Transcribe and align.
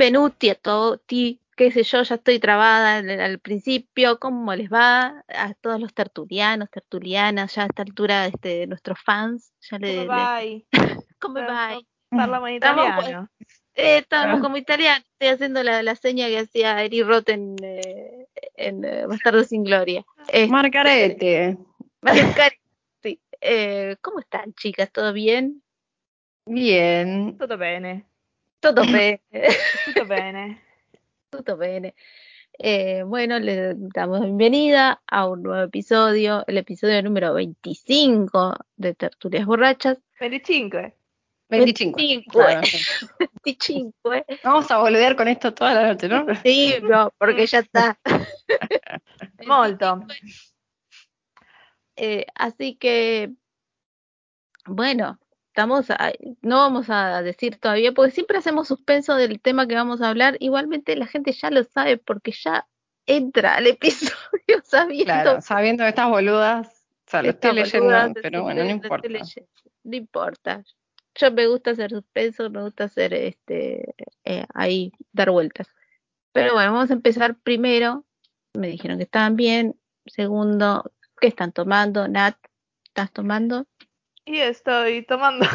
Benvenuti 0.00 0.48
a 0.48 0.54
tutti, 0.54 1.38
qué 1.54 1.70
sé 1.70 1.82
yo, 1.82 2.02
ya 2.02 2.14
estoy 2.14 2.38
trabada 2.38 2.96
al, 2.96 3.20
al 3.20 3.38
principio, 3.38 4.18
¿cómo 4.18 4.54
les 4.54 4.70
va? 4.72 5.22
A 5.28 5.52
todos 5.60 5.78
los 5.78 5.92
tertulianos, 5.92 6.70
tertulianas, 6.70 7.54
ya 7.54 7.64
a 7.64 7.66
esta 7.66 7.82
altura 7.82 8.24
este, 8.24 8.66
nuestros 8.66 8.98
fans, 8.98 9.52
ya 9.70 9.78
le, 9.78 10.04
le- 10.04 10.06
Bye. 10.06 10.66
¿cómo 11.20 11.34
va? 11.40 11.78
Parlamo 12.08 12.48
italiano. 12.48 13.28
Eh, 13.74 13.98
estamos 13.98 14.40
como 14.40 14.56
italianos, 14.56 15.04
estoy 15.18 15.28
haciendo 15.28 15.62
la, 15.62 15.82
la 15.82 15.94
seña 15.96 16.28
que 16.28 16.38
hacía 16.38 16.82
Eri 16.82 17.02
Roth 17.02 17.28
en, 17.28 17.56
eh, 17.62 18.26
en 18.56 18.82
eh, 18.86 19.04
Bastardo 19.06 19.44
sin 19.44 19.64
Gloria. 19.64 20.02
Este, 20.28 20.46
Margarete. 20.48 21.58
Margarete, 22.00 22.62
sí. 23.02 23.20
Eh, 23.38 23.96
¿Cómo 24.00 24.20
están, 24.20 24.54
chicas? 24.54 24.90
¿Todo 24.90 25.12
bien? 25.12 25.62
Bien. 26.46 27.36
Tutto 27.36 27.58
bene. 27.58 28.09
Todo 28.60 28.82
bien. 28.82 29.20
Tutto 29.86 30.06
bene. 30.06 30.62
Tutto 31.30 31.56
bene. 31.56 31.94
Eh, 32.58 33.02
bueno, 33.06 33.38
les 33.38 33.74
damos 33.94 34.20
la 34.20 34.26
bienvenida 34.26 35.00
a 35.06 35.26
un 35.28 35.42
nuevo 35.42 35.62
episodio, 35.64 36.44
el 36.46 36.58
episodio 36.58 37.02
número 37.02 37.32
25 37.32 38.54
de 38.76 38.94
Tertulias 38.94 39.46
Borrachas. 39.46 39.96
25. 40.20 40.76
25. 41.48 41.96
25, 41.96 42.30
Claro. 42.30 42.60
25, 43.44 44.12
¿eh? 44.14 44.26
Vamos 44.44 44.70
a 44.70 44.78
boludear 44.78 45.16
con 45.16 45.26
esto 45.28 45.54
toda 45.54 45.74
la 45.74 45.88
noche, 45.88 46.08
¿no? 46.08 46.26
Sí, 46.44 46.74
no, 46.82 47.12
porque 47.16 47.46
ya 47.46 47.60
está. 47.60 47.98
Molto. 49.46 50.02
Eh, 51.96 52.26
así 52.34 52.76
que, 52.76 53.32
bueno, 54.66 55.18
estamos 55.50 55.90
a- 55.90 56.12
no 56.42 56.58
vamos 56.58 56.90
a 56.90 57.22
decir 57.22 57.56
todavía, 57.58 57.92
porque 57.92 58.12
siempre 58.12 58.38
hacemos 58.38 58.68
suspenso 58.68 59.16
del 59.16 59.40
tema 59.40 59.66
que 59.66 59.74
vamos 59.74 60.00
a 60.00 60.08
hablar. 60.08 60.36
Igualmente 60.38 60.94
la 60.96 61.06
gente 61.06 61.32
ya 61.32 61.50
lo 61.50 61.64
sabe 61.64 61.98
porque 61.98 62.32
ya 62.32 62.66
entra 63.06 63.56
al 63.56 63.66
episodio 63.76 64.62
sabiendo 64.64 65.04
Claro, 65.04 65.40
sabiendo 65.40 65.84
estas 65.84 66.08
boludas, 66.08 66.84
o 67.06 67.10
sea, 67.10 67.22
lo 67.22 67.30
estoy 67.30 67.52
leyendo, 67.54 67.86
boludas, 67.86 68.12
pero 68.22 68.42
bueno, 68.44 68.62
no 68.64 68.70
importa. 68.70 69.08
No 69.82 69.96
importa. 69.96 70.64
Yo 71.16 71.32
me 71.32 71.48
gusta 71.48 71.72
hacer 71.72 71.90
suspenso, 71.90 72.48
me 72.50 72.62
gusta 72.62 72.84
hacer 72.84 73.12
este 73.12 73.94
eh, 74.24 74.46
ahí 74.54 74.92
dar 75.12 75.30
vueltas. 75.30 75.66
Pero 76.32 76.54
bueno, 76.54 76.72
vamos 76.72 76.90
a 76.90 76.94
empezar 76.94 77.34
primero. 77.34 78.04
Me 78.54 78.68
dijeron 78.68 78.98
que 78.98 79.04
estaban 79.04 79.34
bien. 79.34 79.74
Segundo, 80.06 80.92
¿qué 81.20 81.26
están 81.26 81.50
tomando? 81.50 82.06
Nat, 82.06 82.36
¿estás 82.84 83.10
tomando? 83.10 83.66
Y 84.24 84.38
estoy 84.38 85.04
tomando 85.04 85.46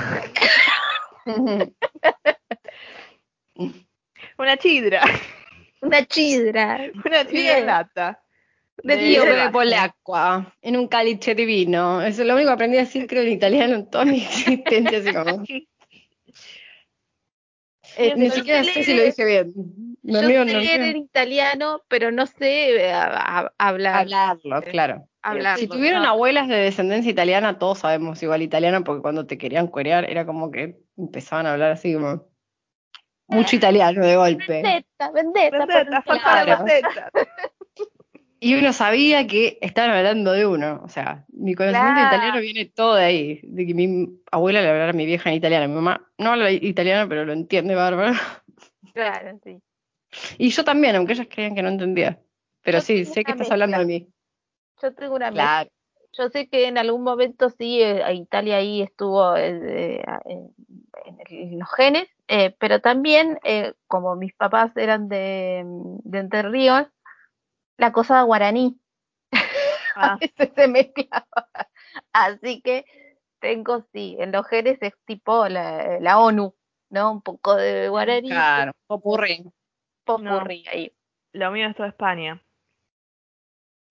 una 4.37 4.57
chidra. 4.57 5.01
Una 5.81 6.05
chidra. 6.05 6.91
Una 7.05 7.25
chidra 7.25 7.31
Bien. 7.31 7.65
lata. 7.65 8.21
De 8.83 8.95
Io 8.95 9.23
Dio, 9.23 9.25
bevo 9.25 9.63
l'acqua 9.63 10.53
in 10.61 10.75
un 10.75 10.87
calice 10.87 11.33
di 11.33 11.45
vino. 11.45 12.01
Eso 12.01 12.21
es 12.23 12.27
lo 12.27 12.33
único 12.35 12.49
que 12.49 12.53
aprendí 12.53 12.77
a 12.77 12.81
decir, 12.81 13.07
creo, 13.07 13.23
en 13.23 13.29
italiano 13.31 13.75
en 13.75 13.89
toda 13.89 14.03
mi 14.05 14.17
existencia. 14.23 14.99
Así 14.99 15.13
como, 15.13 15.43
Eh, 17.97 18.13
ni 18.17 18.29
siquiera 18.29 18.63
sé 18.63 18.83
si 18.83 18.93
lo 18.93 19.03
dije 19.03 19.23
bien. 19.23 19.53
No, 20.03 20.21
yo 20.21 20.27
mío, 20.27 20.43
sé 20.45 20.53
no, 20.53 20.59
leer 20.59 20.81
en 20.81 20.97
italiano, 20.97 21.81
pero 21.87 22.11
no 22.11 22.25
sé 22.25 22.75
eh, 22.75 22.91
a- 22.91 23.39
a- 23.39 23.53
hablar. 23.57 24.01
Hablarlo, 24.01 24.61
claro. 24.63 25.07
Si 25.57 25.67
tuvieron 25.67 26.03
no. 26.03 26.09
abuelas 26.09 26.47
de 26.47 26.55
descendencia 26.55 27.11
italiana, 27.11 27.57
todos 27.57 27.79
sabemos 27.79 28.21
igual 28.21 28.41
italiano, 28.41 28.83
porque 28.83 29.01
cuando 29.01 29.25
te 29.25 29.37
querían 29.37 29.67
cuerear 29.67 30.09
era 30.09 30.25
como 30.25 30.51
que 30.51 30.77
empezaban 30.97 31.47
a 31.47 31.53
hablar 31.53 31.71
así 31.71 31.93
como 31.93 32.27
mucho 33.27 33.55
italiano 33.55 34.05
de 34.05 34.15
golpe. 34.15 34.61
Vendetta, 34.61 35.11
vendetta, 35.11 35.65
Vendetta, 35.65 36.03
Claro. 36.03 36.65
Y 38.39 38.53
uno 38.53 38.73
sabía 38.73 39.25
que 39.25 39.57
estaban 39.61 39.91
hablando 39.91 40.31
de 40.33 40.45
uno. 40.45 40.81
O 40.83 40.89
sea, 40.89 41.25
mi 41.29 41.55
conocimiento 41.55 41.93
Claro. 42.01 42.15
italiano 42.15 42.41
viene 42.41 42.65
todo 42.65 42.93
de 42.95 43.03
ahí. 43.05 43.39
De 43.43 43.65
que 43.65 43.73
mi 43.73 44.19
abuela 44.31 44.61
le 44.61 44.69
hablara 44.69 44.91
a 44.91 44.93
mi 44.93 45.07
vieja 45.07 45.29
en 45.31 45.37
italiano. 45.37 45.67
Mi 45.67 45.73
mamá 45.73 46.07
no 46.19 46.31
habla 46.31 46.51
italiano, 46.51 47.09
pero 47.09 47.25
lo 47.25 47.33
entiende 47.33 47.73
bárbaro. 47.73 48.13
Claro, 48.93 49.39
sí. 49.43 49.59
Y 50.37 50.49
yo 50.49 50.63
también, 50.63 50.95
aunque 50.95 51.13
ellas 51.13 51.27
creían 51.29 51.55
que 51.55 51.63
no 51.63 51.69
entendía. 51.69 52.21
Pero 52.61 52.77
Yo 52.77 52.81
sí, 52.83 53.05
sé 53.05 53.23
que 53.23 53.31
estás 53.31 53.51
hablando 53.51 53.79
de 53.79 53.85
mí. 53.85 54.07
Yo 54.81 54.93
tengo 54.93 55.15
una. 55.15 55.31
Claro. 55.31 55.69
Yo 56.17 56.29
sé 56.29 56.47
que 56.49 56.67
en 56.67 56.77
algún 56.77 57.03
momento 57.03 57.49
sí, 57.49 57.81
eh, 57.81 58.01
Italia 58.13 58.57
ahí 58.57 58.81
estuvo 58.81 59.35
eh, 59.35 59.97
eh, 59.97 60.03
en, 60.25 60.53
en 61.05 61.19
el- 61.19 61.53
en 61.53 61.59
los 61.59 61.69
genes, 61.75 62.07
eh, 62.29 62.55
pero 62.57 62.79
también, 62.79 63.37
eh, 63.43 63.73
como 63.87 64.15
mis 64.15 64.33
papás 64.33 64.71
eran 64.77 65.09
de, 65.09 65.63
de 65.65 66.19
Entre 66.19 66.41
Ríos, 66.43 66.87
la 67.77 67.91
cosa 67.91 68.21
guaraní 68.23 68.79
a 69.95 70.13
Ah, 70.13 70.17
veces 70.21 70.51
se 70.55 70.67
mezclaba. 70.69 71.25
Así 72.13 72.61
que 72.61 72.85
tengo, 73.39 73.85
sí, 73.93 74.15
en 74.19 74.31
los 74.31 74.47
genes 74.47 74.77
es 74.81 74.93
tipo 75.05 75.47
la, 75.49 75.99
la 75.99 76.19
ONU, 76.19 76.55
¿no? 76.89 77.11
Un 77.11 77.21
poco 77.21 77.55
de 77.55 77.89
guaraní, 77.89 78.29
Claro. 78.29 78.71
Popurrí. 78.87 79.43
popurrí 80.05 80.65
ahí. 80.71 80.93
lo 81.33 81.51
mío 81.51 81.67
es 81.67 81.75
todo 81.75 81.87
España. 81.87 82.41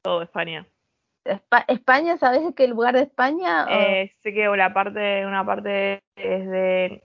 Todo 0.02 0.22
España. 0.22 0.66
Espa- 1.24 1.64
España, 1.68 2.16
¿sabes 2.18 2.42
qué 2.56 2.66
lugar 2.68 2.94
de 2.94 3.02
España? 3.02 3.66
Eh, 3.66 4.12
sé 4.22 4.32
que 4.34 4.46
la 4.56 4.74
parte, 4.74 5.24
una 5.26 5.44
parte 5.44 6.02
es 6.16 6.46
de, 6.48 7.02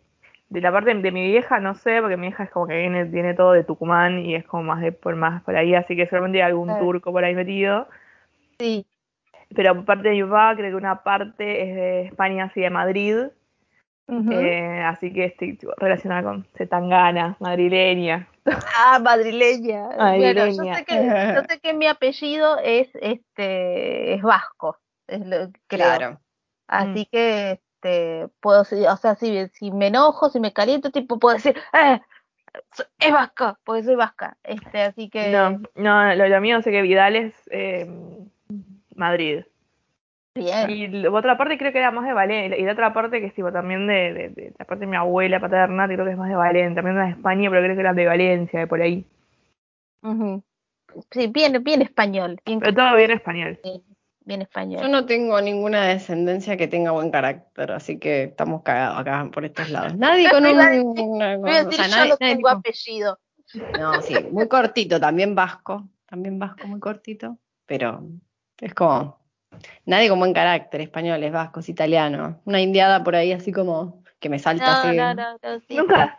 de 0.49 0.61
la 0.61 0.71
parte 0.71 0.93
de 0.93 1.11
mi 1.11 1.23
vieja, 1.31 1.59
no 1.59 1.73
sé, 1.75 2.01
porque 2.01 2.17
mi 2.17 2.27
vieja 2.27 2.43
es 2.43 2.51
como 2.51 2.67
que 2.67 2.77
viene, 2.77 3.05
viene 3.05 3.33
todo 3.33 3.53
de 3.53 3.63
Tucumán 3.63 4.19
y 4.19 4.35
es 4.35 4.45
como 4.45 4.63
más 4.63 4.81
de 4.81 4.91
por 4.91 5.15
más 5.15 5.41
por 5.43 5.55
ahí, 5.55 5.73
así 5.75 5.95
que 5.95 6.05
seguramente 6.05 6.39
hay 6.43 6.49
algún 6.51 6.75
turco 6.77 7.11
por 7.13 7.23
ahí 7.23 7.33
metido. 7.35 7.87
sí, 8.59 8.85
Pero 9.55 9.85
parte 9.85 10.09
de 10.09 10.15
mi 10.15 10.23
papá, 10.23 10.55
creo 10.55 10.71
que 10.71 10.75
una 10.75 11.03
parte 11.03 11.63
es 11.69 11.75
de 11.75 12.01
España, 12.07 12.45
así 12.45 12.61
de 12.61 12.69
Madrid. 12.69 13.15
Eh, 14.31 14.81
así 14.83 15.13
que 15.13 15.25
estoy 15.25 15.57
tipo, 15.57 15.73
relacionada 15.77 16.23
con 16.23 16.45
Zetangana, 16.57 17.37
madrileña. 17.39 18.27
Ah, 18.75 18.99
madrileña. 18.99 19.83
Bueno, 19.87 20.15
yo 20.17 20.33
Madrileña. 20.33 20.75
sé 20.75 20.85
que, 20.85 20.95
yo 21.35 21.41
sé 21.47 21.59
que 21.59 21.73
mi 21.73 21.85
apellido 21.87 22.57
es 22.63 22.89
este 22.95 24.13
es 24.15 24.21
vasco, 24.21 24.77
es 25.07 25.25
lo 25.25 25.51
que 25.51 25.59
creo. 25.67 25.85
Claro. 25.85 26.19
Así 26.67 27.05
que 27.11 27.51
este 27.51 28.27
puedo 28.39 28.61
o 28.61 28.97
sea, 28.97 29.15
si, 29.15 29.47
si 29.49 29.71
me 29.71 29.87
enojo, 29.87 30.29
si 30.29 30.39
me 30.39 30.53
caliento, 30.53 30.91
tipo 30.91 31.19
puedo 31.19 31.35
decir, 31.35 31.55
eh, 31.73 32.01
es 32.99 33.11
vasco, 33.11 33.57
porque 33.63 33.83
soy 33.83 33.95
vasca. 33.95 34.37
Este, 34.43 34.81
así 34.81 35.09
que 35.09 35.29
No, 35.31 35.61
no, 35.75 36.15
lo, 36.15 36.27
lo 36.27 36.41
mío 36.41 36.61
sé 36.61 36.71
que 36.71 36.81
Vidal 36.81 37.15
es 37.15 37.33
eh, 37.51 37.87
Madrid. 38.95 39.43
Bien. 40.39 40.69
Y 40.69 40.87
la 40.87 41.11
otra 41.11 41.37
parte 41.37 41.57
creo 41.57 41.71
que 41.71 41.79
era 41.79 41.91
más 41.91 42.05
de 42.05 42.13
Valencia. 42.13 42.57
Y 42.57 42.63
la 42.63 42.73
otra 42.73 42.93
parte 42.93 43.19
que 43.19 43.27
es 43.27 43.33
tipo 43.33 43.51
también 43.51 43.87
de, 43.87 44.13
de- 44.13 44.29
de 44.29 44.53
la 44.57 44.65
parte 44.65 44.81
de 44.85 44.87
mi 44.91 44.95
abuela 44.97 45.39
paterna, 45.39 45.87
creo 45.87 46.05
que 46.05 46.11
es 46.11 46.17
más 46.17 46.29
de 46.29 46.35
Valencia. 46.35 46.81
También 46.81 46.97
de 47.05 47.11
España, 47.11 47.49
pero 47.49 47.61
creo 47.63 47.75
que 47.75 47.81
eran 47.81 47.95
de 47.95 48.05
Valencia, 48.05 48.59
de 48.59 48.67
por 48.67 48.81
ahí. 48.81 49.05
Sí, 51.11 51.27
bien, 51.27 51.63
bien 51.63 51.81
español, 51.81 52.39
bien, 52.45 52.59
Pero 52.59 52.73
todo 52.73 52.95
bien 52.95 53.11
español. 53.11 53.59
bien 54.21 54.41
español. 54.41 54.81
Yo 54.81 54.87
no 54.87 55.05
tengo 55.05 55.39
ninguna 55.41 55.85
descendencia 55.85 56.57
que 56.57 56.67
tenga 56.67 56.91
buen 56.91 57.11
carácter, 57.11 57.71
así 57.71 57.99
que 57.99 58.23
estamos 58.23 58.63
cagados 58.63 58.99
acá 58.99 59.29
por 59.31 59.45
estos 59.45 59.69
lados. 59.69 59.95
Nadie 59.95 60.29
con 60.29 60.45
un. 60.45 61.09
yo 62.07 62.17
tengo 62.17 62.49
apellido. 62.49 63.19
No, 63.79 64.01
sí, 64.01 64.15
muy 64.31 64.47
cortito, 64.47 64.99
también 64.99 65.33
vasco, 65.33 65.87
también 66.05 66.37
vasco, 66.37 66.67
muy 66.67 66.79
cortito, 66.79 67.37
pero 67.65 68.03
es 68.61 68.73
como, 68.75 69.18
nadie 69.85 70.09
con 70.09 70.19
buen 70.19 70.33
carácter, 70.33 70.81
españoles, 70.81 71.31
vascos, 71.31 71.69
italianos, 71.69 72.35
una 72.45 72.61
indiada 72.61 73.03
por 73.03 73.15
ahí 73.15 73.31
así 73.31 73.51
como 73.51 74.03
que 74.19 74.29
me 74.29 74.39
salta 74.39 74.65
No, 74.65 74.71
así. 74.71 74.97
no, 74.97 75.13
no, 75.13 75.37
no, 75.41 75.59
sí. 75.67 75.75
Nunca, 75.75 76.17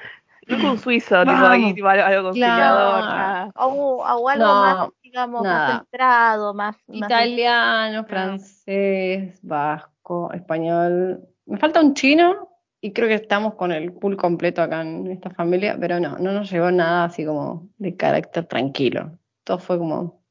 nunca 0.49 0.71
un 0.71 0.79
suizo, 0.79 1.21
tipo 1.25 1.37
ahí, 1.47 1.61
Vamos. 1.61 1.75
tipo 1.75 1.89
algo, 1.89 2.05
algo 2.05 2.23
conciliador, 2.29 3.05
Claro. 3.05 3.17
nada. 3.17 3.53
O, 3.57 3.67
o 4.05 4.29
algo 4.29 4.45
No, 4.45 4.61
más, 4.61 4.89
digamos, 5.03 5.43
más 5.43 5.81
centrado, 5.81 6.55
más, 6.55 6.77
más 6.89 6.97
Italiano, 6.97 8.05
francés, 8.05 9.39
vasco, 9.43 10.33
español. 10.33 11.21
Me 11.47 11.59
falta 11.59 11.81
un 11.81 11.95
chino, 11.95 12.49
y 12.81 12.93
creo 12.93 13.09
que 13.09 13.15
estamos 13.15 13.55
con 13.55 13.73
el 13.73 13.93
pool 13.93 14.17
completo 14.17 14.63
acá 14.63 14.81
en 14.81 15.11
esta 15.11 15.29
familia, 15.31 15.77
pero 15.79 16.01
no, 16.01 16.19
no 16.19 16.33
nos 16.33 16.51
llegó 16.51 16.71
nada 16.71 17.05
así 17.05 17.27
como 17.27 17.69
de 17.77 17.95
carácter 17.97 18.47
tranquilo. 18.47 19.19
Todo 19.45 19.59
fue 19.59 19.77
como 19.79 20.23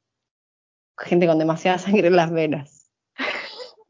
gente 0.98 1.28
con 1.28 1.38
demasiada 1.38 1.78
sangre 1.78 2.08
en 2.08 2.16
las 2.16 2.32
venas. 2.32 2.79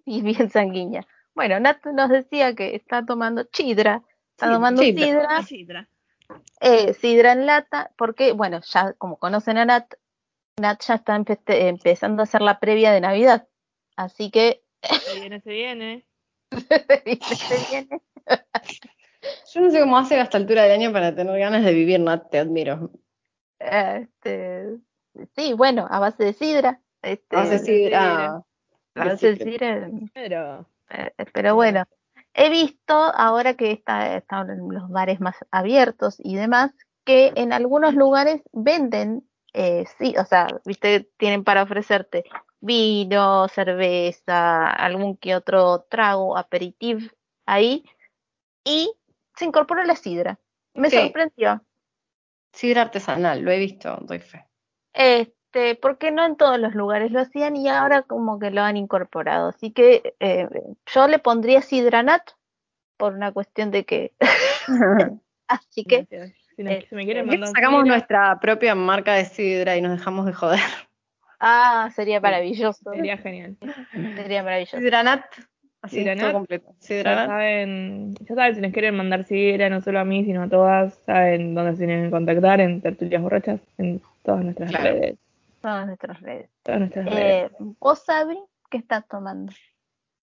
Y 0.10 0.22
bien 0.24 0.50
sanguínea. 0.50 1.06
Bueno, 1.36 1.60
Nat 1.60 1.86
nos 1.86 2.10
decía 2.10 2.56
que 2.56 2.76
está 2.76 3.06
tomando 3.06 3.44
chidra, 3.44 4.02
está 4.32 4.48
Sí, 4.48 4.54
tomando 4.54 4.82
sidra. 4.82 5.06
sidra, 5.06 5.42
Sidra. 5.44 5.90
eh, 6.62 6.94
sidra 6.96 7.32
en 7.34 7.46
lata, 7.46 7.92
porque, 7.96 8.32
bueno, 8.34 8.60
ya 8.62 8.94
como 8.94 9.18
conocen 9.18 9.58
a 9.60 9.66
Nat, 9.66 9.94
Nat 10.60 10.82
ya 10.82 10.96
está 10.96 11.16
empe- 11.16 11.38
empezando 11.48 12.22
a 12.22 12.24
hacer 12.24 12.42
la 12.42 12.60
previa 12.60 12.92
de 12.92 13.02
Navidad. 13.02 13.48
Así 13.96 14.32
que 14.32 14.64
Se 14.82 15.20
viene, 15.20 15.40
se 15.42 15.52
viene. 15.52 16.06
se 16.52 17.66
viene. 17.70 18.02
Yo 19.54 19.62
no 19.62 19.70
sé 19.70 19.80
cómo 19.82 19.98
hace 19.98 20.16
a 20.20 20.24
esta 20.24 20.38
altura 20.38 20.64
del 20.64 20.72
año 20.72 20.92
para 20.92 21.14
tener 21.16 21.38
ganas 21.40 21.64
de 21.64 21.74
vivir, 21.74 22.00
Nat, 22.00 22.30
te 22.32 22.40
admiro. 22.40 22.90
Este, 23.60 24.78
sí, 25.36 25.54
bueno, 25.54 25.86
a 25.90 26.00
base 26.00 26.24
de 26.24 26.34
sidra. 26.34 26.82
Este, 27.04 27.36
a 27.36 27.40
base 27.42 27.52
de 27.52 27.60
sidra. 27.60 28.42
Eh, 30.90 31.12
pero 31.34 31.56
bueno, 31.56 31.84
he 32.34 32.50
visto 32.50 32.94
ahora 32.94 33.56
que 33.56 33.72
está, 33.72 34.16
están 34.16 34.48
los 34.70 34.90
bares 34.90 35.20
más 35.20 35.36
abiertos 35.52 36.16
y 36.20 36.36
demás, 36.36 36.72
que 37.06 37.32
en 37.36 37.54
algunos 37.54 37.94
lugares 37.96 38.42
venden, 38.52 39.28
eh, 39.54 39.86
sí, 39.98 40.16
o 40.18 40.26
sea, 40.26 40.48
viste, 40.66 41.10
tienen 41.18 41.44
para 41.44 41.64
ofrecerte 41.64 42.24
vino, 42.62 43.48
cerveza, 43.48 44.70
algún 44.70 45.16
que 45.18 45.36
otro 45.36 45.86
trago, 45.90 46.38
aperitif 46.38 47.12
ahí, 47.46 47.84
y 48.64 48.92
se 49.36 49.46
incorporó 49.46 49.84
la 49.84 49.96
sidra. 49.96 50.40
Me 50.74 50.90
Sí. 50.90 50.98
sorprendió. 50.98 51.64
sidra 52.52 52.82
artesanal, 52.82 53.42
lo 53.42 53.52
he 53.52 53.60
visto, 53.60 53.96
doy 54.02 54.20
fe. 54.20 54.46
Este, 55.52 55.74
porque 55.76 56.12
no 56.12 56.26
en 56.26 56.36
todos 56.36 56.60
los 56.60 56.76
lugares 56.76 57.12
lo 57.12 57.20
hacían 57.22 57.56
y 57.56 57.68
ahora 57.70 58.04
como 58.04 58.38
que 58.38 58.52
lo 58.52 58.62
han 58.62 58.78
incorporado. 58.78 59.50
Así 59.50 59.72
que 59.72 60.14
eh, 60.20 60.48
yo 60.94 61.08
le 61.08 61.18
pondría 61.18 61.62
sidranat 61.62 62.22
por 62.98 63.14
una 63.14 63.32
cuestión 63.32 63.72
de 63.72 63.84
que. 63.84 64.14
Así 65.48 65.86
que. 65.86 66.06
Si, 66.56 66.64
nos- 66.64 66.74
eh, 66.74 66.86
si 66.88 66.96
me 66.96 67.06
quieren 67.06 67.26
¿Por 67.26 67.32
qué 67.32 67.38
no 67.40 67.46
mandar. 67.48 67.62
sacamos 67.64 67.82
sidra, 67.82 67.96
nuestra 67.96 68.40
propia 68.40 68.76
marca 68.76 69.14
de 69.14 69.26
sidra 69.26 69.76
y 69.76 69.82
nos 69.82 69.98
dejamos 69.98 70.26
de 70.28 70.34
joder? 70.34 70.60
ah, 71.40 71.90
sería 71.96 72.20
maravilloso. 72.20 72.94
Sería 72.94 73.18
genial. 73.18 73.58
Sería 74.18 74.44
maravilloso. 74.44 74.78
Sidranat, 74.78 75.24
así 75.82 75.96
Sidranat. 75.98 76.26
todo 76.26 76.34
completo. 76.34 76.76
Ya 76.88 77.26
saben, 77.26 78.14
ya 78.14 78.36
saben 78.36 78.56
si 78.56 78.62
nos 78.62 78.72
quieren 78.74 78.96
mandar 78.96 79.24
sidra, 79.24 79.70
no 79.70 79.82
solo 79.82 80.00
a 80.00 80.06
mí, 80.06 80.26
sino 80.26 80.44
a 80.44 80.48
todas, 80.50 80.94
saben 81.08 81.56
dónde 81.56 81.72
se 81.72 81.86
tienen 81.88 82.06
que 82.06 82.12
contactar, 82.12 82.60
en 82.62 82.82
Tertulias 82.82 83.22
Borrachas, 83.22 83.62
en 83.80 84.00
todas 84.24 84.44
nuestras 84.44 84.70
Claro. 84.70 84.84
redes. 84.92 85.18
Todas 85.62 85.86
nuestras 85.88 86.22
redes. 86.22 86.50
Todas 86.64 86.80
nuestras 86.82 87.06
redes. 87.06 87.52
Eh, 87.52 87.56
¿Vos, 87.80 88.00
Sabri, 88.06 88.40
qué 88.70 88.78
estás 88.78 89.08
tomando? 89.08 89.52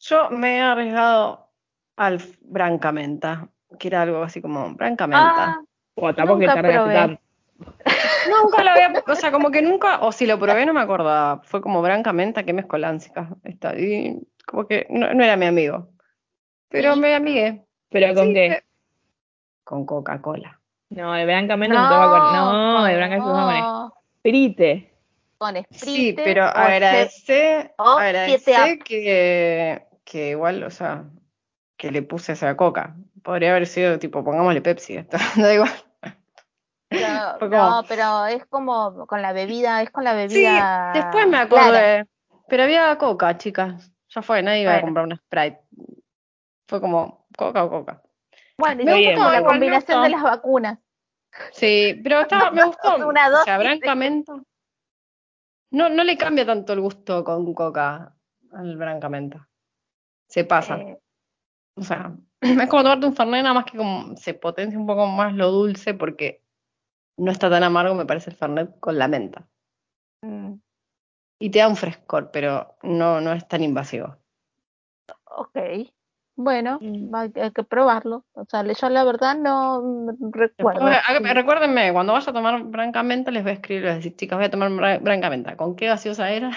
Yo 0.00 0.30
me 0.30 0.56
he 0.58 0.60
arriesgado 0.60 1.50
al 1.96 2.20
brancamenta, 2.42 3.48
que 3.78 3.88
era 3.88 4.02
algo 4.02 4.22
así 4.22 4.40
como 4.40 4.74
brancamenta. 4.74 5.44
Ah, 5.44 5.60
O 5.94 6.14
tampoco 6.14 6.40
que 6.40 6.46
tardaste. 6.46 7.20
Nunca 8.28 8.62
lo 8.64 8.70
había, 8.70 9.04
o 9.06 9.14
sea, 9.14 9.32
como 9.32 9.50
que 9.50 9.62
nunca, 9.62 10.00
o 10.00 10.12
si 10.12 10.26
lo 10.26 10.38
probé 10.38 10.66
no 10.66 10.74
me 10.74 10.80
acordaba. 10.80 11.40
Fue 11.44 11.62
como 11.62 11.80
brancamenta, 11.80 12.42
que 12.44 12.52
mezcoláncica. 12.52 13.30
Está, 13.44 13.78
y 13.78 14.20
como 14.46 14.66
que 14.66 14.86
no, 14.90 15.14
no 15.14 15.24
era 15.24 15.36
mi 15.36 15.46
amigo. 15.46 15.88
Pero 16.68 16.96
me 16.96 17.14
amigué. 17.14 17.64
¿Pero 17.88 18.14
con 18.14 18.26
Sí, 18.26 18.34
qué? 18.34 18.46
eh, 18.46 18.64
Con 19.64 19.86
Coca-Cola. 19.86 20.60
No, 20.90 21.12
de 21.14 21.24
Brancamente 21.24 21.76
no, 21.76 21.88
toma 21.88 22.10
con. 22.10 22.32
No, 22.32 22.84
de 22.84 22.96
Branca 22.96 23.16
se 23.16 23.22
toma 23.22 23.44
con 23.44 23.92
no, 25.40 25.48
Sprite. 25.48 25.66
con 25.68 25.78
Sí, 25.78 26.12
pero 26.16 26.44
agradecé 26.44 27.74
siete 28.38 28.78
que, 28.84 29.86
que 30.04 30.30
igual, 30.30 30.62
o 30.62 30.70
sea, 30.70 31.04
que 31.76 31.90
le 31.90 32.02
puse 32.02 32.32
esa 32.32 32.56
coca. 32.56 32.96
Podría 33.22 33.50
haber 33.50 33.66
sido 33.66 33.98
tipo, 33.98 34.24
pongámosle 34.24 34.60
Pepsi, 34.62 34.96
esto, 34.98 35.16
da 35.36 35.54
igual. 35.54 35.70
No, 36.90 37.82
pero 37.88 38.26
es 38.26 38.46
como 38.46 39.06
con 39.08 39.20
la 39.20 39.32
bebida, 39.32 39.82
es 39.82 39.90
con 39.90 40.04
la 40.04 40.12
Sí, 40.28 40.34
bebida. 40.36 40.92
después 40.94 41.26
me 41.26 41.46
clara. 41.48 41.66
acordé. 41.68 42.06
Pero 42.48 42.62
había 42.62 42.96
coca, 42.96 43.36
chicas. 43.36 43.92
Ya 44.08 44.22
fue, 44.22 44.40
nadie 44.42 44.62
iba 44.62 44.76
a 44.76 44.80
comprar 44.80 45.04
una 45.04 45.16
Sprite. 45.16 45.60
Fue 46.68 46.80
como 46.80 47.26
coca 47.36 47.64
o 47.64 47.70
coca. 47.70 48.02
Bueno, 48.56 48.82
y 48.82 48.86
Me 48.86 49.10
gustó, 49.10 49.30
la 49.30 49.44
combinación 49.44 50.02
de 50.04 50.08
las 50.10 50.22
vacunas. 50.22 50.78
Sí, 51.52 52.00
pero 52.02 52.20
estaba, 52.20 52.50
me 52.50 52.64
gustó. 52.64 52.96
Una 53.08 53.28
o 53.28 53.44
sea, 53.44 53.58
dosis. 53.58 53.82
No, 55.70 55.88
no 55.88 56.04
le 56.04 56.16
cambia 56.16 56.46
tanto 56.46 56.72
el 56.72 56.80
gusto 56.80 57.24
con 57.24 57.52
coca 57.54 58.14
al 58.52 58.76
brancamenta. 58.76 59.48
Se 60.28 60.44
pasa. 60.44 60.76
Eh, 60.78 60.98
O 61.76 61.82
sea, 61.82 62.16
es 62.40 62.68
como 62.68 62.82
tomarte 62.82 63.06
un 63.06 63.14
Fernet, 63.16 63.42
nada 63.42 63.54
más 63.54 63.64
que 63.64 63.76
como 63.76 64.16
se 64.16 64.34
potencia 64.34 64.78
un 64.78 64.86
poco 64.86 65.06
más 65.06 65.34
lo 65.34 65.50
dulce 65.50 65.94
porque 65.94 66.42
no 67.18 67.30
está 67.30 67.50
tan 67.50 67.62
amargo, 67.62 67.94
me 67.94 68.06
parece 68.06 68.30
el 68.30 68.36
Fernet 68.36 68.78
con 68.80 68.98
la 68.98 69.08
menta. 69.08 69.48
mm, 70.22 70.54
Y 71.40 71.50
te 71.50 71.58
da 71.58 71.68
un 71.68 71.76
frescor, 71.76 72.30
pero 72.30 72.76
no, 72.82 73.20
no 73.20 73.32
es 73.32 73.46
tan 73.48 73.62
invasivo. 73.62 74.16
ok. 75.24 75.58
Bueno, 76.36 76.78
Mm. 76.82 77.14
hay 77.14 77.50
que 77.50 77.64
probarlo. 77.64 78.24
O 78.34 78.44
sea, 78.44 78.62
yo 78.62 78.88
la 78.90 79.04
verdad 79.04 79.36
no 79.36 79.80
mm, 79.82 80.32
recuerdo. 80.32 80.84
Después, 80.84 81.34
recuérdenme, 81.34 81.92
cuando 81.92 82.12
vaya 82.12 82.30
a 82.30 82.34
tomar 82.34 82.62
brancamenta, 82.62 83.30
les 83.30 83.42
voy 83.42 83.52
a 83.52 83.54
escribir, 83.54 83.82
les 83.84 83.90
voy 83.90 83.94
a 83.94 83.96
decir, 83.96 84.16
chicas, 84.16 84.38
voy 84.38 84.46
a 84.46 84.50
tomar 84.50 84.70
bra- 84.70 85.00
brancamenta. 85.02 85.56
¿Con 85.56 85.74
qué 85.76 85.86
gaseosa 85.86 86.30
era? 86.30 86.50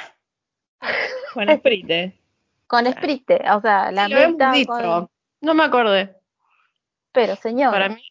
Con 1.33 1.49
Sprite. 1.57 2.19
Con 2.67 2.85
Sprite, 2.91 3.41
o 3.51 3.61
sea, 3.61 3.91
la 3.91 4.07
Sí, 4.07 4.13
menta 4.13 4.51
con- 4.67 5.09
No 5.41 5.53
me 5.53 5.63
acordé. 5.63 6.15
Pero 7.13 7.35
señor, 7.37 7.71
Para 7.71 7.89
mí, 7.89 8.03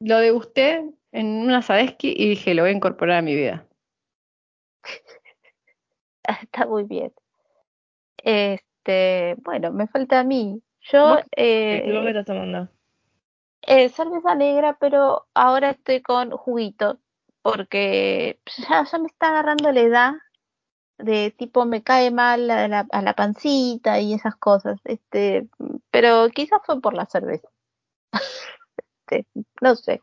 lo 0.00 0.18
degusté 0.18 0.88
en 1.12 1.26
una 1.26 1.62
Sadesky 1.62 2.14
y 2.16 2.28
dije, 2.30 2.54
lo 2.54 2.62
voy 2.62 2.70
a 2.70 2.74
incorporar 2.74 3.18
a 3.18 3.22
mi 3.22 3.34
vida. 3.34 3.66
está 6.42 6.66
muy 6.66 6.84
bien. 6.84 7.12
Este, 8.84 9.36
bueno, 9.42 9.72
me 9.72 9.86
falta 9.88 10.20
a 10.20 10.24
mí. 10.24 10.62
Yo 10.92 11.08
¿Vos 11.08 11.20
eh, 11.36 11.82
¿Tú 11.86 12.02
qué 12.02 12.08
estás 12.08 12.26
tomando? 12.26 12.68
eh, 13.62 13.88
cerveza 13.88 14.34
negra, 14.34 14.76
pero 14.78 15.26
ahora 15.32 15.70
estoy 15.70 16.02
con 16.02 16.30
juguito, 16.32 16.98
porque 17.40 18.38
ya, 18.68 18.84
ya 18.84 18.98
me 18.98 19.06
está 19.06 19.28
agarrando 19.30 19.72
la 19.72 19.80
edad 19.80 20.12
de 20.98 21.30
tipo 21.36 21.64
me 21.64 21.82
cae 21.82 22.10
mal 22.10 22.48
a 22.50 22.68
la, 22.68 22.86
a 22.92 23.02
la 23.02 23.14
pancita 23.14 24.00
y 24.00 24.12
esas 24.12 24.36
cosas. 24.36 24.78
Este, 24.84 25.48
pero 25.90 26.28
quizás 26.28 26.60
fue 26.66 26.80
por 26.80 26.94
la 26.94 27.06
cerveza. 27.06 27.48
Este, 29.06 29.26
no 29.60 29.76
sé. 29.76 30.00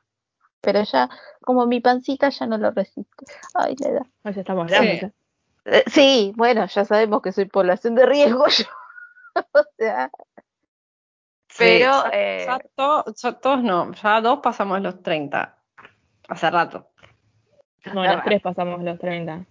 Pero 0.62 0.84
ya, 0.84 1.10
como 1.41 1.65
mi 1.65 1.79
pancita 1.79 2.29
ya 2.29 2.46
no 2.46 2.60
lo 2.60 2.70
resiste. 2.70 3.25
Ay, 3.56 3.75
la 3.79 3.89
edad. 3.89 4.06
Ya 4.25 4.29
estamos 4.32 4.67
Sí. 4.70 4.74
grandes. 4.75 5.01
ya. 5.01 5.12
Eh, 5.65 5.84
Sí, 5.88 6.34
bueno, 6.36 6.65
ya 6.65 6.86
sabemos 6.86 7.22
que 7.22 7.32
soy 7.32 7.46
población 7.46 7.96
de 7.96 8.06
riesgo 8.06 8.46
yo. 8.48 8.65
o 9.53 9.63
sea, 9.77 10.10
Pero, 11.58 11.86
ya, 12.03 12.10
eh, 12.13 12.46
ya 12.46 12.60
to- 12.75 13.06
ya 13.15 13.32
todos 13.34 13.63
no, 13.63 13.91
ya 13.94 14.22
dos 14.22 14.39
pasamos 14.39 14.82
los 14.82 15.01
30. 15.03 15.58
Hace 16.27 16.50
rato. 16.50 16.88
No, 17.94 18.03
las 18.03 18.24
tres 18.24 18.41
pasamos 18.41 18.82
los 18.84 18.98
30. 19.00 19.46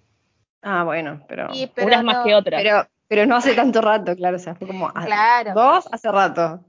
Ah, 0.63 0.85
bueno, 0.85 1.25
pero. 1.29 1.53
sí, 1.53 1.71
pero 1.75 1.87
Unas 1.89 2.05
más 2.05 2.25
que 2.25 2.35
otras. 2.35 2.63
Pero, 2.63 2.87
pero 3.09 3.27
no 3.27 3.37
hace 3.37 3.55
tanto 3.55 3.81
rato, 3.81 4.15
claro. 4.15 4.37
O 4.37 4.39
sea, 4.41 4.55
fue 4.55 4.67
como. 4.67 4.91
Claro. 4.93 5.53
Dos 5.55 5.89
hace 5.93 6.11
rato. 6.11 6.65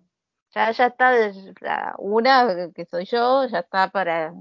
Ya, 0.54 0.72
ya 0.72 0.88
está, 0.88 1.96
una 1.98 2.72
que 2.76 2.86
soy 2.86 3.06
yo, 3.06 3.46
ya 3.48 3.60
está 3.60 3.90
para, 3.90 4.34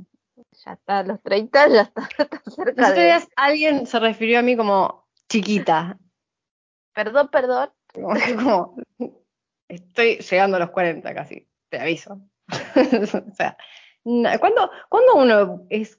ya 0.64 0.72
está 0.72 0.98
a 0.98 1.02
los 1.04 1.20
30, 1.22 1.68
ya 1.68 1.82
está, 1.82 2.02
está 2.18 2.42
Los 2.44 2.54
cerca 2.54 2.70
otros 2.72 2.94
de, 2.94 3.04
días 3.04 3.28
alguien 3.36 3.86
se 3.86 3.98
refirió 4.00 4.38
a 4.38 4.42
mí 4.42 4.56
como 4.56 5.06
chiquita. 5.28 5.98
perdón, 6.92 7.28
perdón, 7.28 7.70
Como, 7.92 8.08
como, 8.36 8.76
estoy 9.68 10.18
llegando 10.18 10.56
a 10.56 10.60
los 10.60 10.70
40 10.70 11.14
casi, 11.14 11.48
te 11.68 11.80
aviso. 11.80 12.20
o 12.48 13.34
sea, 13.34 13.56
¿cuándo, 14.02 14.70
cuándo 14.88 15.14
uno 15.16 15.66
es, 15.70 15.98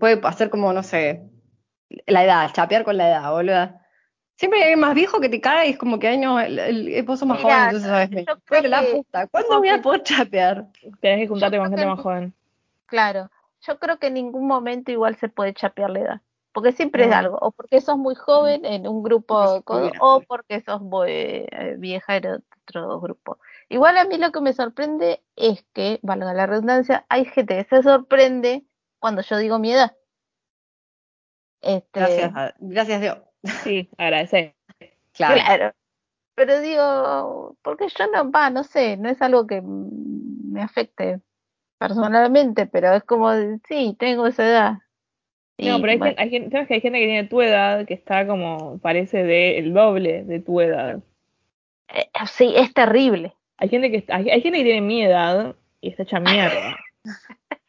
puede 0.00 0.20
hacer 0.26 0.48
como, 0.50 0.72
no 0.72 0.82
sé, 0.82 1.22
la 2.06 2.24
edad, 2.24 2.50
chapear 2.52 2.84
con 2.84 2.96
la 2.96 3.08
edad, 3.08 3.30
boluda? 3.30 3.78
Siempre 4.36 4.58
hay 4.60 4.64
alguien 4.64 4.80
más 4.80 4.94
viejo 4.94 5.20
que 5.20 5.28
te 5.28 5.40
cae 5.42 5.68
y 5.68 5.70
es 5.72 5.78
como 5.78 5.98
que 5.98 6.08
años, 6.08 6.42
el, 6.42 6.58
el, 6.58 7.02
vos 7.04 7.18
sos 7.18 7.28
más 7.28 7.36
Mira, 7.38 7.68
joven, 7.68 7.76
entonces 7.76 7.88
sabes 7.88 8.40
Pero 8.48 8.68
la 8.68 8.82
puta, 8.82 9.26
¿cuándo 9.28 9.58
voy 9.58 9.68
a 9.68 9.82
poder 9.82 10.02
chapear? 10.02 10.66
Tenés 11.00 11.20
que 11.20 11.28
juntarte 11.28 11.58
con 11.58 11.66
gente 11.66 11.82
que- 11.82 11.86
más 11.86 12.00
joven. 12.00 12.34
claro, 12.86 13.30
yo 13.66 13.78
creo 13.78 13.98
que 13.98 14.08
en 14.08 14.14
ningún 14.14 14.46
momento 14.46 14.90
igual 14.90 15.16
se 15.16 15.28
puede 15.28 15.54
chapear 15.54 15.90
la 15.90 16.00
edad. 16.00 16.20
Porque 16.52 16.72
siempre 16.72 17.06
es 17.06 17.12
algo, 17.12 17.38
o 17.40 17.50
porque 17.50 17.80
sos 17.80 17.96
muy 17.96 18.14
joven 18.14 18.66
en 18.66 18.86
un 18.86 19.02
grupo, 19.02 19.62
o 20.00 20.20
porque 20.20 20.60
sos 20.60 20.82
muy 20.82 21.10
eh, 21.10 21.76
vieja 21.78 22.16
en 22.16 22.42
otro 22.66 23.00
grupo. 23.00 23.38
Igual 23.70 23.96
a 23.96 24.04
mí 24.04 24.18
lo 24.18 24.32
que 24.32 24.42
me 24.42 24.52
sorprende 24.52 25.22
es 25.34 25.64
que, 25.72 25.98
valga 26.02 26.34
la 26.34 26.44
redundancia, 26.44 27.06
hay 27.08 27.24
gente 27.24 27.56
que 27.56 27.64
se 27.64 27.82
sorprende 27.82 28.66
cuando 28.98 29.22
yo 29.22 29.38
digo 29.38 29.58
mi 29.58 29.72
edad. 29.72 29.96
Este, 31.62 32.00
Gracias, 32.00 32.32
a- 32.34 32.54
gracias 32.58 33.00
Dios. 33.00 33.18
Sí, 33.62 33.88
agradecer. 33.96 34.54
Claro. 35.14 35.34
Claro. 35.34 35.72
Pero 36.34 36.60
digo, 36.60 37.56
porque 37.62 37.88
yo 37.88 38.06
no, 38.08 38.30
va, 38.30 38.50
no 38.50 38.62
sé, 38.62 38.98
no 38.98 39.08
es 39.08 39.22
algo 39.22 39.46
que 39.46 39.62
mm, 39.62 40.52
me 40.52 40.62
afecte 40.62 41.22
personalmente, 41.88 42.66
pero 42.66 42.92
es 42.94 43.04
como, 43.04 43.30
sí, 43.68 43.96
tengo 43.98 44.26
esa 44.26 44.44
edad. 44.46 44.72
No, 45.58 45.80
pero 45.80 45.92
hay, 45.92 45.98
bueno, 45.98 46.04
gente, 46.16 46.22
hay, 46.22 46.30
gente, 46.30 46.50
¿sabes 46.50 46.68
que 46.68 46.74
hay 46.74 46.80
gente 46.80 46.98
que 46.98 47.06
tiene 47.06 47.28
tu 47.28 47.40
edad 47.42 47.86
que 47.86 47.94
está 47.94 48.26
como, 48.26 48.78
parece 48.78 49.22
de 49.22 49.58
el 49.58 49.72
doble 49.74 50.24
de 50.24 50.40
tu 50.40 50.60
edad. 50.60 51.00
eh, 51.88 52.10
sí, 52.26 52.52
es 52.56 52.72
terrible. 52.72 53.34
Hay 53.58 53.68
gente 53.68 53.90
que 53.90 53.98
está- 53.98 54.16
hay, 54.16 54.30
hay 54.30 54.40
gente 54.40 54.58
que 54.58 54.64
tiene 54.64 54.80
mi 54.80 55.04
edad 55.04 55.54
y 55.80 55.90
está 55.90 56.02
hecha 56.04 56.20
mierda. 56.20 56.76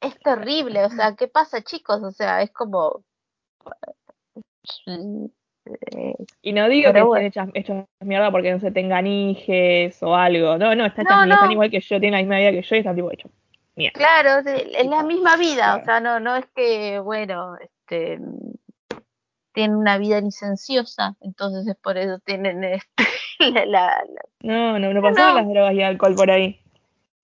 Es 0.00 0.16
terrible, 0.20 0.84
o 0.84 0.90
sea, 0.90 1.16
¿qué 1.16 1.26
pasa, 1.26 1.60
chicos? 1.60 2.00
O 2.04 2.12
sea, 2.12 2.40
es 2.42 2.52
como... 2.52 3.02
eh, 5.96 6.14
Y 6.42 6.52
no 6.52 6.68
digo 6.68 6.92
que 6.92 7.02
bueno. 7.02 7.26
estén 7.26 7.48
hechas, 7.52 7.54
hechas 7.54 7.86
mierda 8.00 8.30
porque 8.30 8.52
no 8.52 8.60
se 8.60 8.70
tengan 8.70 9.06
hijes 9.06 10.02
o 10.02 10.14
algo. 10.14 10.58
No, 10.58 10.74
no, 10.74 10.86
están 10.86 11.06
no. 11.28 11.50
igual 11.50 11.70
que 11.70 11.80
yo, 11.80 12.00
tienen 12.00 12.12
la 12.12 12.18
misma 12.18 12.38
vida 12.38 12.50
que 12.52 12.62
yo 12.62 12.76
y 12.76 12.78
están 12.78 12.96
tipo 12.96 13.12
hechos 13.12 13.30
mierda. 13.76 13.98
Claro, 13.98 14.50
es, 14.50 14.86
la 14.86 15.02
misma 15.02 15.36
vida, 15.36 15.76
o 15.76 15.84
sea, 15.84 16.00
no, 16.00 16.20
no 16.20 16.36
es 16.36 16.46
que, 16.54 16.98
bueno, 17.00 17.56
este, 17.56 18.18
tienen 19.52 19.76
una 19.76 19.98
vida 19.98 20.20
licenciosa, 20.20 21.16
entonces 21.20 21.66
es 21.66 21.76
por 21.76 21.96
eso 21.98 22.18
tienen 22.24 22.64
este, 22.64 23.04
la, 23.52 23.66
la- 23.66 24.04
la- 24.04 24.22
No, 24.42 24.78
no, 24.78 24.92
no 24.92 25.02
pasaron 25.02 25.34
No. 25.34 25.40
las 25.40 25.48
drogas 25.48 25.74
y 25.74 25.82
alcohol 25.82 26.14
por 26.14 26.30
ahí. 26.30 26.60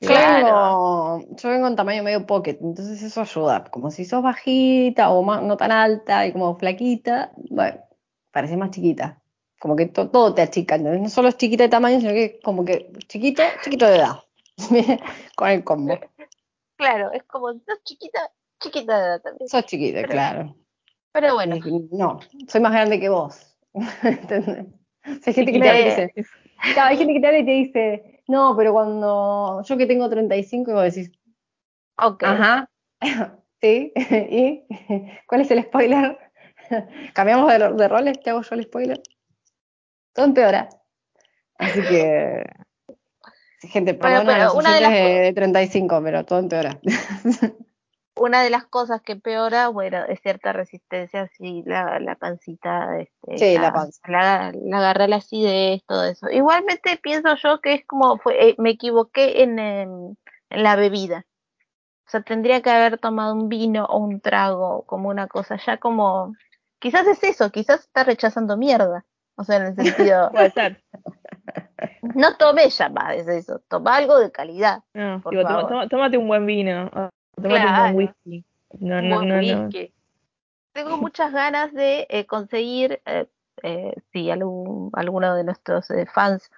Yo 0.00 0.08
Claro. 0.08 0.44
vengo, 0.46 1.36
yo 1.36 1.48
vengo 1.48 1.66
en 1.68 1.76
tamaño 1.76 2.02
medio 2.02 2.26
pocket, 2.26 2.58
entonces 2.60 3.02
eso 3.02 3.20
ayuda. 3.20 3.64
Como 3.70 3.90
si 3.90 4.04
sos 4.04 4.22
bajita 4.22 5.10
o 5.10 5.22
ma- 5.22 5.40
no 5.40 5.56
tan 5.56 5.72
alta 5.72 6.26
y 6.26 6.32
como 6.32 6.56
flaquita, 6.56 7.30
bueno, 7.50 7.78
parece 8.34 8.58
más 8.58 8.70
chiquita. 8.70 9.22
Como 9.58 9.76
que 9.76 9.86
to- 9.86 10.10
todo 10.10 10.34
te 10.34 10.42
achica. 10.42 10.76
No 10.76 11.08
solo 11.08 11.28
es 11.28 11.38
chiquita 11.38 11.62
de 11.62 11.68
tamaño, 11.70 12.00
sino 12.00 12.12
que 12.12 12.38
como 12.44 12.64
que 12.66 12.92
chiquito, 13.08 13.42
chiquito 13.62 13.86
de 13.86 13.96
edad. 13.96 14.16
Con 15.36 15.48
el 15.48 15.64
combo. 15.64 15.98
Claro, 16.76 17.10
es 17.12 17.22
como, 17.22 17.52
no, 17.52 17.62
chiquita, 17.84 18.30
chiquita 18.60 18.98
de 18.98 19.04
edad 19.06 19.22
también. 19.22 19.48
Sos 19.48 19.64
chiquita, 19.64 20.00
Pero- 20.02 20.12
claro. 20.12 20.56
Pero 21.12 21.34
bueno, 21.34 21.56
No, 21.92 22.18
soy 22.48 22.60
más 22.60 22.72
grande 22.72 22.98
que 23.00 23.08
vos. 23.08 23.56
¿Entendés? 24.02 24.66
O 25.06 25.14
sea, 25.22 25.22
hay 25.26 25.34
gente 25.34 25.52
que 25.52 25.60
te 25.60 25.84
dice, 25.84 26.12
claro, 26.74 26.88
hay 26.90 26.96
gente 26.96 27.14
que 27.14 27.20
te 27.20 27.26
habla 27.26 27.38
y 27.38 27.44
te 27.44 27.50
dice, 27.52 28.22
no, 28.26 28.56
pero 28.56 28.72
cuando 28.72 29.62
yo 29.62 29.76
que 29.76 29.86
tengo 29.86 30.08
35 30.10 30.70
y 30.70 30.74
vos 30.74 30.82
decís, 30.94 31.12
ok. 31.96 32.22
Ajá. 32.24 32.70
Sí. 33.60 33.92
¿Y 33.96 34.62
cuál 35.26 35.40
es 35.40 35.50
el 35.50 35.62
spoiler? 35.62 36.18
¿Cambiamos 37.14 37.50
de, 37.50 37.72
de 37.72 37.88
roles? 37.88 38.20
¿Te 38.20 38.30
hago 38.30 38.42
yo 38.42 38.54
el 38.54 38.64
spoiler? 38.64 39.00
Todo 40.12 40.26
empeora. 40.26 40.68
Así 41.58 41.82
que. 41.82 42.44
Gente, 43.60 43.94
Bueno, 43.94 44.22
pero 44.26 44.44
los 44.44 44.54
una 44.54 44.74
de 44.74 44.80
las 44.82 44.92
de, 44.92 45.20
de 45.20 45.32
35, 45.32 46.02
pero 46.02 46.24
todo 46.24 46.38
empeora. 46.38 46.78
Una 48.16 48.44
de 48.44 48.50
las 48.50 48.64
cosas 48.66 49.02
que 49.02 49.10
empeora, 49.10 49.66
bueno, 49.68 50.04
es 50.04 50.20
cierta 50.20 50.52
resistencia, 50.52 51.28
sí, 51.36 51.64
la, 51.66 51.98
la 51.98 52.14
pancita, 52.14 53.00
este, 53.00 53.38
Sí, 53.38 53.58
la 53.58 53.72
panza. 53.72 54.00
La, 54.06 54.52
la 54.54 54.78
agarra 54.78 55.08
la 55.08 55.16
acidez, 55.16 55.82
todo 55.84 56.04
eso. 56.04 56.30
Igualmente 56.30 56.96
pienso 57.02 57.34
yo 57.34 57.60
que 57.60 57.74
es 57.74 57.84
como, 57.84 58.18
fue, 58.18 58.50
eh, 58.50 58.54
me 58.58 58.70
equivoqué 58.70 59.42
en, 59.42 59.58
en 59.58 60.16
la 60.50 60.76
bebida. 60.76 61.26
O 62.06 62.10
sea, 62.10 62.22
tendría 62.22 62.62
que 62.62 62.70
haber 62.70 62.98
tomado 62.98 63.34
un 63.34 63.48
vino 63.48 63.84
o 63.86 63.98
un 63.98 64.20
trago, 64.20 64.84
como 64.86 65.08
una 65.08 65.26
cosa, 65.26 65.56
ya 65.56 65.78
como, 65.78 66.36
quizás 66.84 67.06
es 67.06 67.22
eso, 67.24 67.50
quizás 67.50 67.80
está 67.80 68.04
rechazando 68.04 68.58
mierda. 68.58 69.06
O 69.36 69.42
sea, 69.44 69.56
en 69.56 69.62
el 69.64 69.74
sentido, 69.74 70.30
no 72.14 72.36
tomé 72.36 72.68
ya 72.68 72.88
más, 72.90 73.16
es 73.16 73.26
eso, 73.26 73.60
toma 73.68 73.96
algo 73.96 74.18
de 74.18 74.30
calidad. 74.30 74.82
No, 74.92 75.20
Por 75.22 75.32
digo, 75.34 75.48
favor. 75.48 75.68
toma- 75.68 75.88
tómate 75.88 76.18
un 76.18 76.28
buen 76.28 76.44
vino. 76.46 76.86
o 76.94 77.08
Tómate 77.42 77.66
un 77.66 77.76
buen 77.78 77.96
whisky. 77.96 78.44
No, 78.78 79.00
no, 79.00 79.22
no. 79.24 79.70
Tengo 80.72 80.96
muchas 80.98 81.32
ganas 81.32 81.72
de 81.72 82.06
eh, 82.10 82.26
conseguir, 82.26 83.00
eh, 83.06 83.26
eh, 83.62 83.94
si 84.12 84.30
algún, 84.30 84.90
alguno 84.92 85.34
de 85.34 85.44
nuestros 85.44 85.90
eh, 85.90 86.04
fans 86.12 86.50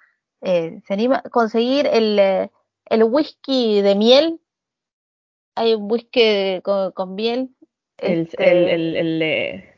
eh, 0.43 0.81
se 0.87 0.95
anima, 0.95 1.23
conseguir 1.31 1.87
el, 1.87 2.19
el 2.87 3.05
whisky 3.05 3.81
de 3.83 3.95
miel. 3.95 4.41
Hay 5.55 5.75
un 5.75 5.91
whisky 5.91 6.61
con, 6.63 6.91
con 6.93 7.15
miel. 7.15 7.51
El, 7.99 8.23
este, 8.23 8.51
el, 8.51 8.69
el, 8.69 8.97
el 8.97 9.19
de 9.19 9.76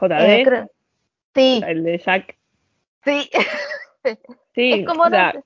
JD, 0.00 0.40
eh, 0.40 0.42
creo- 0.44 0.70
sí, 1.34 1.62
el 1.66 1.84
de 1.84 1.98
Jack. 1.98 2.36
sí. 3.04 3.30
Sí, 4.54 4.72
es 4.72 4.86
como 4.86 5.02
o 5.04 5.10
sea, 5.10 5.32
no, 5.34 5.42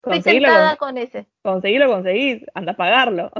conseguirlo, 0.00 0.48
con- 0.48 0.76
con 0.88 0.98
ese. 0.98 1.26
conseguirlo, 1.42 1.88
conseguís, 1.88 2.44
anda 2.54 2.72
a 2.72 2.76
pagarlo. 2.76 3.30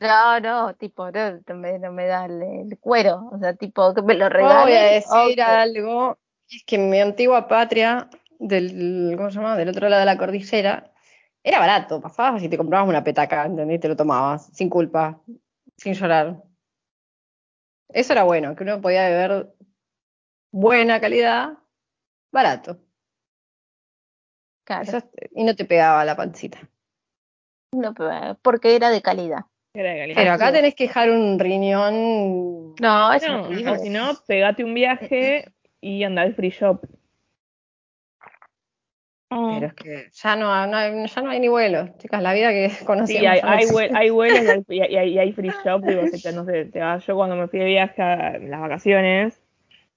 No, 0.00 0.40
no, 0.40 0.74
tipo, 0.76 1.10
no, 1.10 1.40
no 1.46 1.54
me, 1.56 1.78
no 1.78 1.92
me 1.92 2.06
da 2.06 2.24
el, 2.24 2.42
el 2.42 2.78
cuero. 2.78 3.28
O 3.32 3.38
sea, 3.38 3.54
tipo, 3.54 3.92
que 3.94 4.00
me 4.00 4.14
lo 4.14 4.24
Yo 4.24 4.28
regalen. 4.30 4.62
voy 4.62 4.72
a 4.72 4.84
decir 4.92 5.42
algo. 5.42 6.18
Es 6.48 6.64
que 6.64 6.76
en 6.76 6.88
mi 6.88 6.98
antigua 7.00 7.46
patria, 7.46 8.08
del, 8.38 9.12
¿cómo 9.18 9.30
se 9.30 9.36
llama? 9.36 9.56
Del 9.58 9.68
otro 9.68 9.88
lado 9.90 10.00
de 10.00 10.06
la 10.06 10.16
cordillera, 10.16 10.90
era 11.44 11.58
barato. 11.58 12.00
Pasabas 12.00 12.42
y 12.42 12.48
te 12.48 12.56
comprabas 12.56 12.88
una 12.88 13.04
petaca, 13.04 13.44
¿entendés? 13.44 13.78
Te 13.80 13.88
lo 13.88 13.96
tomabas, 13.96 14.46
sin 14.54 14.70
culpa, 14.70 15.20
sin 15.76 15.92
llorar. 15.92 16.42
Eso 17.90 18.12
era 18.14 18.22
bueno, 18.22 18.56
que 18.56 18.62
uno 18.62 18.80
podía 18.80 19.08
beber 19.08 19.48
buena 20.52 21.00
calidad, 21.00 21.58
barato. 22.32 22.78
Claro, 24.66 24.82
Eso- 24.82 25.10
y 25.34 25.44
no 25.44 25.54
te 25.56 25.64
pegaba 25.64 26.04
la 26.04 26.16
pancita. 26.16 26.58
no, 27.72 27.94
pero- 27.94 28.36
porque 28.42 28.74
era 28.76 28.90
de 28.90 29.00
calidad. 29.02 29.40
Era 29.74 29.90
de 29.92 29.98
calidad. 30.00 30.16
Pero 30.16 30.32
acá 30.32 30.52
tenés 30.52 30.74
que 30.74 30.84
dejar 30.88 31.10
un 31.10 31.38
riñón. 31.38 32.74
No, 32.80 33.12
es 33.12 33.22
No, 33.28 33.78
si 33.78 33.88
no, 33.90 34.10
pegate 34.26 34.64
un 34.64 34.74
viaje 34.74 35.52
y 35.80 36.02
anda 36.02 36.22
al 36.22 36.34
free 36.34 36.50
shop. 36.50 36.82
Mm. 39.32 39.54
Pero 39.54 39.66
es 39.68 39.74
que 39.74 40.08
ya 40.12 40.34
no, 40.34 40.66
no 40.66 40.76
hay, 40.76 41.06
ya 41.06 41.22
no 41.22 41.30
hay 41.30 41.38
ni 41.38 41.46
vuelos, 41.46 41.96
chicas. 41.98 42.20
La 42.20 42.32
vida 42.32 42.50
que 42.50 42.72
conocemos. 42.84 43.20
Sí, 43.22 43.26
hay, 43.26 43.40
hay, 43.44 43.66
hay 43.94 44.10
vuelos 44.10 44.40
y 44.68 44.80
hay, 44.80 44.90
y 44.92 44.96
hay- 44.96 45.10
y 45.14 45.18
hay 45.20 45.32
free 45.32 45.50
shop. 45.64 45.82
Digo, 45.84 46.02
si 46.08 46.20
te- 46.20 46.32
no 46.32 46.44
sé, 46.44 46.64
te 46.64 46.80
vas- 46.80 47.06
yo 47.06 47.14
cuando 47.14 47.36
me 47.36 47.46
fui 47.46 47.60
de 47.60 47.66
viaje 47.66 48.02
a 48.02 48.34
en 48.34 48.50
las 48.50 48.60
vacaciones, 48.60 49.40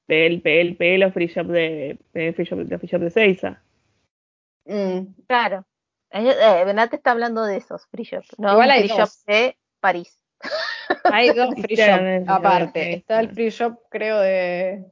pegué, 0.06 0.26
el- 0.28 0.42
pegué, 0.42 0.62
el- 0.62 0.78
pegué 0.78 0.98
los 0.98 1.14
free 1.14 1.28
shop 1.28 1.48
de, 1.48 2.00
el 2.14 2.34
free 2.34 2.46
shop, 2.46 2.60
los 2.60 2.80
free 2.80 2.90
shop 2.90 3.02
de 3.02 3.10
Seiza. 3.10 3.62
Mm. 4.66 5.14
Claro. 5.28 5.66
Eh, 6.12 6.30
eh, 6.30 6.64
Benate 6.66 6.96
está 6.98 7.12
hablando 7.12 7.44
de 7.46 7.58
esos 7.58 7.86
free 7.88 8.04
shops, 8.04 8.28
no 8.38 8.52
Igual 8.54 8.70
hay 8.72 8.80
free 8.82 8.90
shop 8.90 9.00
dos. 9.00 9.26
de 9.26 9.58
París. 9.80 10.20
Hay 11.06 11.32
dos 11.32 11.56
free 11.56 11.76
shop 11.76 12.30
aparte. 12.30 12.94
Está 12.96 13.20
el 13.22 13.30
free 13.30 13.50
shop, 13.50 13.78
creo, 13.90 14.20
de. 14.20 14.86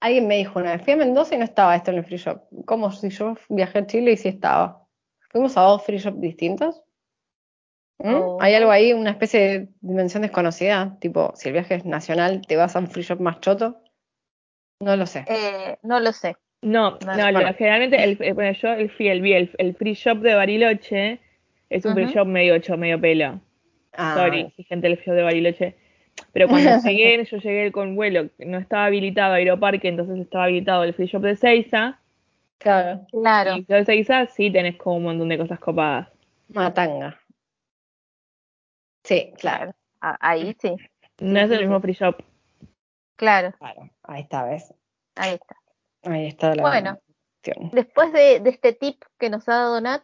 Alguien 0.00 0.26
me 0.26 0.36
dijo 0.36 0.58
una 0.58 0.72
vez, 0.72 0.82
fui 0.82 0.92
a 0.92 0.96
Mendoza 0.96 1.34
y 1.34 1.38
no 1.38 1.44
estaba 1.44 1.76
esto 1.76 1.90
en 1.90 1.98
el 1.98 2.04
free 2.04 2.16
shop. 2.18 2.42
¿Cómo 2.66 2.90
si 2.92 3.10
yo 3.10 3.36
viajé 3.48 3.78
a 3.80 3.86
Chile 3.86 4.12
y 4.12 4.16
sí 4.16 4.28
estaba? 4.28 4.84
¿Fuimos 5.30 5.56
a 5.56 5.62
dos 5.62 5.84
free 5.84 5.98
shop 5.98 6.14
distintos? 6.18 6.82
¿Mm? 7.98 8.14
Oh. 8.14 8.38
¿Hay 8.40 8.54
algo 8.54 8.70
ahí, 8.70 8.92
una 8.92 9.10
especie 9.10 9.40
de 9.40 9.68
dimensión 9.80 10.22
desconocida? 10.22 10.96
Tipo, 11.00 11.32
si 11.36 11.48
el 11.48 11.52
viaje 11.54 11.76
es 11.76 11.84
nacional, 11.84 12.42
¿te 12.46 12.56
vas 12.56 12.74
a 12.74 12.80
un 12.80 12.88
free 12.88 13.04
shop 13.04 13.20
más 13.20 13.40
choto? 13.40 13.81
No 14.82 14.96
lo 14.96 15.06
sé. 15.06 15.24
Eh, 15.28 15.78
no 15.82 16.00
lo 16.00 16.12
sé. 16.12 16.36
No, 16.60 16.98
No, 17.04 17.16
no, 17.16 17.32
bueno. 17.32 17.54
generalmente 17.54 18.02
el, 18.02 18.16
eh, 18.20 18.32
bueno, 18.32 18.52
yo 18.52 18.72
el, 18.72 18.90
fui- 18.90 19.08
el, 19.08 19.20
vi 19.22 19.32
el, 19.32 19.50
el 19.58 19.74
free 19.74 19.94
shop 19.94 20.18
de 20.18 20.34
Bariloche 20.34 21.20
es 21.70 21.84
un 21.84 21.94
free 21.94 22.06
shop 22.06 22.26
medio 22.26 22.54
hecho, 22.54 22.76
medio 22.76 23.00
pelo. 23.00 23.40
Ah, 23.94 24.14
Sorry, 24.16 24.52
si 24.56 24.64
gente 24.64 24.88
del 24.88 24.96
free 24.98 25.06
shop 25.06 25.14
de 25.16 25.22
Bariloche. 25.22 25.76
Pero 26.32 26.48
cuando 26.48 26.70
llegué, 26.84 27.24
yo 27.24 27.36
llegué 27.38 27.72
con 27.72 27.94
vuelo, 27.96 28.28
no 28.38 28.58
estaba 28.58 28.86
habilitado 28.86 29.34
Aeroparque, 29.34 29.88
entonces 29.88 30.18
estaba 30.18 30.44
habilitado 30.44 30.84
el 30.84 30.94
free 30.94 31.06
shop 31.06 31.22
de 31.22 31.36
Seiza. 31.36 31.98
claro. 32.58 33.06
Claro. 33.10 33.56
Y 33.56 33.64
de 33.64 33.84
Seiza 33.84 34.26
sí 34.26 34.50
tenés 34.50 34.76
como 34.76 34.96
un 34.96 35.02
montón 35.04 35.28
de 35.28 35.38
cosas 35.38 35.58
copadas. 35.58 36.08
Matanga. 36.48 37.18
Sí, 39.04 39.32
claro. 39.38 39.72
Ah, 40.00 40.16
Ahí 40.20 40.56
sí. 40.60 40.74
No 41.20 41.40
es 41.40 41.48
sí, 41.48 41.54
el 41.54 41.60
mismo 41.62 41.80
free 41.80 41.94
shop. 41.94 42.22
Claro. 43.16 43.52
Claro. 43.58 43.90
Ahí 44.02 44.22
está, 44.22 44.44
¿ves? 44.44 44.74
Ahí 45.16 45.34
está. 45.34 45.56
Ahí 46.04 46.26
está 46.26 46.54
la 46.54 46.62
Bueno. 46.62 46.98
cuestión. 47.42 47.70
Después 47.72 48.12
de, 48.12 48.40
de 48.40 48.50
este 48.50 48.72
tip 48.72 49.02
que 49.18 49.30
nos 49.30 49.48
ha 49.48 49.54
dado 49.54 49.80
Nat, 49.80 50.02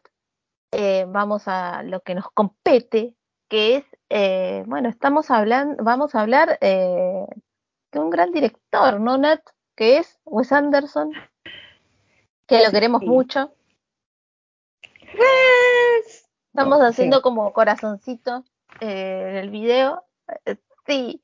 eh, 0.72 1.04
vamos 1.08 1.44
a 1.48 1.82
lo 1.82 2.00
que 2.00 2.14
nos 2.14 2.30
compete, 2.32 3.14
que 3.48 3.76
es, 3.76 3.84
eh, 4.10 4.62
bueno, 4.66 4.88
estamos 4.88 5.30
hablando, 5.30 5.82
vamos 5.82 6.14
a 6.14 6.20
hablar 6.20 6.58
eh, 6.60 7.26
que 7.90 7.98
un 7.98 8.10
gran 8.10 8.32
director, 8.32 9.00
¿no, 9.00 9.16
Nat? 9.18 9.40
Que 9.74 9.98
es 9.98 10.18
Wes 10.24 10.52
Anderson, 10.52 11.12
que 12.46 12.62
lo 12.64 12.70
queremos 12.70 13.00
Sí. 13.00 13.06
mucho. 13.08 13.52
Pues, 15.16 16.28
Estamos 16.52 16.80
haciendo 16.80 17.22
como 17.22 17.52
corazoncito 17.52 18.44
en 18.80 19.36
el 19.36 19.50
video. 19.50 20.04
Sí. 20.86 21.22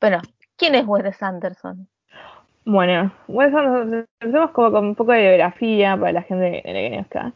Bueno, 0.00 0.20
¿quién 0.60 0.74
es 0.74 0.86
Wes 0.86 1.22
Anderson? 1.22 1.88
Bueno, 2.66 3.12
Wes 3.26 3.52
Anderson, 3.54 4.06
empecemos 4.20 4.50
como 4.50 4.70
con 4.70 4.84
un 4.88 4.94
poco 4.94 5.12
de 5.12 5.22
biografía 5.22 5.96
para 5.96 6.12
la 6.12 6.22
gente 6.22 6.62
que 6.62 6.72
viene 6.72 6.98
acá. 7.00 7.32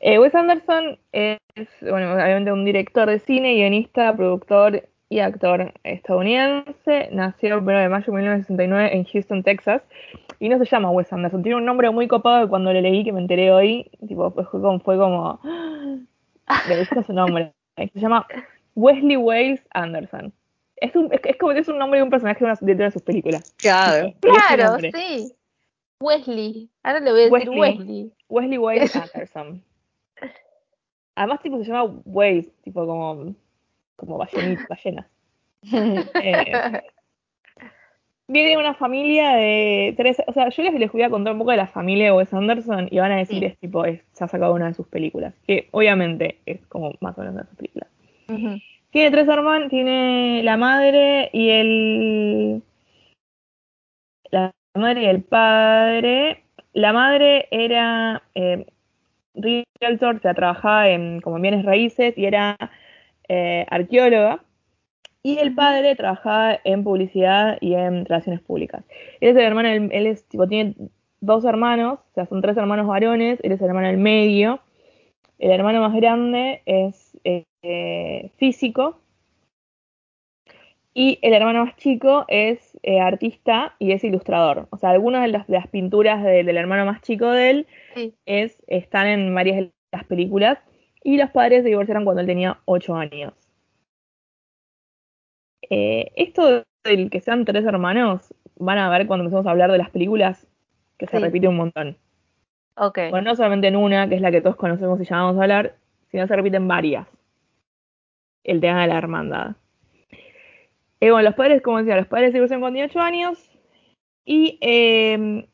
Eh, 0.00 0.18
Wes 0.18 0.34
Anderson 0.34 0.98
es, 1.12 1.38
bueno, 1.82 2.14
obviamente 2.14 2.50
un 2.50 2.64
director 2.64 3.08
de 3.08 3.18
cine, 3.20 3.54
guionista, 3.54 4.16
productor 4.16 4.88
y 5.10 5.20
actor 5.20 5.74
estadounidense. 5.84 7.10
Nació 7.12 7.56
el 7.56 7.62
1 7.62 7.78
de 7.78 7.88
mayo 7.90 8.06
de 8.06 8.12
1969 8.12 8.96
en 8.96 9.04
Houston, 9.04 9.42
Texas. 9.42 9.82
Y 10.40 10.48
no 10.48 10.58
se 10.58 10.64
llama 10.64 10.90
Wes 10.90 11.12
Anderson, 11.12 11.42
tiene 11.42 11.58
un 11.58 11.66
nombre 11.66 11.90
muy 11.90 12.08
copado 12.08 12.44
que 12.44 12.50
cuando 12.50 12.72
lo 12.72 12.80
leí, 12.80 13.04
que 13.04 13.12
me 13.12 13.20
enteré 13.20 13.52
hoy, 13.52 13.90
tipo, 14.08 14.30
fue 14.30 14.60
como, 14.60 14.80
fue 14.80 14.96
como 14.96 15.38
su 17.06 17.12
nombre. 17.12 17.52
Se 17.76 18.00
llama 18.00 18.26
Wesley 18.74 19.16
Wales 19.16 19.62
Anderson. 19.72 20.32
Es, 20.84 20.94
un, 20.96 21.12
es, 21.12 21.20
es 21.24 21.36
como 21.36 21.52
que 21.54 21.60
es 21.60 21.68
un 21.68 21.78
nombre 21.78 21.98
de 21.98 22.04
un 22.04 22.10
personaje 22.10 22.44
de 22.44 22.72
una 22.74 22.84
de 22.84 22.90
sus 22.90 23.02
películas. 23.02 23.54
claro. 23.56 24.12
Claro, 24.20 24.78
sí. 24.78 25.32
Wesley. 26.00 26.68
Ahora 26.82 27.00
le 27.00 27.10
voy 27.10 27.20
a 27.22 27.30
decir 27.30 27.50
Wesley. 27.50 28.12
Wesley. 28.28 28.58
Wesley 28.58 28.90
Anderson. 29.14 29.62
Además, 31.14 31.40
tipo, 31.42 31.58
se 31.58 31.70
llama 31.70 31.94
Wales, 32.04 32.50
tipo 32.62 32.84
como, 32.86 33.34
como 33.96 34.18
ballenita, 34.18 34.66
ballenas. 34.68 35.06
Eh, 36.22 36.52
viene 38.28 38.50
de 38.50 38.56
una 38.58 38.74
familia 38.74 39.34
de 39.36 39.94
tres, 39.96 40.20
o 40.26 40.32
sea, 40.32 40.48
yo 40.50 40.62
les, 40.62 40.74
les 40.74 40.92
voy 40.92 41.02
a 41.02 41.10
contar 41.10 41.32
un 41.32 41.38
poco 41.38 41.50
de 41.52 41.56
la 41.58 41.66
familia 41.66 42.06
de 42.06 42.12
Wes 42.12 42.32
Anderson 42.34 42.88
y 42.90 42.98
van 42.98 43.12
a 43.12 43.16
decir 43.16 43.38
Sí. 43.38 43.44
es 43.46 43.58
tipo, 43.58 43.84
es, 43.86 44.00
se 44.12 44.24
ha 44.24 44.28
sacado 44.28 44.52
una 44.54 44.66
de 44.68 44.74
sus 44.74 44.86
películas, 44.88 45.34
que 45.46 45.68
obviamente 45.70 46.38
es 46.46 46.64
como 46.66 46.92
más 47.00 47.16
o 47.16 47.20
menos 47.22 47.36
de 47.36 47.44
sus 47.44 47.56
películas. 47.56 47.88
Ujú. 48.28 48.58
Tiene 48.94 49.10
tres 49.10 49.26
hermanos, 49.26 49.70
tiene 49.70 50.40
la 50.44 50.56
madre 50.56 51.28
y 51.32 51.50
el. 51.50 52.62
La 54.30 54.52
madre 54.72 55.02
y 55.02 55.06
el 55.06 55.20
padre. 55.24 56.44
La 56.74 56.92
madre 56.92 57.48
era 57.50 58.22
eh, 58.36 58.64
realtor, 59.80 60.14
o 60.14 60.18
sea, 60.20 60.34
trabajaba 60.34 60.90
en, 60.90 61.20
como 61.22 61.36
en 61.36 61.42
bienes 61.42 61.64
raíces 61.64 62.16
y 62.16 62.24
era 62.24 62.56
eh, 63.28 63.66
arqueóloga. 63.68 64.44
Y 65.24 65.38
el 65.38 65.56
padre 65.56 65.96
trabajaba 65.96 66.60
en 66.62 66.84
publicidad 66.84 67.58
y 67.60 67.74
en 67.74 68.04
relaciones 68.04 68.42
públicas. 68.42 68.84
Él 69.20 69.30
es 69.30 69.36
el 69.36 69.42
hermano, 69.42 69.70
él, 69.70 69.88
él 69.90 70.06
es, 70.06 70.24
tipo, 70.28 70.46
tiene 70.46 70.76
dos 71.20 71.44
hermanos, 71.44 71.98
o 71.98 72.14
sea, 72.14 72.26
son 72.26 72.42
tres 72.42 72.56
hermanos 72.56 72.86
varones, 72.86 73.40
él 73.42 73.50
es 73.50 73.60
el 73.60 73.66
hermano 73.66 73.88
del 73.88 73.98
medio. 73.98 74.60
El 75.40 75.50
hermano 75.50 75.80
más 75.80 75.94
grande 75.94 76.62
es 76.64 77.18
eh, 77.24 77.44
eh, 77.64 78.30
físico. 78.36 79.00
Y 80.96 81.18
el 81.22 81.32
hermano 81.32 81.64
más 81.64 81.76
chico 81.76 82.24
es 82.28 82.78
eh, 82.84 83.00
artista 83.00 83.74
y 83.80 83.90
es 83.92 84.04
ilustrador. 84.04 84.68
O 84.70 84.76
sea, 84.76 84.90
algunas 84.90 85.22
de 85.22 85.28
las, 85.28 85.46
de 85.48 85.54
las 85.54 85.66
pinturas 85.66 86.22
de- 86.22 86.44
del 86.44 86.56
hermano 86.56 86.84
más 86.86 87.02
chico 87.02 87.30
de 87.30 87.50
él 87.50 87.66
Sí. 87.94 88.14
es, 88.26 88.62
están 88.68 89.08
en 89.08 89.34
varias 89.34 89.56
de 89.56 89.72
las 89.92 90.04
películas. 90.04 90.58
Y 91.02 91.16
los 91.16 91.30
padres 91.30 91.62
se 91.64 91.68
divorciaron 91.70 92.04
cuando 92.04 92.20
él 92.20 92.26
tenía 92.28 92.58
8 92.66 92.94
años. 92.94 93.32
Eh, 95.68 96.12
esto 96.16 96.64
del 96.84 97.10
que 97.10 97.20
sean 97.20 97.44
tres 97.44 97.64
hermanos, 97.64 98.32
van 98.56 98.78
a 98.78 98.88
ver 98.90 99.06
cuando 99.06 99.24
empecemos 99.24 99.46
a 99.46 99.50
hablar 99.50 99.72
de 99.72 99.78
las 99.78 99.90
películas 99.90 100.46
que 100.98 101.06
se 101.06 101.18
repite 101.18 101.48
un 101.48 101.56
montón. 101.56 101.96
Ok. 102.76 102.98
Bueno, 103.10 103.30
no 103.30 103.36
solamente 103.36 103.68
en 103.68 103.76
una, 103.76 104.08
que 104.08 104.14
es 104.14 104.20
la 104.20 104.30
que 104.30 104.40
todos 104.40 104.56
conocemos 104.56 105.00
y 105.00 105.04
llamamos 105.04 105.38
a 105.38 105.42
hablar, 105.42 105.74
sino 106.10 106.26
se 106.26 106.36
repiten 106.36 106.68
varias. 106.68 107.08
El 108.44 108.60
tema 108.60 108.82
de 108.82 108.88
la 108.88 108.98
hermandad. 108.98 109.56
Eh, 111.00 111.10
bueno, 111.10 111.22
los 111.22 111.34
padres, 111.34 111.60
como 111.62 111.78
decía, 111.78 111.96
los 111.96 112.06
padres 112.06 112.30
se 112.30 112.34
divorciaron 112.34 112.62
con 112.62 112.74
18 112.74 113.00
años 113.00 113.50
y 114.24 114.58
eh, 114.60 115.46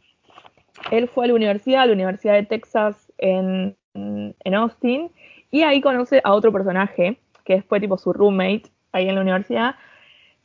él 0.91 1.09
fue 1.09 1.25
a 1.25 1.29
la 1.29 1.35
universidad, 1.35 1.83
a 1.83 1.87
la 1.87 1.93
Universidad 1.93 2.35
de 2.35 2.47
Texas 2.47 3.13
en, 3.19 3.77
en 3.95 4.55
Austin, 4.55 5.11
y 5.51 5.63
ahí 5.63 5.81
conoce 5.81 6.21
a 6.23 6.33
otro 6.33 6.53
personaje, 6.53 7.19
que 7.45 7.63
fue 7.63 7.81
tipo 7.81 7.99
su 7.99 8.13
roommate 8.13 8.65
ahí 8.93 9.09
en 9.09 9.17
la 9.17 9.23
universidad, 9.23 9.75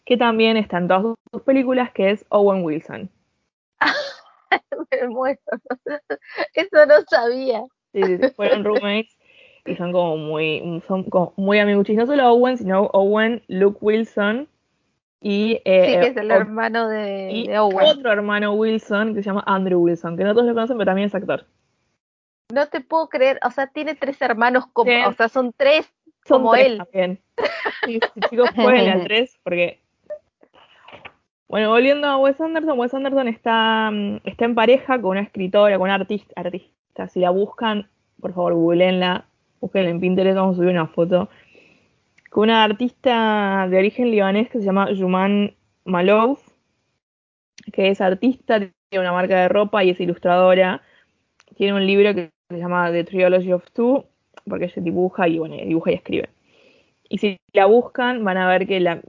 que 0.06 0.18
también 0.18 0.58
está 0.58 0.78
en 0.78 0.88
todas 0.88 1.16
sus 1.32 1.42
películas, 1.44 1.92
que 1.92 2.12
es 2.12 2.26
Owen 2.30 2.64
Wilson. 2.64 3.10
Me 4.92 5.08
muero. 5.08 5.40
Eso 6.54 6.86
no 6.86 6.96
sabía. 7.10 7.64
Sí, 7.94 8.04
sí, 8.04 8.30
fueron 8.36 8.64
roommates 8.64 9.18
y 9.66 9.76
son 9.76 9.92
como 9.92 10.18
muy, 10.18 10.82
son 10.88 11.04
como 11.06 11.34
muy 11.38 11.60
amiguchis. 11.60 11.98
No 11.98 12.06
solo 12.06 12.30
Owen, 12.32 12.58
sino 12.58 12.84
Owen, 12.94 13.42
Luke 13.48 13.80
Wilson 13.82 14.48
y, 15.22 15.60
eh, 15.66 15.86
Sí, 15.86 15.92
que 16.00 16.08
es 16.08 16.18
el 16.18 16.32
o- 16.32 16.36
hermano 16.36 16.88
de, 16.88 17.32
y 17.32 17.48
de 17.48 17.58
Owen. 17.60 17.80
otro 17.88 18.12
hermano 18.12 18.54
Wilson 18.54 19.16
que 19.16 19.24
se 19.24 19.28
llama 19.30 19.44
Andrew 19.48 19.80
Wilson, 19.82 20.18
que 20.18 20.24
no 20.24 20.34
todos 20.34 20.46
lo 20.48 20.54
conocen, 20.54 20.78
pero 20.78 20.86
también 20.90 21.08
es 21.08 21.16
actor. 21.16 21.46
No 22.54 22.68
te 22.68 22.80
puedo 22.82 23.10
creer. 23.10 23.40
O 23.44 23.50
sea, 23.50 23.68
tiene 23.68 23.96
tres 23.96 24.22
hermanos 24.22 24.66
como. 24.72 24.92
Sí. 24.92 24.98
O 25.08 25.14
sea, 25.14 25.30
son 25.30 25.52
tres 25.58 25.92
Son 26.26 26.40
como 26.42 26.52
tres 26.52 26.68
él. 26.68 26.78
también. 26.78 27.20
Sí, 27.86 28.00
sí, 28.14 28.20
chicos, 28.30 28.50
jueguen 28.56 28.90
al 28.92 29.04
tres 29.04 29.38
porque. 29.44 29.82
Bueno, 31.48 31.70
volviendo 31.70 32.08
a 32.08 32.18
Wes 32.18 32.40
Anderson, 32.42 32.78
Wes 32.80 32.94
Anderson 32.94 33.28
está, 33.28 33.90
mm, 33.92 34.18
está 34.24 34.46
en 34.46 34.56
pareja 34.56 35.00
con 35.02 35.12
una 35.12 35.22
escritora, 35.22 35.78
con 35.78 35.86
una 35.86 35.96
artista, 35.96 36.34
artista. 36.40 37.08
Si 37.08 37.20
la 37.20 37.30
buscan, 37.30 37.88
por 38.20 38.34
favor, 38.34 38.54
googleenla, 38.54 39.26
busquen 39.66 39.88
en 39.88 40.00
Pinterest, 40.00 40.38
vamos 40.38 40.56
a 40.56 40.58
subir 40.58 40.70
una 40.70 40.88
foto. 40.88 41.30
Con 42.30 42.44
una 42.44 42.64
artista 42.64 43.68
de 43.70 43.78
origen 43.78 44.12
libanés 44.12 44.50
que 44.50 44.60
se 44.60 44.66
llama 44.66 44.90
Juman 44.96 45.56
Malouf, 45.86 46.40
que 47.74 47.90
es 47.90 48.00
artista, 48.00 48.60
tiene 48.60 49.02
una 49.02 49.12
marca 49.12 49.40
de 49.42 49.50
ropa 49.50 49.84
y 49.84 49.90
es 49.90 50.00
ilustradora. 50.00 50.82
Tiene 51.56 51.74
un 51.74 51.86
libro 51.86 52.14
que 52.14 52.30
se 52.50 52.58
llama 52.60 52.92
The 52.92 53.06
Trilogy 53.06 53.54
of 53.54 53.64
Two, 53.72 54.06
porque 54.48 54.66
ella 54.66 54.82
dibuja 54.82 55.28
y 55.28 55.40
bueno, 55.40 55.56
dibuja 55.56 55.92
y 55.92 55.96
escribe. 55.96 56.30
Y 57.10 57.18
si 57.18 57.38
la 57.54 57.66
buscan, 57.66 58.24
van 58.24 58.38
a 58.38 58.48
ver 58.48 58.68
que 58.68 58.80
la, 58.80 59.02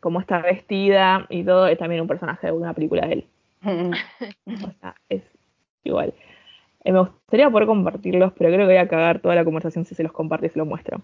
como 0.00 0.20
está 0.20 0.40
vestida 0.40 1.26
y 1.28 1.44
todo, 1.44 1.66
es 1.66 1.78
también 1.78 2.00
un 2.00 2.08
personaje 2.08 2.46
de 2.46 2.52
una 2.52 2.72
película 2.72 3.06
de 3.06 3.12
él. 3.12 3.26
O 4.46 4.70
sea, 4.80 4.94
es. 5.08 5.22
Eh, 6.84 6.92
me 6.92 7.00
gustaría 7.00 7.50
poder 7.50 7.66
compartirlos, 7.66 8.32
pero 8.34 8.50
creo 8.50 8.66
que 8.66 8.72
voy 8.72 8.76
a 8.76 8.88
cagar 8.88 9.20
toda 9.20 9.34
la 9.34 9.44
conversación 9.44 9.84
si 9.84 9.94
se 9.94 10.02
los 10.02 10.12
comparte 10.12 10.46
y 10.46 10.50
se 10.50 10.58
los 10.58 10.68
muestro. 10.68 11.00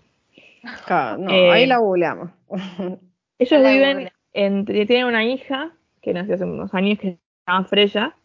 Claro, 0.86 1.18
no, 1.18 1.30
Eh, 1.30 1.50
ahí 1.50 1.66
la 1.66 1.78
googleamos. 1.78 2.30
Ellos 3.38 3.60
La 3.60 3.72
viven, 3.72 4.10
en, 4.32 4.64
tienen 4.64 5.06
una 5.06 5.24
hija 5.24 5.72
que 6.00 6.12
nació 6.12 6.34
hace 6.34 6.44
unos 6.44 6.72
años 6.74 6.98
que 6.98 7.12
se 7.12 7.18
llama 7.46 7.64
Freya, 7.64 8.16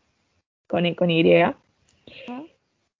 con, 0.68 0.94
con 0.94 1.10
Y, 1.10 1.24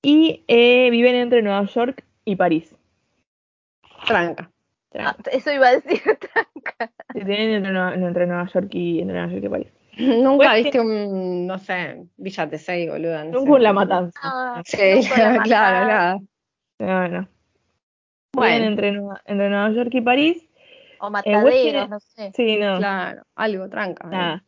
y 0.02 0.44
eh, 0.48 0.90
viven 0.90 1.16
entre 1.16 1.42
Nueva 1.42 1.66
York 1.66 2.04
y 2.26 2.36
París. 2.36 2.76
Tranca. 4.08 4.50
Ah, 4.96 5.16
eso 5.32 5.52
iba 5.52 5.68
a 5.68 5.72
decir. 5.74 6.02
Se 7.14 7.26
tienen 7.26 7.66
entre, 7.66 8.08
entre 8.08 8.26
Nueva 8.26 8.48
York 8.48 8.70
y 8.72 9.02
entre 9.02 9.18
Nueva 9.18 9.32
York 9.32 9.44
y 9.44 9.50
París. 9.50 9.68
Nunca 10.24 10.38
Pues 10.50 10.64
viste 10.64 10.80
un, 10.80 11.46
no 11.48 11.58
sé, 11.60 12.06
Villa 12.18 12.50
Tesey, 12.50 12.88
boluda. 12.90 13.24
No 13.26 13.32
Nunca 13.40 13.54
sé. 13.54 13.60
La 13.60 13.74
Matanza. 13.74 14.20
Ah, 14.24 14.62
Sí, 14.66 14.78
la 15.18 15.44
claro, 15.44 15.88
nada. 15.88 16.20
No, 16.80 17.08
no. 17.10 17.28
Bueno. 18.34 18.54
Viven 18.56 18.64
entre, 18.72 18.92
Nueva- 18.94 19.22
entre 19.26 19.50
Nueva 19.50 19.70
York 19.72 19.90
y 19.94 20.02
París. 20.02 20.46
O 21.00 21.06
Wes 21.06 21.12
mataderos, 21.12 21.54
tiene- 21.62 21.88
no 21.88 22.00
sé. 22.00 22.32
Sí, 22.36 22.58
no. 22.58 22.78
Claro, 22.78 23.24
algo, 23.36 23.70
tranca. 23.70 24.08
eh. 24.08 24.12
Nada. 24.12 24.44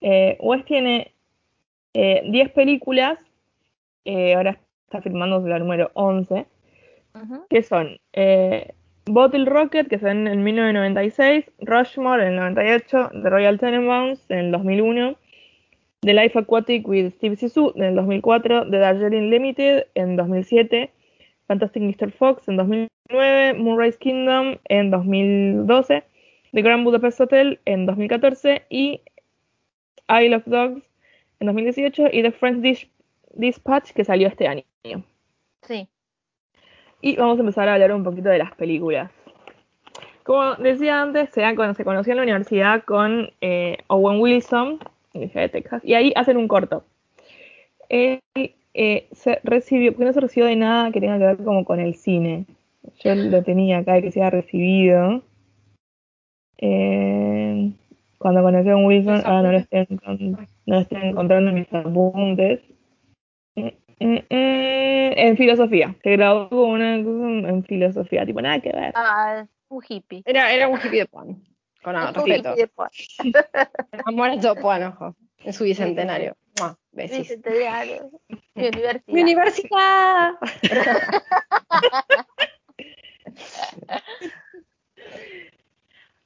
Eh, 0.00 0.38
Wes 0.40 0.64
tiene 0.64 1.14
eh, 1.94 2.22
10 2.30 2.50
películas. 2.52 3.18
eh, 4.04 4.34
ahora 4.34 4.58
está 4.86 5.00
filmando 5.00 5.40
la 5.46 5.58
número 5.58 5.90
11. 5.94 6.46
Ujú. 7.14 7.46
Que 7.48 7.62
son 7.62 7.98
eh, 8.12 8.74
Bottle 9.06 9.46
Rocket, 9.46 9.88
que 9.88 9.98
son 9.98 10.28
en 10.28 10.44
1996. 10.44 11.50
Rushmore 11.60 12.22
en 12.22 12.34
el 12.34 12.36
98. 12.36 13.10
The 13.22 13.30
Royal 13.30 13.58
Tenenbaums 13.58 14.24
en 14.30 14.38
el 14.38 14.52
2001. 14.52 15.16
The 16.02 16.14
Life 16.14 16.38
Aquatic 16.38 16.86
with 16.86 17.10
Steve 17.10 17.36
Zissou 17.36 17.72
en 17.74 17.82
el 17.82 17.94
2004. 17.96 18.70
The 18.70 18.78
Darjeeling 18.78 19.30
Limited 19.30 19.86
en 19.94 20.16
2007. 20.16 20.90
Fantastic 21.48 21.82
Mr. 21.82 22.12
Fox 22.12 22.48
en 22.48 22.56
2009. 22.56 23.54
Moonrise 23.54 23.98
Kingdom 23.98 24.56
en 24.68 24.90
2012. 24.90 26.04
The 26.52 26.62
Grand 26.62 26.84
Budapest 26.84 27.20
Hotel 27.20 27.58
en 27.64 27.86
2014. 27.86 28.62
Y 28.70 29.00
Isle 30.08 30.36
of 30.36 30.44
Dogs 30.46 30.82
en 31.40 31.46
2018. 31.48 32.08
Y 32.12 32.22
The 32.22 32.30
French 32.30 32.88
Dispatch 33.34 33.92
que 33.92 34.04
salió 34.04 34.28
este 34.28 34.46
año. 34.46 34.62
Sí. 35.62 35.88
Y 37.02 37.16
vamos 37.16 37.36
a 37.36 37.40
empezar 37.40 37.68
a 37.68 37.74
hablar 37.74 37.92
un 37.92 38.04
poquito 38.04 38.28
de 38.28 38.38
las 38.38 38.54
películas. 38.54 39.10
Como 40.22 40.54
decía 40.54 41.02
antes, 41.02 41.30
se, 41.30 41.40
dan 41.40 41.74
se 41.74 41.84
conoció 41.84 42.12
en 42.12 42.18
la 42.18 42.22
universidad 42.22 42.84
con 42.84 43.30
eh, 43.40 43.78
Owen 43.88 44.20
Wilson, 44.20 44.78
Universidad 45.12 45.42
de 45.42 45.48
Texas, 45.48 45.82
y 45.84 45.94
ahí 45.94 46.12
hacen 46.14 46.36
un 46.36 46.46
corto. 46.46 46.84
Él 47.88 48.20
eh, 48.74 49.08
se 49.10 49.40
recibió, 49.42 49.92
porque 49.92 50.04
no 50.04 50.12
se 50.12 50.20
recibió 50.20 50.46
de 50.46 50.54
nada 50.54 50.92
que 50.92 51.00
tenga 51.00 51.18
que 51.18 51.24
ver 51.24 51.36
como 51.38 51.64
con 51.64 51.80
el 51.80 51.94
cine. 51.96 52.46
Yo 53.04 53.16
lo 53.16 53.42
tenía 53.42 53.78
acá 53.78 53.94
de 53.94 54.02
que 54.02 54.12
se 54.12 54.20
haya 54.20 54.30
recibido. 54.30 55.22
Eh, 56.58 57.72
cuando 58.18 58.42
conocí 58.42 58.68
a 58.68 58.76
Wilson, 58.76 59.22
ahora 59.24 59.42
no 59.42 59.52
lo, 59.52 59.58
estoy, 59.58 59.86
no 59.90 60.46
lo 60.66 60.78
estoy 60.78 61.02
encontrando 61.02 61.50
en 61.50 61.56
mis 61.56 61.72
apuntes. 61.74 62.60
Eh, 64.00 64.24
eh, 64.30 65.14
en 65.16 65.36
filosofía. 65.36 65.94
Se 66.02 66.10
graduó 66.12 66.48
con 66.48 66.70
una 66.70 66.96
en 66.96 67.64
filosofía, 67.64 68.24
tipo 68.26 68.40
nada 68.40 68.60
que 68.60 68.72
ver. 68.72 68.92
Ah, 68.94 69.46
un 69.68 69.82
hippie. 69.88 70.22
Era, 70.26 70.52
era 70.52 70.68
un 70.68 70.78
hippie 70.78 71.00
de 71.00 71.06
Puan. 71.06 71.42
Con 71.82 71.96
Un 71.96 72.14
respeto. 72.14 72.50
hippie 72.50 72.62
de 72.62 72.68
Puan. 72.68 72.90
Amor 74.06 74.30
a 74.30 74.40
todo 74.40 74.56
Puan, 74.56 74.82
ojo. 74.84 75.16
En 75.44 75.52
su 75.52 75.64
bicentenario. 75.64 76.36
Mua, 76.60 76.78
Besis. 76.92 77.18
Bicentenario. 77.18 78.10
Mi 78.54 78.68
universidad. 78.68 79.02
¡Mi 79.06 79.22
universidad! 79.22 80.32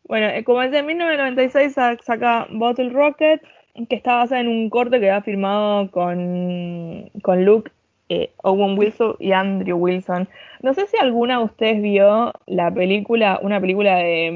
Bueno, 0.05 0.27
eh, 0.29 0.45
como 0.45 0.63
en 0.63 0.71
1996 0.87 1.73
sa- 1.73 1.97
saca 2.03 2.47
Bottle 2.51 2.91
Rocket, 2.91 3.43
que 3.89 3.97
está 3.97 4.17
basada 4.17 4.41
en 4.41 4.49
un 4.49 4.71
corte 4.71 4.99
que 5.01 5.11
había 5.11 5.23
firmado 5.23 5.91
con, 5.91 7.11
con 7.23 7.45
Luke, 7.45 7.71
eh, 8.09 8.33
Owen 8.43 8.79
Wilson 8.79 9.17
y 9.19 9.33
Andrew 9.33 9.77
Wilson. 9.77 10.29
No 10.63 10.75
sé 10.75 10.87
si 10.87 10.97
alguna 10.97 11.39
de 11.39 11.45
ustedes 11.45 11.83
vio 11.83 12.33
la 12.47 12.73
película, 12.73 13.39
una 13.43 13.61
película 13.61 13.97
de, 13.97 14.31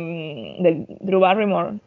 mm, 0.59 0.63
de 0.63 0.87
Drew 1.01 1.21
Barrymore, 1.21 1.79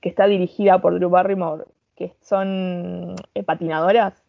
que 0.00 0.08
está 0.08 0.26
dirigida 0.26 0.80
por 0.80 0.94
Drew 0.94 1.10
Barrymore, 1.10 1.64
que 1.96 2.12
son 2.20 3.16
eh, 3.34 3.42
patinadoras. 3.42 4.22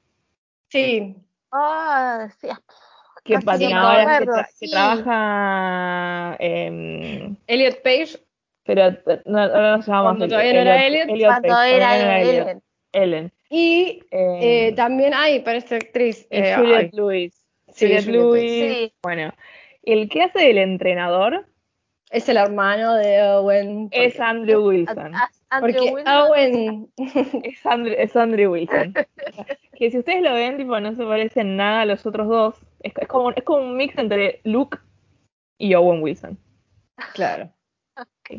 Sí. 0.69 1.15
Ah, 1.51 2.27
sí. 2.39 2.47
Que 3.23 3.35
Casi 3.35 3.45
patinadoras 3.45 4.57
que, 4.59 4.67
trabaja... 4.67 6.35
em, 6.39 7.35
Elliot 7.47 7.81
Page. 7.81 8.17
pero 8.65 8.87
eh, 8.87 9.21
no, 9.25 9.39
ahora 9.39 9.77
no 9.77 9.81
se 9.81 9.91
llama 9.91 10.03
Cuando 10.09 10.27
todavía 10.27 10.53
no 10.53 10.59
era 10.59 10.85
Elliot, 10.85 11.07
Cuando 11.07 11.47
Page, 11.49 11.75
era 11.75 12.21
Elliot. 12.21 12.63
Ellen. 12.93 13.31
Y 13.49 14.01
Eh, 14.11 14.67
eh, 14.69 14.73
también 14.75 15.13
hay 15.13 15.39
para 15.41 15.57
esta 15.57 15.75
actriz. 15.75 16.25
eh, 16.29 16.55
Juliette 16.55 16.77
ay, 16.85 16.89
Lewis. 16.93 17.45
Sí, 17.73 17.85
Juliette 17.87 18.07
Lewis. 18.07 18.51
Sí. 18.51 18.93
Bueno, 19.03 19.31
el 19.83 20.09
que 20.09 20.23
hace 20.23 20.39
del 20.39 20.57
entrenador 20.59 21.45
es 22.11 22.29
el 22.29 22.37
hermano 22.37 22.95
de 22.95 23.21
Owen. 23.23 23.89
porque- 23.89 24.05
es 24.05 24.19
Andrew 24.19 24.67
Wilson. 24.67 25.15
A- 25.15 25.23
a- 25.23 25.29
Andrew 25.57 25.73
Porque 25.73 25.93
Wilson. 25.93 26.13
Owen. 26.15 26.89
Es 27.43 27.65
Andrew, 27.65 27.95
es 27.97 28.15
Andrew 28.15 28.51
Wilson. 28.53 28.93
que 29.77 29.91
si 29.91 29.97
ustedes 29.99 30.21
lo 30.23 30.33
ven, 30.33 30.57
tipo, 30.57 30.79
no 30.79 30.95
se 30.95 31.03
parecen 31.03 31.55
nada 31.57 31.81
a 31.81 31.85
los 31.85 32.05
otros 32.05 32.27
dos. 32.27 32.55
Es, 32.81 32.93
es 32.95 33.07
como, 33.07 33.31
es 33.31 33.43
como 33.43 33.63
un 33.63 33.75
mix 33.77 33.97
entre 33.97 34.39
Luke 34.43 34.77
y 35.59 35.73
Owen 35.75 36.01
Wilson. 36.01 36.37
Claro. 37.13 37.49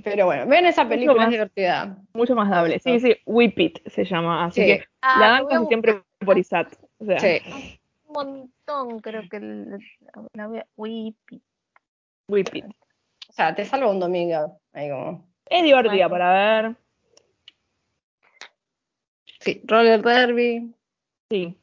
Pero 0.02 0.26
bueno, 0.26 0.46
ven 0.46 0.66
esa 0.66 0.88
película, 0.88 1.18
más. 1.18 1.26
es 1.26 1.32
divertida. 1.32 1.98
Mucho 2.14 2.34
más 2.34 2.48
dable. 2.50 2.78
Sí, 2.80 2.98
sí, 3.00 3.16
Whip 3.26 3.58
It 3.58 3.86
se 3.88 4.04
llama. 4.04 4.46
Así 4.46 4.60
Sí. 4.62 4.66
que 4.66 4.84
Ah, 5.02 5.20
la 5.20 5.28
dan 5.28 5.42
voy 5.44 5.52
a 5.52 5.56
casi 5.56 5.66
siempre 5.68 6.02
por 6.24 6.38
ISAT. 6.38 6.74
O 6.98 7.04
sea, 7.04 7.18
Sí. 7.18 7.40
Un 8.06 8.12
montón, 8.14 9.00
creo 9.00 9.22
que 9.28 9.40
la 10.32 10.46
voy 10.46 10.58
a. 10.60 10.66
Whip 10.76 12.54
It. 12.54 12.64
O 13.28 13.32
sea, 13.32 13.54
te 13.54 13.64
salva 13.64 13.90
un 13.90 14.00
domingo. 14.00 14.58
Ahí 14.72 14.88
como. 14.88 15.26
Es 15.50 15.62
divertida 15.62 16.08
Bueno. 16.08 16.10
para 16.10 16.32
ver. 16.62 16.76
Sí, 19.40 19.60
roller 19.66 20.00
derby. 20.02 20.74
Sí. 21.30 21.58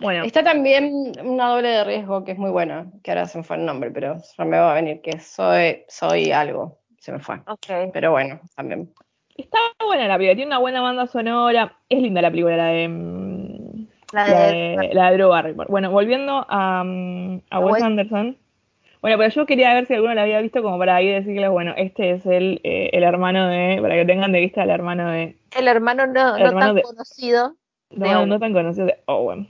Bueno, 0.00 0.24
Está 0.24 0.42
también 0.42 1.12
una 1.22 1.48
doble 1.50 1.68
de 1.68 1.84
riesgo 1.84 2.24
que 2.24 2.32
es 2.32 2.38
muy 2.38 2.50
buena, 2.50 2.90
que 3.04 3.10
ahora 3.10 3.26
se 3.26 3.36
me 3.38 3.44
fue 3.44 3.56
el 3.56 3.66
nombre, 3.66 3.90
pero 3.90 4.16
ya 4.36 4.44
me 4.46 4.58
va 4.58 4.72
a 4.72 4.74
venir, 4.74 5.02
que 5.02 5.20
soy, 5.20 5.84
soy 5.88 6.32
algo. 6.32 6.79
Se 7.00 7.10
me 7.12 7.18
fue. 7.18 7.36
Ok. 7.46 7.90
Pero 7.92 8.12
bueno, 8.12 8.40
también. 8.54 8.92
Está 9.36 9.58
buena 9.84 10.06
la 10.06 10.16
película, 10.16 10.36
tiene 10.36 10.48
una 10.50 10.58
buena 10.58 10.80
banda 10.82 11.06
sonora. 11.06 11.76
Es 11.88 12.00
linda 12.00 12.22
la 12.22 12.30
película, 12.30 12.56
la 12.56 12.66
de. 12.66 12.88
mm, 12.88 13.86
La 14.12 14.28
La 14.28 14.46
de. 14.46 14.76
de, 14.88 14.94
la 14.94 15.10
de 15.10 15.16
Drew 15.16 15.28
Barrymore. 15.30 15.68
Bueno, 15.70 15.90
volviendo 15.90 16.44
a, 16.48 16.84
mm, 16.84 17.40
a 17.50 17.56
A 17.56 17.60
Wes 17.60 17.82
Anderson. 17.82 18.36
Bueno, 19.00 19.16
pero 19.16 19.30
yo 19.30 19.46
quería 19.46 19.72
ver 19.72 19.86
si 19.86 19.94
alguno 19.94 20.12
la 20.12 20.22
había 20.24 20.42
visto 20.42 20.62
como 20.62 20.78
para 20.78 20.96
ahí 20.96 21.08
decirles, 21.08 21.48
bueno, 21.48 21.72
este 21.78 22.10
es 22.10 22.26
el, 22.26 22.60
eh, 22.64 22.90
el 22.92 23.02
hermano 23.02 23.48
de, 23.48 23.78
para 23.80 23.94
que 23.94 24.04
tengan 24.04 24.30
de 24.30 24.40
vista 24.40 24.62
el 24.62 24.68
hermano 24.68 25.10
de, 25.10 25.36
El 25.56 25.68
hermano 25.68 26.06
no, 26.06 26.36
El 26.36 26.44
no 26.52 26.58
tan 26.58 26.74
de- 26.74 26.82
conocido. 26.82 27.54
no, 27.92 28.20
De 28.20 28.26
no 28.26 28.38
tan 28.38 28.52
conocido 28.52 28.84
de 28.88 28.98
Owen. 29.06 29.48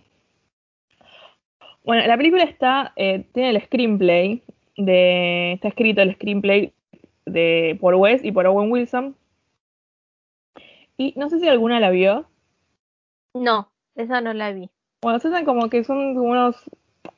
Bueno, 1.82 2.06
la 2.06 2.16
película 2.16 2.44
está, 2.44 2.92
eh, 2.94 3.24
tiene 3.32 3.50
el 3.50 3.60
screenplay 3.64 4.42
de, 4.76 5.52
está 5.54 5.66
escrito 5.68 6.02
el 6.02 6.14
screenplay 6.14 6.72
de 7.32 7.76
por 7.80 7.94
Wes 7.94 8.24
y 8.24 8.32
por 8.32 8.46
Owen 8.46 8.70
Wilson. 8.70 9.16
Y 10.96 11.14
no 11.16 11.28
sé 11.30 11.40
si 11.40 11.48
alguna 11.48 11.80
la 11.80 11.90
vio. 11.90 12.26
No, 13.34 13.70
esa 13.94 14.20
no 14.20 14.32
la 14.32 14.52
vi. 14.52 14.70
Bueno, 15.02 15.18
se 15.18 15.28
hacen 15.28 15.44
como 15.44 15.68
que 15.70 15.82
son 15.84 16.14
como 16.14 16.30
unos. 16.30 16.56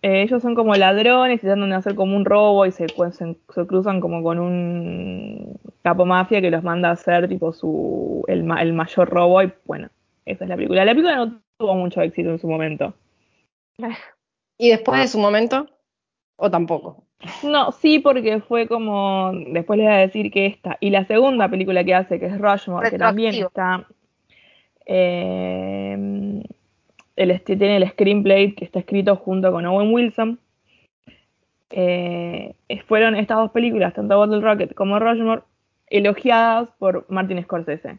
eh, 0.03 0.22
ellos 0.22 0.42
son 0.42 0.55
como 0.55 0.75
ladrones 0.75 1.38
y 1.42 1.46
tratan 1.46 1.68
de 1.70 1.77
hacer 1.77 1.94
como 1.96 2.16
un 2.16 2.25
robo 2.25 2.64
y 2.66 2.72
se, 2.72 2.87
pues, 2.94 3.16
se, 3.16 3.37
se 3.53 3.66
cruzan 3.66 4.01
como 4.01 4.22
con 4.22 4.38
un 4.38 5.59
capo 5.83 6.07
mafia 6.07 6.40
que 6.40 6.51
los 6.51 6.62
manda 6.62 6.90
a 6.90 6.92
hacer 6.92 7.29
tipo 7.29 7.53
su 7.53 8.25
el, 8.29 8.44
ma- 8.44 8.62
el 8.62 8.72
mayor 8.72 9.09
robo 9.11 9.42
y 9.42 9.53
bueno, 9.64 9.88
esa 10.27 10.44
es 10.44 10.48
la 10.51 10.57
película. 10.57 10.85
La 10.85 10.92
película 10.92 11.16
no 11.16 11.40
tuvo 11.59 11.75
mucho 11.75 12.01
éxito 12.03 12.31
en 12.31 12.38
su 12.38 12.46
momento. 12.48 12.94
¿Y 14.59 14.68
después 14.70 15.01
de 15.01 15.09
su 15.09 15.18
momento? 15.18 15.66
¿O 16.37 16.51
tampoco? 16.51 17.05
No, 17.45 17.73
sí, 17.73 17.99
porque 18.01 18.41
fue 18.41 18.67
como. 18.67 19.33
Después 19.49 19.79
les 19.79 19.87
voy 19.87 19.95
a 19.95 19.99
decir 19.99 20.31
que 20.31 20.47
esta. 20.47 20.77
Y 20.81 20.91
la 20.91 21.05
segunda 21.05 21.49
película 21.49 21.85
que 21.85 21.95
hace, 21.95 22.19
que 22.19 22.27
es 22.27 22.39
Rushmore, 22.39 22.91
que 22.91 22.99
también 22.99 23.35
está. 23.35 23.87
eh, 24.87 26.43
el, 27.17 27.41
tiene 27.43 27.77
el 27.77 27.89
screenplay 27.91 28.55
que 28.55 28.65
está 28.65 28.81
escrito 28.81 29.17
junto 29.17 29.53
con 29.53 29.65
Owen 29.67 29.93
Wilson. 29.93 30.41
Eh, 31.71 32.55
fueron 32.87 33.15
estas 33.17 33.39
dos 33.39 33.51
películas, 33.51 33.95
tanto 33.95 34.17
Bottle 34.17 34.41
Rocket 34.41 34.75
como 34.75 34.99
Rushmore, 34.99 35.43
elogiadas 35.87 36.69
por 36.79 37.07
Martin 37.09 37.43
Scorsese. 37.43 37.99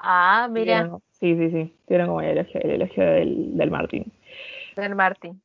Ah, 0.00 0.48
mira, 0.50 0.98
Sí, 1.12 1.36
sí, 1.36 1.50
sí. 1.50 1.74
Tuvieron 1.86 2.08
como 2.08 2.20
el 2.20 2.38
elogio, 2.38 2.60
el 2.60 2.70
elogio 2.70 3.04
del, 3.04 3.56
del 3.56 3.70
Martin. 3.70 4.12
del 4.76 4.94
Martin. 4.94 5.40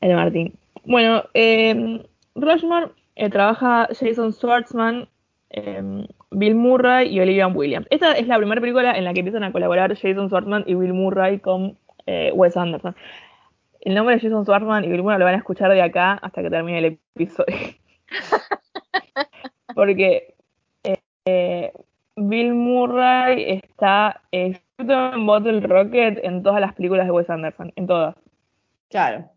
El 0.00 0.14
Martín. 0.14 0.54
Bueno, 0.84 1.24
eh, 1.34 2.04
Rushmore 2.34 2.90
eh, 3.16 3.30
trabaja 3.30 3.88
Jason 3.98 4.32
Schwartzman, 4.32 5.08
eh, 5.50 6.06
Bill 6.30 6.54
Murray 6.54 7.08
y 7.14 7.20
Olivia 7.20 7.46
Williams. 7.48 7.86
Esta 7.90 8.12
es 8.12 8.26
la 8.26 8.38
primera 8.38 8.60
película 8.60 8.96
en 8.96 9.04
la 9.04 9.12
que 9.12 9.20
empiezan 9.20 9.44
a 9.44 9.52
colaborar 9.52 9.94
Jason 9.94 10.28
Schwartzman 10.28 10.64
y 10.66 10.74
Bill 10.74 10.94
Murray 10.94 11.38
con 11.38 11.78
eh, 12.06 12.32
Wes 12.34 12.56
Anderson. 12.56 12.96
El 13.80 13.94
nombre 13.94 14.14
de 14.14 14.20
Jason 14.20 14.44
Schwartzman 14.44 14.84
y 14.84 14.88
Bill 14.88 15.02
Murray 15.02 15.18
lo 15.18 15.24
van 15.24 15.34
a 15.34 15.38
escuchar 15.38 15.70
de 15.72 15.82
acá 15.82 16.14
hasta 16.14 16.42
que 16.42 16.50
termine 16.50 16.78
el 16.78 16.98
episodio. 17.14 17.56
Porque 19.74 20.34
eh, 20.84 20.98
eh, 21.24 21.72
Bill 22.16 22.54
Murray 22.54 23.60
está 23.62 24.20
eh, 24.32 24.60
en 24.78 25.26
Bottle 25.26 25.60
Rocket 25.60 26.18
en 26.22 26.42
todas 26.42 26.60
las 26.60 26.74
películas 26.74 27.06
de 27.06 27.12
Wes 27.12 27.30
Anderson, 27.30 27.72
en 27.76 27.86
todas. 27.86 28.16
Claro. 28.88 29.31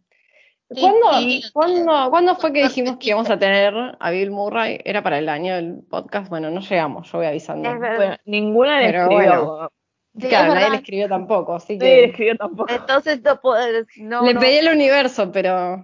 Sí, 0.72 0.82
¿Cuándo, 0.82 1.14
sí. 1.20 1.44
¿cuándo, 1.54 2.10
cuándo 2.10 2.36
fue 2.38 2.52
que 2.52 2.64
dijimos 2.64 2.98
que 2.98 3.10
íbamos 3.10 3.30
a 3.30 3.38
tener 3.38 3.74
a 4.00 4.10
Bill 4.10 4.32
Murray? 4.32 4.80
¿Era 4.84 5.04
para 5.04 5.20
el 5.20 5.30
año 5.30 5.56
del 5.56 5.84
podcast? 5.90 6.28
Bueno, 6.30 6.50
no 6.50 6.60
llegamos, 6.60 7.12
yo 7.12 7.20
voy 7.20 7.28
avisando. 7.28 7.70
Bueno, 7.78 8.18
ninguna 8.26 8.80
le 8.80 8.86
Pero 8.88 9.02
escribió. 9.04 9.46
bueno. 9.46 9.72
Sí, 10.20 10.28
claro, 10.28 10.48
es 10.50 10.56
nadie 10.56 10.70
le 10.72 10.76
escribió 10.78 11.10
tampoco, 11.10 11.56
así 11.56 11.78
Nadie 11.78 11.96
le 11.96 12.02
que 12.02 12.10
escribió 12.10 12.38
tampoco. 12.38 12.74
Entonces 12.74 13.22
no 13.22 13.40
puedo. 13.42 13.86
No, 13.98 14.26
le 14.26 14.34
no. 14.34 14.40
pedí 14.40 14.56
el 14.56 14.70
universo, 14.70 15.32
pero 15.32 15.84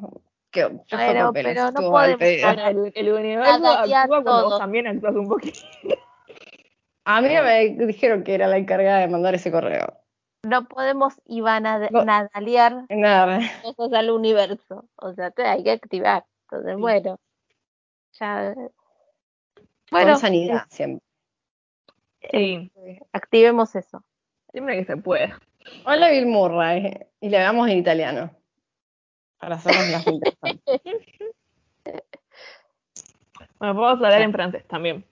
que 0.49 0.61
yo 0.61 1.31
pero 1.33 1.71
no 1.71 1.81
podemos. 1.91 2.21
El, 2.21 2.91
el 2.95 3.11
universo 3.13 3.67
actúa 3.67 4.07
cuando 4.07 4.31
todo. 4.31 4.49
vos 4.49 4.59
también 4.59 4.87
actúas 4.87 5.15
un 5.15 5.27
poquito. 5.27 5.59
A 7.05 7.21
mí 7.21 7.29
me 7.29 7.85
dijeron 7.85 8.23
que 8.23 8.33
era 8.33 8.47
la 8.47 8.57
encargada 8.57 8.99
de 8.99 9.07
mandar 9.07 9.35
ese 9.35 9.51
correo. 9.51 10.00
No 10.43 10.65
podemos 10.65 11.13
Ivana 11.25 11.87
No. 11.91 12.03
nadalear 12.03 12.85
Nada, 12.89 13.39
cosas 13.75 13.93
al 13.93 14.09
universo. 14.11 14.85
O 14.95 15.13
sea, 15.13 15.31
te 15.31 15.43
hay 15.45 15.63
que 15.63 15.71
activar. 15.71 16.25
Entonces, 16.49 16.77
bueno. 16.77 17.19
Ya. 18.19 18.55
Bueno, 19.91 20.13
con 20.13 20.19
sanidad 20.21 20.65
siempre. 20.69 21.05
Sí, 22.31 22.71
eh, 22.75 22.99
activemos 23.13 23.75
eso. 23.75 24.03
siempre 24.51 24.77
que 24.77 24.85
se 24.85 24.97
pueda. 24.97 25.39
Hola 25.85 26.09
Bill 26.09 26.25
Murray, 26.25 26.97
y 27.19 27.29
le 27.29 27.37
damos 27.39 27.67
en 27.69 27.77
italiano. 27.77 28.31
Para 29.37 29.55
hacernos 29.55 29.89
las 29.89 30.07
interesantes. 30.07 30.81
Bueno, 33.59 33.75
podemos 33.75 33.91
hablar 33.93 34.17
Sí. 34.17 34.23
en 34.23 34.31
francés 34.31 34.67
también. 34.67 35.05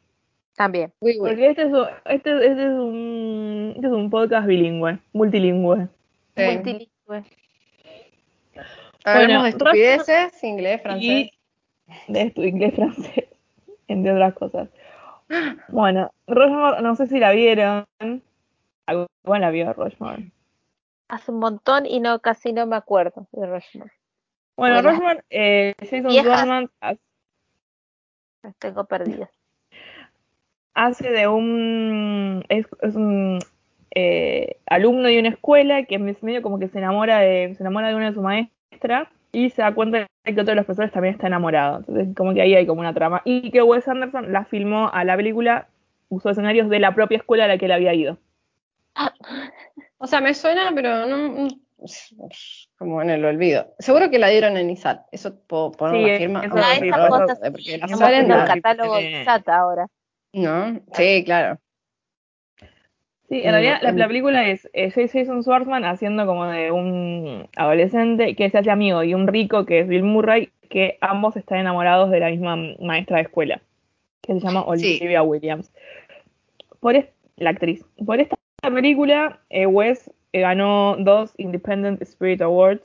También. 0.59 0.91
Oui, 0.99 1.17
oui. 1.17 1.29
Porque 1.29 1.47
este 1.51 1.61
es, 1.61 1.71
un, 1.71 1.85
este, 2.03 2.31
este 2.45 2.63
es 2.65 2.69
un 2.71 3.71
este 3.77 3.87
es 3.87 3.93
un 3.93 4.09
podcast 4.09 4.45
bilingüe, 4.45 4.99
multilingüe. 5.13 5.87
Sí. 6.35 6.43
Multilingüe. 6.43 7.23
Hablamos 9.05 9.27
Bueno, 9.27 9.43
de 9.43 9.49
estupideces, 9.51 10.43
inglés, 10.43 10.81
francés. 10.81 11.01
Y 11.07 11.31
de 12.09 12.21
esto, 12.23 12.43
inglés, 12.43 12.75
francés, 12.75 13.23
entre 13.87 14.11
otras 14.11 14.33
cosas. 14.33 14.69
Bueno, 15.69 16.11
Rushmore, 16.27 16.81
no 16.81 16.93
sé 16.97 17.07
si 17.07 17.19
la 17.19 17.31
vieron. 17.31 17.85
¿Alguna 18.85 19.39
la 19.39 19.51
vio 19.51 19.71
Rushmore? 19.71 20.29
Hace 21.07 21.31
un 21.31 21.39
montón 21.39 21.85
y 21.85 22.01
no 22.01 22.19
casi 22.19 22.51
no 22.51 22.65
me 22.65 22.75
acuerdo 22.75 23.27
de 23.31 23.47
Rushmore. 23.47 23.93
Bueno. 24.57 24.81
Rushmore, 24.81 25.23
eh, 25.29 25.73
Jason 25.79 26.69
ha- 26.81 26.95
Las 28.43 28.55
tengo 28.57 28.83
perdidas. 28.83 29.29
Hace 30.73 31.09
de 31.11 31.27
un 31.27 32.43
es, 32.49 32.65
es 32.81 32.95
un 32.95 33.39
eh, 33.95 34.57
alumno 34.67 35.07
de 35.07 35.19
una 35.19 35.29
escuela 35.29 35.83
que 35.83 35.95
es 35.95 36.23
medio 36.23 36.41
como 36.41 36.59
que 36.59 36.67
se 36.69 36.77
enamora 36.77 37.19
de 37.19 37.53
se 37.55 37.63
enamora 37.63 37.89
de 37.89 37.95
una 37.95 38.07
de 38.09 38.13
su 38.13 38.21
maestra 38.21 39.11
y 39.31 39.49
se 39.49 39.61
da 39.61 39.73
cuenta 39.73 39.97
de 39.99 40.07
que 40.25 40.31
otro 40.41 40.45
de 40.51 40.55
los 40.55 40.65
profesores 40.65 40.91
también 40.91 41.15
está 41.15 41.27
enamorado 41.27 41.79
entonces 41.79 42.15
como 42.15 42.33
que 42.33 42.41
ahí 42.41 42.53
hay 42.55 42.65
como 42.67 42.81
una 42.81 42.93
trama 42.93 43.21
y 43.25 43.51
que 43.51 43.61
Wes 43.63 43.87
Anderson 43.87 44.31
la 44.31 44.45
filmó 44.45 44.89
a 44.93 45.03
la 45.03 45.15
película 45.17 45.67
usó 46.09 46.29
escenarios 46.29 46.69
de 46.69 46.79
la 46.79 46.93
propia 46.95 47.17
escuela 47.17 47.45
a 47.45 47.47
la 47.47 47.57
que 47.57 47.65
él 47.65 47.71
había 47.71 47.93
ido 47.93 48.17
O 49.97 50.07
sea, 50.07 50.21
me 50.21 50.33
suena, 50.33 50.71
pero 50.73 51.05
no, 51.07 51.27
no- 51.29 51.47
como 52.77 53.01
en 53.01 53.09
el 53.09 53.23
olvido. 53.23 53.73
Seguro 53.79 54.09
que 54.09 54.19
la 54.19 54.27
dieron 54.27 54.57
en 54.57 54.69
ISAT. 54.69 55.05
Eso 55.11 55.39
puedo 55.47 55.71
poner 55.71 55.95
Sí, 56.03 56.11
la 56.11 56.17
firma. 56.17 56.45
eso 56.45 56.55
Ah, 56.57 56.63
sí, 56.79 56.87
esas 56.87 57.09
cosas 57.09 57.39
porque 57.39 57.77
la 57.77 57.85
el 57.85 58.47
catálogo 58.47 58.93
porque- 58.93 59.09
de 59.09 59.23
SAT 59.23 59.49
ahora. 59.49 59.87
¿No? 60.33 60.79
Sí, 60.93 61.23
claro. 61.25 61.59
Sí, 63.29 63.41
en 63.43 63.51
realidad 63.51 63.79
la, 63.83 63.91
la 63.91 64.07
película 64.07 64.49
es 64.49 64.67
eh, 64.73 64.89
Jason 64.89 65.43
Schwartzman 65.43 65.85
haciendo 65.85 66.25
como 66.25 66.45
de 66.47 66.71
un 66.71 67.47
adolescente 67.55 68.35
que 68.35 68.49
se 68.49 68.57
hace 68.57 68.71
amigo 68.71 69.03
y 69.03 69.13
un 69.13 69.27
rico 69.27 69.65
que 69.65 69.79
es 69.81 69.87
Bill 69.87 70.01
Murray, 70.03 70.49
que 70.69 70.97
ambos 71.01 71.35
están 71.35 71.59
enamorados 71.59 72.09
de 72.09 72.19
la 72.19 72.29
misma 72.29 72.55
maestra 72.79 73.17
de 73.17 73.23
escuela, 73.23 73.61
que 74.21 74.33
se 74.33 74.39
llama 74.39 74.61
Sí. 74.77 74.97
Olivia 75.01 75.21
Williams. 75.21 75.71
Por 76.79 76.95
es- 76.95 77.09
la 77.37 77.51
actriz. 77.51 77.85
Por 78.05 78.19
esta 78.19 78.35
película, 78.61 79.39
eh, 79.49 79.65
Wes 79.67 80.11
eh, 80.33 80.41
ganó 80.41 80.95
dos 80.97 81.33
Independent 81.37 82.01
Spirit 82.01 82.41
Awards, 82.41 82.83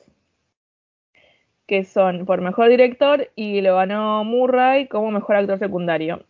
que 1.66 1.84
son 1.84 2.26
por 2.26 2.42
mejor 2.42 2.68
director 2.68 3.30
y 3.34 3.62
lo 3.62 3.76
ganó 3.76 4.22
Murray 4.24 4.86
como 4.88 5.10
mejor 5.10 5.36
actor 5.36 5.58
secundario. 5.58 6.22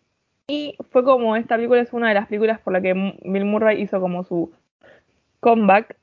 Y 0.49 0.77
fue 0.91 1.05
como 1.05 1.37
esta 1.37 1.57
película 1.57 1.81
es 1.81 1.93
una 1.93 2.09
de 2.09 2.15
las 2.15 2.27
películas 2.29 2.61
por 2.61 2.73
la 2.73 2.81
que 2.83 2.93
Bill 2.93 3.45
Murray 3.45 3.81
hizo 3.81 4.01
como 4.01 4.25
su 4.25 4.53
comeback, 5.41 5.97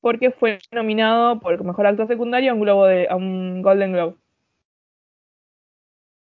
porque 0.00 0.30
fue 0.30 0.58
nominado 0.72 1.40
por 1.40 1.62
mejor 1.64 1.86
actor 1.86 2.06
secundario 2.06 2.50
a 2.50 2.54
un 2.54 2.60
globo 2.60 2.84
de, 2.86 3.08
a 3.08 3.16
un 3.16 3.62
Golden 3.62 3.92
Globe. 3.92 4.16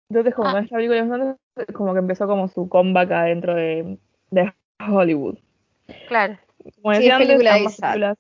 Entonces 0.10 0.34
como 0.36 0.50
Ah. 0.50 0.54
con 0.54 0.64
esta 0.64 0.76
película 0.78 1.38
como 1.74 1.94
que 1.94 2.00
empezó 2.00 2.28
como 2.28 2.48
su 2.48 2.68
comeback 2.70 3.12
adentro 3.12 3.56
de, 3.56 3.98
de 4.32 4.54
Hollywood. 4.88 5.38
Claro. 6.08 6.38
Como 6.82 6.94
Sí, 6.96 7.00
decía 7.02 7.08
es 7.08 7.14
antes, 7.14 7.28
película 7.28 7.52
de 7.54 7.58
ambas 7.60 7.74
Isaac. 7.74 7.92
películas- 7.94 8.18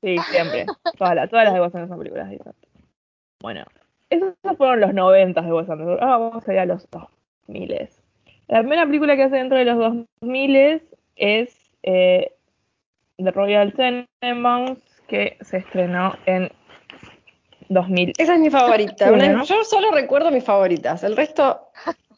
Sí, 0.00 0.16
siempre. 0.30 0.66
Todas 0.98 1.14
las, 1.16 1.30
todas 1.30 1.44
las 1.46 1.54
de 1.54 1.60
Wes 1.60 1.74
Anderson 1.74 1.88
son 1.88 1.98
películas 1.98 2.28
de 2.28 2.34
Isaac. 2.36 2.54
Bueno, 3.40 3.64
esos 4.10 4.34
fueron 4.56 4.80
los 4.80 4.92
noventas 4.94 5.44
de 5.44 5.52
Wes 5.52 5.68
Anderson. 5.68 5.94
Ahora 6.02 6.16
vamos 6.18 6.48
a 6.48 6.52
ir 6.52 6.58
a 6.58 6.66
los 6.66 6.88
2000. 6.90 7.88
La 8.48 8.60
primera 8.60 8.84
película 8.86 9.16
que 9.16 9.24
hace 9.24 9.36
dentro 9.36 9.58
de 9.58 9.64
los 9.64 9.78
2000 10.20 10.82
es 11.16 11.54
eh, 11.82 12.32
The 13.16 13.30
Royal 13.30 13.72
Tenenbaums, 13.72 14.78
que 15.08 15.36
se 15.40 15.58
estrenó 15.58 16.16
en 16.26 16.50
2000. 17.68 18.12
Esa 18.18 18.34
es 18.34 18.40
mi 18.40 18.50
favorita. 18.50 19.44
Yo 19.44 19.64
solo 19.64 19.90
recuerdo 19.92 20.30
mis 20.30 20.44
favoritas. 20.44 21.04
El 21.04 21.16
resto, 21.16 21.68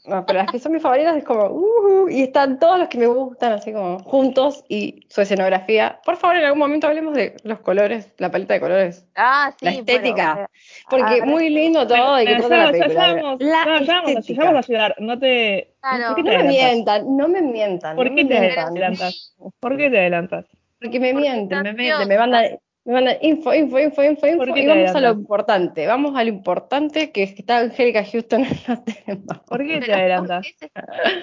no, 0.06 0.24
pero 0.26 0.38
las 0.40 0.50
que 0.50 0.58
son 0.58 0.72
mis 0.72 0.82
favoritas 0.82 1.16
es 1.16 1.24
como, 1.24 1.46
uh, 1.46 2.08
y 2.08 2.22
están 2.22 2.58
todos 2.58 2.78
los 2.78 2.88
que 2.88 2.98
me 2.98 3.06
gustan 3.06 3.52
así 3.52 3.72
como 3.72 3.98
juntos 4.00 4.64
y 4.68 5.06
su 5.08 5.20
escenografía. 5.20 6.00
Por 6.04 6.16
favor, 6.16 6.36
en 6.36 6.44
algún 6.44 6.58
momento 6.60 6.86
hablemos 6.86 7.14
de 7.14 7.36
los 7.44 7.60
colores, 7.60 8.12
la 8.18 8.30
paleta 8.30 8.54
de 8.54 8.60
colores. 8.60 9.06
Ah, 9.16 9.52
sí. 9.58 9.64
La 9.64 9.70
estética. 9.72 10.34
bueno, 10.34 10.48
Porque 10.88 11.20
Ah, 11.22 11.26
muy 11.26 11.50
lindo 11.50 11.86
todo 11.86 11.96
Bueno, 11.98 12.20
y 12.22 12.24
que 12.26 12.32
ya- 12.32 12.38
trata 12.38 12.56
la 12.56 12.64
ya 12.66 12.70
película. 12.72 13.14
vamos- 13.14 13.40
la 13.40 13.64
ya 13.84 13.98
estética. 14.06 14.44
vamos 14.44 14.64
a 14.68 14.72
llegar. 14.72 14.94
No 14.98 15.18
te. 15.18 15.74
Claro. 15.80 16.14
¿Por 16.14 16.24
qué 16.24 16.30
No 16.30 16.38
me 16.38 16.44
mientan, 16.48 17.16
no 17.16 17.28
me 17.28 17.42
mientan. 17.42 17.96
¿Por 17.96 18.10
no 18.10 18.16
qué 18.16 18.24
me 18.24 18.30
te 18.34 18.40
mientan. 18.40 18.68
adelantas? 18.68 19.34
¿Por 19.60 19.76
qué 19.76 19.90
te 19.90 19.98
adelantas? 19.98 20.44
Porque 20.80 21.00
me 21.00 21.12
Porque 21.12 21.28
mienten, 21.30 21.62
me 21.62 21.72
mienten, 21.72 22.08
me 22.08 22.18
mandan, 22.18 22.58
me 22.86 22.92
mandan 22.92 23.16
info, 23.20 23.52
info, 23.52 23.80
info, 23.80 24.04
info, 24.04 24.20
¿Por 24.20 24.48
info. 24.48 24.56
Y 24.56 24.62
te 24.62 24.68
vamos 24.68 24.94
a 24.94 25.00
lo 25.00 25.10
importante. 25.10 25.86
Vamos 25.88 26.16
a 26.16 26.22
lo 26.22 26.28
importante 26.28 27.10
que 27.10 27.24
es 27.24 27.34
que 27.34 27.40
está 27.40 27.58
Angélica 27.58 28.04
Houston 28.04 28.44
en 28.44 28.58
la 28.68 28.84
tema. 28.84 29.42
¿Por 29.44 29.66
qué 29.66 29.80
te 29.80 29.92
adelantas? 29.92 30.46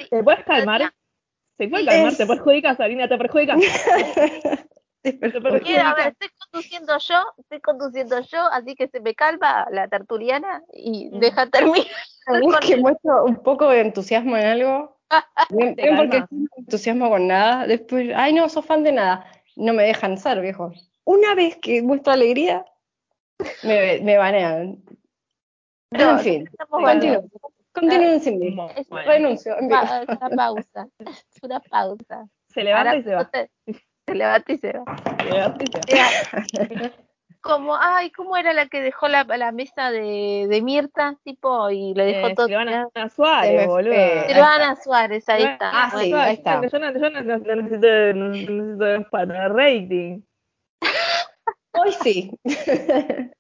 ¿Te 0.10 0.23
puedes 0.23 0.43
calmar? 0.43 0.93
¿Se 1.58 1.69
puede 1.69 1.86
calmar? 1.86 2.15
¿Te 2.17 2.26
perjudicas, 2.28 2.76
Sarina? 2.76 3.08
¿Te 3.08 3.17
perjudicas? 3.17 3.58
Perfecto. 5.04 5.60
Quiero, 5.63 5.88
a 5.88 5.95
ver, 5.95 6.08
estoy 6.08 6.30
conduciendo 6.39 6.97
yo, 6.97 7.15
estoy 7.38 7.60
conduciendo 7.60 8.21
yo, 8.21 8.39
así 8.52 8.76
que 8.76 8.88
se 8.88 9.02
me 9.02 9.15
calma 9.15 9.67
la 9.69 9.88
tertuliana 9.88 10.63
y 10.73 11.10
Mm. 11.10 11.19
deja 11.19 11.47
terminar. 11.47 11.88
Vos 12.41 12.60
que 12.60 12.78
muestro 12.78 13.26
un 13.26 13.36
poco 13.43 13.69
de 13.69 13.82
entusiasmo 13.82 14.38
en 14.38 14.45
algo, 14.45 14.97
Te 15.49 15.56
bien 15.56 15.97
porque 15.97 16.23
no 16.30 16.47
entusiasmo 16.58 17.10
con 17.10 17.28
nada, 17.28 17.67
después, 17.67 18.12
ay 18.15 18.34
no, 18.34 18.47
sos 18.47 18.65
fan 18.65 18.84
de 18.84 18.93
nada, 18.93 19.26
no 19.58 19.73
me 19.73 19.84
dejan 19.84 20.17
ser, 20.17 20.39
viejo. 20.39 20.71
Una 21.06 21.36
vez 21.36 21.58
que 21.58 21.82
muestro 21.82 22.13
alegría, 22.13 22.66
me, 23.63 24.00
me 24.02 24.18
banean. 24.18 24.84
No, 25.92 26.12
en 26.12 26.20
fin, 26.20 26.50
estamos 26.50 26.82
continúen, 27.74 28.20
sin 28.22 28.39
mí. 28.39 28.56
Bueno, 28.89 29.04
Renuncio. 29.06 29.56
Pa- 29.70 30.02
es 30.04 30.10
una 30.10 30.30
pausa, 30.30 30.88
es 31.00 31.26
una 31.44 31.60
pausa. 31.60 32.26
se 32.48 32.63
levanta 32.63 32.89
Ahora 32.92 33.00
y 33.00 33.04
se 33.04 33.16
va. 33.16 33.30
Se 34.06 34.16
levanta 34.16 34.52
y 34.54 34.58
se 34.58 34.74
va. 34.74 34.84
Se 35.18 35.26
levanta 35.26 35.63
y 35.63 35.68
se 35.68 35.98
va. 35.98 36.92
Como, 37.42 37.76
ay, 37.76 38.10
¿cómo 38.12 38.38
era 38.38 38.54
la 38.54 38.68
que 38.68 38.82
dejó 38.82 39.10
la, 39.10 39.26
la 39.26 39.52
mesa 39.52 39.92
de, 39.92 40.48
de 40.50 40.62
Mirta, 40.62 41.18
tipo, 41.26 41.70
y 41.70 41.94
le 41.94 42.06
dejó 42.06 42.28
Eh, 42.28 42.36
todo 42.36 42.48
Silvana 42.48 42.89
Suárez, 43.13 43.68
boludo. 43.68 43.94
Silvana 44.28 44.76
Suárez, 44.78 45.28
ahí 45.28 45.44
está. 45.44 45.70
Ah, 45.74 45.89
sí, 45.89 46.10
Bueno, 46.10 46.18
ahí 46.20 46.34
está. 46.36 46.62
Yo, 46.66 46.80
no, 46.80 46.94
yo 46.94 47.10
no- 47.10 47.22
no- 47.22 47.38
no 47.39 47.56
necesito, 47.58 48.13
no 48.16 48.30
necesito 48.30 49.10
para 49.12 49.46
el 49.48 49.54
rating. 49.54 50.22
Hoy 51.74 51.92
sí. 52.04 52.32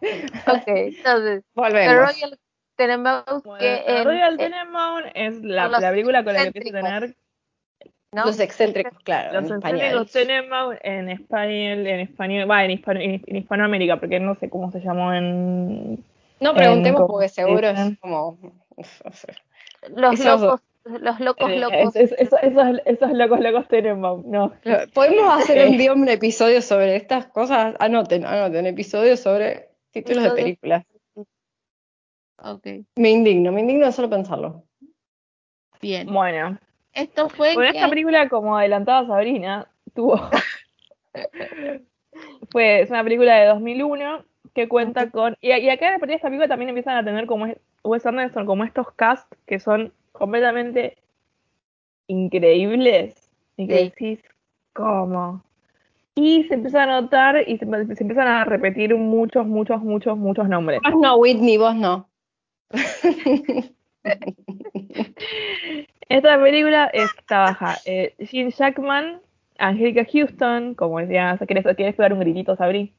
Ok, 0.00 0.62
entonces, 0.66 1.42
The 1.42 1.60
Volvemos. 1.60 1.96
Royal 2.14 2.38
Tenenbaums, 2.76 3.42
Bueno, 3.44 3.58
que 3.58 3.82
The 3.86 4.04
Royal 4.04 4.36
Tenenbaum 4.36 5.02
es 5.14 5.42
la, 5.42 5.68
la 5.68 5.90
película 5.90 6.22
con 6.22 6.34
la 6.34 6.40
que 6.42 6.46
empieza 6.58 6.68
a 6.78 6.82
tener 6.82 7.16
¿no? 8.12 8.24
Los 8.24 8.40
excéntricos, 8.40 8.96
claro, 9.02 9.32
los 9.40 9.50
en 9.50 9.56
excéntricos 9.58 10.12
Tenenbaum 10.12 10.76
en 10.82 11.08
español, 11.10 11.86
en 11.86 12.00
español, 12.00 12.50
va, 12.50 12.64
en, 12.64 12.70
hispano- 12.70 13.00
en, 13.00 13.36
Hispanoamérica, 13.36 13.98
porque 13.98 14.20
no 14.20 14.34
sé 14.36 14.48
cómo 14.48 14.70
se 14.70 14.80
llamó 14.80 15.12
en... 15.12 16.02
No 16.40 16.54
preguntemos 16.54 17.00
en- 17.02 17.06
porque 17.08 17.28
seguro 17.28 17.68
es 17.68 17.98
como. 17.98 18.38
Los 19.88 20.24
locos, 20.24 20.60
los 21.00 21.20
locos, 21.20 21.50
eh, 21.50 21.58
locos. 21.58 21.96
es- 21.96 22.12
es- 22.12 22.18
esos, 22.20 22.38
esos, 22.42 22.80
esos 22.84 23.12
locos 23.12 23.40
locos 23.40 23.68
Tenenbaum, 23.68 24.22
no. 24.30 24.52
¿Podemos 24.94 25.28
hacer 25.34 25.68
un 25.68 25.76
día 25.76 25.92
un 25.92 26.08
episodio 26.08 26.62
sobre 26.62 26.96
estas 26.96 27.26
cosas? 27.26 27.74
Anoten, 27.78 28.24
anoten, 28.24 28.66
episodio 28.66 29.16
sobre 29.16 29.68
títulos 29.90 30.22
de 30.24 30.30
películas. 30.30 30.84
Ok, 32.40 32.66
Me 32.96 33.10
indigno, 33.10 33.50
me 33.52 33.60
indigno 33.62 33.86
de 33.86 33.92
solo 33.92 34.08
pensarlo. 34.08 34.64
bien. 35.80 36.06
Bueno, 36.12 36.58
Esto 36.92 37.28
fue 37.28 37.54
Bueno, 37.54 37.70
que 37.72 37.78
esta 37.78 37.88
película, 37.88 38.28
como 38.28 38.56
adelantaba 38.56 39.06
Sabrina, 39.06 39.68
tuvo. 39.94 40.20
fue, 42.50 42.80
es 42.82 42.90
una 42.90 43.02
película 43.04 43.36
de 43.36 43.46
2001 43.46 44.24
que 44.54 44.68
cuenta 44.68 45.10
con. 45.10 45.36
Y, 45.40 45.52
y 45.52 45.68
acá 45.70 45.88
a 45.88 45.98
partir 45.98 46.08
de 46.08 46.14
esta 46.16 46.28
película 46.28 46.48
también 46.48 46.68
empiezan 46.70 46.96
a 46.96 47.04
tener 47.04 47.26
como 47.26 47.46
es- 47.46 47.58
Wes 47.84 48.04
Anderson, 48.06 48.46
como 48.46 48.64
estos 48.64 48.90
cast 48.92 49.32
que 49.46 49.60
son 49.60 49.92
completamente 50.12 50.96
increíbles. 52.06 53.30
Y 53.56 53.66
que 53.66 53.76
Sí. 53.78 53.84
decís, 53.84 54.20
¿cómo? 54.72 55.42
Y 56.14 56.44
se 56.44 56.54
empieza 56.54 56.82
a 56.84 56.86
notar 56.86 57.44
y 57.48 57.58
se, 57.58 57.66
se 57.66 58.02
empiezan 58.02 58.28
a 58.28 58.44
repetir 58.44 58.94
muchos, 58.96 59.46
muchos, 59.46 59.82
muchos, 59.82 60.16
muchos 60.16 60.48
nombres. 60.48 60.80
Vos 60.82 61.00
no, 61.00 61.16
Whitney, 61.16 61.56
vos 61.58 61.74
no. 61.74 62.08
Esta 66.08 66.40
película 66.42 66.86
está 66.92 67.40
baja. 67.40 67.76
Eh, 67.84 68.14
Gene 68.18 68.50
Jackman, 68.50 69.20
Angelica 69.58 70.06
Houston, 70.10 70.74
como 70.74 70.98
decía, 71.00 71.38
¿querés, 71.46 71.64
querés 71.76 71.94
pegar 71.94 72.12
un 72.12 72.20
gritito, 72.20 72.56
Sabri? 72.56 72.92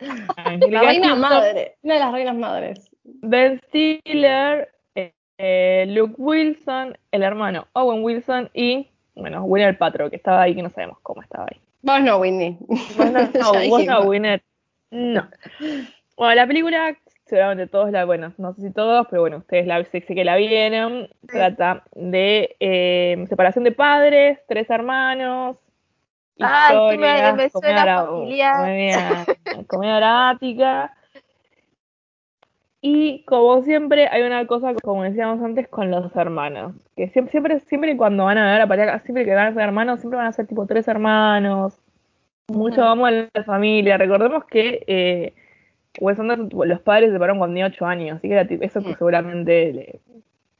La 0.00 0.44
Angelica 0.44 0.80
reina 0.82 1.08
Houston, 1.08 1.20
madre, 1.20 1.76
una 1.82 1.94
de 1.94 2.00
las 2.00 2.12
reinas 2.12 2.36
madres. 2.36 2.90
Ben 3.04 3.60
Stiller, 3.68 4.70
eh, 5.38 5.84
Luke 5.88 6.14
Wilson, 6.18 6.96
el 7.10 7.22
hermano 7.22 7.66
Owen 7.72 8.02
Wilson 8.04 8.50
y, 8.54 8.88
bueno, 9.14 9.42
Winner 9.44 9.76
Patro, 9.76 10.10
que 10.10 10.16
estaba 10.16 10.42
ahí, 10.42 10.54
que 10.54 10.62
no 10.62 10.70
sabemos 10.70 10.98
cómo 11.02 11.22
estaba 11.22 11.46
ahí. 11.50 11.60
Vos 11.82 12.00
no, 12.02 12.18
Whitney. 12.18 12.56
Vos 12.68 13.10
no, 13.10 13.20
no, 13.40 13.68
vos 13.68 13.84
no. 13.84 14.00
Winner. 14.02 14.42
No. 14.90 15.28
Bueno, 16.16 16.34
la 16.36 16.46
película, 16.46 16.96
seguramente 17.26 17.66
todos 17.66 17.90
la, 17.90 18.04
bueno, 18.04 18.32
no 18.38 18.54
sé 18.54 18.62
si 18.62 18.70
todos, 18.72 19.06
pero 19.10 19.22
bueno, 19.22 19.38
ustedes 19.38 19.66
la 19.66 19.82
sé, 19.84 20.14
que 20.14 20.24
la 20.24 20.36
vieron. 20.36 21.08
Trata 21.26 21.82
de 21.94 22.56
eh, 22.60 23.24
separación 23.28 23.64
de 23.64 23.72
padres, 23.72 24.38
tres 24.48 24.70
hermanos. 24.70 25.56
Ay, 26.40 26.76
que 26.90 26.98
me- 26.98 27.06
historias, 27.06 27.36
me 27.36 27.50
comedia 27.50 27.50
suena 27.50 27.84
dra- 27.84 28.06
familiar. 28.06 28.56
comedia- 28.56 29.26
comedia 29.66 29.96
dramática. 29.96 30.94
Y 32.86 33.24
como 33.24 33.62
siempre, 33.62 34.08
hay 34.08 34.22
una 34.24 34.46
cosa, 34.46 34.74
como 34.74 35.04
decíamos 35.04 35.42
antes, 35.42 35.66
con 35.68 35.90
los 35.90 36.14
hermanos. 36.14 36.74
Que 36.96 37.08
siempre, 37.08 37.30
siempre, 37.30 37.60
siempre 37.60 37.96
cuando 37.96 38.24
van 38.26 38.36
a 38.36 38.52
ver 38.52 38.60
a 38.60 38.66
pareja, 38.66 38.98
siempre 39.00 39.24
que 39.24 39.34
van 39.34 39.46
a 39.46 39.54
ser 39.54 39.62
hermanos, 39.62 40.00
siempre 40.00 40.18
van 40.18 40.26
a 40.26 40.32
ser 40.32 40.46
tipo 40.46 40.66
tres 40.66 40.86
hermanos. 40.86 41.78
Mucho 42.48 42.82
vamos 42.82 43.08
a 43.08 43.10
la 43.32 43.44
familia. 43.44 43.96
Recordemos 43.96 44.44
que 44.44 44.84
eh, 44.86 45.32
Wes 45.98 46.20
Anderson, 46.20 46.50
tipo, 46.50 46.66
los 46.66 46.78
padres 46.82 47.08
se 47.08 47.14
separaron 47.14 47.38
cuando 47.38 47.54
tenía 47.54 47.68
8 47.68 47.86
años, 47.86 48.18
así 48.18 48.28
que 48.28 48.34
era, 48.34 48.42
eso 48.60 48.82
que 48.82 48.94
seguramente 48.96 49.72
le, 49.72 50.00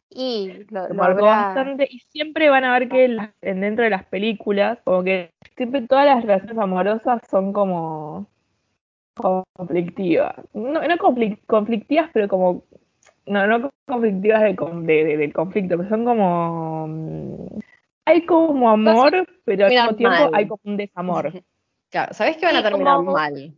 Y 0.08 0.64
lo, 0.70 0.88
lo 0.88 0.94
marcó 0.94 1.26
habrá- 1.26 1.54
bastante. 1.54 1.86
Y 1.90 1.98
siempre 2.08 2.48
van 2.48 2.64
a 2.64 2.72
ver 2.78 2.88
que 2.88 3.18
dentro 3.42 3.84
de 3.84 3.90
las 3.90 4.04
películas, 4.06 4.78
como 4.84 5.04
que 5.04 5.28
siempre 5.58 5.82
todas 5.82 6.06
las 6.06 6.22
relaciones 6.24 6.56
amorosas 6.56 7.20
son 7.30 7.52
como 7.52 8.28
conflictivas. 9.14 10.34
No, 10.52 10.80
no 10.82 10.96
conflic- 10.98 11.40
conflictivas, 11.46 12.10
pero 12.12 12.28
como. 12.28 12.64
No, 13.26 13.46
no 13.46 13.70
conflictivas 13.86 14.42
de, 14.42 14.54
con- 14.56 14.86
de- 14.86 15.04
de- 15.04 15.16
del 15.16 15.32
conflicto, 15.32 15.76
pero 15.76 15.88
son 15.88 16.04
como. 16.04 16.86
mm, 16.88 17.58
Hay 18.06 18.26
como 18.26 18.68
amor, 18.68 19.26
pero 19.44 19.66
al 19.66 19.72
mismo 19.72 19.94
tiempo 19.96 20.16
mal. 20.18 20.30
hay 20.34 20.48
como 20.48 20.60
un 20.64 20.76
desamor. 20.76 21.32
Claro, 21.90 22.12
¿sabés 22.12 22.36
que 22.38 22.46
van 22.46 22.56
a 22.56 22.62
terminar 22.62 22.96
como- 22.96 23.12
mal? 23.12 23.54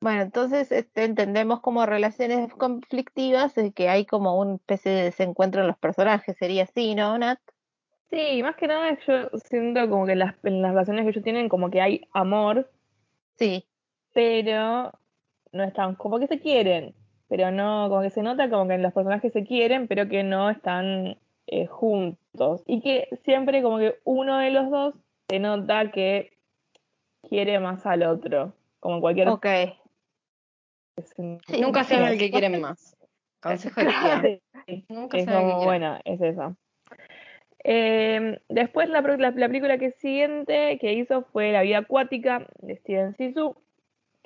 Bueno, 0.00 0.20
entonces 0.22 0.72
este, 0.72 1.04
entendemos 1.04 1.60
como 1.60 1.86
relaciones 1.86 2.52
conflictivas 2.52 3.56
es 3.58 3.72
que 3.72 3.88
hay 3.88 4.04
como 4.04 4.38
una 4.40 4.56
especie 4.56 4.90
de 4.90 5.04
desencuentro 5.04 5.60
en 5.62 5.68
los 5.68 5.78
personajes, 5.78 6.36
sería 6.36 6.64
así, 6.64 6.96
¿no, 6.96 7.16
Nat? 7.16 7.38
Sí, 8.10 8.42
más 8.42 8.56
que 8.56 8.66
nada 8.66 8.98
yo 9.06 9.28
siento 9.48 9.88
como 9.88 10.04
que 10.04 10.16
las, 10.16 10.34
en 10.44 10.62
las 10.62 10.72
relaciones 10.72 11.04
que 11.04 11.10
ellos 11.10 11.22
tienen 11.24 11.48
como 11.48 11.70
que 11.70 11.80
hay 11.80 12.02
amor, 12.12 12.68
Sí, 13.38 13.64
pero 14.16 14.92
no 15.52 15.62
están, 15.62 15.94
como 15.94 16.18
que 16.18 16.26
se 16.26 16.40
quieren, 16.40 16.94
pero 17.28 17.50
no, 17.50 17.90
como 17.90 18.00
que 18.00 18.08
se 18.08 18.22
nota 18.22 18.48
como 18.48 18.66
que 18.66 18.78
los 18.78 18.94
personajes 18.94 19.30
se 19.30 19.44
quieren, 19.44 19.88
pero 19.88 20.08
que 20.08 20.22
no 20.22 20.48
están 20.48 21.18
eh, 21.46 21.66
juntos. 21.66 22.62
Y 22.66 22.80
que 22.80 23.10
siempre 23.26 23.62
como 23.62 23.76
que 23.76 23.98
uno 24.04 24.38
de 24.38 24.50
los 24.52 24.70
dos 24.70 24.94
se 25.28 25.38
nota 25.38 25.90
que 25.90 26.32
quiere 27.28 27.60
más 27.60 27.84
al 27.84 28.04
otro, 28.04 28.54
como 28.80 29.02
cualquier... 29.02 29.28
ok. 29.28 29.46
Sí, 30.96 31.60
Nunca 31.60 31.84
sean 31.84 32.04
el 32.04 32.18
que 32.18 32.30
quieren 32.30 32.58
más. 32.58 32.96
Consejo 33.42 33.82
de. 33.82 34.40
Sí, 34.66 34.86
Nunca 34.88 35.18
es 35.18 35.26
como, 35.26 35.62
bueno, 35.62 35.98
es 36.06 36.22
eso. 36.22 36.56
Eh, 37.64 38.40
después 38.48 38.88
la, 38.88 39.02
la, 39.02 39.30
la 39.32 39.46
película 39.48 39.76
que 39.76 39.90
siguiente 39.90 40.78
que 40.80 40.94
hizo 40.94 41.24
fue 41.24 41.52
La 41.52 41.60
vida 41.60 41.78
acuática 41.78 42.46
de 42.60 42.76
Steven 42.76 43.14
Sisu, 43.16 43.56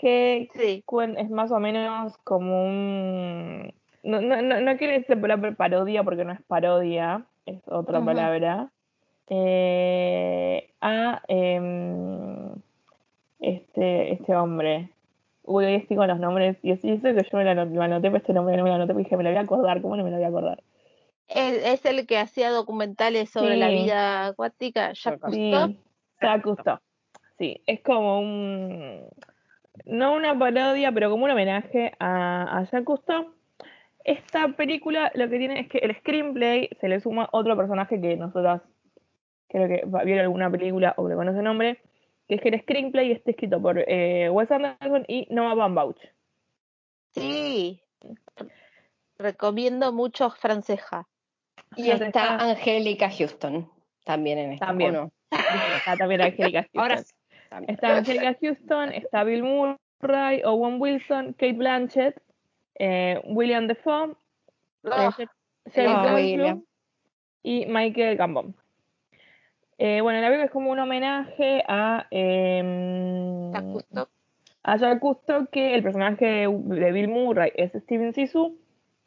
que 0.01 0.49
Sí, 0.55 0.83
es 1.19 1.31
más 1.31 1.53
o 1.53 1.61
menos 1.61 2.17
como 2.25 2.65
un... 2.65 3.75
No, 4.03 4.21
no, 4.23 4.41
no, 4.41 4.61
no 4.61 4.77
quiero 4.79 4.95
decir 4.95 5.21
palabra 5.21 5.53
parodia 5.53 6.03
porque 6.03 6.25
no 6.25 6.33
es 6.33 6.41
parodia, 6.43 7.27
es 7.45 7.61
otra 7.67 8.03
palabra. 8.03 8.71
Eh, 9.29 10.71
a 10.81 11.21
em, 11.29 12.55
este, 13.41 14.15
este 14.15 14.35
hombre. 14.35 14.89
Uy, 15.43 15.67
hoy 15.67 15.75
estoy 15.75 15.99
con 15.99 16.09
los 16.09 16.19
nombres. 16.19 16.57
Y 16.63 16.71
es 16.71 16.83
y 16.83 16.93
eso 16.93 17.03
que 17.03 17.29
yo 17.31 17.37
me 17.37 17.55
lo 17.55 17.83
anoté, 17.83 18.09
pero 18.09 18.17
este 18.17 18.33
nombre 18.33 18.57
no 18.57 18.63
me 18.63 18.71
lo 18.71 18.77
anoté 18.77 18.95
porque 18.95 19.05
dije, 19.05 19.17
me 19.19 19.25
lo 19.25 19.31
voy 19.31 19.39
a 19.39 19.43
acordar. 19.43 19.83
¿Cómo 19.83 19.97
no 19.97 20.05
me 20.05 20.11
lo 20.11 20.17
voy 20.17 20.25
a 20.25 20.29
acordar? 20.29 20.63
es, 21.31 21.65
es 21.65 21.85
el 21.85 22.07
que 22.07 22.19
hacía 22.19 22.51
documentales 22.51 23.31
sobre 23.31 23.57
la 23.57 23.69
vida 23.69 24.27
acuática, 24.27 24.93
Jacques 24.93 25.35
Sí, 25.35 25.51
Cousteau. 25.51 25.77
Jacques 26.21 26.43
Cousteau. 26.43 26.79
Sí, 27.39 27.63
es 27.67 27.81
como 27.83 28.21
un. 28.21 29.07
No 29.85 30.15
una 30.15 30.39
parodia, 30.39 30.93
pero 30.93 31.11
como 31.11 31.25
un 31.25 31.31
homenaje 31.31 31.93
a, 31.99 32.59
a 32.59 32.65
Jacques 32.65 32.85
Cousteau. 32.85 33.35
Esta 34.05 34.49
película 34.49 35.11
lo 35.15 35.29
que 35.29 35.39
tiene 35.39 35.61
es 35.61 35.69
que 35.69 35.79
el 35.79 35.95
screenplay 35.99 36.71
se 36.81 36.89
le 36.89 37.01
suma 37.01 37.29
otro 37.33 37.57
personaje 37.57 38.01
que 38.01 38.17
nosotras 38.17 38.63
creo 39.49 39.69
que 39.69 39.85
va- 39.87 40.05
vieron 40.05 40.25
alguna 40.25 40.51
película 40.51 40.95
o 40.97 41.07
le 41.09 41.15
conoce 41.17 41.39
el 41.39 41.45
nombre, 41.45 41.81
que 42.29 42.37
es 42.37 42.41
que 42.41 42.49
el 42.49 42.61
screenplay 42.63 43.13
está 43.13 43.31
escrito 43.33 43.61
por 43.61 43.79
eh, 43.87 44.31
Wes 44.31 44.51
Anderson 44.51 45.05
y 45.07 45.27
Noah 45.31 45.55
Baumbach. 45.55 45.97
Sí, 47.15 47.83
recomiendo 49.19 49.93
mucho 49.93 50.31
Franceja. 50.31 51.07
Y 51.77 51.91
está 51.91 52.07
está- 52.07 52.37
Angélica 52.51 53.11
Houston 53.11 53.71
también 54.05 54.39
en 54.39 54.53
esta. 54.53 54.67
También. 54.67 55.11
Está 55.31 55.97
también 55.97 56.23
Angélica 56.23 56.61
Houston. 56.73 56.81
Ahora 56.81 56.99
sí. 56.99 57.13
También. 57.51 57.75
Está 57.75 57.99
Angélica 57.99 58.35
Houston, 58.41 58.93
está 58.93 59.25
Bill 59.25 59.43
Murray, 59.43 60.41
Owen 60.45 60.81
Wilson, 60.81 61.33
Kate 61.35 61.53
Blanchett, 61.53 62.19
eh, 62.79 63.21
William 63.27 63.67
Defoe, 63.67 64.17
Ah, 64.85 65.15
eh, 65.75 66.15
William. 66.15 66.65
y 67.43 67.67
Michael 67.67 68.17
Gambon. 68.17 68.55
Eh, 69.77 70.01
bueno, 70.01 70.21
la 70.21 70.27
película 70.29 70.45
es 70.47 70.51
como 70.51 70.71
un 70.71 70.79
homenaje 70.79 71.63
a, 71.69 72.07
eh, 72.11 73.51
Jacques 73.53 73.73
Cousteau. 73.73 74.07
a 74.63 74.99
Cousteau, 75.01 75.47
que 75.47 75.75
el 75.75 75.83
personaje 75.83 76.25
de, 76.25 76.49
de 76.49 76.93
Bill 76.93 77.09
Murray 77.09 77.53
es 77.55 77.73
Steven 77.73 78.13
Sisu, 78.15 78.57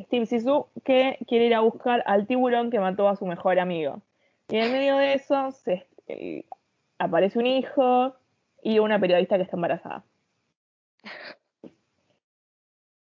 Steve 0.02 0.26
Sisu, 0.26 0.68
que 0.84 1.18
quiere 1.28 1.46
ir 1.46 1.56
a 1.56 1.60
buscar 1.62 2.04
al 2.06 2.26
tiburón 2.28 2.70
que 2.72 2.80
mató 2.80 3.08
a 3.08 3.16
su 3.16 3.26
mejor 3.26 3.60
amigo. 3.60 4.02
Y 4.50 4.58
en 4.58 4.72
medio 4.72 4.98
de 4.98 5.14
eso 5.14 5.52
se, 5.52 5.86
eh, 6.08 6.44
aparece 7.00 7.40
un 7.40 7.48
hijo 7.48 8.16
y 8.64 8.80
una 8.80 9.00
periodista 9.00 9.36
que 9.38 9.44
está 9.44 9.58
embarazada. 9.58 10.04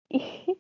Y 0.09 0.21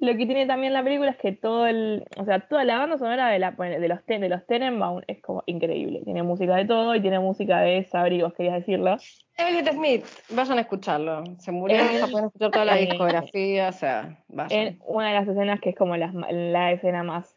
lo 0.00 0.12
que 0.16 0.26
tiene 0.26 0.46
también 0.46 0.72
la 0.72 0.82
película 0.82 1.10
es 1.10 1.16
que 1.16 1.32
todo 1.32 1.66
el, 1.66 2.04
o 2.16 2.24
sea, 2.24 2.40
toda 2.40 2.64
la 2.64 2.78
banda 2.78 2.98
sonora 2.98 3.28
de, 3.28 3.38
la, 3.38 3.52
de 3.52 3.88
los 3.88 4.04
Ten- 4.04 4.20
de 4.20 4.28
los 4.28 4.46
Tenenbaum 4.46 5.02
es 5.06 5.20
como 5.22 5.42
increíble. 5.46 6.02
Tiene 6.04 6.22
música 6.22 6.56
de 6.56 6.64
todo 6.64 6.94
y 6.94 7.00
tiene 7.00 7.18
música 7.20 7.60
de 7.60 7.84
Sabrigos, 7.84 8.34
querías 8.34 8.54
decirlo. 8.54 8.96
Elliot 9.36 9.72
Smith, 9.72 10.04
vayan 10.30 10.58
a 10.58 10.62
escucharlo. 10.62 11.24
Se 11.38 11.52
murió, 11.52 11.78
En- 11.78 11.98
ya 11.98 12.06
pueden 12.08 12.26
escuchar 12.26 12.50
toda 12.50 12.64
la 12.64 12.78
eh, 12.78 12.86
discografía, 12.86 13.68
o 13.68 13.72
sea, 13.72 14.18
vayan. 14.28 14.66
En 14.66 14.80
una 14.86 15.08
de 15.08 15.14
las 15.14 15.28
escenas 15.28 15.60
que 15.60 15.70
es 15.70 15.76
como 15.76 15.96
la, 15.96 16.72
escena 16.72 17.02
más 17.02 17.36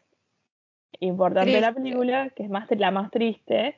importante 1.00 1.52
de 1.52 1.60
la 1.60 1.72
película, 1.72 2.30
que 2.30 2.44
es 2.44 2.50
más 2.50 2.68
la 2.70 2.90
más 2.90 3.10
triste, 3.10 3.76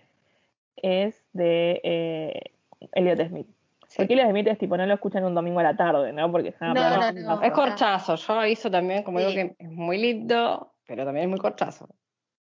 es 0.76 1.24
de 1.32 1.80
eh, 1.82 2.53
Elliot 2.92 3.29
Smith. 3.29 3.47
Sí. 3.88 3.97
Porque 3.99 4.14
Elliot 4.14 4.31
Smith 4.31 4.47
es 4.49 4.59
tipo, 4.59 4.77
no 4.77 4.87
lo 4.87 4.94
escuchan 4.94 5.25
un 5.25 5.35
domingo 5.35 5.61
a 5.61 5.62
la 5.62 5.77
tarde, 5.77 6.12
¿no? 6.12 6.31
Porque 6.31 6.55
No, 6.61 6.75
no, 6.75 7.12
no. 7.12 7.42
Es 7.42 7.53
corchazo, 7.53 8.16
yo 8.16 8.33
aviso 8.40 8.70
también, 8.70 9.03
como 9.03 9.18
Sí. 9.20 9.27
digo 9.27 9.35
que 9.57 9.64
es 9.64 9.70
muy 9.70 9.99
lindo, 9.99 10.73
pero 10.87 11.05
también 11.05 11.25
es 11.25 11.31
muy 11.31 11.38
corchazo. 11.38 11.88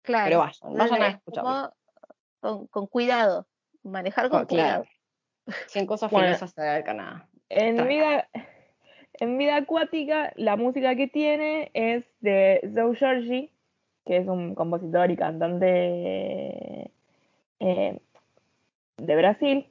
Claro. 0.03 0.24
Pero 0.26 0.38
vayan, 0.40 0.76
vayan 0.76 1.03
a 1.03 1.09
Es 1.09 1.14
escucharlo. 1.16 1.72
Con, 2.40 2.66
con 2.68 2.87
cuidado. 2.87 3.46
Manejar 3.83 4.29
con 4.31 4.42
Oh, 4.42 4.46
claro. 4.46 4.85
cuidado. 5.46 5.64
100 5.68 5.87
cosas 5.87 6.11
Bueno. 6.11 6.29
filosas 6.29 6.55
de 6.55 6.83
Canadá. 6.85 7.26
En 7.48 7.76
Tranca. 7.76 7.90
vida, 7.92 8.29
en 9.14 9.38
vida 9.38 9.57
acuática, 9.57 10.33
la 10.37 10.57
música 10.57 10.94
que 10.94 11.09
tiene 11.09 11.70
es 11.74 12.05
de 12.20 12.61
Joe 12.74 12.94
Giorgi, 12.96 13.50
que 14.07 14.18
es 14.18 14.26
un 14.29 14.55
compositor 14.55 15.11
y 15.11 15.16
cantante 15.16 16.90
eh, 17.61 18.00
de 18.99 19.16
Brasil. 19.16 19.66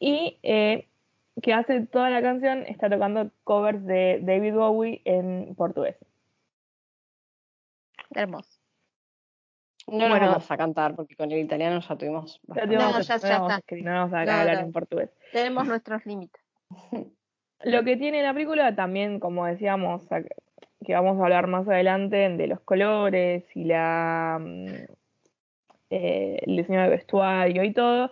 Y 0.00 0.38
eh, 0.42 0.88
que 1.40 1.52
hace 1.54 1.86
toda 1.86 2.10
la 2.10 2.20
canción, 2.22 2.64
está 2.66 2.90
tocando 2.90 3.30
covers 3.44 3.84
de 3.86 4.18
David 4.22 4.54
Bowie 4.54 5.02
en 5.04 5.54
portugués. 5.54 5.96
Hermoso. 8.14 8.58
No 9.86 9.98
lo 9.98 10.08
Bueno. 10.08 10.26
vamos 10.28 10.50
a 10.50 10.56
cantar 10.56 10.94
porque 10.96 11.16
con 11.16 11.30
el 11.30 11.38
italiano 11.38 11.80
ya 11.80 11.96
tuvimos 11.96 12.40
Ya 12.42 12.54
bastante. 12.54 12.74
No, 12.76 12.80
ya- 12.80 12.86
no 12.86 12.90
ya 12.90 12.90
vamos 12.90 13.10
a 13.10 13.14
está. 13.54 13.58
escribir, 13.58 13.84
no 13.84 13.92
vamos 13.92 14.12
a 14.12 14.24
No, 14.24 14.32
hablar 14.32 14.54
no. 14.56 14.60
en 14.62 14.72
portugués. 14.72 15.10
Tenemos 15.32 15.66
nuestros 15.66 16.04
límites. 16.06 16.42
Lo 17.62 17.84
que 17.84 17.96
tiene 17.96 18.22
la 18.22 18.32
película 18.32 18.74
también, 18.74 19.20
como 19.20 19.44
decíamos, 19.44 20.06
que 20.86 20.94
vamos 20.94 21.20
a 21.20 21.24
hablar 21.24 21.46
más 21.46 21.68
adelante, 21.68 22.16
de 22.16 22.46
los 22.46 22.60
colores 22.60 23.44
y 23.54 23.64
la 23.64 24.38
mm, 24.40 24.66
eh, 25.90 26.38
el 26.46 26.56
diseño 26.56 26.80
de 26.82 26.88
vestuario 26.88 27.62
y 27.64 27.72
todo. 27.74 28.10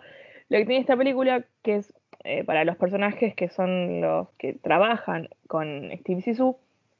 Lo 0.49 0.57
que 0.57 0.65
tiene 0.65 0.81
esta 0.81 0.97
película, 0.97 1.43
que 1.63 1.75
es 1.75 1.93
eh, 2.23 2.43
para 2.43 2.65
los 2.65 2.75
personajes 2.77 3.33
que 3.35 3.49
son 3.49 4.01
los 4.01 4.29
que 4.37 4.53
trabajan 4.53 5.29
con 5.47 5.89
Steve 5.99 6.21
Sisu, 6.21 6.57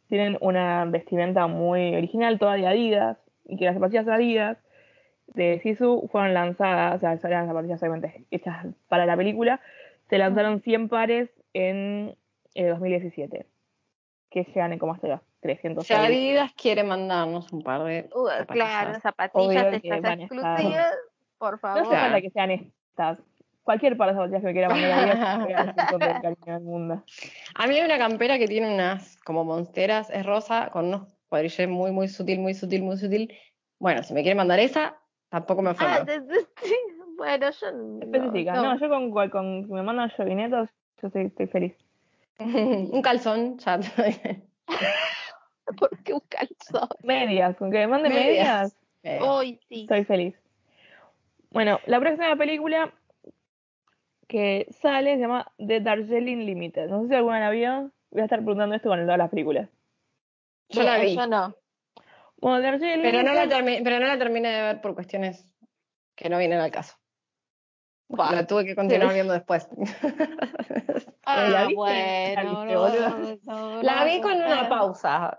tienen 0.07 0.37
una 0.41 0.85
vestimenta 0.85 1.47
muy 1.47 1.95
original, 1.95 2.39
toda 2.39 2.55
de 2.55 2.67
Adidas, 2.67 3.17
y 3.45 3.57
que 3.57 3.65
las 3.65 3.73
zapatillas 3.75 4.07
Adidas 4.07 4.57
de 5.27 5.59
Sisu 5.61 6.07
fueron 6.11 6.33
lanzadas, 6.33 6.95
o 6.95 6.99
sea, 6.99 7.13
eran 7.29 7.47
zapatillas 7.47 7.81
obviamente 7.81 8.25
hechas 8.31 8.65
para 8.87 9.05
la 9.05 9.15
película, 9.17 9.59
se 10.09 10.17
lanzaron 10.17 10.61
100 10.61 10.89
pares 10.89 11.29
en 11.53 12.15
eh, 12.55 12.67
2017, 12.67 13.45
que 14.31 14.43
llegan 14.43 14.73
en 14.73 14.79
como 14.79 14.93
hasta 14.93 15.07
los 15.07 15.21
300 15.41 15.85
Si 15.85 15.93
Adidas 15.93 16.51
quiere 16.53 16.83
mandarnos 16.83 17.51
un 17.53 17.61
par 17.61 17.83
de 17.83 18.09
Uh, 18.15 18.27
zapatillas. 18.27 18.47
claro, 18.47 18.99
zapatillas 18.99 19.73
estas 19.73 20.19
exclusivas, 20.19 20.93
por 21.37 21.53
No 21.53 21.57
favor. 21.59 21.81
hace 21.81 21.95
falta 21.95 22.21
que 22.21 22.29
sean 22.31 22.51
estas. 22.51 23.19
Cualquier 23.69 23.97
par 23.97 24.09
de 24.09 24.15
zapatillas 24.15 24.41
que 24.41 24.47
me 24.47 24.53
quiera 24.53 24.69
mandar 24.69 25.09
a 25.77 25.89
con 25.91 26.01
del 26.01 26.61
mundo. 26.61 27.03
A 27.53 27.67
mí 27.67 27.75
hay 27.77 27.85
una 27.85 27.99
campera 27.99 28.39
que 28.39 28.47
tiene 28.47 28.73
unas 28.73 29.17
como 29.23 29.43
monsteras, 29.45 30.09
es 30.09 30.25
rosa, 30.25 30.71
con 30.71 30.85
unos 30.87 31.03
cuadrilletes 31.27 31.69
muy, 31.69 31.91
muy 31.91 32.07
sutil, 32.07 32.39
muy 32.39 32.55
sutil, 32.55 32.81
muy 32.81 32.97
sutil. 32.97 33.31
Bueno, 33.77 34.01
si 34.01 34.15
me 34.15 34.23
quiere 34.23 34.33
mandar 34.33 34.57
esa, 34.59 34.97
tampoco 35.29 35.61
me 35.61 35.69
Ah, 35.69 35.73
ofendo. 35.73 36.03
de- 36.05 36.19
de- 36.21 36.47
sí, 36.63 36.75
bueno, 37.15 37.51
yo 37.51 37.71
no, 37.71 37.99
Específica. 38.01 38.53
No, 38.55 38.79
yo 38.79 38.89
con, 38.89 39.11
cual- 39.11 39.29
con 39.29 39.65
si 39.67 39.71
me 39.71 39.83
mandan 39.83 40.09
jovinetos, 40.17 40.67
yo 40.99 41.07
estoy, 41.09 41.25
estoy 41.27 41.45
feliz. 41.45 41.75
un 42.39 43.01
calzón, 43.03 43.59
ya. 43.59 43.79
¿Por 45.77 45.95
qué 46.03 46.13
un 46.13 46.23
calzón? 46.27 46.89
Medias, 47.03 47.55
con 47.55 47.69
que 47.69 47.77
me 47.77 47.87
manden 47.87 48.13
Medias. 48.15 48.73
medias, 49.03 49.21
Hoy 49.21 49.59
sí. 49.69 49.81
estoy 49.81 50.05
feliz. 50.05 50.33
Bueno, 51.51 51.79
la 51.85 51.99
próxima 51.99 52.35
película 52.35 52.93
que 54.29 54.67
sale 54.81 55.15
se 55.15 55.21
llama 55.21 55.51
The 55.57 55.81
Darjeeling 55.81 56.45
Limited. 56.45 56.87
No 56.87 57.01
sé 57.01 57.09
si 57.09 57.15
alguna 57.15 57.39
la 57.39 57.49
vio. 57.49 57.91
Voy 58.11 58.21
a 58.21 58.25
estar 58.25 58.39
preguntando 58.39 58.75
esto 58.75 58.87
con 58.87 59.01
todas 59.01 59.17
las 59.17 59.29
películas. 59.29 59.67
yo 60.69 60.83
la 60.83 60.99
vi, 60.99 61.15
Yo 61.15 61.27
no. 61.27 61.55
Bueno, 62.37 62.61
Darjeeling 62.61 63.01
pero 63.01 63.23
no, 63.23 63.33
la 63.33 63.49
pero 63.83 63.99
no 63.99 64.07
la 64.07 64.17
terminé 64.17 64.49
de 64.49 64.61
ver 64.61 64.81
por 64.81 64.93
cuestiones 64.93 65.51
que 66.15 66.29
no 66.29 66.37
vienen 66.37 66.59
al 66.59 66.71
caso. 66.71 66.95
La 68.07 68.47
tuve 68.47 68.65
que 68.65 68.75
continuar 68.75 69.13
viendo 69.13 69.33
después. 69.33 69.67
Ah, 71.31 71.47
¿La 71.47 71.59
viste? 71.67 71.75
bueno, 71.75 72.65
¿La 72.65 73.13
viste, 73.13 73.39
no, 73.43 73.83
la 73.83 74.03
vi 74.03 74.19
con 74.19 74.33
una 74.33 74.67
pausa. 74.67 75.37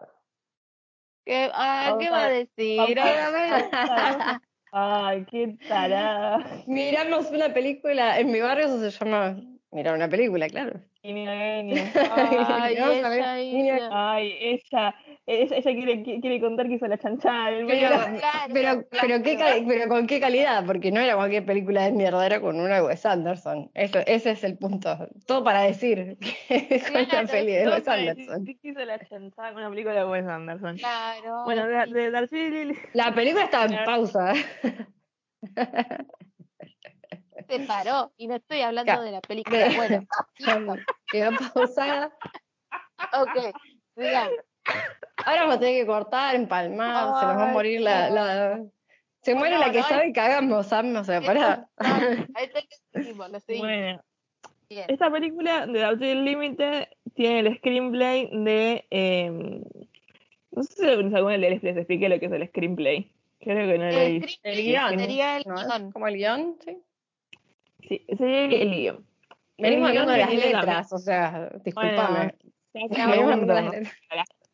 ¿Qué, 1.24 1.50
ah, 1.52 1.96
¿qué 1.98 2.10
va 2.10 2.26
a 2.26 2.28
decir? 2.28 2.78
Ay, 4.72 5.24
qué 5.30 5.56
tarada. 5.68 6.38
Miramos 6.66 7.30
una 7.30 7.52
película, 7.52 8.18
en 8.18 8.30
mi 8.30 8.40
barrio 8.40 8.66
eso 8.66 8.80
se 8.80 8.90
llama 8.90 9.36
mirar 9.72 9.94
una 9.94 10.08
película, 10.08 10.48
claro. 10.48 10.80
Ay, 11.02 12.76
Vamos 12.78 13.04
a 13.04 13.08
ver, 13.08 13.18
ella 13.20 13.40
hizo. 13.40 13.88
Ay, 13.90 14.34
ella, 14.40 14.94
ella, 15.30 15.56
ella 15.56 15.72
quiere, 15.72 16.02
quiere 16.02 16.40
contar 16.40 16.66
que 16.68 16.74
hizo 16.74 16.86
la 16.86 16.98
chanchada. 16.98 17.50
Pero, 17.50 17.66
de 17.68 17.80
la- 17.82 17.88
Claro, 18.18 18.48
pero, 18.52 18.88
claro. 18.88 18.88
pero, 19.08 19.22
qué 19.22 19.36
cal- 19.36 19.64
pero 19.68 19.88
con 19.88 20.06
qué 20.06 20.20
calidad, 20.20 20.64
porque 20.66 20.90
no 20.92 21.00
era 21.00 21.16
cualquier 21.16 21.44
película 21.46 21.82
de 21.84 21.92
mierda, 21.92 22.24
era 22.26 22.40
con 22.40 22.58
una 22.60 22.82
Wes 22.82 23.04
Anderson. 23.06 23.70
Eso, 23.74 23.98
ese 24.06 24.30
es 24.32 24.44
el 24.44 24.58
punto. 24.58 25.08
Todo 25.26 25.44
para 25.44 25.62
decir 25.62 26.16
que 26.48 26.66
es 26.70 26.90
una 26.90 27.06
Claro, 27.08 27.28
peli 27.28 27.52
de 27.52 27.68
Wes 27.68 27.86
Anderson. 27.88 28.44
que 28.44 28.58
hizo 28.62 28.84
la 28.84 28.98
chanchada 29.06 29.52
con 29.52 29.60
una 29.62 29.70
película 29.70 29.94
de 29.94 30.04
Wes 30.04 30.26
Anderson. 30.26 30.76
Claro. 30.78 31.44
Bueno, 31.44 31.66
de, 31.66 31.86
de 31.86 32.10
Darjeeling. 32.10 32.74
La 32.94 33.14
película 33.14 33.44
está 33.44 33.64
en 33.66 33.84
pausa. 33.84 34.34
se 37.48 37.60
paró 37.66 38.12
y 38.16 38.28
no 38.28 38.36
estoy 38.36 38.60
hablando 38.60 38.90
Claro. 38.92 39.02
de 39.02 39.10
la 39.12 39.20
película. 39.20 39.68
Bueno. 39.76 40.06
Quedó 41.10 41.30
pausada. 41.54 42.12
ok, 43.12 43.54
digamos. 43.96 44.32
Ahora 45.24 45.40
vamos 45.42 45.56
a 45.56 45.60
tener 45.60 45.80
que 45.82 45.86
cortar, 45.86 46.34
empalmar, 46.34 47.04
se 47.20 47.26
nos 47.26 47.36
va 47.36 47.42
a 47.44 47.46
Ay, 47.48 47.52
morir 47.52 47.80
la. 47.80 48.10
la- 48.10 48.64
Se 49.22 49.34
muere 49.34 49.56
No, 49.56 49.60
la 49.60 49.70
que 49.72 49.78
no, 49.80 49.84
sabe 49.84 50.08
y 50.08 50.12
cagamos, 50.12 50.66
Sam, 50.66 50.96
o 50.96 51.04
sea, 51.04 51.20
pará. 51.20 51.68
Ahí 52.34 52.48
te 52.48 52.66
seguimos, 52.92 53.30
lo 53.30 53.40
seguimos. 53.40 53.68
Bueno, 53.68 54.02
Bien. 54.70 54.84
esta 54.88 55.10
película 55.10 55.66
de 55.66 55.78
Darjeeling 55.80 56.24
Limited 56.24 56.88
tiene 57.14 57.40
el 57.40 57.56
screenplay 57.58 58.30
de. 58.32 58.86
eh, 58.90 59.62
no 60.52 60.62
sé 60.64 60.72
si 60.74 60.86
alguna 60.88 61.20
vez 61.22 61.38
les, 61.38 61.62
les 61.62 61.76
expliqué 61.76 62.08
lo 62.08 62.18
que 62.18 62.26
es 62.26 62.32
el 62.32 62.48
screenplay. 62.48 63.12
Creo 63.40 63.56
que 63.70 63.78
no 63.78 63.84
lo 63.84 63.90
El 63.90 64.26
El 64.42 64.62
guion. 64.62 64.98
sería 64.98 65.36
el 65.36 65.44
guion. 65.44 65.92
Como 65.92 66.08
el 66.08 66.14
guion, 66.16 66.56
sí. 66.64 66.78
Sí, 67.88 68.06
sería 68.16 68.44
el 68.44 68.70
guion. 68.74 69.06
Venimos 69.58 69.90
El 69.90 69.98
hablando 69.98 70.12
de 70.12 70.18
las 70.18 70.34
letras, 70.34 70.92
o 70.94 70.98
sea, 70.98 71.50
discúlpame. 71.62 72.34
Ya 72.72 73.06
Venimos 73.06 73.32
hablando 73.32 73.54
de 73.54 73.62
las 73.62 73.72
letras. 73.74 73.94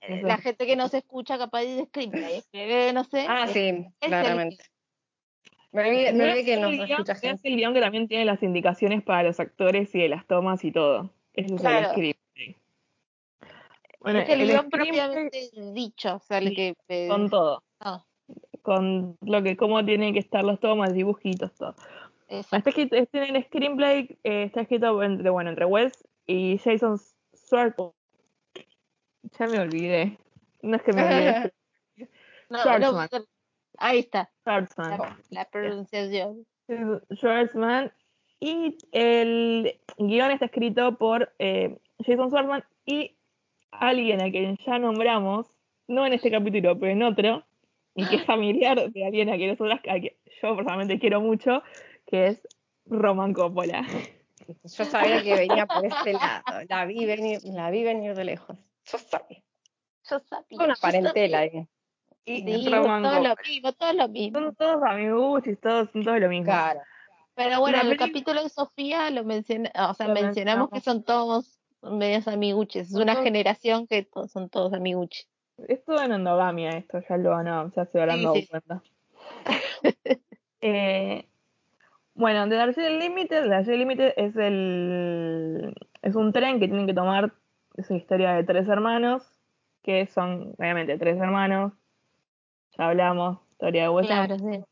Eh, 0.08 0.20
La 0.22 0.38
gente 0.38 0.66
que 0.66 0.76
no 0.76 0.88
se 0.88 0.98
escucha 0.98 1.36
capaz 1.38 1.62
de 1.62 1.84
screenplay, 1.86 2.38
escribe, 2.38 2.92
no 2.92 3.04
sé. 3.04 3.26
Ah, 3.28 3.44
es- 3.46 3.52
sí, 3.52 3.60
el 4.00 4.08
claramente. 4.08 4.64
Me 5.72 5.82
olvidé, 5.88 6.12
me 6.12 6.18
No 6.18 6.24
olvidé 6.24 6.38
es 6.40 6.44
que 6.46 6.54
el 6.54 6.60
nos 6.60 6.70
guion, 6.72 6.90
escucha 6.90 7.12
es 7.12 7.20
gente. 7.20 7.48
el 7.48 7.56
guion 7.56 7.74
que 7.74 7.80
también 7.80 8.08
tiene 8.08 8.24
las 8.24 8.42
indicaciones 8.42 9.02
para 9.02 9.24
los 9.24 9.40
actores 9.40 9.94
y 9.94 10.00
de 10.00 10.08
las 10.08 10.26
tomas 10.26 10.64
y 10.64 10.72
todo. 10.72 11.10
Es 11.34 11.50
Claro. 11.52 11.78
el 11.78 11.92
screenplay. 11.92 12.56
Bueno, 14.00 14.20
es 14.20 14.28
el, 14.28 14.40
el 14.42 14.48
guion 14.48 14.70
propiamente 14.70 15.50
dicho, 15.74 16.16
o 16.16 16.20
sea, 16.20 16.38
el 16.38 16.54
que... 16.54 16.74
eh, 16.88 17.08
con 17.08 17.28
todo. 17.28 17.62
no, 17.84 18.06
Con 18.62 19.16
lo 19.20 19.42
que, 19.42 19.56
cómo 19.56 19.84
tienen 19.84 20.12
que 20.14 20.20
estar 20.20 20.44
los 20.44 20.60
tomas, 20.60 20.94
dibujitos, 20.94 21.52
todo. 21.54 21.74
Está 22.28 22.56
escrito, 22.58 22.96
este 22.96 23.28
en 23.28 23.36
el 23.36 23.44
screenplay 23.44 24.18
eh, 24.24 24.44
está 24.44 24.62
escrito 24.62 25.02
entre, 25.02 25.30
bueno, 25.30 25.50
entre 25.50 25.64
Wes 25.64 25.92
y 26.26 26.58
Jason 26.58 26.98
Schwartzman. 27.34 27.90
Ya 29.38 29.46
me 29.46 29.58
olvidé. 29.60 30.18
No 30.62 30.76
es 30.76 30.82
que 30.82 30.92
me 30.92 31.02
olvidé. 31.02 31.52
No, 32.48 32.60
Schwartzman. 32.60 33.08
no, 33.10 33.24
ahí 33.78 33.98
está, 33.98 34.30
Schwartzman. 34.42 34.90
la, 34.90 35.18
la 35.30 35.44
pronunciación. 35.46 36.46
Schwartzman. 37.12 37.92
Y 38.38 38.78
el 38.92 39.80
guion 39.98 40.30
está 40.30 40.44
escrito 40.44 40.96
por 40.96 41.34
eh, 41.40 41.76
Jason 42.06 42.28
Schwartzman 42.28 42.62
y 42.84 43.16
alguien 43.72 44.22
a 44.22 44.30
quien 44.30 44.56
ya 44.64 44.78
nombramos, 44.78 45.46
no 45.88 46.06
en 46.06 46.12
este 46.12 46.30
capítulo, 46.30 46.78
pero 46.78 46.92
en 46.92 47.02
otro, 47.02 47.44
y 47.96 48.06
que 48.06 48.16
es 48.16 48.24
familiar 48.26 48.92
de 48.92 49.04
alguien 49.04 49.30
a 49.30 49.36
quien 49.36 49.50
nosotras, 49.50 49.80
a 49.80 49.98
quien 49.98 50.12
yo 50.40 50.54
personalmente 50.54 50.98
quiero 50.98 51.20
mucho, 51.20 51.62
que 52.06 52.28
es 52.28 52.48
Roman 52.84 53.32
Coppola. 53.32 53.84
Yo 54.46 54.84
sabía 54.84 55.22
que 55.22 55.34
venía 55.34 55.66
por 55.66 55.84
este 55.84 56.12
lado. 56.12 56.42
La 56.68 56.84
vi 56.84 57.04
venir, 57.04 57.40
la 57.44 57.70
vi 57.70 57.82
venir 57.82 58.14
de 58.14 58.24
lejos. 58.24 58.56
Yo 58.90 58.98
sabía. 58.98 59.42
Yo 60.10 60.18
sabía. 60.20 60.58
Una 60.64 60.74
yo 60.74 60.80
parentela 60.80 61.38
ahí. 61.40 61.66
Y. 62.24 62.42
Sí, 62.42 62.68
Roman 62.70 63.02
todo 63.02 63.22
lo 63.22 63.34
mismo, 63.46 63.72
todo 63.72 63.92
lo 63.92 64.08
mismo. 64.08 64.38
Son 64.40 64.54
todos 64.56 64.82
amiguchis, 64.82 65.60
todos, 65.60 65.90
son 65.92 66.04
todos 66.04 66.20
lo 66.20 66.28
mismo. 66.28 66.44
Claro. 66.46 66.80
Pero 67.34 67.60
bueno, 67.60 67.76
La 67.78 67.84
en 67.84 67.90
el 67.90 67.96
capítulo 67.98 68.42
de 68.42 68.48
Sofía 68.48 69.10
lo 69.10 69.22
menciona, 69.24 69.70
o 69.90 69.94
sea, 69.94 70.08
Lo 70.08 70.14
mencionamos 70.14 70.70
que 70.70 70.80
son 70.80 71.02
todos 71.02 71.58
medios 71.82 72.26
amiguches. 72.28 72.88
Es 72.88 72.94
una 72.94 73.12
todos- 73.12 73.24
generación 73.24 73.86
que 73.86 74.02
to- 74.04 74.26
son 74.28 74.48
todos 74.48 74.72
amiguches. 74.72 75.28
Es 75.68 75.84
todo 75.84 76.02
en 76.02 76.12
endogamia 76.12 76.70
esto, 76.70 76.98
ya 77.08 77.16
lo 77.16 77.30
van 77.30 77.48
a, 77.48 77.70
ya 77.76 77.84
se 77.86 78.00
habrán 78.00 78.18
Sí, 78.18 78.22
dado 78.24 78.34
sí. 78.36 78.46
cuenta. 78.48 78.82
Eh, 80.62 81.28
bueno, 82.14 82.46
de 82.48 82.56
Darjeeling 82.56 82.98
Limited, 82.98 83.48
Darjeeling 83.48 83.78
Limited 83.80 84.14
es 84.16 84.34
el 84.36 85.74
es 86.02 86.16
un 86.16 86.32
tren 86.32 86.58
que 86.58 86.66
tienen 86.66 86.86
que 86.86 86.94
tomar, 86.94 87.34
es 87.76 87.90
una 87.90 87.98
historia 87.98 88.32
de 88.32 88.44
tres 88.44 88.68
hermanos, 88.68 89.22
que 89.82 90.06
son, 90.06 90.54
obviamente, 90.58 90.98
tres 90.98 91.16
hermanos, 91.18 91.72
ya 92.76 92.88
hablamos, 92.88 93.38
historia 93.52 93.84
de 93.84 93.88
Wes 93.88 94.06
Claro, 94.06 94.38
sí. 94.38 94.64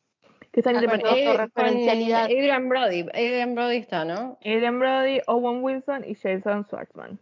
que 0.52 0.60
están 0.60 0.76
Ah, 0.76 0.80
por 0.82 1.06
autorreferencialidad. 1.08 2.26
Con 2.28 2.36
Adrian 2.36 2.68
Brody. 2.68 3.00
Adrian 3.12 3.54
Brody 3.54 3.76
está, 3.76 4.04
¿no? 4.04 4.38
Adrian 4.40 4.78
Brody, 4.78 5.20
Owen 5.26 5.62
Wilson 5.62 6.04
y 6.06 6.14
Jason 6.14 6.64
Schwartzman. 6.64 7.18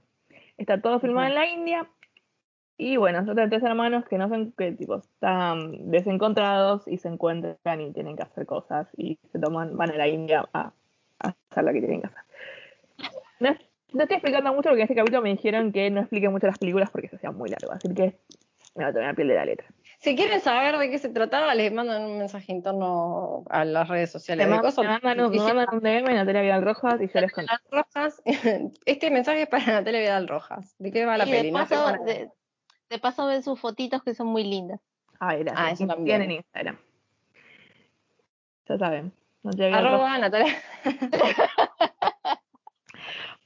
Está 0.59 0.81
todo 0.81 1.01
filmado 1.01 1.29
en 1.29 1.35
la 1.35 1.49
India. 1.49 1.89
Y 2.79 2.97
bueno, 2.97 3.25
son 3.25 3.37
tres 3.37 3.63
hermanos 3.63 4.05
que 4.09 4.19
no 4.19 4.29
son, 4.29 4.53
que 4.53 4.73
tipo, 4.73 4.97
están 4.97 5.91
desencontrados 5.91 6.89
y 6.89 6.99
se 6.99 7.09
encuentran 7.09 7.81
y 7.81 7.93
tienen 7.93 8.17
que 8.17 8.23
hacer 8.23 8.45
cosas 8.47 8.89
y 8.97 9.19
se 9.31 9.39
toman, 9.39 9.77
van 9.77 9.91
a 9.93 9.97
la 9.97 10.09
India 10.09 10.49
a, 10.53 10.73
a 11.21 11.35
hacer 11.51 11.65
lo 11.65 11.73
que 11.73 11.81
tienen 11.81 12.01
que 12.01 12.07
hacer. 12.09 12.23
No, 13.41 13.51
no 13.93 14.03
estoy 14.03 14.17
explicando 14.17 14.51
mucho 14.53 14.69
porque 14.71 14.83
en 14.83 14.85
este 14.85 14.95
capítulo 14.95 15.23
me 15.23 15.31
dijeron 15.31 15.73
que 15.73 15.91
no 15.91 16.01
explique 16.01 16.29
mucho 16.29 16.47
las 16.47 16.59
películas 16.59 16.91
porque 16.91 17.09
se 17.09 17.17
hacía 17.17 17.31
muy 17.31 17.51
largo, 17.51 17.73
así 17.73 17.93
que 17.95 18.19
me 18.75 18.85
va 18.85 18.91
a 18.91 18.93
tomar 18.93 19.09
la 19.09 19.15
piel 19.15 19.29
de 19.29 19.35
la 19.35 19.45
letra. 19.45 19.67
Si 19.99 20.17
quieren 20.17 20.41
saber 20.41 20.79
de 20.79 20.91
qué 20.91 20.99
se 20.99 21.11
trataba, 21.11 21.55
les 21.55 21.73
mandan 21.73 22.05
un 22.05 22.19
mensaje 22.19 22.51
interno 22.53 23.45
a 23.51 23.65
las 23.65 23.87
redes 23.89 24.11
sociales. 24.11 24.47
Me, 24.49 24.57
mandan 24.57 25.21
un, 25.21 25.37
mandan 25.37 25.67
un 25.75 25.81
DM, 25.81 26.15
Natalia 26.15 26.43
Vidal 26.43 26.63
Rojas, 26.65 27.01
y 27.01 27.09
yo 27.09 27.21
les 27.21 27.33
Rojas. 27.71 28.23
Este 28.87 29.11
mensaje 29.11 29.43
es 29.43 29.49
para 29.49 29.65
Natalia 29.67 30.01
Vidal 30.01 30.27
Rojas. 30.27 30.75
¿De 30.79 30.91
qué 30.91 31.05
va 31.07 31.19
la 31.19 31.27
Y 31.29 31.31
peli? 31.31 31.47
de 31.47 31.53
No 31.53 31.59
paso, 31.59 31.85
para- 31.85 31.99
de, 31.99 32.31
de 32.91 32.99
paso 32.99 33.27
ven 33.27 33.43
sus 33.43 33.61
fotitos 33.61 34.03
que 34.03 34.15
son 34.15 34.27
muy 34.29 34.43
lindas. 34.45 34.81
Gracias. 35.21 35.55
Ah, 35.57 35.71
eso 35.71 35.87
también. 35.87 36.29
Instagram. 36.31 36.79
Ya 38.69 38.79
saben. 38.79 39.13
Natalia 39.45 39.67
Vidal 39.69 39.87
Arroba 39.87 40.19
Natalia. 40.19 40.55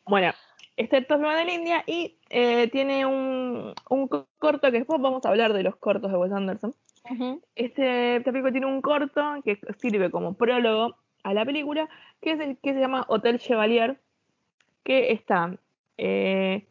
Bueno, 0.07 0.33
Este 0.77 1.01
Gun 1.09 1.23
de 1.23 1.45
la 1.45 1.53
India 1.53 1.85
y 1.87 2.19
eh, 2.31 2.69
tiene 2.69 3.07
un, 3.07 3.75
un 3.91 4.09
co- 4.09 4.29
corto 4.39 4.71
que 4.71 4.79
después 4.79 5.01
vamos 5.01 5.25
a 5.25 5.31
hablar 5.31 5.53
de 5.53 5.63
los 5.63 5.77
cortos 5.77 6.11
de 6.11 6.19
Wes 6.19 6.33
Anderson. 6.33 6.75
Ujú. 7.11 7.43
Este, 7.55 8.17
este 8.17 8.31
película 8.33 8.53
tiene 8.53 8.67
un 8.67 8.83
corto 8.83 9.23
que 9.45 9.59
sirve 9.79 10.11
como 10.11 10.35
prólogo 10.35 10.97
a 11.23 11.35
la 11.35 11.45
película, 11.45 11.89
que 12.21 12.33
es 12.33 12.41
el 12.41 12.59
que 12.59 12.73
se 12.75 12.81
llama 12.81 13.05
Hotel 13.09 13.39
Chevalier, 13.39 13.99
que 14.85 15.13
está 15.13 15.57
eh, 15.99 16.67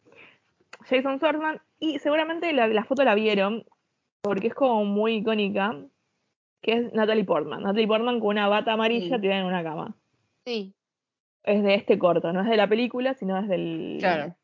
Jason 0.88 1.16
Schwartzman 1.18 1.60
y 1.78 1.98
seguramente 1.98 2.52
la, 2.52 2.68
la 2.68 2.84
foto 2.84 3.04
la 3.04 3.14
vieron 3.14 3.64
porque 4.22 4.46
es 4.48 4.54
como 4.54 4.84
muy 4.84 5.16
icónica, 5.16 5.74
que 6.62 6.72
es 6.72 6.92
Natalie 6.94 7.24
Portman. 7.24 7.62
Natalie 7.62 7.86
Portman 7.86 8.18
con 8.20 8.28
una 8.30 8.48
bata 8.48 8.72
amarilla 8.72 9.16
Sí. 9.16 9.20
tirada 9.20 9.40
en 9.40 9.46
una 9.46 9.62
cama. 9.62 9.94
Sí. 10.44 10.74
Es 11.46 11.62
de 11.62 11.74
este 11.74 11.98
corto, 11.98 12.32
no 12.32 12.42
es 12.42 12.48
de 12.48 12.56
la 12.56 12.68
película, 12.68 13.14
sino 13.14 13.38
es 13.38 13.48
del, 13.48 13.96
Claro. 14.00 14.34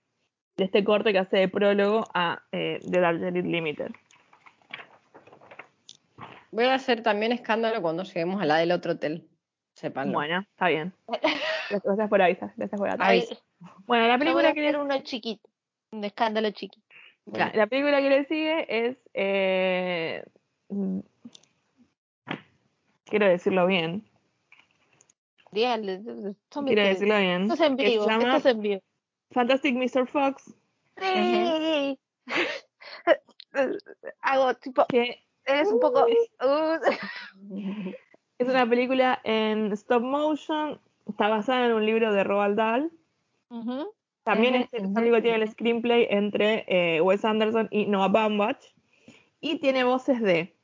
de 0.57 0.64
este 0.64 0.82
corto 0.84 1.11
que 1.12 1.18
hace 1.18 1.36
de 1.36 1.48
prólogo 1.48 2.05
a 2.14 2.42
eh, 2.53 2.78
The 2.90 3.00
Darjeeling 3.00 3.50
Limited. 3.50 3.90
Voy 6.53 6.64
a 6.64 6.74
hacer 6.74 7.03
también 7.03 7.32
escándalo 7.32 7.82
cuando 7.82 8.05
lleguemos 8.05 8.40
a 8.40 8.46
la 8.46 8.57
del 8.57 8.72
otro 8.72 8.92
hotel. 8.92 9.26
Sépanlo. 9.74 10.12
Bueno, 10.12 10.40
está 10.40 10.68
bien. 10.68 10.92
Gracias 11.70 12.09
por 12.09 12.22
avisar. 12.22 12.53
Gracias 12.57 12.78
por 12.80 12.88
avisar. 12.90 13.38
Bueno, 13.86 14.07
la 14.07 14.18
película 14.18 14.53
que 14.53 14.61
le 14.61 14.68
hacer 14.68 14.80
uno 14.80 14.98
chiquito. 15.03 15.48
Un 15.92 16.05
escándalo 16.05 16.50
chiquito. 16.50 16.86
La, 17.26 17.50
la 17.55 17.66
película 17.66 18.00
que 18.00 18.09
le 18.11 18.24
sigue 18.26 18.86
es. 18.88 18.96
eh, 19.14 20.24
mm, 20.68 20.98
quiero 23.07 23.26
decirlo 23.28 23.66
bien. 23.66 24.05
Esto 25.53 26.62
me 26.62 26.72
Quiero 26.74 26.88
decirlo 26.88 27.18
bien. 27.18 27.48
En 27.61 27.76
vivo, 27.76 28.09
en 28.09 28.61
vivo. 28.61 28.80
Fantastic 29.32 29.74
Mr. 29.76 30.07
Fox. 30.07 30.55
Sí. 30.98 31.98
Hago 34.22 34.55
tipo, 34.55 34.86
Que 34.86 35.26
eres 35.44 35.68
un 35.68 35.80
poco. 35.80 36.07
uh, 36.07 36.78
es 38.38 38.48
una 38.48 38.66
película 38.68 39.20
en 39.24 39.72
stop 39.72 40.03
motion. 40.03 40.80
Está 41.07 41.28
basada 41.28 41.66
en 41.66 41.72
un 41.72 41.84
libro 41.84 42.12
de 42.12 42.24
Roald 42.24 42.57
Dahl. 42.57 42.90
ujú. 43.50 43.92
También 44.24 44.55
Ujú, 44.55 44.64
este 44.64 44.88
película 44.88 45.20
tiene 45.20 45.42
el 45.42 45.50
screenplay 45.50 46.07
entre 46.09 46.64
eh, 46.68 47.00
Wes 47.00 47.24
Anderson 47.24 47.66
y 47.72 47.86
Noah 47.86 48.09
Baumbach. 48.09 48.62
Y 49.40 49.59
tiene 49.59 49.82
voces 49.82 50.20
de 50.22 50.57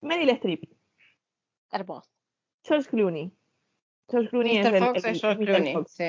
Meryl 0.00 0.30
Streep, 0.30 0.64
Hermoso. 1.70 2.10
George 2.64 2.88
Clooney. 2.90 3.32
George 4.10 4.28
Clooney 4.30 4.58
Mr. 4.58 4.66
es 4.66 4.72
el, 4.74 4.84
Fox 4.84 5.04
el- 5.04 5.10
es 5.14 5.20
George 5.20 5.38
Mr. 5.40 5.46
Clooney. 5.46 5.72
Fox. 5.74 5.90
Sí. 5.92 6.04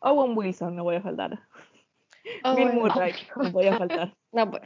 Owen 0.00 0.36
Wilson 0.36 0.76
no 0.76 0.84
puede 0.84 1.00
faltar. 1.00 1.40
Oh, 2.44 2.54
Bill. 2.56 2.72
Murray 2.72 3.12
no 3.36 3.52
podía 3.52 3.76
faltar. 3.78 4.14
No, 4.32 4.50
pues. 4.50 4.62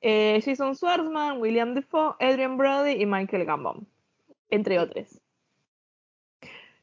Eh, 0.00 0.40
Jason 0.44 0.74
Schwartzman, 0.74 1.40
William 1.40 1.74
Defoe, 1.74 2.16
Adrian 2.18 2.56
Brody 2.56 3.00
y 3.00 3.06
Michael 3.06 3.44
Gambon, 3.44 3.86
entre 4.50 4.80
otros. 4.80 5.20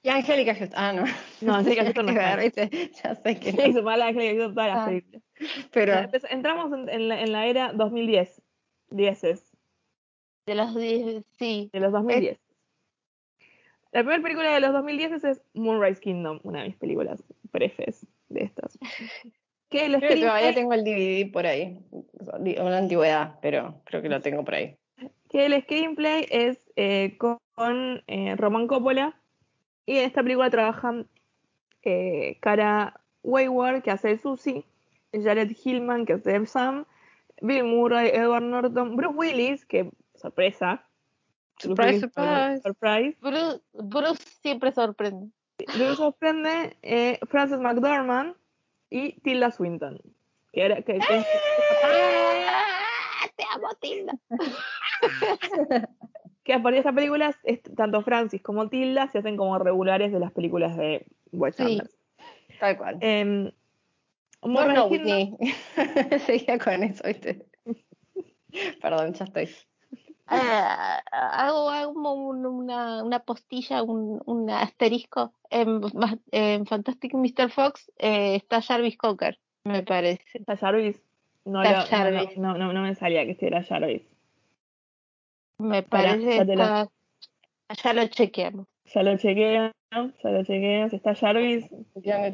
Y 0.02 0.10
Angélica 0.10 0.56
Houston. 0.56 0.80
Ah, 0.80 0.94
no. 0.94 1.04
No, 1.42 1.56
Angélica 1.56 1.84
Houston 1.84 2.06
no 2.06 2.12
está. 2.40 2.70
Ya 2.70 3.16
sé 3.16 3.40
que 3.40 3.52
no. 3.74 3.82
mal 3.84 4.02
a 4.02 4.08
Angélica 4.08 4.36
Houston 4.44 4.54
todas 4.56 4.70
las 4.70 4.80
Ah. 4.80 4.86
películas. 4.86 5.24
Pero. 5.72 5.94
Empe- 5.94 6.28
Entramos 6.30 6.72
en, 6.74 6.90
en 6.90 7.08
la, 7.10 7.22
en 7.22 7.32
la 7.34 7.46
era 7.48 7.74
2010. 7.74 8.42
10 8.92 9.22
De 10.46 10.56
los 10.56 10.76
10, 10.76 11.26
sí. 11.38 11.70
de 11.74 11.80
los 11.82 11.92
2010. 11.92 12.40
La 13.94 14.00
primera 14.02 14.24
película 14.24 14.52
de 14.52 14.60
los 14.60 14.74
2010 14.74 15.24
es 15.24 15.42
Moonrise 15.54 16.02
Kingdom, 16.02 16.40
una 16.42 16.62
de 16.62 16.70
mis 16.70 16.78
películas 16.78 17.24
prefes 17.52 18.08
de 18.28 18.42
estas. 18.42 18.80
Que 19.70 19.86
el 19.86 19.98
Creo 19.98 20.10
que 20.10 20.16
todavía 20.20 20.52
screenplay, 20.52 20.56
tengo 20.56 20.74
el 20.74 20.84
DVD 20.84 21.32
por 21.32 21.46
ahí. 21.46 21.80
Una 22.60 22.80
antigüedad, 22.80 23.38
pero 23.40 23.82
creo 23.84 24.02
que 24.02 24.10
lo 24.10 24.20
tengo 24.20 24.44
por 24.44 24.56
ahí. 24.56 24.76
que 25.30 25.46
el 25.46 25.62
screenplay 25.62 26.26
es 26.32 26.60
eh, 26.76 27.16
con, 27.20 27.38
con, 27.54 28.04
eh, 28.08 28.36
Roman 28.36 28.66
Coppola 28.66 29.16
y 29.86 29.98
en 29.98 30.06
esta 30.06 30.24
película 30.24 30.50
trabajan 30.50 31.08
eh, 31.84 32.38
Cara 32.40 33.00
Wayward, 33.22 33.84
que 33.84 33.92
hace 33.92 34.08
de 34.08 34.18
Susie, 34.18 34.66
Jared 35.12 35.52
Hillman, 35.64 36.08
que 36.08 36.14
hace 36.14 36.40
de 36.40 36.46
Sam, 36.48 36.86
Bill 37.42 37.66
Murray, 37.66 38.10
Edward 38.10 38.42
Norton, 38.42 38.96
Bruce 38.96 39.16
Willis, 39.16 39.66
que 39.66 39.92
sorpresa. 40.16 40.84
Bruce 41.62 42.00
Surprise, 42.00 42.00
surprise. 42.00 42.62
surprise. 42.62 43.18
Bruce, 43.22 43.62
Bruce 43.74 44.24
siempre 44.42 44.72
sorprende. 44.72 45.28
Luego 45.78 45.96
sorprende 45.96 46.76
eh, 46.82 47.20
Frances 47.30 47.60
McDormand 47.60 48.36
y 48.90 49.14
Tilda 49.22 49.52
Swinton. 49.52 50.00
Que 50.52 50.66
era, 50.66 50.76
que, 50.82 51.00
que- 51.00 51.26
¡Ah! 51.84 53.30
Te 53.36 53.44
amo, 53.54 53.68
Tilda. 53.80 54.14
que 56.44 56.54
a 56.54 56.62
partir 56.62 56.74
de 56.74 56.80
esta 56.80 56.94
película, 56.94 57.34
es- 57.44 57.62
tanto 57.76 58.02
Francis 58.04 58.42
como 58.42 58.68
Tilda 58.70 59.08
se 59.12 59.20
hacen 59.20 59.38
como 59.38 59.58
regulares 59.60 60.12
de 60.12 60.20
las 60.20 60.32
películas 60.32 60.76
de 60.78 61.06
Wes 61.32 61.56
Sí. 61.56 61.82
Tal 62.60 62.78
cual. 62.78 62.98
Eh, 63.02 63.52
Kingdom- 64.42 64.90
Whitney. 64.92 65.38
Seguía 66.26 66.60
con 66.60 66.84
eso, 66.84 67.04
¿viste? 67.08 67.46
Perdón, 68.82 69.14
ya 69.14 69.26
estoy. 69.26 69.50
Ah, 70.36 71.02
hago, 71.48 71.70
hago 71.70 72.14
un- 72.14 72.46
una, 72.46 73.04
una 73.04 73.20
postilla, 73.20 73.84
un, 73.84 74.22
un 74.26 74.50
asterisco. 74.50 75.34
En, 75.50 75.82
Fantastic 76.66 77.14
Mr. 77.14 77.50
Fox 77.52 77.92
eh, 77.98 78.36
está 78.36 78.62
Jarvis 78.62 78.98
Cocker, 78.98 79.40
me 79.66 79.84
parece. 79.84 80.24
¿Está 80.34 80.58
Jarvis? 80.58 81.02
No, 81.46 81.62
Está 81.62 81.74
lo- 81.74 81.80
no, 81.80 81.86
Jarvis. 81.88 82.38
no, 82.38 82.58
no, 82.58 82.74
no 82.74 82.82
me 82.82 82.96
salía 82.96 83.26
que 83.26 83.32
estuviera 83.32 83.64
Jarvis. 83.64 84.02
Me 85.60 85.84
parece 85.84 86.38
ya 86.38 86.44
lo- 86.44 86.54
está- 86.54 86.90
Ya 87.84 87.94
lo 87.94 88.08
chequeamos. 88.08 88.68
Ya 88.94 89.02
lo 89.04 89.18
chequeo, 89.18 89.72
ya 89.92 90.30
lo 90.32 90.44
chequeo. 90.44 90.90
Si 90.90 90.96
está 90.96 91.16
Jarvis. 91.16 91.66
Ya. 91.96 92.32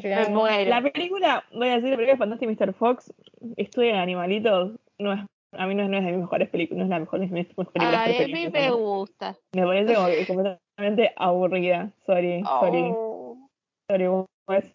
La 0.66 0.82
película, 0.82 1.44
voy 1.54 1.68
a 1.70 1.76
decir, 1.76 1.90
la 1.92 1.96
película 1.98 2.14
de 2.14 2.18
Fantastic 2.18 2.50
Mr. 2.50 2.74
Fox, 2.74 3.14
Estudio 3.58 3.94
de 3.94 4.00
Animalitos, 4.00 4.74
no 4.98 5.14
es, 5.14 5.20
a 5.60 5.68
mí 5.68 5.76
no 5.76 5.84
es, 5.84 5.90
no 5.90 5.98
es 5.98 6.06
de 6.06 6.12
mis 6.12 6.22
mejores 6.22 6.50
películas, 6.50 6.80
no 6.80 6.84
es 6.86 6.90
la 6.90 7.00
mejor 7.00 7.20
de 7.20 7.26
mis 7.28 7.48
mejores 7.48 7.72
películas 7.74 8.02
Ay, 8.08 8.24
a 8.24 8.28
mí 8.28 8.50
me 8.50 8.72
gusta. 8.72 9.36
Me 9.54 9.66
parece 9.66 9.94
como 9.94 10.08
que 10.08 10.26
completamente 10.28 11.14
aburrida. 11.18 11.92
Sorry, 12.06 12.44
sorry, 12.44 12.94
Oh, 12.96 13.50
sorry, 13.90 14.08
Wes. 14.48 14.66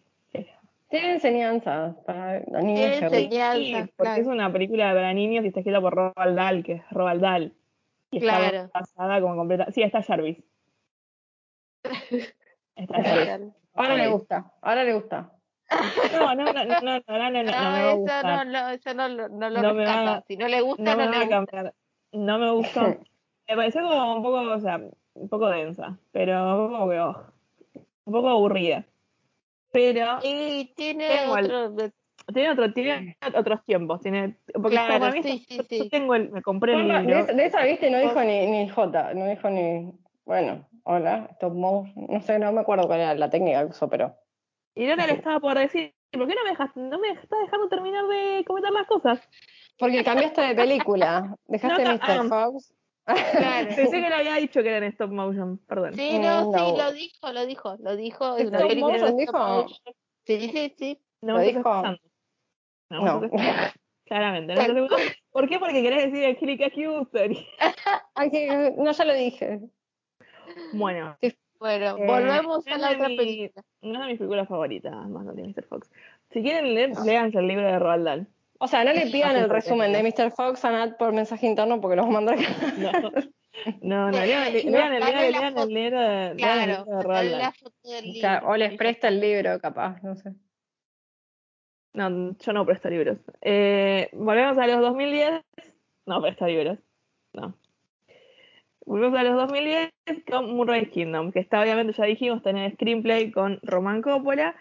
Tiene 0.90 1.14
enseñanza 1.14 1.96
para 2.06 2.38
niños 2.62 2.90
Tiene 2.90 2.96
enseñanza. 3.06 3.56
Sí, 3.56 3.72
porque 3.96 4.10
claro. 4.10 4.22
es 4.22 4.28
una 4.28 4.52
película 4.52 4.94
para 4.94 5.12
niños 5.12 5.44
y 5.44 5.48
está 5.48 5.60
escrita 5.60 5.80
por 5.80 5.94
Roald 5.94 6.36
Dahl, 6.36 6.62
que 6.62 6.72
es 6.74 6.82
Roald 6.90 7.20
Dahl. 7.20 7.52
Y 8.12 8.20
Claro. 8.20 8.44
está 8.66 8.78
basada 8.78 9.20
como 9.20 9.34
completa. 9.34 9.72
Sí, 9.72 9.82
está 9.82 10.02
Jarvis. 10.02 10.38
Está 12.76 13.02
Jarvis. 13.02 13.52
Ahora 13.74 13.96
le 13.96 14.06
gusta, 14.08 14.52
ahora 14.62 14.84
le 14.84 14.94
gusta. 14.94 15.32
No, 16.12 16.34
no, 16.34 16.52
no, 16.52 16.64
no, 16.64 16.80
no, 16.80 17.02
no, 17.06 17.30
no, 17.30 17.30
no, 17.30 17.42
me 17.42 17.52
va 17.52 17.74
a 17.74 17.92
eso 17.92 18.22
no, 18.22 18.44
no, 18.44 18.68
eso 18.70 18.94
no, 18.94 19.08
no, 19.08 19.50
lo 19.50 19.62
no 19.62 19.74
me 19.74 19.84
va, 19.84 20.24
Si 20.26 20.36
no 20.36 20.48
le 20.48 20.60
gusta, 20.60 20.82
no, 20.82 20.90
no 20.90 20.96
me 20.96 21.04
le 21.04 21.10
va 21.10 21.18
gusta. 21.18 21.36
Cambiar. 21.36 21.74
No 22.12 22.38
me 22.38 22.50
gustó. 22.50 22.80
me 23.48 23.56
pareció 23.56 23.82
como 23.82 24.16
un 24.16 24.22
poco, 24.22 24.40
o 24.40 24.60
sea, 24.60 24.80
un 25.14 25.28
poco 25.28 25.48
densa, 25.48 25.98
pero 26.12 26.68
como 26.70 26.88
que, 26.88 27.00
oh, 27.00 27.26
un 28.04 28.12
poco 28.12 28.28
aburrida. 28.28 28.84
Pero. 29.72 30.18
Y 30.22 30.72
tiene 30.76 31.26
otro. 31.28 31.74
El, 31.76 31.92
tiene, 32.32 32.50
otro, 32.52 32.72
tiene 32.72 33.16
otros 33.36 33.64
tiempos, 33.64 34.00
tiene, 34.00 34.36
porque 34.54 34.70
claro, 34.70 34.98
para 34.98 35.12
mí 35.12 35.22
sí, 35.22 35.44
sí, 35.46 35.60
sí. 35.68 35.88
tengo 35.90 36.14
el, 36.14 36.30
me 36.30 36.40
compré 36.40 36.72
bueno, 36.72 36.96
el 36.96 37.06
libro. 37.06 37.26
De, 37.26 37.34
de, 37.34 37.46
esa, 37.46 37.62
viste, 37.64 37.90
no 37.90 37.98
dijo 37.98 38.22
ni, 38.22 38.46
ni 38.46 38.68
J, 38.68 39.14
no 39.14 39.26
dijo 39.26 39.50
ni, 39.50 39.92
bueno, 40.24 40.66
hola, 40.84 41.28
stop 41.32 41.52
mode, 41.52 41.92
no 41.96 42.20
sé, 42.22 42.38
no 42.38 42.50
me 42.52 42.62
acuerdo 42.62 42.86
cuál 42.86 43.00
era 43.00 43.14
la 43.14 43.28
técnica 43.28 43.60
que 43.64 43.70
usó, 43.72 43.90
pero 43.90 44.16
y 44.74 44.88
ahora 44.90 45.06
le 45.06 45.12
estaba 45.14 45.40
por 45.40 45.56
decir, 45.58 45.94
¿por 46.12 46.26
qué 46.26 46.34
no 46.34 46.44
me 46.44 46.50
dejas, 46.50 46.70
no 46.76 46.98
me 46.98 47.10
estás 47.10 47.38
dejando 47.44 47.68
terminar 47.68 48.06
de 48.06 48.44
comentar 48.46 48.72
las 48.72 48.86
cosas? 48.86 49.20
Porque 49.78 50.02
cambiaste 50.04 50.40
de 50.40 50.54
película. 50.54 51.36
Dejaste 51.46 51.84
No, 51.84 51.90
no, 51.92 51.94
Mr. 51.96 52.02
ah. 52.10 52.24
Fox. 52.28 52.74
Claro. 53.04 53.68
Pensé 53.76 54.00
que 54.00 54.08
le 54.08 54.14
había 54.14 54.34
dicho 54.36 54.62
que 54.62 54.68
era 54.68 54.78
en 54.78 54.84
stop 54.92 55.10
motion, 55.10 55.58
perdón. 55.66 55.94
Sí, 55.94 56.18
Mm, 56.18 56.22
no, 56.22 56.52
sí, 56.52 56.78
lo 56.78 56.92
dijo, 56.92 57.32
lo 57.32 57.46
dijo, 57.46 57.76
lo 57.80 57.96
dijo. 57.96 58.34
Una 58.34 58.42
¿Stop 58.42 58.68
película 58.68 58.92
motion 58.94 59.08
stop 59.08 59.18
dijo? 59.20 59.38
motion. 59.38 59.94
Sí, 60.26 60.50
sí, 60.52 60.74
sí. 60.78 61.00
No 61.20 61.32
¿Lo 61.34 61.38
me 61.38 61.44
dijo? 61.44 61.82
No, 62.90 63.20
me 63.20 63.28
No. 63.28 63.30
Claramente. 64.06 64.54
no. 64.54 64.86
¿Por 65.30 65.48
qué? 65.48 65.58
Porque 65.58 65.82
querés 65.82 66.10
decir 66.12 66.26
Angelica 66.26 66.70
Houston. 66.74 67.32
No, 68.76 68.92
ya 68.92 69.04
lo 69.04 69.14
dije. 69.14 69.60
Bueno, 70.72 71.16
Bueno, 71.64 71.96
Eh, 71.96 72.06
volvemos 72.06 72.66
a 72.66 72.76
la 72.76 72.90
otra 72.90 73.08
mi- 73.08 73.16
película. 73.16 73.64
una 73.80 74.00
de 74.02 74.06
mis 74.08 74.18
películas 74.18 74.46
favoritas, 74.48 75.08
más 75.08 75.34
de 75.34 75.42
Mr. 75.48 75.64
Fox. 75.64 75.90
Si 76.30 76.42
quieren 76.42 76.74
leer, 76.74 76.90
léanse 77.06 77.38
el 77.38 77.48
libro 77.48 77.64
de 77.66 77.78
Roald 77.78 78.04
Dahl. 78.04 78.26
O 78.58 78.68
sea, 78.68 78.84
no 78.84 78.92
le 78.92 79.06
pidan 79.10 79.34
Ah, 79.36 79.38
el 79.40 79.48
resumen 79.48 79.90
de. 79.94 80.02
Mr. 80.02 80.30
Fox 80.30 80.62
a 80.66 80.70
Nat 80.72 80.98
por 80.98 81.14
mensaje 81.14 81.46
interno 81.46 81.80
porque 81.80 81.96
los 81.96 82.04
voy 82.04 82.14
a 82.16 82.18
mandar 82.20 82.34
acá. 82.38 82.50
No, 82.76 82.90
No, 83.80 84.10
no, 84.10 84.26
lean, 84.26 84.48
el 84.48 84.54
libro 85.72 85.98
de, 86.00 86.34
Claro, 86.36 86.84
Roald 87.00 87.30
Dahl. 87.32 87.52
O 87.82 88.12
sea, 88.20 88.42
o 88.44 88.56
les 88.56 88.76
presta 88.76 89.08
el 89.08 89.20
libro, 89.20 89.58
capaz, 89.58 90.02
no 90.02 90.16
sé. 90.16 90.34
No, 91.94 92.36
yo 92.36 92.52
no 92.52 92.66
presto 92.66 92.90
libros. 92.90 93.18
Eh, 93.40 94.10
volvemos 94.12 94.58
a 94.58 94.66
los 94.66 94.80
2010. 94.82 95.42
No 96.06 96.20
presto 96.20 96.46
libros. 96.46 96.78
No. 97.32 97.54
Volvemos 98.86 99.18
a 99.18 99.22
los 99.22 99.34
2010 99.36 99.90
con 100.30 100.54
Murray 100.54 100.86
Kingdom, 100.86 101.32
que 101.32 101.40
está 101.40 101.60
obviamente, 101.60 101.92
ya 101.94 102.04
dijimos, 102.04 102.42
tener 102.42 102.72
screenplay 102.72 103.30
con 103.30 103.58
Roman 103.62 104.02
Coppola. 104.02 104.54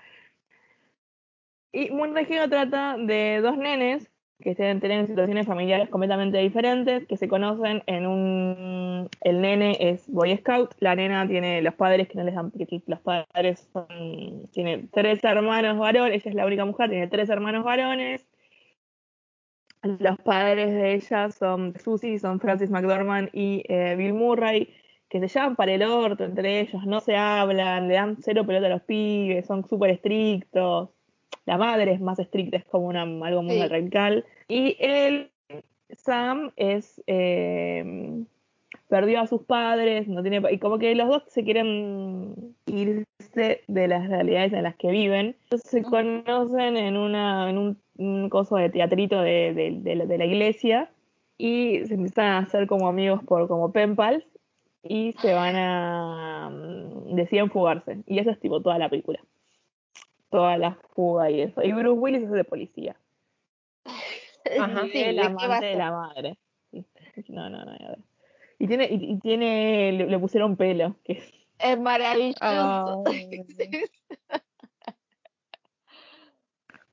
Y 1.71 1.89
Murray 1.91 2.25
Kingdom 2.25 2.49
trata 2.49 2.97
de 2.97 3.41
dos 3.41 3.57
nenes 3.57 4.09
que 4.43 4.55
tienen, 4.55 5.07
situaciones 5.07 5.47
familiares 5.47 5.89
completamente 5.89 6.37
diferentes, 6.37 7.07
que 7.07 7.17
se 7.17 7.27
conocen 7.27 7.81
en 7.85 8.05
un... 8.05 9.09
El 9.21 9.41
nene 9.41 9.77
es 9.79 10.07
Boy 10.09 10.35
Scout, 10.37 10.75
la 10.79 10.95
nena 10.95 11.25
tiene 11.27 11.61
los 11.61 11.73
padres 11.75 12.09
que 12.09 12.17
no 12.17 12.23
les 12.25 12.35
dan... 12.35 12.51
los 12.87 12.99
padres 12.99 13.69
son... 13.71 14.47
Tiene 14.51 14.89
tres 14.91 15.23
hermanos 15.23 15.77
varones, 15.77 16.15
ella 16.15 16.29
es 16.29 16.35
la 16.35 16.45
única 16.45 16.65
mujer, 16.65 16.89
tiene 16.89 17.07
tres 17.07 17.29
hermanos 17.29 17.63
varones. 17.63 18.27
Los 19.83 20.17
padres 20.19 20.73
de 20.73 20.93
ella 20.93 21.29
son 21.29 21.73
Susie, 21.83 22.17
son 22.17 22.39
Francis 22.39 22.69
McDormand 22.69 23.29
y 23.33 23.63
eh, 23.67 23.95
Bill 23.97 24.13
Murray, 24.13 24.73
que 25.09 25.19
se 25.19 25.27
llevan 25.27 25.55
para 25.55 25.73
el 25.73 25.83
orto 25.83 26.23
entre 26.23 26.61
ellos, 26.61 26.85
no 26.85 27.01
se 27.01 27.15
hablan, 27.17 27.87
le 27.87 27.95
dan 27.95 28.17
cero 28.21 28.45
pelota 28.45 28.67
a 28.67 28.69
los 28.69 28.81
pibes, 28.83 29.45
son 29.45 29.67
súper 29.67 29.91
estrictos. 29.91 30.89
La 31.45 31.57
madre 31.57 31.91
es 31.91 31.99
más 31.99 32.17
estricta, 32.19 32.57
es 32.57 32.65
como 32.65 32.87
una, 32.87 33.01
algo 33.01 33.43
muy 33.43 33.61
Sí. 33.61 33.67
radical. 33.67 34.25
Y 34.47 34.77
él, 34.79 35.31
Sam, 35.89 36.51
es 36.55 37.03
eh, 37.07 38.23
perdió 38.93 39.21
a 39.21 39.25
sus 39.27 39.41
padres, 39.41 40.07
no 40.07 40.21
tiene 40.21 40.39
y 40.51 40.59
como 40.59 40.77
que 40.77 40.93
los 40.93 41.07
dos 41.09 41.23
se 41.25 41.43
quieren 41.43 42.53
irse 42.67 43.63
de 43.67 43.87
las 43.87 44.07
realidades 44.07 44.53
en 44.53 44.61
las 44.61 44.75
que 44.75 44.91
viven. 44.91 45.35
Entonces 45.45 45.67
se 45.71 45.81
conocen 45.81 46.77
en 46.77 46.95
una 46.97 47.49
en 47.49 47.57
un, 47.57 47.81
un 47.97 48.29
coso 48.29 48.55
de 48.57 48.69
teatrito 48.69 49.19
de, 49.19 49.51
de- 49.55 49.77
de 49.81 49.95
la- 49.95 50.05
de 50.05 50.17
la 50.19 50.25
iglesia 50.25 50.91
y 51.39 51.83
se 51.87 51.95
empiezan 51.95 52.25
a 52.27 52.37
hacer 52.39 52.67
como 52.67 52.87
amigos 52.87 53.23
por 53.23 53.47
como 53.47 53.71
pen 53.71 53.95
pals 53.95 54.23
y 54.83 55.13
se 55.13 55.33
van 55.33 55.55
a 55.55 56.51
mm, 56.51 57.15
deciden 57.15 57.49
fugarse 57.49 58.03
y 58.05 58.19
eso 58.19 58.29
es 58.29 58.39
tipo 58.39 58.61
toda 58.61 58.77
la 58.77 58.89
película. 58.89 59.19
Toda 60.29 60.55
la 60.59 60.77
fuga 60.93 61.31
y 61.31 61.41
eso. 61.41 61.63
Y 61.63 61.71
Bruce 61.73 61.99
Willis 61.99 62.23
es 62.23 62.29
de 62.31 62.43
policía. 62.43 62.95
Ajá. 64.59 64.83
Sí, 64.91 65.01
el 65.01 65.15
¿de 65.15 65.21
amante 65.23 65.75
la 65.75 65.91
madre. 65.91 66.37
No, 67.29 67.49
no, 67.49 67.65
no. 67.65 67.71
a 67.71 67.77
ver. 67.89 67.99
Y 68.63 68.67
tiene, 68.67 68.87
y, 68.89 69.11
y 69.11 69.19
tiene, 69.19 69.91
le, 69.91 70.05
le 70.07 70.19
pusieron 70.19 70.55
pelo, 70.55 70.95
que 71.03 71.13
es 71.13 71.33
Es 71.59 71.77
maravilloso. 71.77 72.37
Ah. 72.39 73.03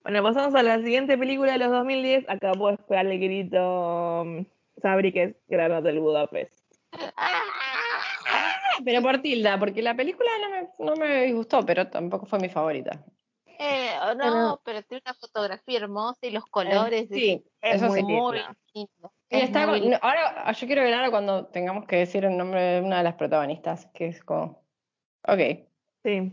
Bueno, 0.03 0.23
pasamos 0.23 0.55
a 0.55 0.63
la 0.63 0.79
siguiente 0.79 1.17
película 1.17 1.53
de 1.53 1.59
los 1.59 1.71
2010. 1.71 2.29
Acá 2.29 2.53
puedo 2.53 2.75
esperar 2.75 3.07
el 3.07 3.21
grito 3.21 4.23
um, 4.23 4.47
Sabri, 4.83 5.13
que 5.13 5.23
es 5.23 5.37
Gran 5.47 5.73
Hotel 5.73 6.01
Budapest. 6.01 6.59
Pero 8.85 9.03
por 9.03 9.19
tilda, 9.21 9.59
porque 9.59 9.83
la 9.83 9.95
película 9.95 10.31
no 10.41 10.51
me, 10.51 10.69
no 10.79 10.97
me 10.97 11.27
disgustó, 11.27 11.65
pero 11.65 11.87
tampoco 11.89 12.27
fue 12.27 12.41
mi 12.41 12.49
favorita. 12.49 13.05
Eh, 13.63 13.91
oh, 14.03 14.15
no, 14.15 14.61
pero 14.65 14.83
tiene 14.85 15.03
una 15.05 15.13
fotografía 15.15 15.79
hermosa 15.81 16.19
y 16.27 16.31
los 16.31 16.47
colores. 16.47 17.09
sí, 17.11 17.45
es 17.61 17.77
eso 17.77 17.89
muy 17.89 17.99
lindo. 18.03 18.23
muy 18.33 18.41
lindo. 18.75 19.13
Y 19.29 19.37
Es 19.37 19.43
está 19.45 19.67
muy 19.67 19.81
lindo. 19.81 19.99
ahora 20.01 20.45
ah, 20.47 20.53
yo 20.53 20.67
quiero 20.67 20.83
ver 20.83 20.95
ahora 20.95 21.11
cuando 21.11 21.45
tengamos 21.47 21.87
que 21.87 21.97
decir 21.97 22.25
el 22.25 22.37
nombre 22.39 22.61
de 22.63 22.81
una 22.81 22.99
de 22.99 23.05
las 23.05 23.15
protagonistas, 23.17 23.87
que 23.93 24.07
es 24.07 24.25
como. 24.25 24.65
Ok, 25.29 25.39
Sí, 26.03 26.33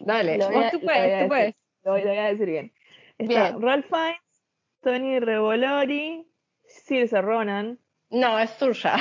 dale, 0.00 0.38
Lo 0.38 0.46
voy 0.46 0.56
vos 0.56 0.64
a- 0.64 0.70
tú 0.72 0.78
lo 0.80 0.84
voy 0.86 0.94
a 0.94 0.98
puedes, 0.98 1.22
tú 1.22 1.28
puedes. 1.28 1.54
lo 1.84 1.92
voy, 1.92 2.00
lo 2.02 2.08
voy 2.08 2.18
a 2.18 2.24
decir 2.24 2.46
bien. 2.46 2.72
Está 3.18 3.50
Bien. 3.50 3.62
Ralph 3.62 3.86
Fiennes, 3.86 4.20
Tony 4.80 5.20
Revolori, 5.20 6.26
Saoirse 6.66 7.20
Ronan, 7.22 7.78
No, 8.10 8.36
es 8.40 8.50
Surya. 8.50 8.96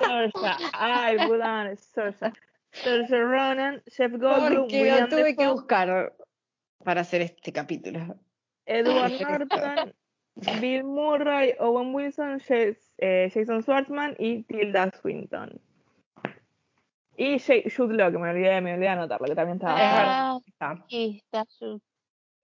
Saoirse, 0.00 0.64
ay, 0.72 1.16
perdón, 1.18 1.66
es 1.68 1.80
Saoirse. 1.84 2.32
Saoirse 2.72 3.18
Ronan, 3.20 3.82
Jeff 3.86 4.10
Goldblum, 4.12 4.62
Porque 4.62 5.00
lo 5.00 5.08
tuve 5.08 5.36
que 5.36 5.46
buscar 5.48 6.12
para 6.84 7.02
hacer 7.02 7.22
este 7.22 7.52
capítulo. 7.52 8.16
Edward 8.66 9.12
Norton, 9.20 9.94
Bill 10.60 10.84
Murray, 10.84 11.54
Owen 11.58 11.94
Wilson, 11.94 12.40
eh, 12.48 13.30
Jason 13.32 13.62
Schwartzman 13.62 14.14
y 14.18 14.42
Tilda 14.42 14.90
Swinton. 15.00 15.60
Y 17.16 17.38
Jude 17.40 17.94
Law, 17.96 18.12
que 18.12 18.18
me 18.18 18.30
olvidé, 18.30 18.60
me 18.60 18.74
olvidé 18.74 18.86
de 18.86 18.92
anotarlo, 18.92 19.26
que 19.26 19.34
también 19.34 19.56
estaba. 19.56 19.76
Ah, 19.80 20.38
Está. 20.46 20.84
está 20.88 21.44
su- 21.48 21.80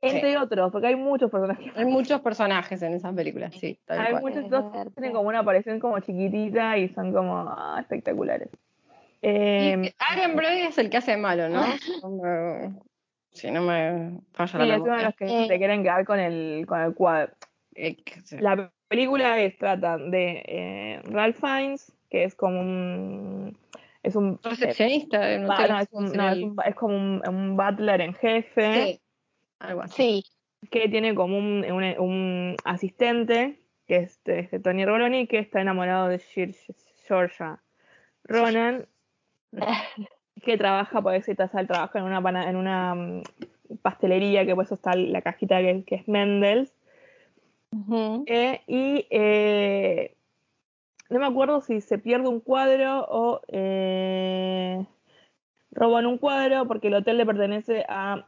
Entre 0.00 0.36
otros, 0.36 0.72
porque 0.72 0.88
hay 0.88 0.96
muchos 0.96 1.30
personajes. 1.30 1.72
Hay 1.76 1.84
muchos 1.84 2.20
personajes 2.20 2.82
en 2.82 2.94
esas 2.94 3.14
películas, 3.14 3.54
sí, 3.54 3.78
tal 3.84 4.00
Hay 4.00 4.10
cual. 4.10 4.22
muchos 4.22 4.50
dos 4.50 4.72
verdad. 4.72 4.92
tienen 4.92 5.12
como 5.12 5.28
una 5.28 5.38
aparición 5.38 5.78
como 5.78 6.00
chiquitita 6.00 6.76
y 6.76 6.88
son 6.88 7.12
como 7.12 7.38
ah, 7.48 7.78
espectaculares. 7.80 8.48
Eh, 9.22 9.94
Adrian 10.10 10.36
Brody 10.36 10.62
es 10.62 10.76
el 10.78 10.90
que 10.90 10.96
hace 10.98 11.16
malo, 11.16 11.48
¿no? 11.48 11.62
Si 13.34 13.50
no 13.50 13.62
me 13.62 14.20
falla 14.32 14.52
sí, 14.60 14.66
la 14.68 14.74
es 14.76 14.80
uno 14.80 14.84
de 14.84 14.90
memoria. 14.90 15.06
los 15.06 15.16
que 15.16 15.24
Eh. 15.44 15.46
se 15.48 15.58
quieren 15.58 15.82
quedar 15.82 16.04
con 16.04 16.18
el, 16.20 16.64
con 16.66 16.80
el 16.80 16.94
cuadro. 16.94 17.32
Eh, 17.74 17.96
La 18.38 18.72
película 18.88 19.40
es, 19.40 19.58
trata 19.58 19.98
de 19.98 20.42
eh, 20.46 21.02
Ralph 21.04 21.36
Fiennes, 21.40 21.92
que 22.10 22.24
es 22.24 22.34
como 22.34 22.60
un. 22.60 23.58
Es 24.04 24.14
un. 24.16 24.34
eh, 24.44 24.48
Recepcionista 24.48 25.20
de 25.20 25.38
un 25.38 25.46
no, 25.46 25.78
es, 25.80 25.88
un- 25.90 26.12
no, 26.12 26.30
es, 26.30 26.42
un- 26.42 26.56
es 26.64 26.74
como 26.76 26.94
un, 26.96 27.22
un 27.28 27.56
butler 27.56 28.00
en 28.02 28.14
jefe 28.14 28.84
Sí, 28.84 29.00
algo 29.58 29.82
así. 29.82 30.22
Sí, 30.62 30.68
que 30.70 30.88
tiene 30.88 31.14
como 31.14 31.36
un, 31.36 31.64
un- 31.70 31.98
un 31.98 32.56
asistente, 32.64 33.58
que 33.88 33.96
es 33.96 34.20
este, 34.24 34.60
Tony 34.60 34.84
Roloni, 34.84 35.26
que 35.26 35.38
está 35.38 35.60
enamorado 35.60 36.08
de 36.08 36.18
Georgia 37.08 37.60
Ronan, 38.24 38.86
que 40.42 40.58
trabaja, 40.58 41.00
por 41.02 41.14
eso 41.14 41.30
está, 41.30 41.48
trabaja 41.48 41.98
en 41.98 42.04
una, 42.04 42.22
pana- 42.22 42.48
en 42.50 42.56
una 42.56 42.94
mm, 42.94 43.22
pastelería, 43.82 44.44
que 44.44 44.54
por 44.54 44.64
eso 44.64 44.74
está 44.74 44.94
la 44.94 45.22
cajita 45.22 45.58
que, 45.60 45.84
que 45.84 45.94
es 45.96 46.08
Mendels. 46.08 46.72
Eh, 48.26 48.60
y 48.66 49.06
eh, 49.10 50.16
no 51.10 51.18
me 51.18 51.26
acuerdo 51.26 51.60
si 51.60 51.80
se 51.80 51.98
pierde 51.98 52.28
un 52.28 52.40
cuadro 52.40 53.04
o 53.08 53.40
eh, 53.48 54.86
roban 55.72 56.06
un 56.06 56.18
cuadro 56.18 56.66
porque 56.66 56.88
el 56.88 56.94
hotel 56.94 57.18
le 57.18 57.26
pertenece 57.26 57.84
a 57.88 58.26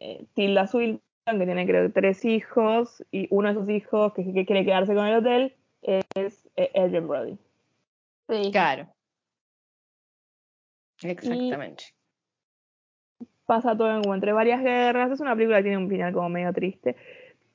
eh, 0.00 0.24
Tilda 0.34 0.66
Swinton, 0.66 1.00
que 1.26 1.44
tiene 1.44 1.66
creo 1.66 1.86
que 1.86 1.92
tres 2.00 2.24
hijos, 2.24 3.04
y 3.12 3.28
uno 3.30 3.48
de 3.48 3.54
esos 3.54 3.68
hijos 3.70 4.12
que, 4.14 4.32
que 4.32 4.46
quiere 4.46 4.64
quedarse 4.64 4.94
con 4.94 5.06
el 5.06 5.16
hotel 5.16 5.54
es 5.82 6.48
eh, 6.56 6.70
Adrian 6.74 7.06
Brody. 7.06 7.38
sí. 8.28 8.50
Claro. 8.52 8.88
Exactamente. 11.02 11.84
Pasa 13.46 13.76
todo 13.76 14.00
como 14.02 14.14
entre 14.14 14.32
varias 14.32 14.62
guerras. 14.62 15.10
Es 15.10 15.20
una 15.20 15.34
película 15.34 15.56
que 15.58 15.64
tiene 15.64 15.78
un 15.78 15.88
final 15.88 16.12
como 16.12 16.28
medio 16.28 16.52
triste. 16.52 16.96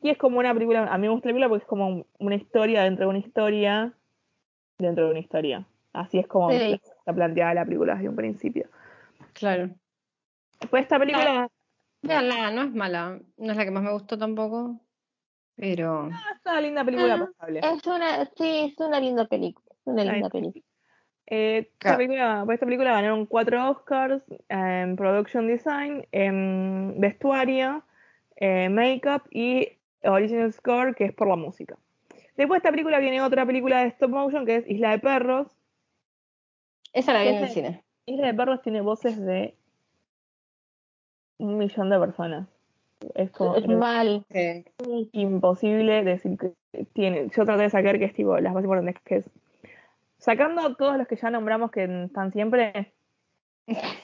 Y 0.02 0.10
es 0.10 0.18
como 0.18 0.40
una 0.40 0.54
película, 0.54 0.84
a 0.92 0.98
mí 0.98 1.08
me 1.08 1.14
gusta 1.14 1.30
la 1.30 1.34
película 1.34 1.50
porque 1.50 1.64
es 1.64 1.68
como 1.70 1.88
un- 1.88 2.06
una 2.20 2.36
historia 2.36 2.84
dentro 2.84 3.06
de 3.06 3.10
una 3.10 3.20
historia 3.20 3.94
dentro 4.78 5.06
de 5.06 5.12
una 5.12 5.20
historia. 5.20 5.66
Así 5.94 6.20
es 6.20 6.28
como 6.28 6.52
Sí. 6.52 6.82
está 6.84 7.14
planteada 7.14 7.54
la 7.54 7.64
película 7.66 7.96
desde 7.96 8.10
un 8.10 8.16
principio. 8.16 8.68
Claro. 9.34 9.70
Después 10.60 10.84
esta 10.84 11.00
película 11.00 11.48
Veanla, 12.02 12.52
no 12.52 12.62
es 12.64 12.74
mala. 12.74 13.20
No 13.38 13.52
es 13.52 13.58
la 13.58 13.64
que 13.66 13.72
más 13.72 13.82
me 13.84 13.92
gustó 13.94 14.18
tampoco. 14.18 14.80
Pero. 15.56 16.10
es 16.10 16.42
una 16.46 16.62
linda 16.62 16.84
película 16.84 17.16
Ah, 17.16 17.26
pasable. 17.26 17.60
Es 17.64 17.88
una, 17.88 18.26
sí, 18.38 18.74
es 18.74 18.80
una 18.80 19.00
linda 19.00 19.26
película. 19.26 19.66
Es 19.72 19.88
una 19.88 20.04
linda 20.04 20.30
película. 20.30 20.64
Eh, 21.28 21.70
esta, 21.80 21.98
película, 21.98 22.44
por 22.46 22.54
esta 22.54 22.66
película 22.66 22.92
ganaron 22.92 23.26
cuatro 23.26 23.72
Oscars 23.72 24.24
en 24.50 24.96
Production 24.96 25.48
Design, 25.48 26.06
en 26.12 26.96
Vestuario, 27.00 27.84
eh, 28.36 28.70
Makeup 28.70 29.24
y 29.32 29.70
Original 30.04 30.54
Score, 30.54 30.96
que 30.96 31.06
es 31.06 31.14
por 31.14 31.28
la 31.28 31.36
música. 31.36 31.78
Después 32.38 32.58
de 32.58 32.68
esta 32.68 32.72
película 32.72 33.00
viene 33.00 33.22
otra 33.22 33.46
película 33.46 33.82
de 33.82 33.88
stop 33.88 34.12
motion 34.12 34.46
que 34.46 34.58
es 34.58 34.70
Isla 34.70 34.92
de 34.92 35.00
Perros. 35.00 35.48
Esa 36.94 37.14
la 37.14 37.22
vi 37.22 37.30
en 37.30 37.44
el 37.44 37.50
cine. 37.50 37.84
Isla 38.06 38.28
de 38.28 38.34
Perros 38.34 38.62
tiene 38.62 38.82
voces 38.82 39.20
de 39.20 39.56
un 41.38 41.58
millón 41.58 41.90
de 41.90 42.00
personas. 42.00 42.48
Es 43.14 43.32
como 43.32 43.56
Es 43.56 43.68
mal. 43.68 44.26
Sí. 44.32 44.64
imposible 45.14 46.04
decir 46.04 46.38
que 46.38 46.54
tiene. 46.94 47.30
Yo 47.36 47.46
traté 47.46 47.64
de 47.64 47.70
sacar 47.70 48.00
que 48.00 48.06
es 48.06 48.14
tipo 48.14 48.38
las 48.40 48.54
más 48.54 48.64
importantes 48.64 49.02
que 49.04 49.16
es. 49.18 49.30
Sacando 50.26 50.76
todos 50.76 50.98
los 50.98 51.08
que 51.08 51.16
ya 51.18 51.30
nombramos 51.30 51.70
que 51.70 51.84
están 52.06 52.32
siempre. 52.32 52.94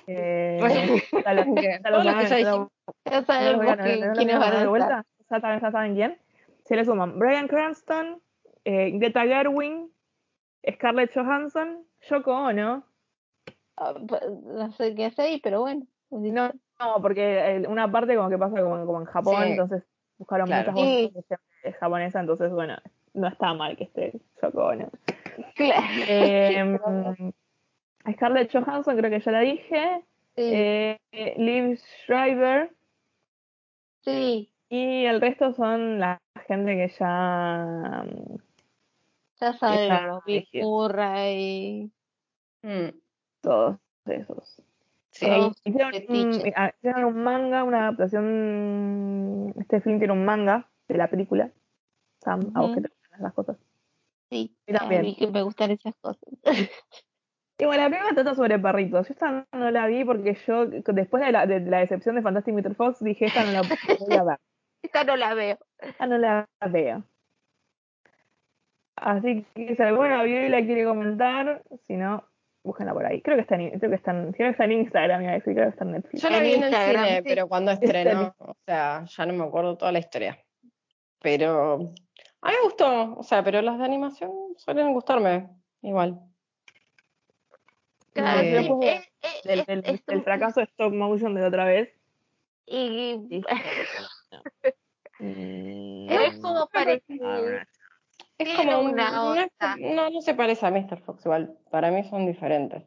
Eh, 0.07 0.59
los 0.61 0.72
que 0.72 2.28
ya 2.28 2.36
dijimos. 2.36 2.69
Ya 3.05 3.24
sabemos 3.24 3.65
no- 3.65 3.84
que- 3.84 4.05
no 4.05 4.13
quiénes 4.13 4.39
van 4.39 4.53
a 4.55 4.67
vuelta. 4.69 5.05
Ya 5.30 5.39
saben, 5.39 5.59
ya 5.59 5.72
saben 5.72 5.95
quién. 5.95 6.17
Se 6.65 6.76
le 6.76 6.86
suman 6.86 7.17
Brian 7.17 7.47
Cranston, 7.47 8.22
eh, 8.65 8.91
Greta 8.99 9.24
Gerwin, 9.26 9.91
Scarlett 10.74 11.11
Johansson, 11.13 11.86
Yoko 12.09 12.32
Ono. 12.34 12.84
Ah, 13.78 13.93
pa- 14.07 14.19
No 14.30 14.72
sé 14.74 14.93
qué 14.93 15.05
hace 15.05 15.22
ahí, 15.24 15.39
pero 15.41 15.61
bueno. 15.61 15.88
No, 16.11 16.51
no, 16.80 17.01
porque 17.01 17.39
eh, 17.55 17.67
una 17.67 17.89
parte 17.91 18.15
como 18.15 18.30
que 18.30 18.38
pasa 18.38 18.61
como, 18.61 18.86
como 18.86 18.99
en 18.99 19.05
Japón, 19.05 19.43
Sí. 19.45 19.51
entonces 19.51 19.84
buscaron 20.19 20.45
Claro. 20.47 20.72
muchas 20.74 20.86
voces 20.86 21.13
de 21.13 21.38
gente 21.63 21.78
japonesa, 21.80 22.19
entonces 22.19 22.51
bueno, 22.51 22.78
no 23.13 23.28
está 23.28 23.53
mal 23.53 23.76
que 23.78 23.86
esté 23.86 24.13
Yoko 24.41 24.65
Ono. 24.67 24.89
Claro. 25.55 25.82
Eh, 26.07 27.32
Scarlett 28.13 28.51
Johansson, 28.51 28.97
creo 28.97 29.09
que 29.11 29.19
ya 29.19 29.32
la 29.32 29.39
dije. 29.41 30.03
Sí, 30.36 30.51
Eh, 30.53 30.97
Liv 31.38 31.77
Schreiber. 32.03 32.71
sí, 34.01 34.51
Y 34.69 35.05
el 35.05 35.21
resto 35.21 35.53
son 35.53 35.99
la 35.99 36.17
gente 36.47 36.75
que 36.75 36.88
ya. 36.97 38.03
mm, 38.05 38.36
ya 39.39 39.53
sabemos. 39.53 40.23
Bill 40.25 40.38
elegido. 40.38 40.67
Murray. 40.69 41.91
Mm, 42.63 42.89
Todos 43.41 43.77
esos. 44.05 44.61
sí. 45.11 45.25
Todos 45.27 45.61
hicieron, 45.65 45.93
un, 45.93 45.99
fetiches. 46.01 46.53
ah, 46.55 46.71
hicieron 46.79 47.05
un 47.05 47.23
manga, 47.23 47.63
una 47.63 47.79
adaptación. 47.89 49.53
Este 49.59 49.82
film 49.82 49.99
tiene 49.99 50.13
un 50.13 50.25
manga 50.25 50.69
de 50.88 50.97
la 50.97 51.09
película. 51.09 51.51
Sam, 52.19 52.51
a 52.55 52.61
vos 52.61 52.75
que 52.75 52.82
te 52.82 52.88
gustan 52.89 53.19
esas 53.19 53.34
cosas. 53.34 53.57
Sí, 54.32 54.55
Y 54.65 54.73
también. 54.73 55.01
a 55.01 55.03
mí 55.03 55.15
que 55.15 55.27
me 55.27 55.41
gustan 55.41 55.71
esas 55.71 55.93
cosas. 55.97 56.23
Y 57.57 57.65
bueno, 57.65 57.84
la 57.84 57.89
película 57.89 58.15
trata 58.15 58.34
sobre 58.34 58.57
perritos. 58.57 59.07
Yo 59.09 59.13
esta 59.13 59.45
no 59.51 59.71
la 59.71 59.86
vi 59.88 60.05
porque 60.05 60.36
yo, 60.47 60.65
después 60.65 61.23
de 61.23 61.34
la, 61.34 61.45
de 61.45 61.59
la 61.59 61.79
decepción 61.79 62.15
de 62.15 62.21
Fantastic 62.21 62.55
Mr. 62.55 62.75
Fox, 62.75 63.03
dije, 63.03 63.25
esta 63.25 63.43
no 63.43 63.51
la 63.51 63.61
voy 63.99 64.17
a 64.17 64.23
ver. 64.23 64.38
Esta 64.82 65.03
no 65.03 65.15
la 65.17 65.34
veo. 65.34 65.57
Esta 65.79 66.07
no 66.07 66.17
la 66.17 66.47
veo. 66.71 67.03
Así 68.95 69.45
que 69.53 69.75
si 69.75 69.82
alguno 69.84 70.07
la 70.09 70.23
vio 70.23 70.45
y 70.45 70.49
la 70.49 70.61
quiere 70.63 70.86
comentar, 70.86 71.61
si 71.86 71.97
no, 71.97 72.23
búsquenla 72.63 72.93
por 72.93 73.05
ahí. 73.05 73.21
Creo 73.21 73.36
que 73.36 73.41
está 73.41 73.55
en, 73.55 73.77
creo 73.79 73.91
que 73.91 73.97
está 73.97 74.11
en, 74.11 74.32
creo 74.32 74.47
que 74.47 74.51
está 74.51 74.63
en 74.65 74.71
Instagram, 74.71 75.21
iba 75.23 75.32
a 75.32 75.36
decir, 75.36 75.53
creo 75.53 75.65
que 75.65 75.71
está 75.71 75.84
en 75.84 75.91
Netflix. 75.91 76.23
Yo 76.23 76.29
la 76.29 76.39
vi 76.39 76.53
en 76.53 76.63
el 76.63 76.69
Instagram, 76.69 77.05
cine, 77.05 77.17
sí. 77.17 77.23
pero 77.27 77.47
cuando 77.47 77.71
estrenó, 77.79 78.34
o 78.39 78.55
sea, 78.65 79.03
ya 79.05 79.25
no 79.25 79.34
me 79.34 79.43
acuerdo 79.43 79.77
toda 79.77 79.91
la 79.91 79.99
historia. 79.99 80.39
Pero 81.21 81.93
a 82.42 82.50
mí 82.50 82.56
me 82.56 82.64
gustó, 82.64 83.16
o 83.18 83.24
sea, 83.24 83.44
pero 83.44 83.62
las 83.62 83.78
de 83.78 83.86
animación 83.86 84.32
suelen 84.58 84.94
gustarme 84.94 85.50
igual. 85.82 86.20
Claro, 88.14 88.42
Eh, 88.42 88.64
sí, 88.64 88.68
de- 88.80 88.92
es- 88.96 89.10
es- 89.22 89.44
Del, 89.44 89.60
es- 89.62 89.66
del- 89.68 89.84
es 89.86 90.06
del 90.06 90.18
un- 90.18 90.24
fracaso 90.24 90.60
de 90.60 90.66
stop 90.66 90.94
motion 90.94 91.34
de 91.36 91.46
otra 91.46 91.66
vez. 91.66 91.94
y- 92.66 93.18
dije, 93.28 93.46
es 95.20 96.39
como 96.39 96.68
parecido. 96.68 97.60
Es 98.38 98.56
como 98.56 98.80
un- 98.80 98.89
una 98.92 99.12
no, 99.78 100.10
no, 100.10 100.22
se 100.22 100.34
parece 100.34 100.66
a 100.66 100.72
Mr. 100.72 101.00
Fox 101.02 101.26
igual, 101.26 101.58
para 101.70 101.92
mí 101.92 102.04
son 102.04 102.26
diferentes. 102.26 102.84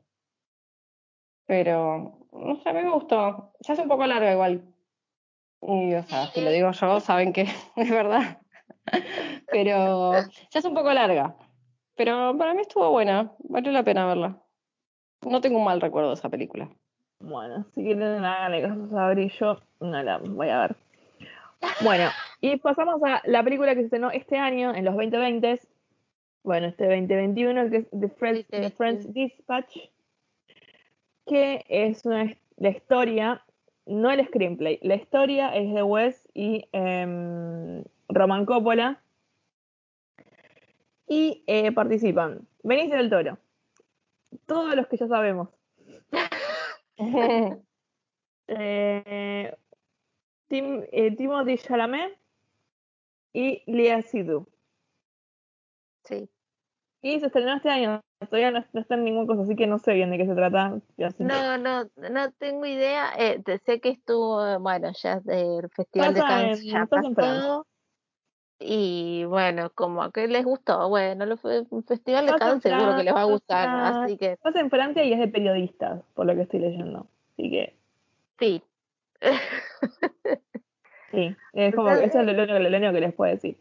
Pero, 1.47 2.19
no 2.33 2.57
sé, 2.57 2.69
a 2.71 2.73
mí 2.73 2.83
me 2.83 2.91
gustó. 2.91 3.53
Se 3.61 3.73
hace 3.73 3.83
un 3.83 3.89
poco 3.89 4.07
larga 4.07 4.33
igual. 4.33 4.65
Y, 5.61 5.95
o 5.95 6.03
sea, 6.03 6.27
si 6.29 6.41
lo 6.41 6.51
digo 6.51 6.71
yo, 6.73 7.01
saben 7.01 7.33
que 7.33 7.43
es 7.77 7.91
verdad. 7.91 8.39
Pero 9.51 10.13
se 10.51 10.59
hace 10.59 10.69
un 10.69 10.75
poco 10.75 10.93
larga. 10.93 11.37
Pero 11.97 12.37
para 12.37 12.55
mí 12.55 12.63
estuvo 12.63 12.91
buena, 12.91 13.33
valió 13.39 13.73
la 13.73 13.85
pena 13.85 14.07
verla. 14.07 14.43
No 15.23 15.41
tengo 15.41 15.59
un 15.59 15.65
mal 15.65 15.81
recuerdo 15.81 16.09
de 16.09 16.15
esa 16.15 16.29
película. 16.29 16.69
Bueno, 17.21 17.65
si 17.75 17.83
quieren 17.83 18.25
haganle 18.25 18.63
caso 18.63 18.85
a 18.85 18.89
Sabri, 18.89 19.29
yo 19.39 19.59
no 19.81 20.03
la 20.03 20.19
voy 20.19 20.49
a 20.49 20.61
ver. 20.61 20.77
Bueno, 21.81 22.11
y 22.41 22.57
pasamos 22.57 23.01
a 23.03 23.23
la 23.25 23.43
película 23.43 23.75
que 23.75 23.81
se 23.81 23.85
estrenó 23.87 24.11
este 24.11 24.37
año, 24.37 24.75
en 24.75 24.85
los 24.85 24.95
2020. 24.95 25.61
Bueno, 26.43 26.67
este 26.67 26.85
2021, 26.85 27.71
que 27.71 27.77
es 27.79 27.91
The 27.91 28.09
Friends, 28.09 28.47
The 28.49 28.61
2021. 28.61 28.71
Friends 28.71 29.15
Dispatch, 29.15 29.79
que 31.27 31.65
es 31.69 32.05
una, 32.05 32.35
la 32.57 32.69
historia, 32.69 33.43
no 33.87 34.11
el 34.11 34.27
screenplay, 34.27 34.79
la 34.83 34.97
historia 34.97 35.55
es 35.55 35.73
de 35.73 35.83
Wes 35.83 36.29
y 36.35 36.69
em, 36.73 37.85
Roman 38.15 38.47
Coppola. 38.47 39.01
Y 41.07 41.45
eh, 41.47 41.71
participan 41.73 42.49
Benicio 42.63 42.97
del 42.97 43.11
Toro, 43.11 43.39
todos 44.47 44.75
los 44.75 44.87
que 44.87 44.97
ya 44.97 45.09
sabemos. 45.09 45.49
Eh, 48.47 49.57
Tim, 50.49 50.85
eh, 50.93 51.17
Timothy 51.17 51.57
Chalamet 51.57 52.15
y 53.33 53.63
Lea 53.67 54.03
Seydoux. 54.03 54.47
Sí. 56.05 56.29
Y 57.01 57.21
se 57.21 57.27
estrenó 57.27 57.57
este 57.57 57.71
año, 57.71 58.01
todavía 58.21 58.51
no, 58.51 58.65
no 58.73 58.81
está 58.81 58.95
en 58.97 59.05
ninguna 59.05 59.27
cosa, 59.27 59.43
así 59.43 59.57
que 59.57 59.67
no 59.67 59.79
sé 59.79 59.95
bien 59.95 60.11
de 60.11 60.19
qué 60.19 60.27
se 60.27 60.35
trata. 60.35 60.79
No, 61.19 61.59
no, 61.59 61.85
no 61.97 62.33
tengo 62.33 62.67
idea. 62.67 63.13
Eh, 63.19 63.43
sé 63.65 63.81
que 63.81 63.91
estuvo, 63.91 64.59
bueno, 64.61 64.93
ya 65.03 65.21
del 65.21 65.69
Festival 65.71 66.15
de 66.15 66.21
Cannes 66.21 66.65
ya 66.65 66.87
pasó. 66.87 67.67
Y 68.61 69.25
bueno, 69.25 69.71
como 69.75 70.11
que 70.11 70.29
les 70.29 70.45
gustó. 70.45 70.89
Bueno, 70.89 71.27
lo 71.27 71.37
fue- 71.37 71.65
un 71.71 71.85
Festival 71.85 72.27
de 72.27 72.35
Cannes 72.35 72.63
seguro 72.63 72.97
que 72.97 73.03
les 73.03 73.15
va 73.15 73.23
a 73.23 73.25
gustar. 73.25 73.69
Así 73.69 74.17
que 74.17 74.37
Pasa 74.39 74.61
en 74.61 74.71
Francia 74.71 75.05
y 75.05 75.13
es 75.13 75.19
de 75.19 75.29
periodistas, 75.29 76.03
por 76.15 76.27
lo 76.27 76.35
que 76.35 76.43
estoy 76.43 76.61
leyendo. 76.61 77.07
Así 77.33 77.51
que 77.51 77.77
sí. 78.39 78.63
sí, 81.11 81.37
es 81.53 81.75
como, 81.75 81.91
eso 81.91 82.21
es 82.21 82.27
lo, 82.27 82.33
lo 82.33 82.43
único, 82.45 82.59
lo 82.59 82.69
único 82.77 82.93
que 82.93 83.01
les 83.01 83.13
puedo 83.15 83.33
decir. 83.33 83.57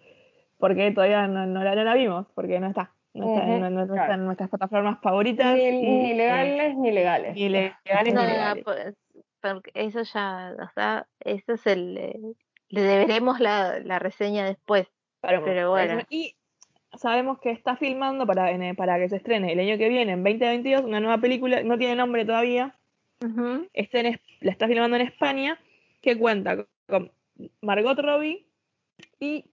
Porque 0.58 0.92
todavía 0.92 1.28
no, 1.28 1.46
no 1.46 1.64
la, 1.64 1.76
no 1.76 1.84
la 1.84 1.94
vimos, 1.96 2.28
porque 2.36 2.60
no 2.60 2.68
está. 2.68 2.92
No 3.14 3.26
está, 3.26 3.46
Ujú, 3.46 3.60
no, 3.60 3.70
no- 3.70 3.88
claro. 3.94 4.18
nuestras 4.18 4.50
plataformas 4.50 5.00
favoritas. 5.02 5.56
Ni, 5.56 5.68
y, 5.68 5.82
ni 5.82 6.12
eh, 6.12 6.16
legales 6.16 6.78
ni 6.78 6.92
legales. 6.92 7.36
ni 7.36 7.50
legales 7.50 8.14
ni 8.14 8.26
legales. 8.26 8.64
pues, 8.64 8.96
porque 9.42 9.72
eso 9.76 10.02
ya, 10.04 10.56
o 10.60 10.70
sea, 10.74 11.08
eso 11.20 11.54
es 11.54 11.68
el. 11.68 12.36
Le 12.74 12.82
deberemos 12.82 13.40
la, 13.40 13.80
la 13.80 14.00
reseña 14.00 14.46
después. 14.46 14.88
Pero, 15.22 15.44
Pero 15.46 15.70
bueno. 15.70 16.02
Y 16.10 16.36
sabemos 16.94 17.40
que 17.40 17.52
está 17.52 17.76
filmando 17.78 18.26
para, 18.26 18.52
en- 18.52 18.76
para 18.76 18.98
que 18.98 19.10
se 19.10 19.18
estrene 19.18 19.54
el 19.54 19.60
año 19.60 19.78
que 19.78 19.90
viene, 19.90 20.14
en 20.14 20.24
2022, 20.24 20.82
una 20.84 21.00
nueva 21.00 21.20
película, 21.20 21.62
no 21.64 21.78
tiene 21.78 21.96
nombre 21.96 22.26
todavía, 22.26 22.76
Ujú. 23.24 23.68
está 23.74 24.00
en 24.00 24.06
Es- 24.08 24.20
la 24.42 24.52
está 24.52 24.68
filmando 24.68 24.96
en 24.98 25.04
España, 25.04 25.60
que 26.02 26.18
cuenta 26.18 26.66
con 26.88 27.12
Margot 27.62 27.98
Robbie 28.00 28.46
y 29.20 29.46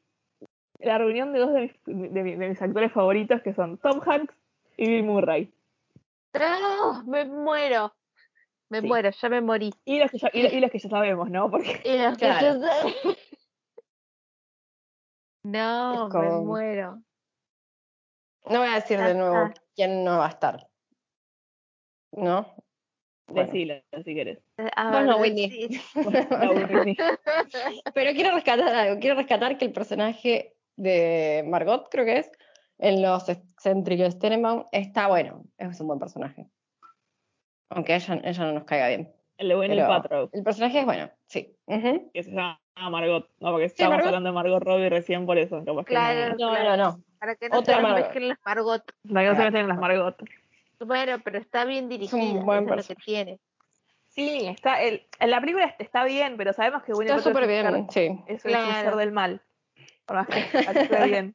la 0.78 0.96
reunión 0.96 1.32
de 1.34 1.38
dos 1.40 1.52
de 1.52 1.60
mis, 1.60 2.12
de 2.12 2.22
mi- 2.22 2.36
de 2.36 2.48
mis 2.48 2.62
actores 2.62 2.90
favoritos, 2.90 3.42
que 3.42 3.52
son 3.52 3.76
Tom 3.78 4.00
Hanks 4.04 4.34
y 4.78 4.88
Bill 4.88 5.02
Murray. 5.04 5.52
¡No! 6.34 7.04
Me 7.04 7.24
muero. 7.26 7.92
Me 8.70 8.80
Sí. 8.80 8.86
muero, 8.86 9.10
ya 9.10 9.28
me 9.28 9.40
morí. 9.40 9.72
Y 9.84 9.98
los 9.98 10.10
que 10.10 10.18
ya, 10.18 10.30
y, 10.32 10.46
y 10.46 10.60
los 10.60 10.70
que 10.70 10.78
ya 10.78 10.88
sabemos, 10.88 11.28
¿no? 11.30 11.50
Porque 11.50 11.80
Y 11.84 11.98
los 11.98 12.16
que 12.16 12.26
Claro. 12.26 12.60
No, 15.42 16.08
me 16.08 16.30
muero. 16.44 17.02
No 18.46 18.58
voy 18.60 18.68
a 18.68 18.74
decir 18.74 18.98
de 19.00 19.14
nuevo 19.14 19.50
quién 19.74 20.04
no 20.04 20.18
va 20.18 20.26
a 20.26 20.30
estar. 20.30 20.68
¿No? 22.12 22.54
Bueno. 23.28 23.46
decilo, 23.46 23.74
si 24.04 24.14
querés. 24.14 24.38
A 24.76 24.90
Vos 24.90 25.04
no, 25.04 25.18
ver, 25.20 25.30
Whitney. 25.32 25.50
sí. 25.50 25.80
No, 25.94 26.50
Whitney. 26.52 26.96
Pero 27.94 28.12
quiero 28.12 28.34
rescatar 28.34 28.74
algo. 28.74 29.00
Quiero 29.00 29.16
rescatar 29.16 29.56
que 29.56 29.66
el 29.66 29.72
personaje 29.72 30.56
de 30.76 31.44
Margot, 31.46 31.88
creo 31.90 32.04
que 32.04 32.18
es, 32.18 32.30
en 32.78 33.02
Los 33.02 33.28
excéntricos 33.28 34.18
Tenenbaum, 34.18 34.64
está 34.72 35.06
bueno. 35.08 35.44
Es 35.58 35.80
un 35.80 35.86
buen 35.86 35.98
personaje. 36.00 36.46
Aunque 37.70 37.94
ella, 37.94 38.20
ella 38.24 38.44
no 38.44 38.52
nos 38.52 38.64
caiga 38.64 38.88
bien. 38.88 39.12
El 39.38 39.48
de 39.48 39.56
Winnie 39.56 39.76
Pero 39.76 39.88
Paltrow, 39.88 40.30
el 40.32 40.42
personaje 40.42 40.80
es 40.80 40.84
bueno, 40.84 41.10
sí. 41.26 41.56
Que 42.12 42.22
se 42.22 42.30
llama 42.30 42.58
Margot. 42.90 43.28
No, 43.40 43.52
porque 43.52 43.64
estamos 43.66 43.92
Margot. 43.92 44.06
hablando 44.08 44.28
de 44.28 44.34
Margot 44.34 44.62
Robbie 44.62 44.90
recién 44.90 45.24
por 45.24 45.38
eso. 45.38 45.64
capaz 45.64 45.84
que 45.84 45.94
Claro. 45.94 46.36
no- 46.38 46.52
No, 46.52 46.62
no, 46.64 46.76
no. 46.76 47.00
Para 47.18 47.36
que 47.36 47.48
no 47.48 47.58
Otra 47.58 47.76
se 47.76 47.82
mezclen 47.82 48.28
las 48.28 48.38
Margot. 48.44 48.82
Para 49.08 49.22
que 49.22 49.28
no 49.30 49.36
se 49.36 49.42
metan 49.44 49.60
en 49.62 49.68
las 49.68 49.78
Margot. 49.78 50.16
Bueno, 50.80 51.18
pero 51.24 51.38
está 51.38 51.64
bien 51.64 51.88
dirigida. 51.88 52.18
buen 52.18 52.28
eso 52.28 52.40
es 52.40 52.48
lo 52.48 52.64
que 52.66 52.74
personaje. 52.94 53.04
tiene. 53.04 53.38
Sí, 54.08 54.46
está 54.48 54.82
el, 54.82 55.06
en 55.20 55.30
la 55.30 55.40
película 55.40 55.74
está 55.78 56.04
bien, 56.04 56.36
pero 56.36 56.52
sabemos 56.52 56.82
que 56.82 56.92
Winnie 56.92 57.14
Está 57.14 57.22
súper 57.30 57.44
es 57.44 57.48
un 57.48 57.70
bien, 57.72 57.88
ser- 57.90 57.92
sí. 58.16 58.24
es, 58.26 58.44
un 58.44 58.50
Claro. 58.50 58.90
ser 58.90 58.96
del 58.96 59.12
mal. 59.12 59.40
Por 60.04 60.16
más 60.16 60.26
que 60.26 60.58
actúe 60.58 61.04
bien. 61.04 61.34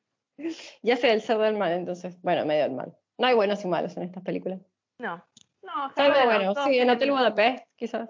Ya 0.83 0.97
sé 0.97 1.11
el 1.13 1.21
ser 1.21 1.37
del 1.37 1.57
mal, 1.57 1.71
entonces. 1.71 2.21
Bueno, 2.21 2.45
medio 2.45 2.63
del 2.63 2.73
mal. 2.73 2.93
No 3.17 3.27
hay 3.27 3.33
buenos 3.35 3.63
y 3.63 3.67
malos 3.67 3.95
en 3.97 4.03
estas 4.03 4.21
películas. 4.23 4.59
No. 4.99 5.23
No, 5.65 5.91
Salvo, 5.95 6.13
bueno, 6.13 6.25
bueno, 6.25 6.53
todos 6.53 6.67
sí, 6.67 6.77
en 6.79 6.89
Hotel 6.89 7.11
Budapest, 7.11 7.65
quizás. 7.75 8.09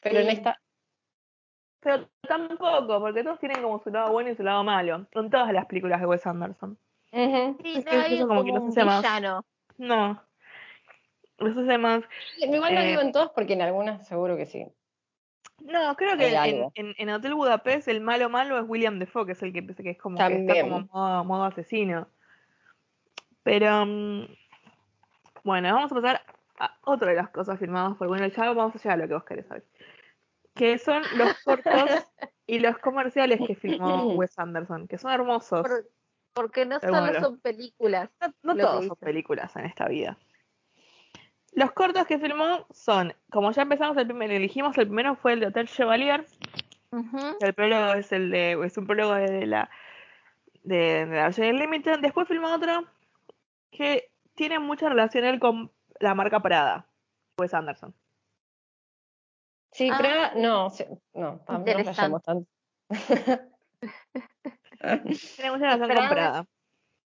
Pero 0.00 0.20
en 0.20 0.30
esta. 0.30 0.60
Pero 1.80 2.08
tampoco, 2.26 3.00
porque 3.00 3.22
todos 3.22 3.38
tienen 3.40 3.62
como 3.62 3.82
su 3.82 3.90
lado 3.90 4.12
bueno 4.12 4.30
y 4.30 4.36
su 4.36 4.42
lado 4.42 4.64
malo. 4.64 5.06
En 5.12 5.30
todas 5.30 5.52
las 5.52 5.66
películas 5.66 6.00
de 6.00 6.06
Wes 6.06 6.26
Anderson. 6.26 6.78
Ujú. 7.12 7.58
Sí, 7.62 7.74
Es 7.76 7.84
no 7.84 7.90
que 7.90 7.96
hay 7.96 8.14
eso 8.14 8.28
como, 8.28 8.40
como 8.40 8.44
que 8.44 8.52
no 8.52 8.72
se 8.72 8.80
hace 8.80 8.84
más. 8.84 9.42
No. 9.76 10.22
Los 11.38 11.56
hace 11.56 11.78
más. 11.78 12.04
Igual 12.38 12.74
no 12.74 12.80
Eh, 12.80 12.86
digo 12.86 13.00
en 13.00 13.12
todos 13.12 13.30
porque 13.32 13.52
en 13.52 13.62
algunas 13.62 14.06
seguro 14.06 14.36
que 14.36 14.46
sí. 14.46 14.66
No, 15.60 15.94
creo 15.96 16.16
que 16.16 16.28
en, 16.34 16.70
en, 16.74 16.94
en 16.96 17.10
Hotel 17.10 17.34
Budapest 17.34 17.88
el 17.88 18.00
malo 18.00 18.28
malo 18.28 18.58
es 18.58 18.64
William 18.66 18.98
Defoe, 18.98 19.26
que 19.26 19.32
es 19.32 19.42
el 19.42 19.52
que, 19.52 19.66
que 19.66 19.90
es 19.90 19.98
como 19.98 20.16
que 20.16 20.36
está 20.36 20.60
como 20.62 20.80
modo, 20.92 21.24
modo 21.24 21.44
asesino. 21.44 22.08
Pero 23.42 23.84
mm, 23.86 24.26
Bueno, 25.44 25.74
vamos 25.74 25.92
a 25.92 25.94
pasar 25.94 26.22
a 26.58 26.78
otra 26.82 27.10
de 27.10 27.16
las 27.16 27.30
cosas 27.30 27.58
filmadas 27.58 27.96
por 27.96 28.08
bueno, 28.08 28.26
ya 28.26 28.52
vamos 28.52 28.74
a 28.74 28.78
llegar 28.78 28.98
a 28.98 29.02
lo 29.02 29.08
que 29.08 29.14
vos 29.14 29.24
querés 29.24 29.46
saber. 29.46 29.64
Que 30.54 30.78
son 30.78 31.02
los 31.16 31.34
cortos 31.44 31.72
y 32.46 32.60
los 32.60 32.78
comerciales 32.78 33.40
que 33.46 33.54
filmó 33.54 34.04
Wes 34.14 34.38
Anderson, 34.38 34.86
que 34.86 34.98
son 34.98 35.12
hermosos. 35.12 35.62
Por- 35.62 35.88
porque 36.32 36.66
no 36.66 36.80
solo 36.80 37.20
son 37.20 37.38
películas. 37.38 38.10
No, 38.42 38.56
todos 38.56 38.86
son 38.86 38.96
películas 38.96 39.54
en 39.54 39.66
esta 39.66 39.86
vida. 39.86 40.18
Los 41.52 41.70
cortos 41.70 42.06
que 42.06 42.18
filmó 42.18 42.66
son, 42.72 43.14
como 43.30 43.52
ya 43.52 43.62
empezamos 43.62 43.96
el 43.96 44.08
primero, 44.08 44.32
elegimos 44.34 44.76
el 44.76 44.86
primero 44.88 45.14
fue 45.14 45.34
el 45.34 45.40
de 45.40 45.46
Hotel 45.46 45.68
Chevalier, 45.68 46.26
el 47.40 47.54
prólogo 47.54 47.92
es 47.94 48.10
el 48.10 48.30
de, 48.32 48.58
es 48.64 48.76
un 48.76 48.86
prólogo 48.88 49.14
de 49.14 49.46
la 49.46 49.70
de, 50.64 51.06
de 51.06 51.16
la 51.16 51.24
versión 51.24 51.56
Limited. 51.56 52.00
Después 52.00 52.26
filmó 52.26 52.52
otro 52.52 52.84
que 53.70 54.10
tiene 54.34 54.58
mucha 54.58 54.88
relación 54.88 55.24
él 55.24 55.38
con 55.38 55.70
la 56.04 56.14
marca 56.14 56.40
Prada, 56.40 56.86
Wes 57.38 57.52
Anderson. 57.54 57.94
Sí, 59.72 59.90
Ah. 59.92 59.98
pero 60.00 60.40
no, 60.40 60.70
sí, 60.70 60.84
no, 61.14 61.44
tam- 61.44 62.10
no 62.10 62.20
tanto. 62.20 62.48
Tiene 65.36 65.50
mucha 65.50 65.76
relación 65.76 65.88
Prada 65.88 66.00
con 66.00 66.08
Prada. 66.08 66.46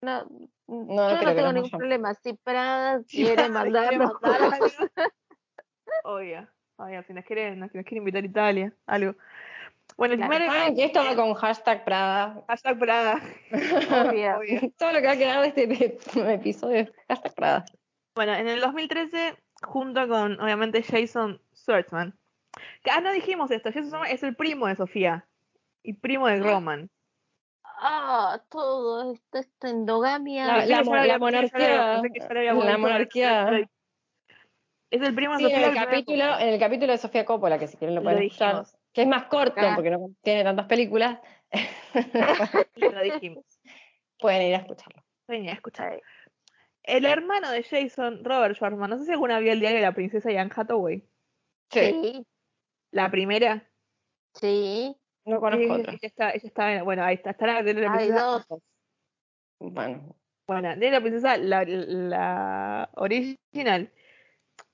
No, 0.03 0.25
no 0.67 1.09
yo 1.11 1.15
no 1.15 1.19
creo 1.21 1.31
que 1.31 1.35
tengo 1.37 1.53
ningún 1.53 1.71
problema. 1.71 2.15
Si 2.15 2.33
Prada 2.35 3.03
quiere 3.09 3.35
Prada 3.35 3.49
mandar, 3.49 3.89
quiere 3.89 3.99
mandar 4.05 4.41
mandar 4.41 4.55
algo. 4.55 4.67
Obvio, 6.05 6.49
obvio, 6.77 7.03
si 7.03 7.13
nos 7.13 7.25
quiere, 7.25 7.57
nos, 7.57 7.75
nos 7.75 7.85
quiere 7.85 7.99
invitar 7.99 8.23
a 8.23 8.27
Italia, 8.27 8.73
algo. 8.87 9.15
Bueno, 9.97 10.15
el 10.15 10.21
Claro. 10.21 10.35
primer 10.35 10.51
Saben 10.51 10.75
que 10.77 10.85
esto 10.85 11.05
va 11.05 11.17
con 11.17 11.35
hashtag 11.35 11.85
Prada. 11.85 12.43
hashtag 12.49 12.79
Prada. 12.79 13.15
Obvio. 13.53 14.37
Obvio. 14.39 14.61
Todo 14.79 14.93
lo 14.93 15.01
que 15.01 15.07
va 15.07 15.13
a 15.13 15.17
quedar 15.17 15.41
de 15.43 15.49
este 15.49 15.69
ep- 15.69 16.31
episodio 16.35 16.77
es 16.81 16.93
hashtag 17.09 17.35
Prada. 17.35 17.65
Bueno, 18.15 18.35
en 18.35 18.49
el 18.49 18.61
2013, 18.61 19.37
junto 19.63 20.09
con, 20.09 20.41
obviamente, 20.41 20.83
Jason 20.83 21.41
Schwartzman. 21.55 22.19
Que, 22.83 22.91
ah, 22.91 23.01
no 23.01 23.13
dijimos 23.13 23.51
esto, 23.51 23.71
Jason 23.71 23.87
Schwartzman 23.89 24.11
es 24.13 24.23
el 24.23 24.35
primo 24.37 24.67
de 24.67 24.77
Sofía. 24.77 25.27
Y 25.83 25.95
primo 25.95 26.27
de 26.27 26.41
Roman. 26.41 26.91
Ah, 27.83 28.43
todo 28.51 29.13
esto, 29.13 29.39
esta 29.39 29.71
endogamia. 29.71 30.47
La, 30.47 30.67
la 30.67 30.83
la 31.07 31.19
monarquía. 31.19 32.03
La 32.65 32.77
monarquía. 32.79 33.69
Es 34.91 35.01
el 35.03 35.15
primo 35.15 35.35
de 35.35 35.39
Sí, 35.39 35.45
en 35.47 35.51
Sofía. 35.53 35.67
el 35.71 35.77
el 35.79 35.85
capítulo, 35.85 36.39
en 36.41 36.49
el 36.49 36.59
capítulo 36.61 36.93
de 36.93 36.99
Sofía 36.99 37.25
Coppola, 37.25 37.59
que 37.59 37.69
si 37.69 37.77
quieren 37.79 37.95
lo 37.95 38.01
Lo 38.03 38.05
pueden 38.05 38.25
escuchar, 38.25 38.49
dijimos. 38.57 38.77
que 38.93 39.03
es 39.03 39.09
más 39.09 39.25
corto 39.27 39.61
Ah. 39.61 39.73
porque 39.77 39.91
no 39.91 40.11
tiene 40.23 40.45
tantas 40.45 40.67
películas, 40.67 41.21
Lo 42.77 43.01
dijimos. 43.03 43.45
pueden 44.19 44.43
ir 44.43 44.55
a 44.57 44.59
escucharlo. 44.59 45.03
Venía 45.27 45.53
a 45.53 45.55
escuchar. 45.55 46.03
El 46.83 47.05
hermano 47.05 47.51
de 47.51 47.63
Jason, 47.63 48.25
Robert 48.25 48.55
Schwartzman, 48.57 48.91
no 48.91 48.99
sé 48.99 49.05
si 49.05 49.13
alguna 49.13 49.39
vio 49.39 49.53
el 49.53 49.61
diario 49.61 49.79
de 49.79 49.85
la 49.85 49.95
princesa 49.95 50.31
Ian 50.33 50.51
Hathaway. 50.55 51.05
Sí, 51.71 52.27
La 52.93 53.11
primera. 53.11 53.69
sí. 54.35 54.97
No 55.27 55.39
conozco 55.39 55.75
otra. 55.75 55.93
ella 55.93 55.99
está, 56.09 56.31
ella 56.31 56.47
está, 56.49 56.83
bueno, 56.83 57.05
ahí 57.05 57.15
está, 57.17 57.31
está 57.31 57.47
la 57.47 57.63
de 57.63 57.75
la 57.75 57.93
Hay 57.93 57.99
princesa. 58.09 58.23
dos. 58.25 58.47
Bueno, 59.61 60.17
Bueno, 60.49 60.75
de 60.77 60.91
la 60.91 61.01
princesa, 61.01 61.37
la, 61.37 61.65
la 61.65 62.91
original, 62.95 63.93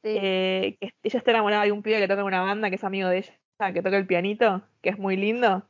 Sí. 0.02 0.16
eh, 0.20 0.76
que 0.80 0.94
ella 1.02 1.18
está 1.18 1.32
enamorada 1.32 1.64
de 1.64 1.72
un 1.72 1.82
pibe 1.82 1.98
que 1.98 2.06
toca 2.08 2.20
en 2.20 2.26
una 2.26 2.42
banda, 2.42 2.70
que 2.70 2.76
es 2.76 2.84
amigo 2.84 3.08
de 3.08 3.18
ella, 3.18 3.72
que 3.72 3.82
toca 3.82 3.96
el 3.96 4.06
pianito, 4.06 4.62
que 4.82 4.90
es 4.90 4.98
muy 4.98 5.16
lindo. 5.16 5.68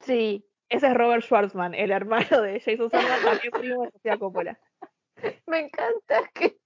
sí. 0.00 0.44
Ese 0.70 0.86
es 0.88 0.94
Robert 0.94 1.22
Schwartzman, 1.22 1.74
el 1.74 1.90
hermano 1.92 2.40
de 2.40 2.58
Jason 2.58 2.88
Schwartzman, 2.88 3.22
también 3.22 3.52
primo 3.52 3.82
de 3.84 3.90
Sofía 3.92 4.16
Coppola. 4.18 4.58
Me 5.46 5.58
encanta 5.60 6.30
que. 6.34 6.56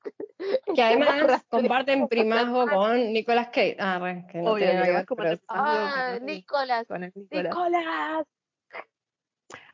que 0.75 0.83
además 0.83 1.45
comparten 1.49 2.09
primazgo 2.09 2.67
con 2.69 3.13
Nicolas 3.13 3.49
Cage. 3.49 3.77
Ah, 3.79 3.99
re, 4.01 4.25
que 4.31 4.39
no 4.39 4.53
Obvio, 4.53 4.67
tiene 4.67 4.75
nada 4.75 4.85
que 4.85 4.87
que 4.87 4.93
ver, 4.93 4.97
vas 4.97 5.07
como 5.07 5.23
pero- 5.23 5.37
te- 5.39 5.45
Ah, 5.49 6.05
Con 6.07 6.15
el- 6.17 6.27
Nicolás. 6.27 6.87
Con 6.87 7.05
el 7.05 7.13
Nicolás. 7.15 7.45
Nicolás. 7.45 8.27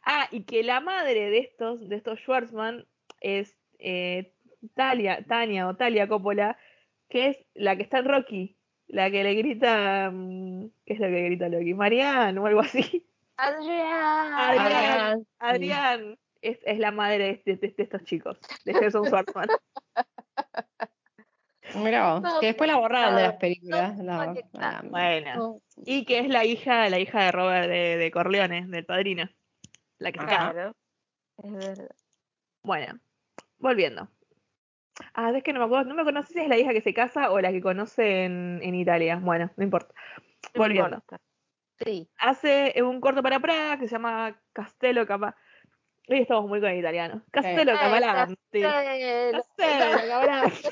Ah, 0.06 0.28
y 0.30 0.44
que 0.44 0.62
la 0.62 0.80
madre 0.80 1.30
de 1.30 1.38
estos, 1.38 1.88
de 1.88 1.96
estos 1.96 2.18
Schwartzman, 2.20 2.86
es 3.20 3.56
eh, 3.78 4.34
Talia, 4.74 5.24
Tania 5.26 5.66
o 5.66 5.76
Talia 5.76 6.08
Coppola, 6.08 6.58
que 7.08 7.28
es 7.28 7.38
la 7.54 7.76
que 7.76 7.82
está 7.84 7.98
en 7.98 8.04
Rocky, 8.06 8.58
la 8.86 9.10
que 9.10 9.24
le 9.24 9.34
grita, 9.34 10.10
mm, 10.12 10.66
¿qué 10.84 10.92
es 10.94 11.00
lo 11.00 11.06
que 11.06 11.22
grita 11.22 11.48
Loki? 11.48 11.72
Marianne 11.74 12.38
o 12.38 12.46
algo 12.46 12.60
así. 12.60 13.06
Adrián. 13.36 14.32
Adrián. 14.34 15.26
Adrián. 15.38 16.18
Es, 16.44 16.58
es 16.64 16.78
la 16.78 16.90
madre 16.90 17.42
de, 17.44 17.56
de- 17.56 17.68
de 17.76 17.82
estos 17.82 18.04
chicos, 18.04 18.38
de 18.64 18.74
Jason 18.74 19.06
Schwartzman. 19.06 19.48
No, 21.74 22.22
que 22.40 22.46
después 22.48 22.68
la 22.70 22.76
borraron 22.76 23.16
de 23.16 23.22
las 23.22 23.36
películas. 23.36 23.96
no, 23.96 24.04
la- 24.04 24.26
conecta. 24.26 24.60
la- 24.60 24.82
Bueno, 24.88 25.34
No, 25.34 25.62
y 25.84 26.04
que 26.04 26.18
es 26.20 26.28
la 26.28 26.44
hija, 26.44 26.88
la 26.88 26.98
hija 27.00 27.24
de 27.24 27.32
Robert 27.32 27.68
de, 27.68 27.96
de 27.96 28.10
Corleone, 28.10 28.66
del 28.68 28.84
padrino. 28.84 29.28
La 29.98 30.12
que 30.12 30.20
se 30.20 30.26
casa. 30.26 30.52
Claro. 30.52 30.76
Es 31.42 31.52
verdad. 31.52 31.88
Bueno, 32.62 33.00
volviendo. 33.58 34.08
Ah, 35.14 35.32
es 35.34 35.42
que 35.42 35.52
no 35.52 35.58
me 35.60 35.64
acuerdo, 35.64 35.88
no 35.88 35.94
me 35.94 36.02
acuerdo 36.02 36.22
si 36.22 36.38
es 36.38 36.48
la 36.48 36.58
hija 36.58 36.72
que 36.72 36.82
se 36.82 36.94
casa 36.94 37.32
o 37.32 37.40
la 37.40 37.50
que 37.50 37.60
conoce 37.62 38.24
en, 38.24 38.60
en 38.62 38.74
Italia. 38.76 39.16
Bueno, 39.20 39.50
no 39.56 39.64
importa. 39.64 39.94
No 40.54 40.60
Volviendo. 40.60 40.96
importa. 40.96 41.18
Sí. 41.84 42.08
Hace 42.18 42.74
un 42.84 43.00
corto 43.00 43.22
para 43.22 43.40
Praga 43.40 43.78
que 43.78 43.88
se 43.88 43.92
llama 43.96 44.40
Castello 44.52 45.06
Capa. 45.06 45.34
Hoy 46.06 46.18
estamos 46.20 46.46
muy 46.48 46.60
con 46.60 46.68
el 46.70 46.78
italiano. 46.78 47.22
Castello 47.30 47.72
Eh, 47.72 47.76
Cavalante. 47.78 48.36
Castelo. 48.60 49.32
Castello 49.32 50.08
Cavalante. 50.08 50.68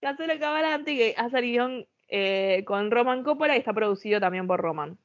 Castello 0.00 0.40
Cavalante 0.40 0.96
que 0.96 1.14
hace 1.16 1.38
el 1.38 1.44
guion 1.44 1.86
eh, 2.08 2.64
con 2.66 2.90
Roman 2.90 3.22
Coppola 3.22 3.54
y 3.54 3.58
está 3.60 3.72
producido 3.72 4.20
también 4.20 4.46
por 4.46 4.60
Roman. 4.60 4.98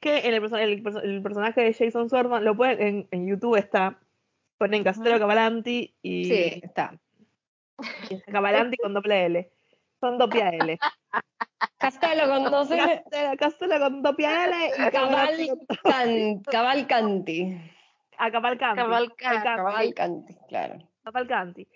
Que 0.00 0.20
en 0.28 0.34
el, 0.34 0.54
el 0.54 0.82
el 1.04 1.22
personaje 1.22 1.60
de 1.60 1.74
Jason 1.74 2.08
Swordman, 2.08 2.44
lo 2.44 2.56
pueden, 2.56 2.80
en, 2.80 3.08
en 3.10 3.26
YouTube 3.28 3.56
está, 3.56 3.98
ponen 4.56 4.84
Castello. 4.84 5.18
Cavalanti 5.18 5.94
y, 6.00 6.24
Sí, 6.24 6.60
está. 6.62 6.98
y 8.08 8.20
Cavalanti 8.22 8.76
con 8.76 8.94
doble 8.94 9.26
L. 9.26 9.50
Con 10.00 10.16
doppia 10.18 10.50
L. 10.50 10.78
Castelo 11.78 12.28
con 12.28 12.44
dos 12.50 12.70
L. 12.70 13.02
Castello 13.38 13.78
con 13.80 14.02
doppia 14.02 14.44
L 14.46 14.56
y 14.78 14.90
Cavalanti 14.90 15.48
con 15.48 15.58
Cavalcan- 16.42 16.42
Cavalcanti. 16.44 17.60
a 18.18 18.30
Cavalcanti. 18.30 18.76
Cavalcanti. 18.80 19.42
Cavalcanti, 19.56 20.36
claro. 20.48 20.78
Cavalcanti. 21.04 21.68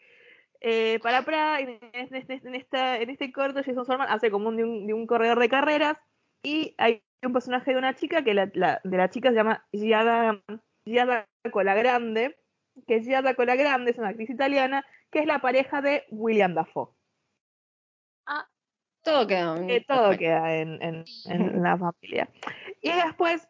Eh, 0.60 1.00
para 1.02 1.22
Praga, 1.22 1.60
en, 1.60 1.78
en- 1.92 2.14
en- 2.14 2.46
en 2.46 2.54
esta, 2.54 2.96
en 2.98 3.10
este 3.10 3.32
corto, 3.32 3.62
Jason 3.64 3.84
Sorman 3.84 4.08
hace 4.08 4.30
como 4.30 4.48
un, 4.48 4.56
de, 4.56 4.64
un, 4.64 4.86
de 4.86 4.94
un 4.94 5.06
corredor 5.06 5.40
de 5.40 5.48
carreras 5.48 5.96
y 6.44 6.74
hay 6.78 7.02
un 7.24 7.32
personaje 7.32 7.72
de 7.72 7.78
una 7.78 7.94
chica 7.94 8.22
que 8.22 8.34
la, 8.34 8.48
la- 8.54 8.80
de 8.84 8.96
la 8.96 9.10
chica 9.10 9.30
se 9.30 9.36
llama 9.36 9.64
Giada, 9.72 10.40
Giada 10.84 11.26
Colagrande, 11.50 12.36
que 12.86 13.00
Giada 13.02 13.34
Colagrande 13.34 13.90
es 13.90 13.98
una 13.98 14.08
actriz 14.08 14.30
italiana 14.30 14.84
que 15.10 15.18
es 15.20 15.26
la 15.26 15.40
pareja 15.40 15.80
de 15.82 16.04
William 16.10 16.54
Dafoe. 16.54 16.88
Ah, 18.26 18.46
Todo 19.02 19.26
queda. 19.26 19.66
Que 19.66 19.80
todo 19.80 20.16
queda 20.16 20.54
en, 20.56 20.80
en- 20.82 21.04
en 21.26 21.62
la 21.62 21.76
familia. 21.76 22.28
Y 22.80 22.90
después, 22.92 23.48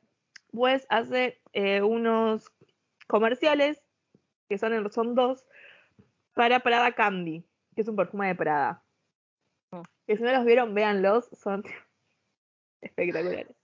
pues 0.53 0.87
hace 0.89 1.41
eh, 1.53 1.83
unos 1.83 2.51
comerciales, 3.07 3.83
que 4.49 4.59
son, 4.59 4.91
son 4.93 5.15
dos, 5.15 5.47
para 6.35 6.61
Prada 6.61 6.93
Candy, 6.93 7.45
que 7.75 7.83
es 7.83 7.89
un 7.89 7.97
perfume 7.97 8.29
de 8.29 8.35
Prada. 8.35 8.83
Mm. 9.71 9.83
Que 10.07 10.17
si 10.17 10.23
no 10.23 10.33
los 10.33 10.45
vieron, 10.45 10.75
véanlos, 10.75 11.29
son 11.39 11.63
espectaculares. 12.81 13.55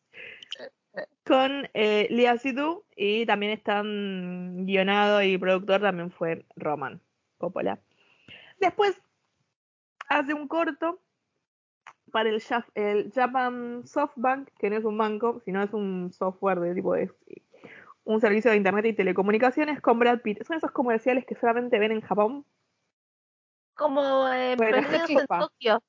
Con 1.25 1.69
eh, 1.75 2.09
Lia 2.11 2.37
Sidhu 2.39 2.85
y 2.97 3.25
también 3.27 3.53
están 3.53 4.67
guionado 4.67 5.23
y 5.23 5.39
productor 5.39 5.81
también 5.81 6.11
fue 6.11 6.45
Roman 6.57 7.01
Coppola. 7.37 7.79
Después 8.59 9.01
hace 10.09 10.35
un 10.35 10.49
corto 10.49 11.01
para 12.11 12.31
el, 12.31 13.13
Japan 13.13 13.87
SoftBank, 13.87 14.49
que 14.59 14.71
no 14.71 14.77
es 14.77 14.85
un 14.85 14.97
banco, 14.97 15.41
sino 15.45 15.63
es 15.63 15.73
un 15.73 16.13
software 16.13 16.61
de 16.61 16.75
tipo 16.75 16.95
de 16.95 17.11
un 18.05 18.21
servicio 18.21 18.51
de 18.51 18.57
internet 18.57 18.87
y 18.87 18.95
telecomunicaciones 18.95 19.83
con 19.83 19.99
Brad 19.99 20.21
Pitt. 20.23 20.43
Son 20.45 20.57
esos 20.57 20.71
comerciales 20.71 21.27
que 21.27 21.35
solamente 21.35 21.79
ven 21.79 21.93
en 21.93 22.01
Japón, 22.01 22.47
como 23.79 24.29
eh, 24.29 24.57
perdidos 24.57 25.09
en. 25.09 25.27
Tokio. 25.27 25.83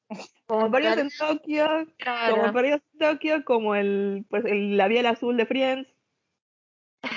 como 0.46 0.70
Perdidos 0.70 0.98
en 1.00 1.10
Tokio, 1.10 1.68
como 1.68 1.96
Claro. 1.98 2.54
Perdidos 2.54 2.82
en 2.94 3.00
Tokio, 3.00 3.44
como 3.44 3.74
el, 3.74 4.26
pues, 4.30 4.46
el 4.46 4.78
labial 4.78 5.08
azul 5.08 5.36
de 5.38 5.46
Friends. 5.48 5.90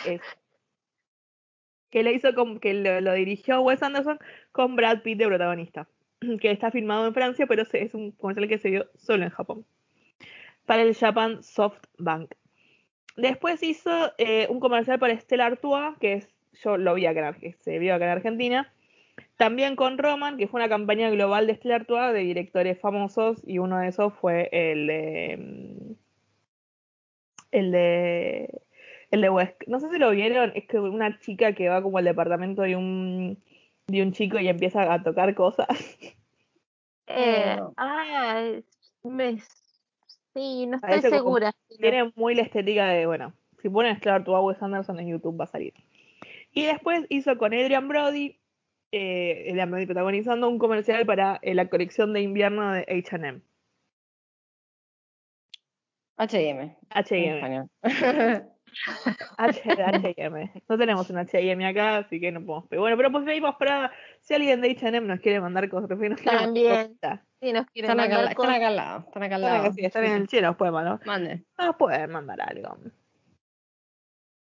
Eso. 0.06 0.24
Que 1.90 2.02
le 2.02 2.14
hizo 2.14 2.34
con, 2.34 2.58
que 2.58 2.72
lo, 2.72 3.02
lo 3.02 3.12
dirigió 3.12 3.60
Wes 3.60 3.82
Anderson 3.82 4.18
con 4.50 4.74
Brad 4.74 5.02
Pitt 5.02 5.18
de 5.18 5.26
protagonista. 5.26 5.88
Que 6.40 6.50
está 6.50 6.70
filmado 6.70 7.06
en 7.06 7.14
Francia, 7.14 7.46
pero 7.46 7.62
es 7.72 7.94
un 7.94 8.12
comercial 8.12 8.48
que 8.48 8.58
se 8.58 8.70
vio 8.70 8.86
solo 8.96 9.24
en 9.24 9.30
Japón. 9.30 9.64
Para 10.66 10.82
el 10.82 10.94
Japan 10.94 11.42
Soft 11.42 11.84
Bank. 11.98 12.34
Después 13.16 13.62
hizo 13.62 14.12
eh, 14.18 14.46
un 14.50 14.60
comercial 14.60 14.98
para 14.98 15.18
Stella 15.20 15.46
Artois, 15.46 15.96
que 16.00 16.14
es 16.14 16.28
yo 16.62 16.76
lo 16.78 16.94
vi 16.94 17.06
acá 17.06 17.30
Arge- 17.34 17.56
se 17.60 17.78
vio 17.78 17.94
acá 17.94 18.06
en 18.06 18.10
Argentina. 18.12 18.72
También 19.36 19.76
con 19.76 19.98
Roman, 19.98 20.38
que 20.38 20.48
fue 20.48 20.60
una 20.60 20.68
campaña 20.70 21.10
global 21.10 21.46
de 21.46 21.56
Stellar 21.56 21.86
Tour 21.86 22.12
de 22.12 22.20
directores 22.20 22.80
famosos, 22.80 23.42
y 23.46 23.58
uno 23.58 23.78
de 23.80 23.88
esos 23.88 24.14
fue 24.14 24.48
el 24.52 24.86
de. 24.88 25.36
mm, 25.38 25.92
El 27.50 27.70
de. 27.72 28.62
El 29.10 29.20
de 29.20 29.30
West. 29.30 29.62
No 29.66 29.78
sé 29.80 29.90
si 29.90 29.98
lo 29.98 30.10
vieron, 30.10 30.52
es 30.54 30.66
que 30.66 30.78
una 30.80 31.18
chica 31.20 31.52
que 31.54 31.68
va 31.68 31.82
como 31.82 31.98
al 31.98 32.04
departamento 32.04 32.62
de 32.62 32.76
un, 32.76 33.42
de 33.92 34.02
un 34.02 34.12
chico 34.12 34.38
y 34.38 34.48
empieza 34.48 34.92
a 34.92 35.02
tocar 35.02 35.34
cosas. 35.34 35.68
Eh, 37.08 37.56
No. 37.58 37.74
ah, 37.76 38.40
es- 38.40 38.64
me, 39.02 39.36
sí, 40.34 40.66
no 40.66 40.76
estoy 40.76 41.00
como- 41.02 41.16
segura. 41.16 41.52
Tiene 41.78 42.12
muy 42.14 42.34
la 42.34 42.42
estética 42.42 42.86
de, 42.88 43.06
bueno, 43.06 43.34
si 43.60 43.68
ponen 43.68 43.96
Stellar 43.98 44.24
Tour 44.24 44.38
Wes 44.44 44.62
Anderson 44.62 44.98
en 45.00 45.08
YouTube 45.08 45.38
va 45.38 45.44
a 45.44 45.48
salir. 45.48 45.74
Y 46.52 46.64
después 46.64 47.04
hizo 47.10 47.36
con 47.36 47.52
Adrian 47.52 47.88
Brody, 47.88 48.38
eh, 48.92 49.52
Brody 49.66 49.84
protagonizando 49.86 50.48
un 50.48 50.58
comercial 50.58 51.04
para 51.04 51.38
eh, 51.42 51.54
la 51.54 51.68
colección 51.68 52.12
de 52.12 52.20
invierno 52.22 52.72
de 52.72 52.82
H&M. 52.88 53.42
H&M. 56.16 56.76
H&M. 56.90 57.68
H&M. 59.38 60.52
No 60.68 60.78
tenemos 60.78 61.10
un 61.10 61.18
H&M 61.18 61.66
acá, 61.66 61.98
así 61.98 62.20
que 62.20 62.32
no 62.32 62.40
podemos. 62.44 62.68
Pero 62.68 62.82
bueno, 62.82 62.96
pero 62.96 63.12
pues 63.12 63.24
pedimos 63.24 63.54
para 63.56 63.92
si 64.20 64.34
alguien 64.34 64.60
de 64.60 64.70
H&M 64.70 65.00
nos 65.06 65.20
quiere 65.20 65.40
mandar 65.40 65.68
cosas, 65.68 65.90
nos 65.90 65.98
quiere 65.98 66.14
mandar 66.14 66.40
También. 66.42 66.98
Sí, 67.40 67.52
nos 67.52 67.66
quieren 67.66 67.90
Están 67.90 68.00
acá, 68.00 68.30
están 68.30 68.50
al 68.62 68.76
lado. 68.76 69.04
Están 69.06 69.22
acá 69.22 69.34
al 69.36 69.42
lado. 69.42 69.72
sí, 69.72 69.84
están 69.84 70.04
en 70.04 70.12
el 70.12 70.28
cielo, 70.28 70.48
nos 70.48 70.56
pueden 70.56 70.74
mandar. 70.74 71.00
Mande. 71.06 71.42
Nos 71.58 71.76
pueden 71.76 72.10
mandar 72.10 72.40
algo. 72.40 72.76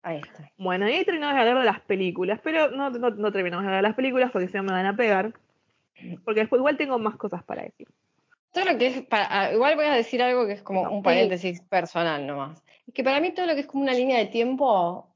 Ahí 0.04 0.18
está. 0.20 0.52
Bueno, 0.58 0.88
y 0.90 0.94
ahí 0.94 1.06
terminamos 1.06 1.36
de 1.36 1.40
hablar 1.42 1.60
de 1.60 1.66
las 1.66 1.80
películas, 1.82 2.40
pero 2.44 2.70
no, 2.72 2.90
no, 2.90 3.10
no 3.10 3.32
terminamos 3.32 3.64
de 3.64 3.68
hablar 3.70 3.82
de 3.84 3.88
las 3.90 3.96
películas 3.96 4.32
porque 4.32 4.48
si 4.50 4.58
no 4.58 4.64
me 4.64 4.74
van 4.74 4.86
a 4.86 4.96
pegar. 4.96 5.34
Porque 6.26 6.42
después 6.42 6.60
igual 6.60 6.76
tengo 6.78 7.00
más 7.00 7.16
cosas 7.16 7.44
para 7.44 7.62
decir. 7.64 7.88
Todo 8.52 8.66
lo 8.66 8.78
que 8.78 8.88
es, 8.88 9.02
para- 9.04 9.28
ah, 9.30 9.54
igual 9.54 9.76
voy 9.76 9.86
a 9.86 9.94
decir 9.94 10.22
algo 10.22 10.46
que 10.46 10.54
es 10.54 10.62
como 10.62 10.82
un 10.84 11.00
Sí. 11.00 11.04
paréntesis 11.04 11.62
personal 11.62 12.28
nomás. 12.28 12.62
Es 12.88 12.94
que 12.94 13.04
para 13.04 13.20
mí 13.20 13.32
todo 13.34 13.46
lo 13.46 13.54
que 13.54 13.62
es 13.62 13.68
como 13.68 13.84
una 13.84 13.94
línea 13.94 14.18
de 14.20 14.26
tiempo 14.28 15.16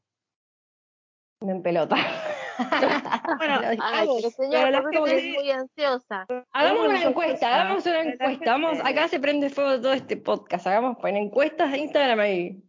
me 1.41 1.51
empelota. 1.51 1.95
Bueno. 2.57 3.59
Ay, 3.83 4.07
pero 4.17 4.29
señor, 4.31 4.83
Pero 4.91 5.05
es 5.05 5.23
muy 5.35 5.51
ansiosa. 5.51 6.25
Hagamos 6.51 6.87
una 6.87 7.03
encuesta, 7.03 7.53
hagamos 7.55 7.85
una 7.85 8.01
encuesta. 8.01 8.51
Vamos, 8.51 8.79
acá 8.83 9.07
se 9.07 9.19
prende 9.19 9.51
fuego 9.51 9.79
todo 9.79 9.93
este 9.93 10.17
podcast. 10.17 10.65
Hagamos 10.65 10.97
en 11.03 11.17
encuestas 11.17 11.71
de 11.71 11.77
Instagram 11.77 12.19
ahí. 12.19 12.63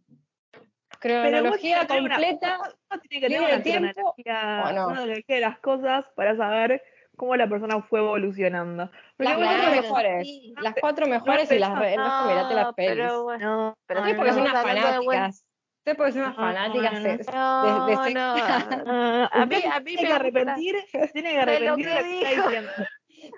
Cronología 0.99 1.87
tenés 1.87 2.03
una- 2.03 2.15
completa. 2.15 2.59
Uno 2.91 3.01
tiene 3.01 3.27
que 3.27 3.33
tener 3.33 3.51
una 3.53 3.63
tiempo, 3.63 3.93
cronología, 3.93 4.63
¿o 4.67 4.71
no? 4.73 4.87
una 4.89 5.05
de 5.05 5.39
las 5.39 5.59
cosas 5.59 6.05
para 6.15 6.37
saber 6.37 6.83
cómo 7.19 7.35
la 7.35 7.47
persona 7.47 7.79
fue 7.83 7.99
evolucionando. 7.99 8.89
Porque 9.15 9.31
Las 9.31 9.35
cuatro 9.37 9.57
Claro, 9.61 9.81
mejores. 9.81 10.27
sí. 10.27 10.53
Las 10.59 10.75
cuatro 10.81 11.05
mejores 11.07 11.51
y 11.51 11.59
las 11.59 11.69
el 11.69 11.77
resto 11.77 12.25
mirate 12.27 12.55
las 12.55 12.65
No, 12.65 12.73
pelis. 12.73 12.91
pero 12.95 13.23
bueno. 13.23 13.45
No, 13.67 13.77
Pero 13.85 13.99
no, 14.01 14.05
porque 14.15 14.31
no, 14.31 14.33
son 14.33 14.41
unas 14.41 14.63
fanáticas. 14.63 15.45
Ustedes 15.79 15.97
porque 15.97 16.11
son 16.13 16.21
unas 16.23 16.35
No, 16.37 16.41
no, 16.41 16.53
fanáticas 16.53 16.93
no, 16.93 16.99
de, 16.99 17.17
No, 17.31 17.85
de- 17.85 18.13
no, 18.13 18.35
no. 18.75 18.83
no, 18.85 19.29
A 19.31 19.45
mí- 19.45 19.55
usted 19.57 19.69
a 19.71 19.79
mí 19.79 19.85
tiene 19.95 20.01
me 20.01 20.07
que 20.07 20.13
arrepentir, 20.13 20.75
tiene 21.13 21.31
que 21.31 21.39
arrepentir 21.39 21.45
de 21.45 21.59
lo 21.69 21.75
que 21.75 21.83
está 21.83 22.03
diciendo. 22.43 22.71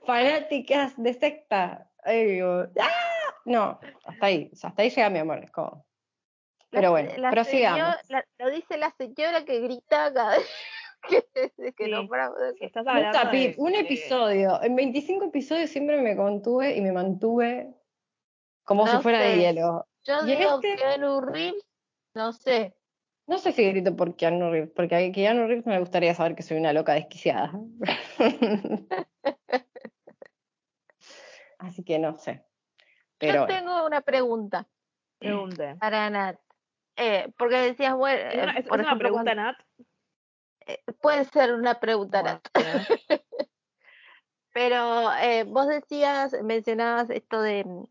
fanáticas 0.05 0.93
de 0.97 1.13
secta. 1.13 1.87
Ay, 2.03 2.25
digo, 2.25 2.65
¡ah! 2.79 3.33
No, 3.45 3.79
hasta 4.05 4.25
ahí, 4.25 4.49
o 4.53 4.55
sea, 4.55 4.69
hasta 4.69 4.81
ahí 4.83 4.89
llega 4.89 5.09
mi 5.09 5.19
amor. 5.19 5.43
es 5.43 5.51
como- 5.51 5.85
Pero 6.69 6.83
La- 6.83 6.89
bueno, 6.91 7.11
la 7.17 7.31
prosigamos. 7.31 7.79
señora- 7.79 8.01
la- 8.07 8.25
lo 8.45 8.51
dice 8.51 8.77
la 8.77 8.91
señora 8.91 9.43
que 9.45 9.59
grita 9.59 10.13
cada 10.13 10.37
vez 10.37 10.49
que, 11.09 11.23
que 11.75 11.85
Sí. 11.85 12.65
estás 12.65 12.83
Un, 12.83 12.89
hablando 12.89 13.19
capi- 13.19 13.55
de- 13.55 13.55
un 13.57 13.71
de- 13.73 13.79
episodio, 13.79 14.61
en 14.63 14.75
25 14.75 15.25
episodios 15.25 15.69
siempre 15.69 16.01
me 16.01 16.15
contuve 16.15 16.75
y 16.75 16.81
me 16.81 16.91
mantuve 16.91 17.73
como 18.63 18.85
No 18.85 18.91
si 18.91 18.97
fuera 19.03 19.19
de 19.21 19.37
hielo. 19.37 19.87
Yo 20.03 20.21
Y 20.25 20.35
digo 20.35 20.55
este- 20.55 20.69
que 20.69 20.75
Keanu 20.77 21.21
Reeves, 21.21 21.63
no 22.15 22.31
sé. 22.33 22.75
No 23.27 23.37
sé 23.37 23.51
si 23.51 23.63
grito 23.69 23.95
por 23.95 24.15
Keanu 24.15 24.49
Reeves, 24.51 24.71
porque 24.75 24.95
a 24.95 25.11
Keanu 25.11 25.47
Reeves 25.47 25.65
me 25.65 25.79
gustaría 25.79 26.13
saber 26.13 26.35
que 26.35 26.43
soy 26.43 26.57
una 26.57 26.73
loca 26.73 26.93
desquiciada. 26.93 27.51
Así 31.59 31.83
que 31.83 31.99
no 31.99 32.17
sé. 32.17 32.43
Pero 33.17 33.41
Yo 33.41 33.47
tengo 33.47 33.85
una 33.85 34.01
pregunta 34.01 34.67
Pregunte. 35.19 35.75
para 35.79 36.09
Nat. 36.09 36.39
Eh, 36.97 37.31
porque 37.37 37.57
decías, 37.57 37.95
bueno, 37.95 38.19
¿Es 38.29 38.33
una, 38.43 38.51
es- 38.57 38.67
por 38.67 38.79
es 38.79 38.81
una 38.81 38.89
ejemplo, 38.89 39.07
pregunta, 39.09 39.33
cuando- 39.35 39.43
Nat? 39.43 39.55
Eh, 40.67 40.83
puede 41.01 41.25
ser 41.25 41.53
una 41.53 41.79
pregunta. 41.79 42.21
Bueno, 42.21 42.41
Pero 44.53 45.13
eh, 45.13 45.45
vos 45.45 45.67
decías, 45.67 46.33
mencionabas 46.43 47.09
esto 47.09 47.41
de 47.41 47.63
mm, 47.65 47.85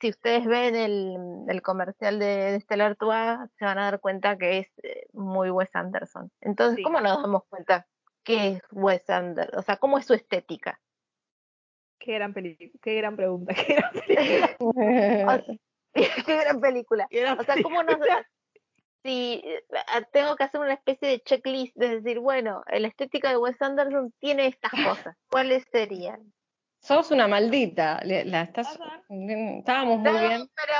si 0.00 0.08
ustedes 0.08 0.46
ven 0.46 0.74
el, 0.74 1.16
el 1.46 1.62
comercial 1.62 2.18
de, 2.18 2.52
de 2.52 2.60
Stellar 2.60 2.96
Tour, 2.96 3.50
se 3.58 3.64
van 3.66 3.78
a 3.78 3.84
dar 3.84 4.00
cuenta 4.00 4.38
que 4.38 4.58
es 4.60 4.68
eh, 4.82 5.06
muy 5.12 5.50
Wes 5.50 5.68
Anderson. 5.74 6.32
Entonces, 6.40 6.76
Sí. 6.76 6.82
¿cómo 6.82 7.00
nos 7.00 7.20
damos 7.20 7.44
cuenta 7.48 7.86
que 8.24 8.48
es 8.52 8.62
Wes 8.72 9.08
Anderson? 9.10 9.58
O 9.58 9.62
sea, 9.62 9.76
¿cómo 9.76 9.98
es 9.98 10.06
su 10.06 10.14
estética? 10.14 10.80
Qué 11.98 12.14
gran 12.14 12.32
película, 12.32 12.70
qué 12.80 12.94
gran 12.96 13.14
pregunta, 13.14 13.54
qué 13.66 13.74
gran 13.74 13.92
película. 13.92 15.44
Qué 15.92 16.36
gran 16.36 16.60
película. 16.60 17.06
qué 17.10 17.20
gran 17.20 17.38
O 17.40 17.42
sea, 17.42 17.56
¿cómo 17.62 17.82
nos 17.82 17.96
película. 17.96 18.30
Si 19.02 19.42
eh, 19.44 19.62
tengo 20.12 20.36
que 20.36 20.44
hacer 20.44 20.60
una 20.60 20.74
especie 20.74 21.08
de 21.08 21.20
checklist 21.20 21.74
de 21.76 22.00
decir, 22.00 22.18
bueno, 22.18 22.62
la 22.70 22.88
estética 22.88 23.30
de 23.30 23.36
Wes 23.38 23.60
Anderson 23.60 24.12
tiene 24.18 24.46
estas 24.46 24.72
cosas, 24.72 25.16
¿cuáles 25.30 25.64
serían? 25.72 26.32
Sos 26.80 27.10
una 27.10 27.28
maldita. 27.28 28.00
le- 28.04 28.24
La 28.24 28.42
estás, 28.42 28.78
Ajá. 28.80 29.02
estábamos 29.08 29.98
muy 29.98 30.12
No, 30.12 30.18
bien. 30.20 30.50
pero 30.54 30.72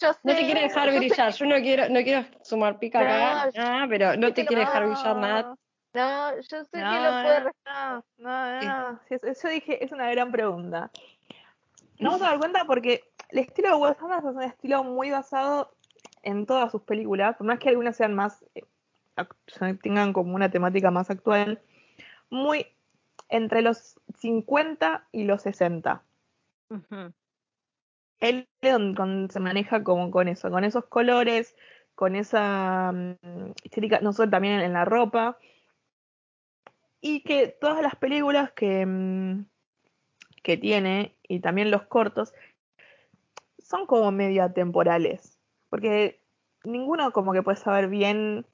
yo 0.00 0.12
sé, 0.12 0.18
No 0.22 0.34
te 0.34 0.44
quiere 0.44 0.62
dejar 0.62 0.86
yo 0.86 0.92
sé 0.92 0.98
brillar. 0.98 1.32
Yo 1.32 1.46
no 1.46 1.56
quiero, 1.56 1.88
no 1.88 2.00
quiero 2.02 2.24
sumar 2.42 2.78
pica 2.78 3.00
acá, 3.00 3.50
No, 3.54 3.62
ah, 3.62 3.86
pero 3.88 4.16
no 4.16 4.28
te 4.32 4.42
que 4.42 4.46
quiere 4.46 4.62
no. 4.64 4.68
dejar 4.68 4.86
brillar 4.86 5.16
nada. 5.16 5.54
No, 5.94 6.34
yo 6.36 6.64
sé 6.64 6.70
que 6.72 6.78
No, 6.80 7.02
lo 7.02 7.22
puede 7.22 7.40
re- 7.40 7.52
no, 7.66 8.04
no, 8.16 8.62
no. 8.62 9.00
Sí, 9.08 9.16
Yo 9.42 9.48
dije, 9.50 9.84
es 9.84 9.92
una 9.92 10.10
gran 10.10 10.32
pregunta. 10.32 10.90
Nos 11.98 12.12
vamos 12.14 12.22
a 12.22 12.30
dar 12.30 12.38
cuenta 12.38 12.64
porque 12.64 13.04
el 13.28 13.38
estilo 13.40 13.68
de 13.68 13.74
Wes 13.76 13.96
Anderson 14.00 14.30
es 14.30 14.36
un 14.36 14.42
estilo 14.42 14.84
muy 14.84 15.10
basado 15.10 15.74
en 16.22 16.46
todas 16.46 16.70
sus 16.70 16.82
películas, 16.82 17.36
por 17.36 17.46
más 17.46 17.58
que 17.58 17.68
algunas 17.68 17.96
sean 17.96 18.14
más, 18.14 18.44
eh, 18.54 18.64
tengan 19.82 20.12
como 20.12 20.34
una 20.34 20.50
temática 20.50 20.90
más 20.90 21.10
actual, 21.10 21.60
muy 22.30 22.66
entre 23.28 23.62
los 23.62 24.00
50 24.18 25.06
y 25.12 25.24
los 25.24 25.42
60. 25.42 26.02
Ujú. 26.70 27.12
Él 28.20 28.48
con- 28.96 29.28
se 29.30 29.40
maneja 29.40 29.82
como 29.82 30.10
con 30.10 30.28
eso, 30.28 30.50
con 30.50 30.64
esos 30.64 30.84
colores, 30.86 31.56
con 31.94 32.14
esa 32.14 32.92
mm, 32.92 33.52
estética, 33.64 34.00
no 34.00 34.12
solo 34.12 34.30
también 34.30 34.60
en 34.60 34.72
la 34.72 34.84
ropa, 34.84 35.38
y 37.00 37.22
que 37.22 37.48
todas 37.48 37.82
las 37.82 37.96
películas 37.96 38.52
que, 38.52 38.86
mm, 38.86 39.44
que 40.42 40.56
tiene, 40.56 41.16
y 41.24 41.40
también 41.40 41.70
los 41.70 41.82
cortos, 41.82 42.32
son 43.58 43.86
como 43.86 44.12
medio 44.12 44.44
atemporales, 44.44 45.31
porque 45.72 46.20
ninguno 46.64 47.12
como 47.12 47.32
que 47.32 47.42
puede 47.42 47.56
saber 47.56 47.88
bien 47.88 48.44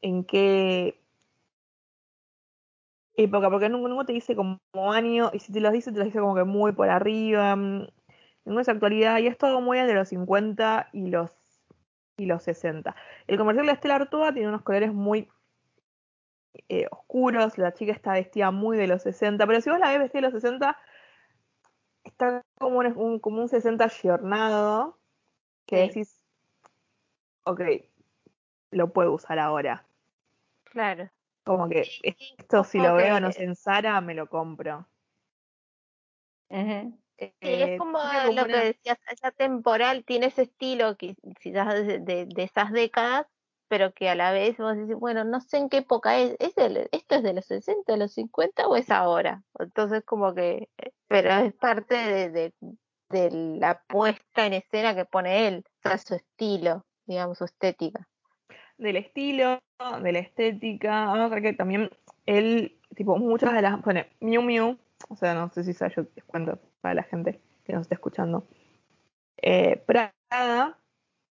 en 0.00 0.22
qué 0.22 1.02
época, 3.14 3.50
porque 3.50 3.68
ninguno, 3.68 4.06
te 4.06 4.12
dice 4.12 4.36
como 4.36 4.60
año, 4.92 5.30
y 5.32 5.40
si 5.40 5.52
te 5.52 5.58
los 5.58 5.72
dice, 5.72 5.90
te 5.90 5.98
los 5.98 6.06
dice 6.06 6.20
como 6.20 6.36
que 6.36 6.44
muy 6.44 6.70
por 6.70 6.88
arriba, 6.88 7.56
mm, 7.56 7.88
ninguno 8.44 8.60
es 8.60 8.68
actualidad, 8.68 9.18
y 9.18 9.26
es 9.26 9.36
todo 9.36 9.60
muy 9.60 9.78
entre 9.80 9.96
los 9.96 10.08
50 10.08 10.88
y 10.92 11.08
los, 11.08 11.32
y 12.16 12.26
los 12.26 12.44
60. 12.44 12.94
El 13.26 13.38
comercial 13.38 13.66
de 13.66 13.72
Estela 13.72 13.96
Artois 13.96 14.32
tiene 14.32 14.48
unos 14.48 14.62
colores 14.62 14.94
muy 14.94 15.28
eh, 16.68 16.86
oscuros, 16.92 17.58
la 17.58 17.74
chica 17.74 17.90
está 17.90 18.12
vestida 18.12 18.52
muy 18.52 18.76
de 18.76 18.86
los 18.86 19.02
60, 19.02 19.48
pero 19.48 19.60
si 19.60 19.68
vos 19.68 19.80
la 19.80 19.88
ves 19.88 19.98
vestida 19.98 20.20
de 20.20 20.30
los 20.30 20.40
60, 20.40 20.78
está 22.04 22.40
como 22.60 22.78
un, 22.78 22.86
un- 22.96 23.18
como 23.18 23.42
un 23.42 23.48
60 23.48 23.86
ayornado, 23.86 25.00
que 25.66 25.76
Sí. 25.82 25.88
decís, 25.88 26.25
ok, 27.46 27.60
lo 28.72 28.92
puedo 28.92 29.14
usar 29.14 29.38
ahora. 29.38 29.86
Claro. 30.64 31.10
Como 31.44 31.68
que 31.68 31.86
esto 32.38 32.64
si 32.64 32.78
lo 32.78 32.94
veo, 32.96 33.20
no 33.20 33.30
sé, 33.32 33.44
en 33.44 33.54
Zara, 33.56 34.00
me 34.00 34.14
lo 34.14 34.28
compro. 34.28 34.88
Sí, 36.50 36.56
Eh, 37.18 37.74
es 37.74 37.78
como 37.78 37.98
tiene 38.00 38.18
como 38.26 38.32
lo 38.36 38.44
una- 38.44 38.60
que 38.60 38.64
decías, 38.66 38.98
esa 39.10 39.30
temporal 39.30 40.04
tiene 40.04 40.26
ese 40.26 40.42
estilo 40.42 40.96
que 40.96 41.16
quizás 41.40 41.86
de, 41.86 41.98
de- 42.00 42.26
de 42.26 42.42
esas 42.42 42.72
décadas, 42.72 43.26
pero 43.68 43.92
que 43.94 44.08
a 44.08 44.14
la 44.14 44.32
vez 44.32 44.58
vos 44.58 44.76
decís, 44.76 44.96
bueno, 44.96 45.24
no 45.24 45.40
sé 45.40 45.58
en 45.58 45.68
qué 45.68 45.78
época 45.78 46.18
es, 46.18 46.36
¿es 46.38 46.54
del- 46.54 46.88
¿esto 46.92 47.14
es 47.16 47.22
de 47.22 47.32
los 47.32 47.46
60, 47.46 47.92
de 47.92 47.98
los 47.98 48.12
50 48.12 48.68
o 48.68 48.76
es 48.76 48.90
ahora? 48.90 49.44
Entonces 49.58 50.04
como 50.04 50.34
que, 50.34 50.68
eh, 50.78 50.92
pero 51.08 51.30
es 51.30 51.54
parte 51.54 51.94
de, 51.94 52.30
de, 52.30 52.54
de 53.08 53.30
la 53.30 53.82
puesta 53.88 54.46
en 54.46 54.52
escena 54.54 54.94
que 54.94 55.04
pone 55.04 55.48
él, 55.48 55.64
o 55.66 55.88
sea, 55.88 55.98
su 55.98 56.14
estilo, 56.14 56.85
digamos, 57.06 57.38
su 57.38 57.44
estética. 57.44 58.06
del 58.78 58.96
estilo, 58.96 59.58
de 60.02 60.12
la 60.12 60.18
estética. 60.18 61.06
Vamos 61.06 61.30
a 61.30 61.34
ver 61.34 61.42
que 61.42 61.52
también 61.54 61.90
él, 62.26 62.78
tipo, 62.94 63.16
muchas 63.16 63.52
de 63.54 63.62
las. 63.62 63.80
Bueno, 63.82 64.02
Miu 64.20 64.42
Miu, 64.42 64.76
o 65.08 65.16
sea, 65.16 65.34
no 65.34 65.50
sé 65.50 65.64
si 65.64 65.72
yo 65.72 66.02
les 66.14 66.24
cuento 66.24 66.58
para 66.80 66.94
la 66.94 67.02
gente 67.04 67.40
que 67.64 67.72
nos 67.72 67.82
está 67.82 67.94
escuchando. 67.94 68.46
Eh, 69.40 69.82
Prada 69.86 70.78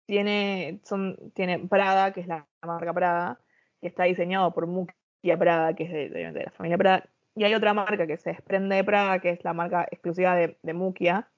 tiene, 0.07 0.81
son, 0.85 1.16
tiene 1.35 1.59
Prada, 1.61 2.12
que 2.12 2.20
es 2.20 2.27
la 2.27 2.47
marca 2.64 2.93
Prada, 2.93 3.41
que 3.81 3.89
está 3.89 4.05
diseñado 4.05 4.53
por 4.53 4.66
Mukia 4.66 5.37
Prada, 5.39 5.75
que 5.75 5.85
es 5.85 5.93
de, 5.93 6.09
de- 6.11 6.33
de 6.33 6.45
la 6.45 6.51
familia 6.53 6.79
Prada. 6.79 7.05
Y 7.35 7.45
hay 7.45 7.55
otra 7.55 7.73
marca 7.75 8.07
que 8.07 8.16
se 8.18 8.31
desprende 8.31 8.77
de 8.77 8.85
Prada, 8.85 9.18
que 9.20 9.31
es 9.31 9.43
la 9.45 9.53
marca 9.53 9.87
exclusiva 9.91 10.35
de, 10.37 10.59
de 10.62 10.75
Mukia, 10.75 11.29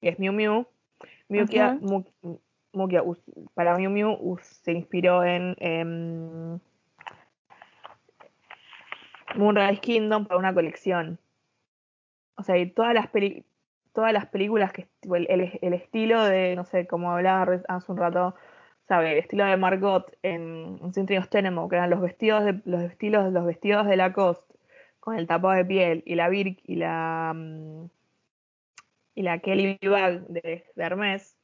que 0.00 0.10
es 0.10 0.18
Miu 0.18 0.32
Miu. 0.32 0.66
Mukia. 1.28 1.78
Mu- 1.80 2.04
Mukia 2.22 2.40
us- 2.72 3.22
para 3.54 3.76
Miu 3.76 3.90
Miu 3.90 4.38
se 4.42 4.72
inspiró 4.72 5.24
en 5.24 5.56
em, 5.58 6.58
Moonrise 9.36 9.80
Kingdom 9.80 10.26
para 10.26 10.38
una 10.38 10.54
colección. 10.54 11.18
O 12.36 12.42
sea, 12.42 12.56
y 12.56 12.70
todas 12.70 12.94
las 12.94 13.08
peli- 13.08 13.44
todas 13.92 14.12
las 14.12 14.26
películas 14.26 14.72
que 14.72 14.88
el, 15.02 15.26
el- 15.60 15.72
estilo 15.74 16.22
de, 16.24 16.54
no 16.56 16.64
sé, 16.64 16.86
como 16.86 17.10
hablaba 17.12 17.60
hace 17.68 17.92
un 17.92 17.98
rato, 17.98 18.34
sabe, 18.86 19.12
el 19.12 19.18
estilo 19.18 19.44
de 19.44 19.56
Margot 19.56 20.16
en, 20.22 20.78
en 20.82 20.92
Symphony 20.94 21.18
of 21.18 21.28
Tenenbaum, 21.28 21.68
que 21.68 21.76
eran 21.76 21.90
los 21.90 22.00
vestidos 22.00 22.44
de 22.44 22.60
los 22.64 22.82
estilos, 22.82 23.32
los 23.32 23.44
vestidos 23.44 23.86
de 23.86 23.96
Lacoste 23.96 24.54
con 25.00 25.16
el 25.16 25.26
tapado 25.26 25.54
de 25.54 25.64
piel 25.64 26.02
y 26.06 26.14
la 26.16 26.28
Birk 26.28 26.60
y 26.64 26.76
la 26.76 27.32
mm, 27.34 27.86
y 29.14 29.22
la 29.22 29.38
Kelly 29.40 29.78
Bag 29.82 30.26
de, 30.28 30.64
de 30.74 30.82
Hermes 30.84 31.36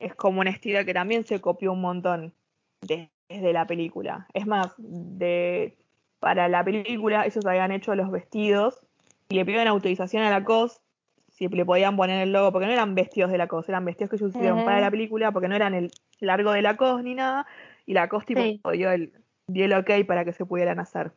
es 0.00 0.14
como 0.14 0.40
un 0.40 0.48
estilo 0.48 0.84
que 0.84 0.94
también 0.94 1.24
se 1.24 1.40
copió 1.40 1.72
un 1.72 1.80
montón 1.80 2.34
de- 2.80 3.10
desde 3.28 3.52
la 3.52 3.66
película. 3.66 4.26
Es 4.34 4.46
más, 4.46 4.74
de 4.78 5.76
para 6.18 6.48
la 6.48 6.64
película 6.64 7.24
ellos 7.24 7.46
habían 7.46 7.70
hecho 7.70 7.94
los 7.94 8.10
vestidos 8.10 8.80
y 9.28 9.36
le 9.36 9.44
pidieron 9.44 9.68
autorización 9.68 10.22
a 10.22 10.30
Lacoste 10.30 10.82
si 11.28 11.48
le 11.48 11.64
podían 11.64 11.96
poner 11.96 12.20
el 12.22 12.32
logo, 12.32 12.52
porque 12.52 12.66
no 12.66 12.72
eran 12.72 12.94
vestidos 12.94 13.30
de 13.30 13.38
Lacoste, 13.38 13.72
eran 13.72 13.84
vestidos 13.84 14.10
que 14.10 14.16
ellos 14.16 14.34
hicieron 14.34 14.64
para 14.64 14.80
la 14.80 14.90
película, 14.90 15.32
porque 15.32 15.48
no 15.48 15.54
eran 15.54 15.72
el 15.74 15.90
largo 16.18 16.52
de 16.52 16.60
Lacoste 16.60 17.04
ni 17.04 17.14
nada, 17.14 17.46
y 17.86 17.94
Lacoste 17.94 18.34
tipo, 18.34 18.70
Sí. 18.72 18.76
dio, 18.76 18.90
el, 18.90 19.12
dio 19.46 19.64
el 19.64 19.72
ok 19.72 19.90
para 20.06 20.24
que 20.24 20.32
se 20.32 20.44
pudieran 20.44 20.80
hacer. 20.80 21.12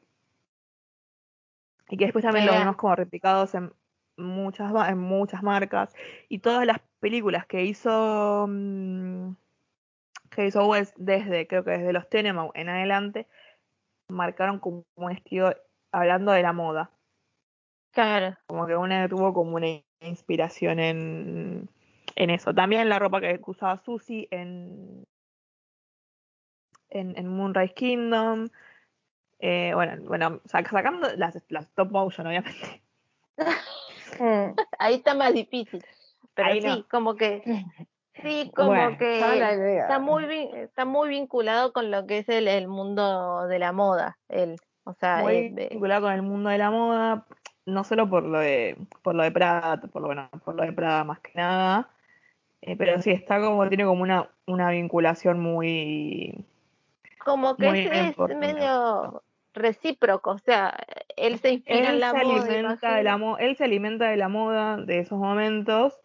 Y 1.89 1.97
que 1.97 2.05
después 2.05 2.23
también 2.23 2.45
lo 2.45 2.51
Mirá. 2.53 2.63
vimos 2.63 2.77
como 2.77 2.95
replicados 2.95 3.53
en 3.55 3.73
muchas, 4.15 4.71
en 4.87 4.97
muchas 4.97 5.43
marcas. 5.43 5.93
Y 6.29 6.39
todas 6.39 6.65
las 6.65 6.79
películas 7.03 7.45
que 7.45 7.65
hizo 7.65 8.45
mm, 8.47 9.35
que 10.31 10.47
hizo 10.47 10.65
West 10.65 10.95
desde, 10.97 11.45
creo 11.47 11.63
que 11.65 11.71
desde 11.71 11.91
los 11.93 12.09
Tenenbaum 12.09 12.51
en 12.55 12.69
adelante, 12.69 13.27
marcaron 14.07 14.59
como 14.59 14.85
un 14.95 15.11
estilo, 15.11 15.53
hablando 15.91 16.31
de 16.31 16.41
la 16.41 16.53
moda. 16.53 16.89
Claro. 17.91 18.37
Como 18.47 18.65
que 18.65 18.75
una 18.75 19.07
tuvo 19.09 19.33
como 19.33 19.57
una 19.57 19.67
inspiración 19.99 20.79
en, 20.79 21.69
en 22.15 22.29
eso. 22.29 22.53
También 22.53 22.87
la 22.89 22.99
ropa 22.99 23.19
que 23.21 23.39
usaba 23.45 23.77
Susie 23.83 24.27
en, 24.31 25.05
en, 26.89 27.17
en 27.17 27.27
Moonrise 27.27 27.73
Kingdom. 27.73 28.47
Eh, 29.39 29.73
bueno, 29.75 30.01
bueno, 30.07 30.39
sac- 30.45 30.71
sacando 30.71 31.07
las, 31.17 31.37
las 31.49 31.69
top 31.75 31.91
motion, 31.91 32.27
obviamente. 32.27 32.81
Ahí 34.79 34.95
está 34.95 35.13
más 35.13 35.33
difícil. 35.33 35.83
Pero 36.35 36.49
Ahí 36.49 36.61
sí, 36.61 36.67
no. 36.67 36.87
como 36.89 37.15
que 37.15 37.43
sí, 38.21 38.51
como 38.55 38.67
Bueno, 38.67 38.97
que 38.97 39.79
está 39.79 39.99
muy 39.99 40.25
está 40.55 40.85
muy 40.85 41.09
vinculado 41.09 41.73
con 41.73 41.91
lo 41.91 42.05
que 42.07 42.19
es 42.19 42.29
el, 42.29 42.47
el 42.47 42.67
mundo 42.67 43.47
de 43.47 43.59
la 43.59 43.71
moda, 43.71 44.17
el, 44.29 44.57
o 44.83 44.93
sea, 44.93 45.21
Muy 45.21 45.33
eh, 45.33 45.49
de- 45.53 45.67
vinculado 45.69 46.03
con 46.03 46.13
el 46.13 46.21
mundo 46.21 46.49
de 46.49 46.57
la 46.57 46.71
moda, 46.71 47.25
no 47.65 47.83
solo 47.83 48.09
por 48.09 48.23
lo 48.23 48.39
de, 48.39 48.77
por 49.01 49.15
lo 49.15 49.23
de 49.23 49.31
Prada, 49.31 49.77
por 49.77 50.01
lo, 50.01 50.07
bueno, 50.07 50.29
por 50.43 50.55
lo 50.55 50.63
de 50.63 50.73
Prada 50.73 51.03
más 51.03 51.19
que 51.19 51.31
nada. 51.35 51.89
eh, 52.61 52.75
pero 52.77 53.01
sí, 53.01 53.11
está 53.11 53.39
como, 53.41 53.67
tiene 53.69 53.85
como 53.85 54.01
una, 54.03 54.29
una 54.47 54.69
vinculación 54.71 55.39
muy, 55.39 56.45
como 57.19 57.57
que 57.57 57.67
muy 57.69 57.79
es, 57.79 58.17
medio 58.39 59.23
recíproco, 59.53 60.31
o 60.31 60.39
sea, 60.39 60.75
él 61.15 61.37
se 61.39 61.51
inspira 61.51 61.91
en 61.91 61.99
la 61.99 62.11
se 62.11 62.17
moda, 62.17 62.39
alimenta 62.47 62.95
de 62.95 63.03
la 63.03 63.11
imagino. 63.11 63.27
mo- 63.31 63.37
él 63.37 63.55
se 63.55 63.63
alimenta 63.65 64.09
de 64.09 64.17
la 64.17 64.27
moda 64.29 64.77
de 64.77 64.99
esos 64.99 65.19
momentos 65.19 65.99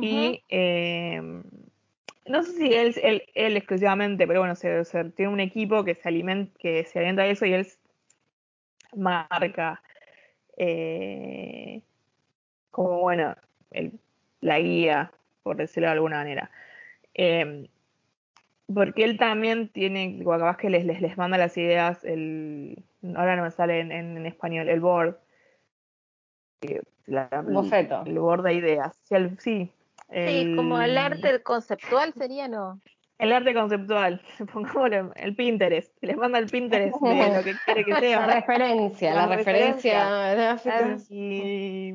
Y 0.00 0.42
eh, 0.48 1.20
no 2.26 2.42
sé 2.42 2.52
si 2.52 2.74
él, 2.74 2.94
él, 3.34 3.56
exclusivamente, 3.56 4.26
pero 4.26 4.40
bueno, 4.40 4.54
se, 4.54 4.84
tiene 5.16 5.32
un 5.32 5.40
equipo 5.40 5.84
que 5.84 5.94
se 5.94 6.08
alimenta, 6.08 6.52
que 6.58 6.84
se 6.84 6.98
alimenta 6.98 7.22
de 7.22 7.30
eso 7.32 7.46
y 7.46 7.52
él 7.54 7.66
marca 8.96 9.82
eh, 10.56 11.82
como 12.70 13.00
bueno 13.00 13.34
el- 13.70 13.98
la 14.40 14.58
guía, 14.58 15.12
por 15.42 15.56
decirlo 15.56 15.88
de 15.88 15.92
alguna 15.94 16.18
manera. 16.18 16.50
Eh, 17.14 17.68
porque 18.72 19.04
él 19.04 19.18
también 19.18 19.68
tiene, 19.68 20.22
capaz 20.24 20.56
que 20.56 20.70
les, 20.70 20.84
les, 20.84 21.16
manda 21.18 21.36
las 21.36 21.56
ideas, 21.56 22.04
el, 22.04 22.84
ahora 23.16 23.36
no 23.36 23.42
me 23.42 23.50
sale 23.50 23.80
en 23.80 24.24
español, 24.26 24.68
el 24.68 24.80
board. 24.80 25.16
La- 27.06 27.28
Boceto. 27.46 28.02
El 28.06 28.18
board 28.18 28.42
de 28.44 28.54
ideas. 28.54 28.96
Sí, 29.04 29.14
el, 29.14 29.38
sí, 29.38 29.72
Sí, 30.12 30.54
como 30.56 30.80
el 30.80 30.98
arte 30.98 31.40
conceptual 31.42 32.12
sería, 32.14 32.48
¿no? 32.48 32.80
El 33.18 33.32
arte 33.32 33.54
conceptual, 33.54 34.20
pongámoslo, 34.52 35.12
el 35.14 35.36
Pinterest. 35.36 35.96
Les 36.00 36.16
manda 36.16 36.38
el 36.38 36.46
Pinterest 36.46 36.96
de 37.00 37.32
lo 37.36 37.44
que 37.44 37.54
quiere 37.64 37.84
que 37.84 37.90
La 37.92 38.00
sea. 38.00 38.26
referencia, 38.26 39.14
la, 39.14 39.26
La 39.26 39.36
referencia 39.36 40.34
referencia. 40.34 40.74
gráfica. 40.74 41.14
Y 41.14 41.90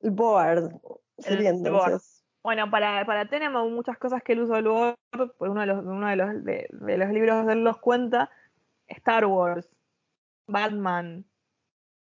El 0.00 0.10
board. 0.12 0.70
Sería 1.18 1.50
El 1.50 1.70
board. 1.70 2.00
Bueno, 2.42 2.70
para, 2.70 3.04
para 3.06 3.26
Tenenbaum 3.28 3.74
muchas 3.74 3.98
cosas 3.98 4.22
que 4.22 4.32
él 4.32 4.40
usó 4.42 4.56
el 4.56 4.68
board, 4.68 4.96
pues 5.10 5.50
uno 5.50 5.60
de 5.60 5.66
los, 5.66 5.84
uno 5.84 6.06
de 6.08 6.16
los, 6.16 6.44
de, 6.44 6.68
de 6.70 6.98
los 6.98 7.08
libros 7.10 7.46
de 7.46 7.52
él 7.54 7.64
los 7.64 7.78
cuenta, 7.78 8.30
Star 8.86 9.24
Wars, 9.26 9.68
Batman, 10.46 11.24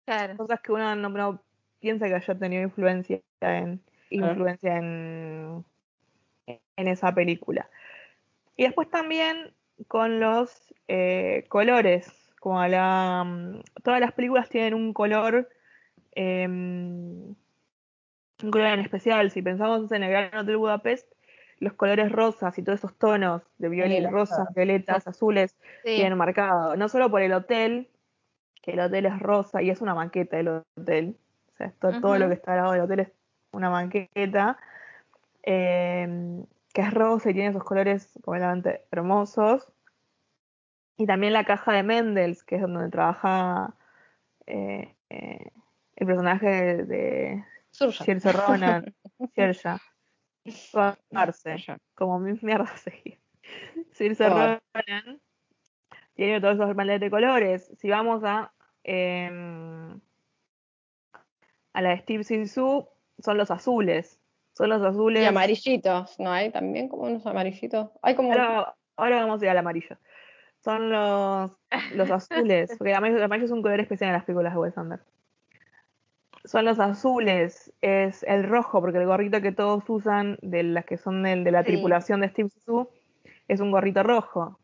Claro. 0.06 0.38
cosas 0.38 0.60
que 0.62 0.72
uno 0.72 0.96
no, 0.96 1.10
no 1.10 1.42
piensa 1.80 2.08
que 2.08 2.16
haya 2.16 2.36
tenido 2.38 2.64
influencia 2.64 3.22
en, 3.42 3.82
influencia 4.10 4.78
en, 4.78 5.64
en 6.48 6.88
esa 6.88 7.14
película. 7.14 7.70
Y 8.58 8.64
después 8.64 8.90
también 8.90 9.54
con 9.88 10.20
los 10.20 10.74
eh, 10.88 11.46
colores, 11.50 12.12
como 12.40 12.66
la, 12.68 13.24
mm, 13.26 13.62
todas 13.84 14.00
las 14.00 14.14
películas 14.14 14.50
tienen 14.50 14.74
un 14.74 14.94
color, 14.94 15.50
eh, 16.14 16.48
un 16.48 17.36
color 18.52 18.68
en 18.68 18.80
especial. 18.80 19.32
Si 19.32 19.42
pensamos 19.42 19.92
en 19.92 20.04
el 20.04 20.10
Gran 20.10 20.36
Hotel 20.36 20.58
Budapest, 20.58 21.12
los 21.60 21.74
colores 21.74 22.12
rosas 22.12 22.58
y 22.58 22.64
todos 22.64 22.80
esos 22.80 22.98
tonos 22.98 23.44
de 23.60 23.70
violín, 23.70 24.04
los 24.04 24.12
rosas, 24.12 24.48
violetas, 24.56 25.08
azules, 25.08 25.56
Sí. 25.84 25.96
tienen 25.96 26.18
marcado. 26.18 26.76
No 26.76 26.90
solo 26.90 27.12
por 27.12 27.22
el 27.22 27.34
hotel, 27.34 27.88
que 28.62 28.72
el 28.72 28.80
hotel 28.80 29.06
es 29.08 29.20
rosa 29.20 29.62
y 29.62 29.70
es 29.70 29.82
una 29.82 29.96
maqueta 29.96 30.38
del 30.38 30.64
hotel. 30.78 31.18
O 31.54 31.58
sea, 31.58 31.72
todo 31.80 31.98
Ujú. 31.98 32.20
lo 32.20 32.28
que 32.28 32.34
está 32.36 32.54
al 32.54 32.58
lado 32.60 32.72
del 32.74 32.82
hotel 32.82 33.00
es 33.02 33.12
una 33.52 33.70
maqueta. 33.70 34.58
eh, 35.44 36.46
que 36.74 36.82
es 36.82 36.94
rosa 36.94 37.30
y 37.30 37.34
tiene 37.34 37.50
esos 37.50 37.64
colores 37.64 38.12
completamente 38.24 38.86
hermosos. 38.92 39.72
Y 40.98 41.06
también 41.06 41.34
la 41.34 41.44
caja 41.44 41.74
de 41.74 41.84
Mendels, 41.84 42.44
que 42.44 42.56
es 42.56 42.62
donde 42.62 42.90
trabaja 42.90 43.76
eh, 44.46 44.96
eh, 45.10 45.52
el 45.96 46.08
personaje 46.08 46.48
de, 46.48 46.84
de. 46.86 47.46
Saoirse 47.72 48.32
Ronan, 48.32 48.94
Saoirse, 50.46 51.80
como 51.96 52.20
mi 52.20 52.38
mierda 52.42 52.68
seguir. 52.78 53.20
Saoirse. 53.92 54.30
Ronan 54.30 55.22
tiene 56.16 56.42
todos 56.42 56.56
esos 56.56 56.76
maletes 56.76 57.02
de 57.02 57.10
colores. 57.10 57.72
Si 57.78 57.90
vamos 57.90 58.24
a 58.24 58.52
em, 58.84 60.00
a 61.74 61.82
la 61.82 61.90
de 61.92 61.98
Steve 62.00 62.24
Sisu, 62.24 62.88
son 63.20 63.38
los 63.38 63.52
azules. 63.52 64.20
Son 64.54 64.70
los 64.70 64.82
azules. 64.82 65.24
Y 65.24 65.26
amarillitos, 65.26 66.20
¿no 66.20 66.32
hay 66.32 66.52
también 66.52 66.90
como 66.90 67.04
unos 67.04 67.26
amarillitos? 67.26 67.90
Hay 68.02 68.16
como 68.16 68.32
Ahora, 68.32 68.76
ahora 68.98 69.16
vamos 69.22 69.42
a 69.42 69.46
ir 69.46 69.52
al 69.52 69.58
amarillo. 69.58 69.98
Son 70.60 70.90
los, 70.92 71.52
los 71.96 72.12
azules, 72.12 72.76
porque 72.78 72.94
amarillo, 72.94 73.18
el 73.18 73.24
amarillo 73.24 73.46
es 73.46 73.52
un 73.52 73.62
color 73.62 73.80
especial 73.80 74.10
en 74.10 74.16
las 74.16 74.26
películas 74.26 74.54
de 74.54 74.60
Wes 74.60 74.78
Anderson. 74.78 75.08
Son 76.44 76.66
los 76.66 76.80
azules, 76.80 77.72
es 77.82 78.24
el 78.24 78.44
rojo, 78.44 78.82
porque 78.82 78.98
el 78.98 79.06
gorrito 79.06 79.42
que 79.42 79.52
todos 79.52 79.84
usan, 79.88 80.38
de 80.42 80.64
las 80.64 80.86
que 80.86 80.98
son 80.98 81.22
del- 81.24 81.44
de, 81.44 81.52
la 81.52 81.62
Sí. 81.64 81.68
tripulación 81.68 82.22
de 82.22 82.30
Steve 82.30 82.50
Zissou, 82.50 82.90
es 83.48 83.60
un 83.60 83.72
gorrito 83.72 84.02
rojo. 84.04 84.60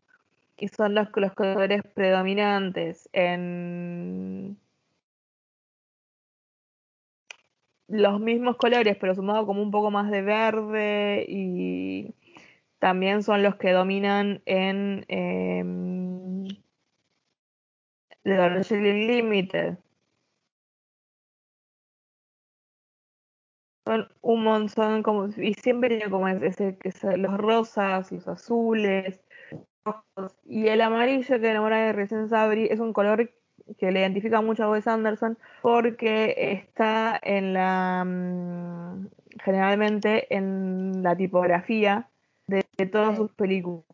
Y 0.58 0.68
son 0.68 0.94
los, 0.94 1.08
los 1.16 1.32
colores 1.34 1.82
predominantes 1.94 3.08
en 3.14 4.58
los 7.88 8.20
mismos 8.20 8.56
colores, 8.56 8.96
pero 9.00 9.14
sumado 9.14 9.46
como 9.46 9.62
un 9.62 9.70
poco 9.70 9.90
más 9.90 10.10
de 10.10 10.22
verde 10.22 11.24
y 11.28 12.14
también 12.78 13.22
son 13.22 13.42
los 13.42 13.56
que 13.56 13.72
dominan 13.72 14.42
en 14.46 15.04
de 18.22 18.36
Darjeeling 18.36 19.08
Limited. 19.08 19.78
Son 23.84 24.08
un 24.20 24.44
montón, 24.44 25.02
como, 25.02 25.26
y 25.36 25.54
siempre 25.54 26.08
como 26.10 26.28
ese, 26.28 26.46
ese- 26.46 26.78
que 26.78 26.92
los 27.16 27.36
rosas, 27.38 28.12
los 28.12 28.28
azules, 28.28 29.20
y 30.44 30.68
el 30.68 30.80
amarillo 30.80 31.40
que 31.40 31.50
enamora 31.50 31.78
de 31.78 31.92
recién 31.92 32.28
Sabri 32.28 32.66
es 32.70 32.80
un 32.80 32.92
color 32.92 33.30
que 33.78 33.90
le 33.90 34.00
identifica 34.00 34.40
mucho 34.40 34.64
a 34.64 34.70
Wes 34.70 34.86
Anderson 34.86 35.38
porque 35.62 36.34
está 36.52 37.18
en 37.22 37.52
la 37.54 38.04
mm, 38.04 39.08
generalmente 39.44 40.34
en 40.34 41.02
la 41.02 41.16
tipografía 41.16 42.08
de, 42.46 42.64
de 42.76 42.86
todas 42.86 43.16
sus 43.16 43.32
películas. 43.32 43.84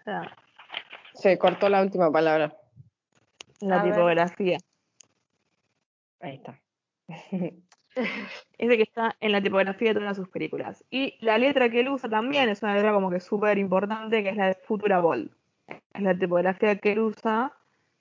O 0.00 0.02
sea, 0.04 0.22
Se 1.14 1.38
cortó 1.38 1.68
la 1.68 1.82
última 1.82 2.10
palabra. 2.10 2.56
la 3.60 3.80
A 3.80 3.84
ver. 3.84 3.92
tipografía. 3.92 4.58
Ahí 6.20 6.36
está. 6.36 6.58
Es 8.58 8.68
de 8.68 8.76
que 8.76 8.82
está 8.82 9.16
en 9.20 9.32
la 9.32 9.40
tipografía 9.40 9.92
de 9.92 10.00
todas 10.00 10.16
sus 10.16 10.28
películas. 10.28 10.84
Y 10.90 11.14
la 11.20 11.38
letra 11.38 11.68
que 11.68 11.80
él 11.80 11.88
usa 11.88 12.08
también 12.08 12.48
es 12.48 12.62
una 12.62 12.74
letra 12.74 12.92
como 12.92 13.10
que 13.10 13.20
súper 13.20 13.58
importante, 13.58 14.22
que 14.22 14.30
es 14.30 14.36
la 14.36 14.48
de 14.48 14.54
Futura 14.54 15.00
Bold. 15.00 15.30
Es 15.66 16.02
la 16.02 16.18
tipografía 16.18 16.78
que 16.78 16.92
él 16.92 17.00
usa 17.00 17.52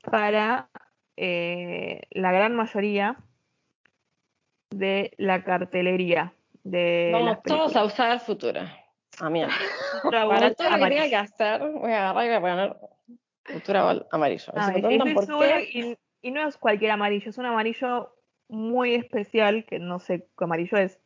para 0.01 0.69
eh, 1.15 2.01
la 2.11 2.31
gran 2.31 2.55
mayoría 2.55 3.17
de 4.69 5.11
la 5.17 5.43
cartelería 5.43 6.33
de 6.63 7.11
Vamos 7.13 7.43
todos 7.43 7.75
a 7.75 7.85
usar 7.85 8.19
Futura. 8.19 8.75
A 9.19 9.29
mí. 9.29 9.43
Futura 10.01 10.25
Para 10.25 10.25
Bold 10.25 10.55
todo 10.55 10.69
lo 10.69 10.77
que 10.77 10.89
tenga 10.89 11.09
que 11.09 11.15
hacer, 11.15 11.61
voy 11.71 11.91
a 11.91 12.09
agarrar 12.09 12.25
y 12.25 12.27
voy 12.27 12.35
a 12.35 12.41
poner 12.41 12.77
Futura 13.43 13.83
Ball 13.83 14.07
amarillo. 14.11 14.53
Ah, 14.55 14.73
por 15.13 15.27
qué, 15.39 15.97
y 16.21 16.31
no 16.31 16.47
es 16.47 16.57
cualquier 16.57 16.91
amarillo, 16.91 17.29
es 17.29 17.37
un 17.37 17.45
amarillo 17.45 18.16
muy 18.49 18.95
especial, 18.95 19.65
que 19.65 19.79
no 19.79 19.99
sé 19.99 20.27
qué 20.37 20.43
amarillo 20.43 20.77
es, 20.77 20.99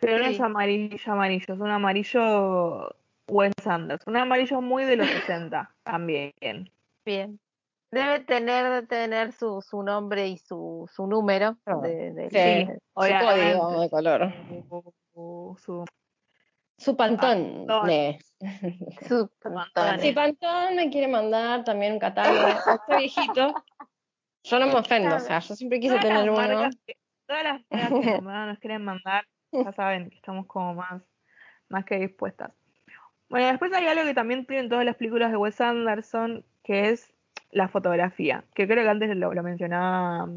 pero 0.00 0.18
no 0.18 0.24
es 0.26 0.40
amarillo 0.40 1.12
amarillo, 1.12 1.54
es 1.54 1.60
un 1.60 1.70
amarillo 1.70 2.94
Wes 3.28 3.52
Anderson, 3.64 4.14
un 4.14 4.16
amarillo 4.20 4.60
muy 4.60 4.84
de 4.84 4.96
los 4.96 5.06
60 5.46 5.74
también. 5.84 6.32
Bien. 7.04 7.38
Debe 7.90 8.20
tener, 8.20 8.64
debe 8.64 8.86
tener 8.86 9.32
su, 9.32 9.60
su 9.60 9.82
nombre 9.82 10.26
y 10.28 10.38
su, 10.38 10.88
su 10.94 11.06
número 11.06 11.58
de, 11.82 12.12
de- 12.12 12.30
sí. 12.30 12.36
de- 12.36 12.78
su 12.96 13.24
código 13.26 13.80
de 13.80 13.90
color. 13.90 14.32
Su- 15.12 15.58
su- 15.62 15.84
Su 16.78 16.96
pantón. 16.96 17.66
Su 19.08 19.30
Pantone. 19.42 20.00
Si 20.00 20.12
Pantón 20.12 20.74
me 20.76 20.90
quiere 20.90 21.06
mandar 21.06 21.64
también 21.64 21.92
un 21.94 21.98
catálogo 21.98 22.46
a 22.46 22.74
este 22.74 22.96
viejito, 22.96 23.54
yo 24.44 24.58
no 24.58 24.66
me 24.66 24.74
ofendo, 24.74 25.16
o 25.16 25.20
sea, 25.20 25.38
yo 25.40 25.54
siempre 25.54 25.80
quise 25.80 25.94
todas 25.98 26.06
tener 26.06 26.30
uno. 26.30 26.40
marcas 26.40 26.76
que- 26.86 26.96
todas 27.26 27.44
las 27.44 27.60
marcas 27.70 27.88
que 28.00 28.20
nos 28.22 28.46
nos 28.48 28.58
quieren 28.58 28.84
mandar, 28.84 29.24
ya 29.52 29.72
saben 29.72 30.10
que 30.10 30.16
estamos 30.16 30.46
como 30.46 30.74
más, 30.74 31.02
más 31.68 31.84
que 31.84 31.98
dispuestas. 31.98 32.52
Bueno, 33.28 33.46
después 33.46 33.72
hay 33.72 33.86
algo 33.86 34.04
que 34.04 34.14
también 34.14 34.44
tienen 34.46 34.68
todas 34.68 34.84
las 34.84 34.96
películas 34.96 35.30
de 35.30 35.36
Wes 35.38 35.60
Anderson, 35.60 36.44
que 36.64 36.90
es 36.90 37.12
la 37.50 37.68
fotografía, 37.68 38.44
que 38.54 38.66
creo 38.66 38.84
que 38.84 38.90
antes 38.90 39.16
lo, 39.16 39.32
lo 39.32 39.42
mencionaba 39.42 40.28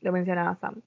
lo 0.00 0.12
mencionaba 0.12 0.56
Sam. 0.56 0.82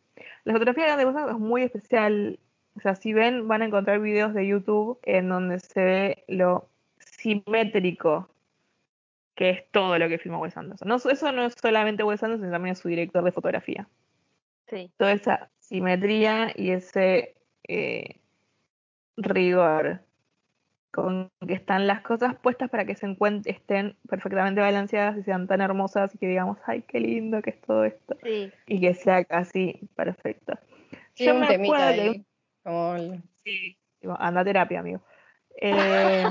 La 0.46 0.54
fotografía 0.54 0.96
de 0.96 1.06
Wes 1.06 1.16
Anderson 1.16 1.36
es 1.36 1.48
muy 1.48 1.64
especial. 1.64 2.40
O 2.76 2.80
sea, 2.80 2.96
si 2.96 3.12
ven, 3.12 3.48
van 3.48 3.64
a 3.64 3.66
encontrar 3.66 4.00
videos 4.00 4.34
de 4.34 4.48
YouTube 4.48 5.00
en 5.04 5.30
donde 5.30 5.60
se 5.60 5.84
ve 5.84 6.24
lo 6.28 6.70
simétrico 7.00 8.30
que 9.38 9.52
es 9.52 9.72
todo 9.72 9.98
lo 10.00 10.10
que 10.10 10.18
filma 10.18 10.40
Wes 10.40 10.58
Anderson. 10.58 10.88
No, 10.88 10.96
eso 10.96 11.32
no 11.32 11.46
es 11.46 11.54
solamente 11.62 12.04
Wes 12.04 12.24
Anderson, 12.24 12.42
sino 12.48 12.52
también 12.52 12.74
es 12.74 12.80
su 12.80 12.90
director 12.90 13.24
de 13.24 13.32
fotografía 13.32 13.88
Sí. 14.68 14.92
toda 14.98 15.14
esa 15.14 15.50
simetría 15.60 16.52
y 16.56 16.72
ese 16.72 17.36
eh, 17.70 18.20
rigor 19.16 20.02
con 20.92 21.30
que 21.48 21.54
están 21.54 21.86
las 21.86 22.02
cosas 22.02 22.36
puestas 22.40 22.70
para 22.72 22.86
que 22.86 22.96
se 22.96 23.16
estén 23.46 23.96
perfectamente 24.10 24.60
balanceadas 24.60 25.18
y 25.18 25.24
sean 25.24 25.48
tan 25.48 25.62
hermosas 25.62 26.16
y 26.16 26.18
que 26.18 26.28
digamos, 26.28 26.58
ay, 26.66 26.82
qué 26.82 27.00
lindo 27.00 27.42
que 27.44 27.52
es 27.52 27.62
todo 27.62 27.86
esto 27.86 28.18
Sí. 28.24 28.52
y 28.66 28.82
que 28.82 28.96
sea 28.96 29.24
casi 29.24 29.88
perfecto. 29.96 30.58
Tiene 31.14 31.34
Yo 31.34 31.36
un 31.36 31.42
me 31.42 31.48
temita 31.48 31.76
acuerdo 31.76 32.02
de 32.02 32.10
ahí, 32.10 32.26
como 32.64 32.96
el- 32.96 33.24
Sí, 33.44 33.78
anda 34.18 34.42
a 34.42 34.46
terapia, 34.46 34.80
amigo. 34.80 35.04
Eh, 35.62 36.26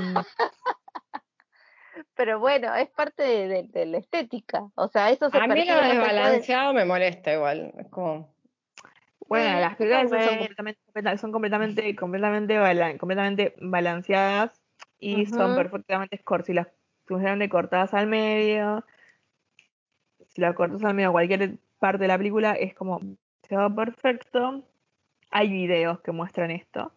Pero 2.15 2.39
bueno, 2.39 2.73
es 2.75 2.89
parte 2.89 3.23
de, 3.23 3.47
de- 3.47 3.63
de 3.63 3.85
la 3.85 3.97
estética. 3.97 4.69
O 4.75 4.87
sea, 4.87 5.09
eso 5.11 5.29
se 5.29 5.37
A 5.37 5.47
mí 5.47 5.65
lo 5.65 5.75
desbalanceado 5.75 6.73
me 6.73 6.85
molesta 6.85 7.33
igual. 7.33 7.73
Es 7.77 7.87
como. 7.89 8.33
Bueno, 9.27 9.55
Sí, 9.55 9.59
las 9.61 9.75
películas 9.75 10.09
son 10.09 10.19
completamente, 10.37 11.17
son 11.17 11.31
completamente, 11.33 11.95
completamente, 11.95 12.57
balan- 12.59 12.97
completamente 12.97 13.55
balanceadas 13.59 14.61
y 14.99 15.25
son 15.25 15.55
perfectamente 15.55 16.17
cor- 16.19 16.43
si 16.43 16.53
las 16.53 16.67
completamente 17.07 17.49
cortadas 17.49 17.93
al 17.93 18.07
medio. 18.07 18.85
Si 20.29 20.41
las 20.41 20.55
cortas 20.55 20.83
al 20.83 20.93
medio 20.93 21.11
cualquier 21.11 21.57
parte 21.79 21.99
de 22.03 22.07
la 22.07 22.17
película 22.17 22.53
es 22.53 22.73
como 22.73 23.01
se 23.43 23.55
va 23.55 23.73
perfecto. 23.73 24.63
Hay 25.29 25.49
videos 25.49 25.99
que 26.01 26.11
muestran 26.13 26.51
esto. 26.51 26.93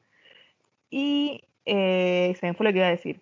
Y 0.88 1.44
eh, 1.64 2.34
se 2.38 2.46
me 2.46 2.54
fue 2.54 2.66
lo 2.66 2.72
que 2.72 2.78
iba 2.78 2.86
a 2.86 2.90
decir. 2.90 3.20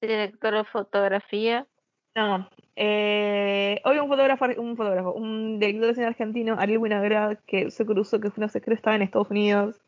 Director 0.00 0.54
de 0.54 0.64
fotografía. 0.64 1.66
No, 2.14 2.48
eh, 2.76 3.80
hoy 3.84 3.98
un 3.98 4.08
fotógrafo, 4.08 4.46
un 4.56 4.76
fotógrafo, 4.76 5.12
un 5.12 5.60
director 5.60 5.88
de 5.88 5.94
cine 5.94 6.06
argentino, 6.06 6.56
Ariel 6.58 6.78
Winograd, 6.78 7.38
que 7.46 7.70
se 7.70 7.86
cruzó, 7.86 8.20
que 8.20 8.30
no 8.36 8.48
sé, 8.48 8.60
creo 8.60 8.74
que 8.74 8.78
estaba 8.78 8.96
en 8.96 9.02
Estados 9.02 9.30
Unidos. 9.30 9.80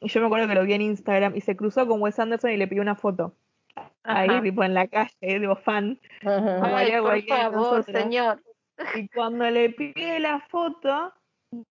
Y 0.00 0.08
yo 0.08 0.20
me 0.20 0.26
acuerdo 0.26 0.48
que 0.48 0.54
lo 0.54 0.64
vi 0.64 0.74
en 0.74 0.82
Instagram 0.82 1.36
y 1.36 1.40
se 1.40 1.56
cruzó 1.56 1.86
con 1.86 2.00
Wes 2.02 2.18
Anderson 2.18 2.50
y 2.50 2.56
le 2.56 2.68
pidió 2.68 2.82
una 2.82 2.96
foto. 2.96 3.34
Ahí, 4.04 4.28
Ajá. 4.28 4.42
tipo 4.42 4.64
en 4.64 4.74
la 4.74 4.88
calle, 4.88 5.10
digo, 5.20 5.56
fan. 5.56 5.98
Ay, 6.24 6.92
por 7.00 7.22
favor, 7.26 7.84
señor. 7.84 8.42
Y 8.96 9.08
cuando 9.08 9.48
le 9.48 9.70
pide 9.70 10.18
la 10.18 10.40
foto, 10.40 11.12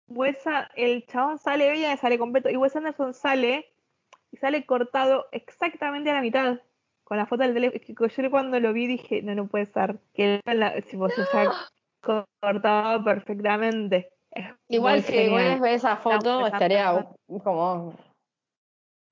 Wes 0.07 0.37
el 0.75 1.05
chabón 1.05 1.37
sale 1.37 1.71
bien, 1.71 1.97
sale 1.97 2.17
completo. 2.17 2.49
Y 2.49 2.55
Wes 2.55 2.75
Anderson 2.75 3.13
sale 3.13 3.73
y 4.31 4.37
sale 4.37 4.65
cortado 4.65 5.27
exactamente 5.31 6.09
a 6.09 6.15
la 6.15 6.21
mitad. 6.21 6.59
Con 7.03 7.17
la 7.17 7.25
foto 7.25 7.43
del 7.43 7.53
teléfono. 7.53 7.81
Que 7.85 8.21
yo 8.21 8.31
cuando 8.31 8.59
lo 8.59 8.73
vi 8.73 8.87
dije, 8.87 9.21
no, 9.21 9.35
no 9.35 9.47
puede 9.47 9.65
ser. 9.65 9.99
Que 10.13 10.39
la, 10.45 10.79
tipo, 10.81 11.09
se 11.09 11.21
está 11.21 11.51
cortado 12.39 13.03
perfectamente. 13.03 14.11
Es 14.31 14.47
Igual 14.67 15.03
si 15.03 15.13
genial. 15.13 15.31
Güemes 15.31 15.61
ve 15.61 15.73
esa 15.75 15.97
foto, 15.97 16.45
estaría 16.47 17.07
como. 17.43 17.95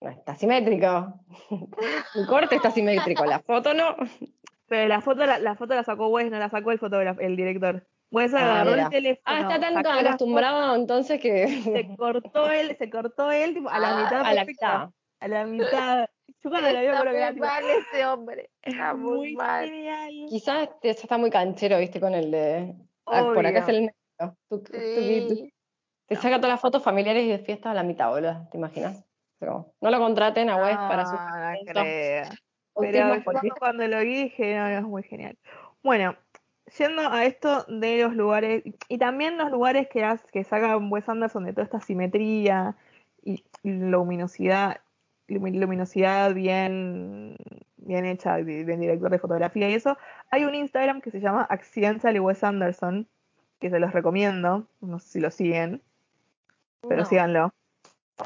No, 0.01 0.09
está 0.09 0.35
simétrico. 0.35 1.13
El 2.15 2.27
corte 2.27 2.55
está 2.55 2.72
simétrico, 2.72 3.26
la 3.26 3.39
foto 3.39 3.73
no. 3.73 3.95
Pero 4.68 4.88
la 4.88 5.01
foto 5.01 5.26
la, 5.26 5.38
la 5.38 5.55
foto 5.55 5.76
la 5.76 5.84
sacó 5.84 6.07
Wes, 6.07 6.31
no 6.31 6.39
la 6.39 6.49
sacó 6.49 6.72
el 6.72 6.80
fotógrafo, 6.80 7.19
el 7.19 7.35
director. 7.35 7.85
Wes 8.09 8.34
Ah, 8.34 8.61
agarró 8.61 8.73
el 8.81 8.89
teléfono. 8.89 9.23
Ah, 9.26 9.41
está 9.41 9.59
tan 9.59 9.77
acostumbrado 9.77 10.76
entonces 10.76 11.22
foto, 11.22 11.73
se 11.73 11.88
que. 11.88 11.95
cortó 11.97 12.49
él, 12.49 12.76
se 12.77 12.89
cortó 12.89 13.31
él 13.31 13.53
tipo, 13.53 13.69
a 13.69 13.80
la 13.80 14.03
mitad. 14.03 14.26
A 14.26 14.34
la 14.34 14.45
mitad. 14.45 14.89
A 15.19 15.27
la 15.27 15.45
mitad. 15.45 16.09
Yo 16.43 16.49
cuando 16.49 16.71
lo 16.71 16.79
vi, 16.79 16.85
me 16.87 16.91
Está 16.91 16.99
acuerdo 16.99 17.33
que 17.33 17.39
mal 17.39 17.63
ese 17.65 18.05
hombre. 18.05 18.49
es 18.61 18.73
Está 18.73 18.93
muy 18.93 19.17
muy 19.17 19.35
mal. 19.35 19.65
genial. 19.69 20.09
Quizás 20.29 20.63
este 20.63 20.87
ya 20.93 21.01
está 21.01 21.17
muy 21.17 21.29
canchero, 21.29 21.77
viste, 21.79 21.99
con 21.99 22.13
el 22.13 22.31
de. 22.31 22.75
ah, 23.07 23.31
por 23.33 23.45
acá 23.45 23.59
es 23.59 23.67
el 23.69 23.81
negro. 23.81 24.37
Sí. 24.73 25.53
Te 26.07 26.15
saca 26.15 26.37
todas 26.37 26.51
las 26.51 26.61
fotos 26.61 26.83
familiares 26.83 27.23
y 27.23 27.29
de 27.29 27.39
fiesta 27.39 27.71
a 27.71 27.73
la 27.73 27.83
mitad, 27.83 28.09
boludo. 28.09 28.47
¿Te 28.51 28.57
imaginas? 28.57 29.03
Pero 29.39 29.73
no 29.81 29.89
lo 29.89 29.99
contraten 29.99 30.49
a 30.49 30.57
Wes 30.57 30.75
para 30.77 31.05
sus 31.05 31.19
No, 31.19 31.71
creo. 31.73 32.23
Pero 32.75 33.15
yo 33.15 33.23
político. 33.23 33.55
cuando 33.59 33.87
lo 33.87 33.99
vi 33.99 34.23
dije, 34.23 34.55
no, 34.55 34.69
no, 34.69 34.77
es 34.77 34.83
muy 34.83 35.03
genial. 35.03 35.37
Bueno, 35.83 36.15
yendo 36.77 37.01
a 37.09 37.25
esto 37.25 37.63
de 37.67 38.03
los 38.03 38.13
lugares, 38.15 38.63
y 38.87 38.97
también 38.97 39.37
los 39.37 39.51
lugares 39.51 39.87
que, 39.89 40.03
has- 40.03 40.23
que 40.31 40.43
saca 40.43 40.77
Wes 40.77 41.07
Anderson 41.09 41.45
de 41.45 41.53
toda 41.53 41.63
esta 41.63 41.79
simetría 41.81 42.75
y 43.23 43.43
luminosidad, 43.63 44.77
lumi- 44.77 44.81
luminosidad 45.39 46.33
bien, 46.33 47.35
bien 47.77 48.05
hecha, 48.05 48.37
bien 48.37 48.79
director 48.79 49.09
de 49.09 49.19
fotografía 49.19 49.69
y 49.69 49.73
eso, 49.73 49.97
hay 50.29 50.45
un 50.45 50.55
Instagram 50.55 51.01
que 51.01 51.11
se 51.11 51.19
llama 51.19 51.43
Accidental 51.49 52.19
Wes 52.19 52.43
Anderson, 52.43 53.07
que 53.59 53.69
se 53.69 53.79
los 53.79 53.91
recomiendo, 53.93 54.67
no 54.81 54.99
sé 54.99 55.09
si 55.09 55.19
lo 55.19 55.31
siguen, 55.31 55.81
pero 56.81 57.01
No. 57.01 57.05
síganlo. 57.05 57.53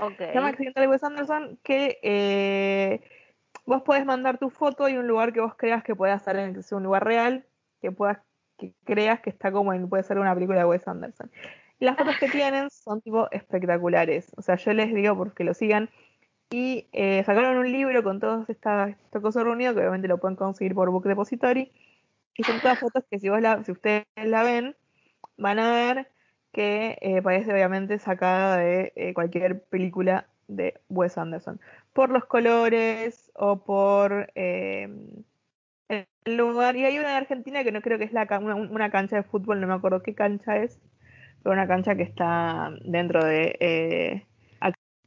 Ok. 0.01 0.17
Se 0.17 0.33
llama 0.33 0.49
Accidental 0.49 0.87
Wes 0.89 1.03
Anderson, 1.03 1.59
que 1.63 1.99
eh, 2.03 3.01
vos 3.65 3.81
podés 3.83 4.05
mandar 4.05 4.37
tu 4.37 4.49
foto 4.49 4.89
y 4.89 4.97
un 4.97 5.07
lugar 5.07 5.33
que 5.33 5.41
vos 5.41 5.55
creas 5.55 5.83
que 5.83 5.95
pueda 5.95 6.15
estar 6.15 6.35
en 6.37 6.53
que 6.53 6.63
sea 6.63 6.77
un 6.77 6.83
lugar 6.83 7.05
real, 7.05 7.45
que 7.81 7.91
puedas, 7.91 8.19
que 8.57 8.73
creas 8.83 9.19
que 9.21 9.29
está 9.29 9.51
como 9.51 9.73
en, 9.73 9.89
puede 9.89 10.03
ser 10.03 10.17
una 10.19 10.33
película 10.33 10.59
de 10.59 10.65
Wes 10.65 10.87
Anderson. 10.87 11.31
Y 11.79 11.85
las 11.85 11.97
fotos 11.97 12.17
que 12.17 12.27
tienen 12.29 12.69
son 12.69 13.01
tipo 13.01 13.29
espectaculares. 13.31 14.31
O 14.37 14.41
sea, 14.41 14.55
yo 14.55 14.73
les 14.73 14.93
digo 14.93 15.15
porque 15.17 15.43
lo 15.43 15.53
sigan. 15.53 15.89
Y 16.55 16.87
eh, 16.93 17.23
sacaron 17.25 17.57
un 17.57 17.71
libro 17.71 18.03
con 18.03 18.19
todos 18.19 18.49
esta- 18.49 18.89
estos 18.89 19.21
cosas 19.21 19.43
reunidos, 19.43 19.73
que 19.75 19.81
obviamente 19.81 20.07
lo 20.07 20.19
pueden 20.19 20.35
conseguir 20.37 20.73
por 20.75 20.89
Book 20.91 21.05
Depository, 21.05 21.71
Y 22.37 22.43
son 22.45 22.61
todas 22.61 22.79
fotos 22.79 23.03
que 23.11 23.19
si 23.19 23.29
vos 23.29 23.41
la, 23.41 23.63
si 23.63 23.71
ustedes 23.73 24.05
la 24.15 24.43
ven, 24.43 24.75
van 25.37 25.59
a 25.59 25.71
ver 25.73 26.09
que 26.53 26.97
eh, 27.01 27.21
parece 27.23 27.53
obviamente 27.53 27.99
sacada 27.99 28.57
de 28.57 28.93
eh, 28.95 29.13
cualquier 29.15 29.63
película 29.65 30.27
de 30.49 30.81
Wes 30.89 31.17
Anderson. 31.17 31.61
Por 31.93 32.09
los 32.11 32.25
colores 32.25 33.31
o 33.35 33.63
por 33.65 34.31
eh, 34.35 34.89
el 35.89 36.37
lugar. 36.37 36.75
Y 36.75 36.85
hay 36.85 36.97
una 36.99 37.09
de 37.09 37.15
Argentina 37.15 37.63
que 37.63 37.71
no 37.71 37.81
creo 37.81 37.97
que 37.97 38.05
es 38.05 38.13
la, 38.13 38.27
una, 38.41 38.55
una 38.55 38.91
cancha 38.91 39.17
de 39.17 39.23
fútbol, 39.23 39.61
no 39.61 39.67
me 39.67 39.73
acuerdo 39.73 40.03
qué 40.03 40.15
cancha 40.15 40.57
es, 40.57 40.79
pero 41.43 41.53
una 41.53 41.67
cancha 41.67 41.95
que 41.95 42.03
está 42.03 42.71
dentro 42.83 43.23
de 43.25 44.25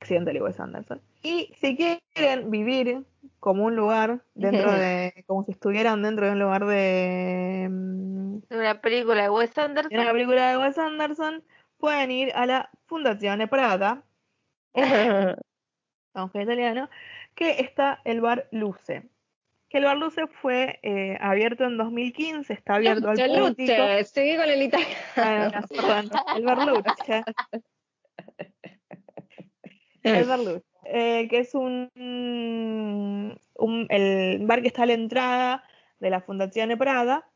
Accidental 0.00 0.36
y 0.36 0.40
Wes 0.40 0.60
Anderson. 0.60 1.02
Y 1.22 1.52
si 1.60 1.76
quieren 1.76 2.50
vivir 2.50 3.04
como 3.40 3.64
un 3.64 3.76
lugar 3.76 4.22
dentro 4.34 4.72
de, 4.72 5.24
como 5.26 5.44
si 5.44 5.52
estuvieran 5.52 6.02
dentro 6.02 6.26
de 6.26 6.32
un 6.32 6.38
lugar 6.38 6.66
de, 6.66 7.68
Una 8.50 8.80
película 8.80 9.22
de 9.22 9.30
Wes 9.30 9.54
de 9.54 9.62
Anderson. 9.62 9.98
una 9.98 10.12
película 10.12 10.50
de 10.50 10.58
Wes 10.58 10.78
Anderson, 10.78 11.44
pueden 11.78 12.10
ir 12.10 12.32
a 12.34 12.46
la 12.46 12.70
Fundazione 12.86 13.48
Prada, 13.48 14.02
aunque 16.14 16.42
italiano, 16.42 16.88
que 17.34 17.60
está 17.60 18.00
el 18.04 18.20
bar 18.20 18.48
Luce. 18.50 19.08
Que 19.68 19.78
el 19.78 19.84
bar 19.84 19.98
Luce 19.98 20.26
fue 20.26 20.78
eh, 20.82 21.18
abierto 21.20 21.64
en 21.64 21.76
2015, 21.76 22.52
está 22.52 22.76
abierto 22.76 23.10
al 23.10 23.16
Luche, 23.16 23.28
público. 23.28 23.82
Luche, 23.82 24.04
seguí 24.04 24.36
con 24.36 24.48
el 24.48 24.62
italiano. 24.62 24.94
Ah, 25.16 25.64
el 26.36 26.44
bar 26.44 26.66
Luce. 26.66 27.22
El 30.02 30.24
bar 30.24 30.38
Luce, 30.38 30.64
eh, 30.90 31.28
que 31.28 31.38
es 31.40 31.54
un, 31.54 31.90
un- 31.94 33.86
el 33.90 34.46
bar 34.46 34.62
que 34.62 34.68
está 34.68 34.82
a 34.82 34.86
la 34.86 34.92
entrada 34.94 35.64
de 36.00 36.10
la 36.10 36.20
Fundazione 36.20 36.76
Prada, 36.76 37.28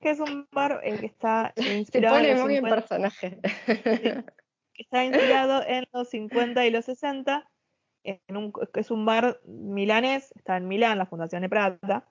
que 0.00 0.10
es 0.10 0.20
un 0.20 0.48
bar 0.52 0.80
eh, 0.82 0.98
que 0.98 1.06
está 1.06 1.52
Se 1.56 1.76
inspirado 1.76 2.16
en 2.18 2.22
pone 2.22 2.34
los 2.34 2.42
muy 2.44 2.56
en 2.56 2.64
50 2.64 2.76
personaje. 2.76 3.38
que 4.74 4.82
está 4.82 5.04
inspirado 5.04 5.62
en 5.66 5.86
los 5.92 6.08
50 6.10 6.66
y 6.66 6.70
los 6.70 6.84
60, 6.84 7.48
en 8.04 8.36
un, 8.36 8.52
que 8.52 8.80
es 8.80 8.90
un 8.90 9.04
bar 9.04 9.40
milanés, 9.44 10.32
está 10.36 10.56
en 10.56 10.68
Milán, 10.68 10.98
la 10.98 11.06
Fundación 11.06 11.42
de 11.42 11.48
Prata. 11.48 12.08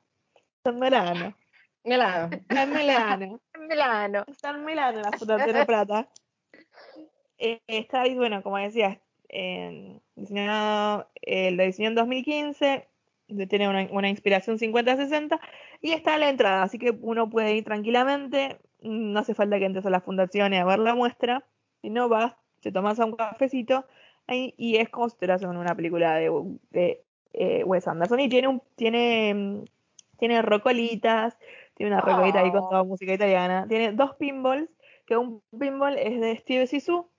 Está 0.58 0.70
en 0.72 0.80
Milano. 0.80 1.36
Mira, 1.84 2.30
Está 2.32 2.64
en 2.64 2.74
Milano. 2.74 3.40
Milano. 3.58 4.24
Está 4.28 4.50
en 4.52 4.66
Milano 4.66 5.02
la 5.12 5.12
Fundación 5.18 5.54
de 5.56 5.66
Prata. 5.66 6.10
Eh, 7.38 7.62
está 7.68 8.02
ahí, 8.02 8.16
bueno, 8.16 8.44
como 8.44 8.58
decía, 8.58 9.00
diseñado, 10.16 11.10
eh, 11.22 11.52
lo 11.52 11.64
diseñó 11.64 11.90
en 11.90 11.96
2015, 11.96 12.88
de- 13.28 13.48
tiene 13.48 13.70
una, 13.70 13.88
una 13.92 14.10
inspiración 14.10 14.58
50-60 14.58 15.40
y 15.82 15.92
está 15.92 16.16
en 16.16 16.20
la 16.22 16.30
entrada, 16.30 16.64
así 16.64 16.78
que 16.80 16.92
uno 17.02 17.30
puede 17.30 17.56
ir 17.56 17.64
tranquilamente, 17.64 18.58
no 18.82 19.20
hace 19.20 19.36
falta 19.36 19.60
que 19.60 19.66
entres 19.66 19.86
a 19.86 19.90
la 19.90 20.02
fundación 20.02 20.54
y 20.54 20.58
a 20.58 20.66
ver 20.66 20.80
la 20.80 20.96
muestra, 20.96 21.46
si 21.82 21.90
no 21.90 22.10
vas, 22.10 22.34
te 22.62 22.72
tomas 22.72 23.00
un 23.00 23.16
cafecito 23.16 23.86
ahí, 24.28 24.54
y 24.58 24.78
es 24.78 24.90
como 24.90 25.08
si 25.10 25.14
estuvieras 25.14 25.42
en 25.44 25.50
una 25.58 25.76
película 25.76 26.16
de, 26.16 26.32
de, 26.72 27.04
eh, 27.34 27.64
Wes 27.64 27.88
Anderson 27.88 28.20
y 28.20 28.30
tiene 28.30 28.48
un 28.48 28.62
tiene 28.76 29.64
tiene 30.18 30.42
rocolitas, 30.42 31.38
tiene 31.76 31.94
una 31.94 32.02
rocolita 32.02 32.40
ahí 32.42 32.52
con 32.52 32.62
Oh. 32.64 32.70
toda 32.70 32.84
música 32.84 33.14
italiana, 33.14 33.66
tiene 33.70 33.94
dos 33.94 34.16
pinballs, 34.16 34.70
que 35.06 35.16
un 35.16 35.42
pinball 35.58 35.98
es 35.98 36.20
de 36.20 36.36
Steve 36.38 36.68
Sisu 36.68 37.08
y, 37.08 37.19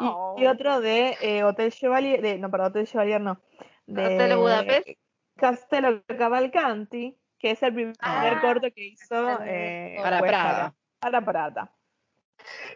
Oh. 0.00 0.36
y 0.38 0.46
otro 0.46 0.80
de 0.80 1.16
eh, 1.20 1.42
Hotel 1.44 1.72
Chevalier, 1.72 2.20
de, 2.20 2.38
no, 2.38 2.50
perdón, 2.50 2.68
Hotel 2.68 2.86
Chevalier 2.86 3.20
no, 3.20 3.40
de 3.86 4.04
Hotel 4.04 4.36
Budapest. 4.36 4.88
Castello 5.36 6.02
Cavalcanti, 6.06 7.16
que 7.38 7.50
es 7.52 7.62
el 7.62 7.74
primer 7.74 7.94
Ah. 8.00 8.38
corto 8.40 8.68
que 8.74 8.86
hizo 8.86 9.38
Eh, 9.44 9.98
Para 10.02 10.20
Prada. 10.20 10.74
Para 10.98 11.20
Prada. 11.24 11.72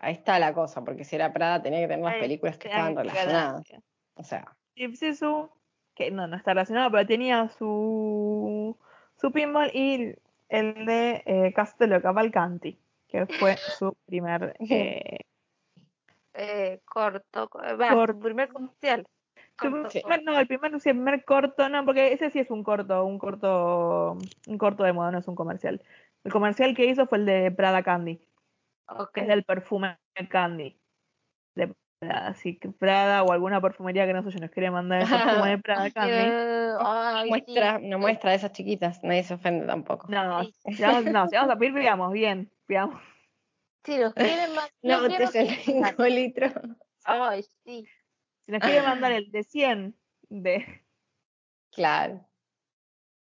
Ahí 0.00 0.14
está 0.14 0.38
la 0.38 0.52
cosa, 0.52 0.82
porque 0.82 1.04
si 1.04 1.16
era 1.16 1.32
Prada 1.32 1.62
tenía 1.62 1.80
que 1.80 1.88
tener 1.88 2.04
las 2.04 2.14
Ahí 2.14 2.20
películas 2.20 2.58
que 2.58 2.68
estaban 2.68 2.96
relacionadas. 2.96 3.64
O 4.14 4.24
sea, 4.24 4.56
que 5.94 6.10
no, 6.10 6.26
no 6.26 6.36
está 6.36 6.52
relacionado, 6.52 6.90
pero 6.90 7.06
tenía 7.06 7.48
su, 7.48 8.76
su 9.16 9.32
pinball 9.32 9.70
y 9.74 10.14
el 10.48 10.86
de 10.86 11.22
eh, 11.26 11.52
Castello 11.54 12.00
Cavalcanti, 12.02 12.78
que 13.08 13.26
fue 13.26 13.56
su 13.56 13.94
primer 14.06 14.56
eh, 14.70 15.19
Eh, 16.34 16.80
corto. 16.84 17.48
co- 17.48 17.58
Va, 17.78 17.90
Corto. 17.90 18.20
primer 18.20 18.48
comercial. 18.48 19.06
Corto, 19.56 19.90
Sí. 19.90 20.02
no, 20.24 20.38
el 20.38 20.46
primer, 20.46 20.80
sí, 20.80 20.88
el 20.88 20.96
primer 20.96 21.24
corto, 21.24 21.68
no, 21.68 21.84
porque 21.84 22.12
ese 22.12 22.30
sí 22.30 22.38
es 22.38 22.50
un 22.50 22.62
corto, 22.64 23.04
un 23.04 23.18
corto, 23.18 24.16
un 24.46 24.58
corto 24.58 24.84
de 24.84 24.92
moda, 24.92 25.10
no 25.10 25.18
es 25.18 25.28
un 25.28 25.34
comercial. 25.34 25.82
El 26.24 26.32
comercial 26.32 26.74
que 26.74 26.86
hizo 26.86 27.06
fue 27.06 27.18
el 27.18 27.26
de 27.26 27.50
Prada 27.50 27.82
Candy, 27.82 28.20
Ok. 28.88 29.12
que 29.12 29.20
es 29.22 29.28
del 29.28 29.44
perfume 29.44 29.98
Candy. 30.30 30.78
De 31.54 31.74
Prada, 31.98 32.28
así 32.28 32.58
que 32.58 32.70
Prada 32.70 33.22
o 33.22 33.32
alguna 33.32 33.60
perfumería 33.60 34.06
que 34.06 34.14
no 34.14 34.22
sé, 34.22 34.30
yo 34.30 34.38
nos 34.40 34.50
quería 34.50 34.70
mandar 34.70 35.02
el 35.02 35.08
perfume 35.08 35.50
de 35.50 35.58
Prada 35.58 35.90
Candy. 35.94 36.12
Eh, 36.14 36.74
ay, 36.80 37.28
muestra, 37.28 37.78
sí. 37.78 37.84
una 37.86 37.98
muestra 37.98 38.30
de 38.30 38.36
esas 38.36 38.52
chiquitas, 38.52 39.02
nadie 39.04 39.24
se 39.24 39.34
ofende 39.34 39.66
tampoco. 39.66 40.06
No, 40.08 40.42
Sí. 40.44 40.54
si 40.76 40.82
vamos, 40.82 41.04
no, 41.04 41.28
si 41.28 41.36
vamos 41.36 41.52
a 41.54 41.58
pedir, 41.58 41.74
pidamos 41.74 42.12
bien, 42.12 42.50
pidamos. 42.66 43.02
Si 43.84 43.98
los 43.98 44.14
quieren 44.14 44.54
más. 44.54 44.70
No, 44.82 45.08
te 45.08 45.28
que- 45.30 45.56
5 45.64 46.04
litros. 46.04 46.52
Ay, 47.04 47.42
sí. 47.64 47.86
Si 48.46 48.52
nos 48.52 48.60
quiere 48.60 48.82
mandar 48.82 49.12
el 49.12 49.30
de 49.30 49.42
100, 49.42 49.96
de, 50.28 50.84
Claro. 51.72 52.26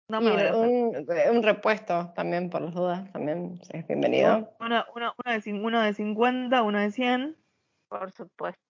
no 0.09 0.21
me 0.21 0.51
un, 0.53 1.07
un 1.31 1.43
repuesto 1.43 2.11
también, 2.15 2.49
por 2.49 2.61
las 2.61 2.73
dudas, 2.73 3.11
también 3.11 3.59
es 3.69 3.87
bienvenido. 3.87 4.55
Uno, 4.59 4.85
uno, 4.95 5.13
uno, 5.17 5.39
de, 5.39 5.53
uno 5.53 5.81
de 5.81 5.93
50, 5.93 6.61
uno 6.63 6.79
de 6.79 6.91
100, 6.91 7.37
Por 7.89 8.11
supuesto. 8.11 8.61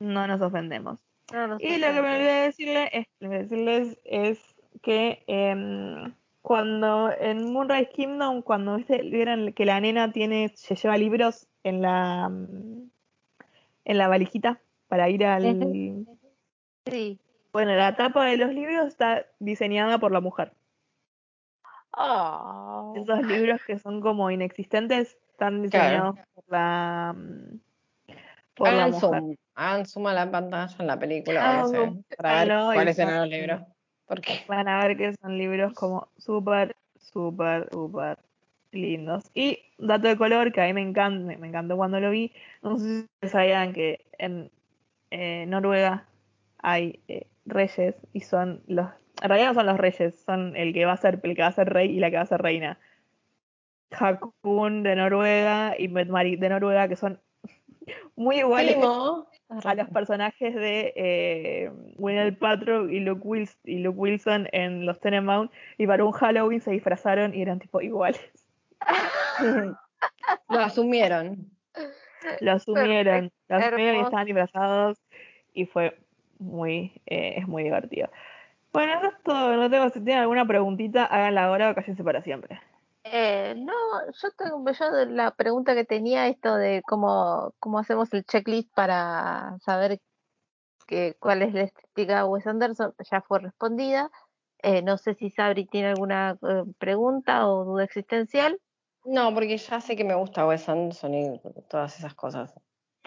no 0.00 0.26
nos 0.26 0.40
ofendemos. 0.40 1.00
No, 1.32 1.46
no 1.46 1.56
Y 1.58 1.78
lo 1.78 1.88
que 1.88 2.02
me 2.02 2.14
olvidé 2.14 2.42
decirle 2.44 2.90
es, 2.92 3.06
decirles 3.20 3.98
es 4.04 4.40
que 4.82 5.24
em, 5.26 6.14
cuando 6.42 7.10
en 7.12 7.52
Moonrise 7.52 7.90
Kingdom, 7.90 8.42
cuando 8.42 8.76
¿viste? 8.76 9.02
vieron 9.02 9.52
que 9.52 9.64
la 9.66 9.80
nena 9.80 10.12
tiene, 10.12 10.52
se 10.54 10.76
lleva 10.76 10.96
libros 10.96 11.46
en 11.64 11.82
la 11.82 12.28
mm, 12.28 12.90
en 13.84 13.98
la 13.98 14.08
valijita 14.08 14.60
para 14.88 15.08
ir 15.08 15.24
al. 15.24 16.06
Sí. 16.86 17.18
bueno, 17.52 17.74
la 17.74 17.96
tapa 17.96 18.24
de 18.26 18.36
los 18.38 18.52
libros 18.54 18.86
está 18.86 19.26
diseñada 19.38 19.98
por 19.98 20.12
la 20.12 20.20
mujer. 20.20 20.52
Oh. 21.92 22.94
Esos 22.96 23.22
libros 23.26 23.60
que 23.66 23.78
son 23.78 24.00
como 24.00 24.30
inexistentes 24.30 25.18
están 25.30 25.62
diseñados 25.62 26.16
por 26.34 26.44
la 26.48 27.14
mm, 27.16 27.60
por 28.54 28.68
la 28.68 28.84
Hagan 28.84 28.90
mujer. 28.92 29.00
zoom, 29.20 29.36
hagan 29.54 29.86
zoom 29.86 30.06
a 30.06 30.14
la 30.14 30.30
pantalla 30.30 30.76
en 30.78 30.86
la 30.86 30.98
película, 30.98 31.62
no 31.62 31.68
sé, 31.68 31.92
para 32.16 32.44
ver 32.44 32.74
cuáles 32.74 32.98
eran 32.98 33.10
son- 33.10 33.20
los 33.20 33.28
libros. 33.28 33.62
Porque 34.08 34.40
Van 34.48 34.66
a 34.66 34.84
ver 34.86 34.96
que 34.96 35.14
son 35.14 35.38
libros 35.38 35.74
como 35.74 36.08
súper, 36.16 36.74
súper, 36.98 37.68
súper 37.70 38.18
lindos. 38.72 39.30
Y 39.34 39.58
dato 39.78 40.08
de 40.08 40.16
color 40.16 40.52
que 40.52 40.62
a 40.62 40.66
mí 40.66 40.72
me 40.72 40.82
encanta, 40.82 41.36
me 41.38 41.46
encantó 41.46 41.76
cuando 41.76 42.00
lo 42.00 42.10
vi. 42.10 42.32
No 42.62 42.78
sé 42.78 43.06
si 43.22 43.28
sabían 43.28 43.72
que 43.72 44.06
en 44.18 44.50
eh, 45.10 45.46
Noruega 45.46 46.06
hay 46.58 47.00
eh, 47.08 47.26
reyes 47.46 47.94
y 48.12 48.20
son 48.20 48.62
los. 48.66 48.88
En 49.22 49.28
realidad 49.28 49.48
no 49.48 49.54
son 49.54 49.66
los 49.66 49.78
reyes, 49.78 50.20
son 50.24 50.56
el 50.56 50.72
que 50.72 50.84
va 50.84 50.92
a 50.92 50.96
ser, 50.96 51.20
el 51.22 51.34
que 51.34 51.42
va 51.42 51.48
a 51.48 51.52
ser 51.52 51.68
rey 51.68 51.90
y 51.90 52.00
la 52.00 52.10
que 52.10 52.16
va 52.16 52.22
a 52.22 52.26
ser 52.26 52.40
reina. 52.40 52.78
Hakun 53.90 54.82
de 54.82 54.96
Noruega 54.96 55.74
y 55.78 55.88
Mette-Marit 55.88 56.38
de 56.38 56.48
Noruega, 56.50 56.88
que 56.88 56.96
son 56.96 57.20
muy 58.16 58.38
iguales 58.38 58.74
Primo. 58.74 59.27
A 59.48 59.74
los 59.74 59.88
personajes 59.88 60.54
de 60.54 60.92
eh, 60.94 61.70
Gwyneth 61.96 62.38
Paltrow 62.38 62.88
y 62.88 63.00
Luke, 63.00 63.22
Wils- 63.22 63.58
y 63.64 63.78
Luke 63.78 63.98
Wilson 63.98 64.48
en 64.52 64.84
los 64.84 65.00
Tenenbaum 65.00 65.48
y 65.78 65.86
para 65.86 66.04
un 66.04 66.12
Halloween 66.12 66.60
se 66.60 66.70
disfrazaron 66.70 67.34
y 67.34 67.42
eran 67.42 67.58
tipo 67.58 67.80
iguales. 67.80 68.20
Lo 70.48 70.60
asumieron. 70.60 71.50
Lo 72.40 72.52
asumieron, 72.52 73.32
lo 73.48 73.56
asumieron 73.56 73.96
y 73.96 74.02
estaban 74.02 74.26
disfrazados 74.26 74.98
y 75.54 75.66
fue 75.66 75.98
muy, 76.38 77.00
eh, 77.06 77.34
es 77.38 77.48
muy 77.48 77.64
divertido. 77.64 78.10
Bueno, 78.72 78.92
eso 78.98 79.06
es 79.08 79.22
todo. 79.22 79.56
No 79.56 79.70
tengo, 79.70 79.88
si 79.90 80.00
tienen 80.00 80.22
alguna 80.22 80.46
preguntita, 80.46 81.04
háganla 81.04 81.44
ahora 81.44 81.70
o 81.70 81.74
cállense 81.74 82.04
para 82.04 82.22
siempre. 82.22 82.60
Eh, 83.10 83.54
no, 83.56 83.72
yo 84.20 84.30
tengo 84.36 84.62
la 85.08 85.30
pregunta 85.30 85.74
que 85.74 85.84
tenía 85.84 86.26
esto 86.28 86.54
de 86.56 86.82
cómo, 86.86 87.54
cómo 87.58 87.78
hacemos 87.78 88.12
el 88.12 88.24
checklist 88.24 88.72
para 88.74 89.56
saber 89.64 90.00
que, 90.86 91.16
cuál 91.18 91.42
es 91.42 91.54
la 91.54 91.62
estética 91.62 92.18
de 92.18 92.24
Wes 92.24 92.46
Anderson, 92.46 92.94
ya 93.10 93.22
fue 93.22 93.40
respondida. 93.40 94.10
Eh, 94.62 94.82
no 94.82 94.98
sé 94.98 95.14
si 95.14 95.30
Sabri 95.30 95.66
tiene 95.66 95.88
alguna 95.88 96.38
eh, 96.42 96.64
pregunta 96.78 97.48
o 97.48 97.64
duda 97.64 97.84
existencial. 97.84 98.60
No, 99.04 99.32
porque 99.32 99.56
ya 99.56 99.80
sé 99.80 99.96
que 99.96 100.04
me 100.04 100.14
gusta 100.14 100.46
Wes 100.46 100.68
Anderson 100.68 101.14
y 101.14 101.40
todas 101.68 101.98
esas 101.98 102.14
cosas. 102.14 102.52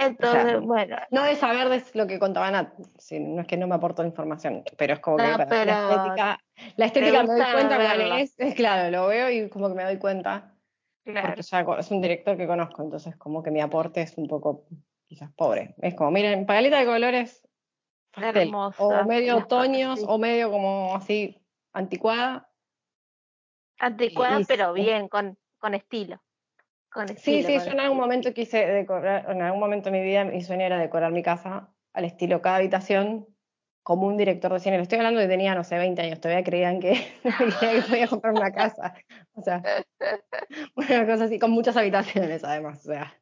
Entonces, 0.07 0.43
O 0.45 0.47
sea, 0.49 0.59
bueno, 0.59 0.97
No 1.11 1.23
de 1.23 1.35
saber 1.35 1.69
de 1.69 1.83
lo 1.93 2.07
que 2.07 2.19
contaba 2.19 2.49
Nat, 2.51 2.73
sí, 2.97 3.19
no 3.19 3.41
es 3.41 3.47
que 3.47 3.57
no 3.57 3.67
me 3.67 3.75
aportó 3.75 4.03
información, 4.03 4.63
pero 4.77 4.93
es 4.93 4.99
como 4.99 5.17
que 5.17 5.23
para 5.23 5.45
mí 5.45 5.65
la 5.65 5.73
estética, 5.73 6.39
la 6.75 6.85
estética 6.85 7.23
me 7.23 7.33
doy 7.33 7.51
cuenta 7.53 7.75
cuál 7.75 8.01
es, 8.19 8.35
claro, 8.55 8.91
lo 8.91 9.07
veo 9.07 9.29
y 9.29 9.49
como 9.49 9.69
que 9.69 9.75
me 9.75 9.83
doy 9.83 9.97
cuenta. 9.97 10.55
Claro. 11.03 11.29
porque 11.29 11.41
ya 11.41 11.65
es 11.79 11.91
un 11.91 12.01
director 12.01 12.37
que 12.37 12.45
conozco, 12.45 12.83
entonces 12.83 13.15
como 13.15 13.41
que 13.41 13.49
mi 13.49 13.59
aporte 13.59 14.01
es 14.01 14.15
un 14.17 14.27
poco 14.27 14.65
quizás 15.07 15.31
pobre. 15.33 15.75
Es 15.81 15.95
como, 15.95 16.11
miren, 16.11 16.45
paleta 16.45 16.79
de 16.79 16.85
colores 16.85 17.47
pastel, 18.11 18.43
Hermosa, 18.43 18.83
o 18.83 19.05
medio 19.05 19.37
otoños, 19.37 19.99
sí. 19.99 20.05
o 20.07 20.17
medio 20.17 20.51
como 20.51 20.95
así 20.95 21.43
anticuada. 21.73 22.49
Anticuada, 23.79 24.39
y- 24.41 24.45
pero 24.45 24.73
bien, 24.73 25.07
con, 25.07 25.37
con 25.57 25.73
estilo. 25.73 26.21
Con 26.91 27.07
Sí, 27.07 27.39
estilo, 27.39 27.59
sí, 27.61 27.65
yo 27.65 27.71
en 27.71 27.79
algún 27.79 27.97
momento 27.97 28.33
quise 28.33 28.65
decorar, 28.65 29.29
en 29.29 29.41
algún 29.41 29.59
momento 29.59 29.89
de 29.89 29.97
mi 29.97 30.03
vida 30.03 30.25
mi 30.25 30.41
sueño 30.41 30.65
era 30.65 30.77
decorar 30.77 31.11
mi 31.11 31.23
casa 31.23 31.73
al 31.93 32.05
estilo 32.05 32.41
cada 32.41 32.57
habitación 32.57 33.27
como 33.83 34.07
un 34.07 34.17
director 34.17 34.51
de 34.53 34.59
cine. 34.59 34.77
Le 34.77 34.83
estoy 34.83 34.97
hablando 34.97 35.19
de 35.19 35.25
que 35.25 35.31
tenía, 35.31 35.55
no 35.55 35.63
sé, 35.63 35.77
20 35.77 36.01
años, 36.01 36.19
todavía 36.19 36.43
creían 36.43 36.79
que, 36.79 36.93
que 37.59 37.81
podía 37.87 38.07
comprar 38.07 38.33
una 38.33 38.51
casa. 38.51 38.93
O 39.33 39.41
sea, 39.41 39.63
una 40.75 41.05
cosa 41.07 41.25
así, 41.25 41.39
con 41.39 41.51
muchas 41.51 41.77
habitaciones 41.77 42.43
además. 42.43 42.79
O 42.85 42.91
sea, 42.91 43.17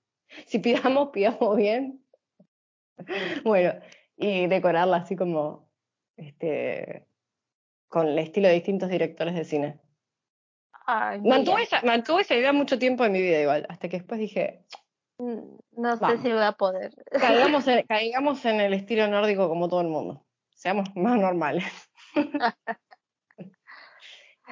si 0.46 0.60
pidamos, 0.60 1.10
pidamos 1.10 1.56
bien. 1.56 2.04
Bueno, 3.44 3.74
y 4.18 4.48
decorarla 4.48 4.98
así 4.98 5.16
como, 5.16 5.70
este, 6.18 7.08
con 7.88 8.08
el 8.08 8.20
estilo 8.20 8.50
de 8.50 8.56
distintos 8.56 8.90
directores 8.90 9.36
de 9.36 9.46
cine. 9.46 9.80
Ay, 10.91 11.22
Mantuve 11.22 11.61
esa, 11.64 11.82
mantuve 11.84 12.22
esa 12.24 12.36
idea 12.36 12.52
mucho 12.52 12.80
tiempo 12.80 13.06
en 13.06 13.11
mi 13.11 13.22
vida 13.22 13.40
igual, 13.41 13.66
hasta 13.70 13.90
que 13.90 13.98
después 13.98 14.20
dije, 14.20 14.66
Mm, 15.22 15.57
No 15.74 15.98
sé 15.98 16.02
Vamos. 16.02 16.22
si 16.22 16.32
voy 16.32 16.41
a 16.41 16.53
poder. 16.53 16.94
caigamos 17.11 17.68
en, 17.68 17.84
caigamos 17.88 18.45
en 18.45 18.61
el 18.61 18.74
estilo 18.74 19.07
nórdico 19.07 19.49
como 19.49 19.68
todo 19.68 19.82
el 19.82 19.88
mundo. 19.90 20.26
Seamos 20.56 20.88
más 20.95 21.20
normales. 21.20 21.66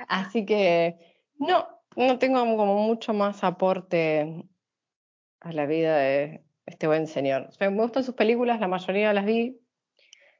Así 0.10 0.46
que 0.46 1.24
no, 1.38 1.68
no 1.96 2.20
tengo 2.20 2.40
como 2.58 2.76
mucho 2.86 3.14
más 3.14 3.44
aporte 3.44 4.44
a 5.40 5.52
la 5.54 5.66
vida 5.66 5.98
de 5.98 6.44
este 6.66 6.88
buen 6.88 7.08
señor. 7.08 7.48
O 7.50 7.52
sea, 7.54 7.70
me 7.70 7.82
gustan 7.82 8.04
sus 8.04 8.16
películas, 8.16 8.60
la 8.60 8.68
mayoría 8.68 9.14
las 9.14 9.26
vi. 9.26 9.60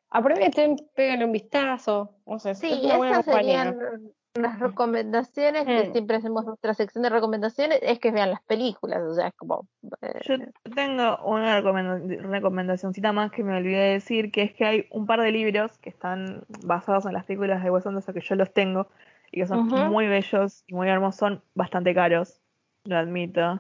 Aprovechen, 0.10 0.76
pégale 0.94 1.26
un 1.26 1.32
vistazo. 1.32 2.18
No 2.26 2.38
sé, 2.40 2.54
Sí, 2.56 2.68
es 2.72 2.84
una 2.84 2.98
buena 2.98 3.24
compañía. 3.24 3.64
serían 3.64 4.14
las 4.42 4.60
recomendaciones 4.60 5.66
que 5.66 5.90
Mm. 5.90 5.92
siempre 5.92 6.18
hacemos 6.18 6.46
nuestra 6.46 6.74
sección 6.74 7.04
de 7.04 7.10
recomendaciones, 7.10 7.80
es 7.82 8.00
que 8.00 8.12
vean 8.12 8.32
las 8.32 8.42
películas, 8.44 9.02
o 9.02 9.14
sea, 9.14 9.28
es 9.28 9.34
como... 9.36 9.68
eh, 10.02 10.20
Yo 10.24 10.36
tengo 10.76 11.18
una 11.26 11.60
recomenda- 11.60 12.00
recomendacioncita 12.30 13.12
más 13.12 13.32
que 13.32 13.44
me 13.44 13.56
olvidé 13.58 13.78
de 13.78 13.94
decir, 13.94 14.32
que 14.32 14.44
es 14.44 14.54
que 14.54 14.66
hay 14.66 14.88
un 14.92 15.06
par 15.06 15.22
de 15.22 15.32
libros 15.32 15.78
que 15.80 15.90
están 15.90 16.44
basados 16.66 17.06
en 17.06 17.14
las 17.14 17.26
películas 17.26 17.64
de 17.64 17.70
Wes 17.72 17.86
Anderson 17.86 18.14
que 18.14 18.22
yo 18.22 18.36
los 18.36 18.54
tengo 18.54 18.88
y 19.32 19.42
que 19.42 19.48
son 19.48 19.68
muy 19.68 20.08
bellos 20.08 20.64
y 20.68 20.74
muy 20.74 20.88
hermosos, 20.88 21.20
son 21.20 21.42
bastante 21.54 21.94
caros, 21.94 22.40
lo 22.86 22.98
admito, 22.98 23.60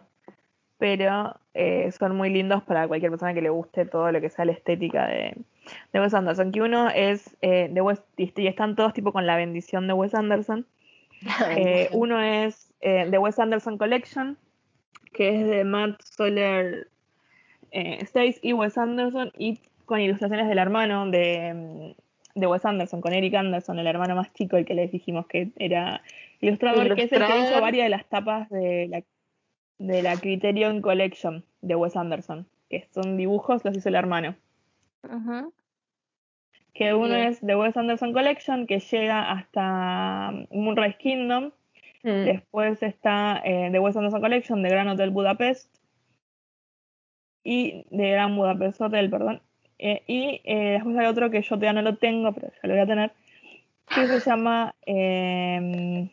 pero 0.78 1.36
eh, 1.54 1.92
son 1.92 2.16
muy 2.16 2.30
lindos 2.30 2.64
para 2.64 2.88
cualquier 2.88 3.12
persona 3.12 3.34
que 3.34 3.42
le 3.42 3.50
guste 3.50 3.86
todo 3.86 4.12
lo 4.12 4.22
que 4.22 4.30
sea 4.30 4.46
la 4.46 4.52
estética 4.52 5.08
de, 5.08 5.36
de 5.94 6.00
Wes 6.00 6.14
Anderson. 6.14 6.52
Que 6.52 6.62
uno 6.62 6.90
es 6.90 7.36
eh, 7.42 7.70
de 7.72 7.82
Wes, 7.82 8.02
y 8.18 8.48
están 8.48 8.76
todos 8.76 8.94
tipo 8.94 9.12
con 9.14 9.26
la 9.26 9.36
bendición 9.36 9.88
de 9.88 9.94
Wes 9.94 10.14
Anderson. 10.14 10.66
Eh, 11.58 11.90
uno 11.94 12.22
es 12.22 12.72
eh, 12.82 13.08
The 13.10 13.18
Wes 13.18 13.40
Anderson 13.40 13.80
Collection, 13.80 14.38
que 15.14 15.30
es 15.30 15.48
de 15.48 15.64
Matt 15.64 16.00
Soler 16.04 16.90
eh, 17.72 18.06
Stace 18.06 18.40
y 18.44 18.54
Wes 18.54 18.78
Anderson, 18.78 19.32
y 19.38 19.60
con 19.86 20.00
ilustraciones 20.00 20.48
del 20.48 20.60
hermano 20.60 21.10
de, 21.10 21.54
mm, 21.56 22.40
de 22.40 22.48
Wes 22.48 22.66
Anderson, 22.66 23.02
con 23.02 23.14
Eric 23.14 23.34
Anderson, 23.34 23.80
el 23.80 23.88
hermano 23.88 24.16
más 24.16 24.32
chico, 24.34 24.58
el 24.58 24.66
que 24.66 24.76
les 24.76 24.92
dijimos 24.92 25.26
que 25.28 25.50
era 25.56 26.04
ilustrador, 26.40 26.96
que 26.96 27.04
es 27.04 27.12
el 27.12 27.26
que 27.26 27.40
hizo 27.40 27.62
varias 27.62 27.86
de 27.86 27.90
las 27.90 28.06
tapas 28.06 28.50
de 28.50 28.88
la, 28.88 29.04
de 29.80 30.02
la 30.04 30.18
Criterion 30.18 30.82
Collection 30.82 31.44
de 31.62 31.76
Wes 31.76 31.96
Anderson, 31.96 32.48
que 32.70 32.88
son 32.94 33.18
dibujos, 33.18 33.66
los 33.66 33.76
hizo 33.76 33.90
el 33.90 33.96
hermano. 33.96 34.36
Que 36.78 36.94
uno 36.94 37.16
es 37.16 37.40
The 37.42 37.56
Wes 37.56 37.76
Anderson 37.76 38.14
Collection, 38.14 38.68
que 38.68 38.80
llega 38.80 39.32
hasta 39.32 40.32
Moonrise 40.52 40.98
Kingdom, 40.98 41.52
Mm. 42.08 42.26
Después 42.26 42.82
está 42.84 43.42
eh, 43.44 43.70
The 43.72 43.80
Wes 43.80 43.98
Anderson 43.98 44.22
Collection 44.22 44.64
de 44.64 44.70
Gran 44.70 44.88
Hotel 44.88 45.10
Budapest. 45.10 45.76
Y 47.44 47.86
de 47.90 48.12
Gran 48.12 48.36
Budapest 48.36 48.80
Hotel, 48.80 49.10
perdón. 49.10 49.42
Eh, 49.78 50.04
y 50.08 50.42
eh, 50.44 50.72
después 50.74 50.98
hay 50.98 51.06
otro 51.06 51.30
que 51.30 51.42
yo 51.42 51.50
todavía 51.50 51.74
no 51.74 51.82
lo 51.82 51.98
tengo, 51.98 52.32
pero 52.34 52.48
ya 52.48 52.60
lo 52.64 52.74
voy 52.74 52.82
a 52.82 52.88
tener, 52.88 53.12
que 53.94 54.08
se 54.08 54.20
llama 54.30 54.74
eh, 54.86 56.10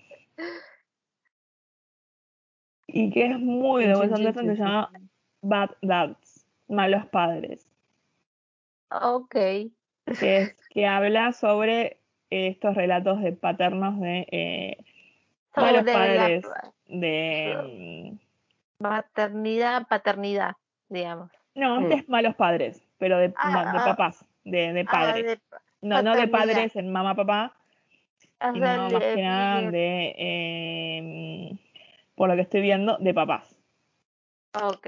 y 2.86 3.11
que 3.11 3.27
es 3.27 3.39
muy 3.39 3.86
de 3.86 3.97
Wes 3.97 4.12
Anderson, 4.12 4.47
se 4.47 4.57
llama 4.57 4.91
Bad 5.43 5.70
Dads, 5.81 6.47
Malos 6.69 7.07
Padres, 7.07 7.66
Ok, 8.91 9.35
que 10.18 10.39
es 10.39 10.56
que 10.70 10.86
habla 10.86 11.32
sobre 11.32 12.01
eh, 12.31 12.48
estos 12.48 12.74
relatos 12.74 13.20
de 13.22 13.32
paternos 13.32 14.01
de 14.01 14.26
eh, 14.31 14.76
malos 15.56 15.81
Sobre 15.81 15.93
la 15.93 15.98
padres 15.98 16.44
de 16.86 18.18
mm, 18.18 18.82
maternidad, 18.82 19.86
paternidad, 19.89 20.56
digamos. 20.89 21.31
No, 21.55 21.81
este 21.81 21.94
Mm. 21.94 21.98
es 21.98 22.09
malos 22.09 22.35
padres, 22.35 22.82
pero 22.98 23.18
de, 23.18 23.32
Ah, 23.36 23.72
de 23.72 23.78
ah. 23.78 23.85
papás, 23.85 24.24
de, 24.44 24.72
de 24.72 24.81
Ah, 24.89 24.90
padres. 24.90 25.24
de- 25.24 25.40
no, 25.82 26.02
no 26.02 26.16
de 26.16 26.28
padres 26.28 26.74
en 26.76 26.90
mamá, 26.90 27.14
papá, 27.14 27.55
sino 28.52 28.90
más 28.90 29.05
que 29.05 29.22
nada 29.22 29.70
de, 29.70 30.14
eh, 30.18 31.59
por 32.14 32.28
lo 32.28 32.35
que 32.36 32.43
estoy 32.43 32.62
viendo, 32.62 32.97
de 32.98 33.14
papás. 33.14 33.55
Ok, 34.55 34.86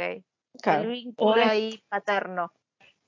Claro. 0.63 0.83
el 0.83 0.89
vínculo 0.89 1.35
ahí 1.43 1.83
paterno. 1.89 2.51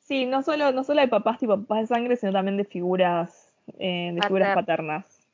Sí, 0.09 0.25
no 0.25 0.43
solo, 0.43 0.73
no 0.73 0.85
solo 0.85 1.03
de 1.03 1.09
papás 1.09 1.39
tipo 1.39 1.59
papás 1.59 1.81
de 1.81 1.87
sangre, 1.87 2.17
sino 2.17 2.33
también 2.33 2.57
de 2.57 2.65
figuras, 2.65 3.53
eh, 3.79 4.11
de 4.15 4.23
figuras 4.23 4.49
Pater- 4.49 4.55
paternas. 4.55 5.29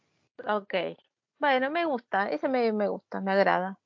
Ok, 0.49 0.75
bueno, 1.39 1.71
me 1.71 1.85
gusta, 1.85 2.29
ese 2.29 2.49
me, 2.49 2.73
me 2.73 2.89
gusta, 2.89 3.21
me 3.21 3.31
agrada. 3.31 3.79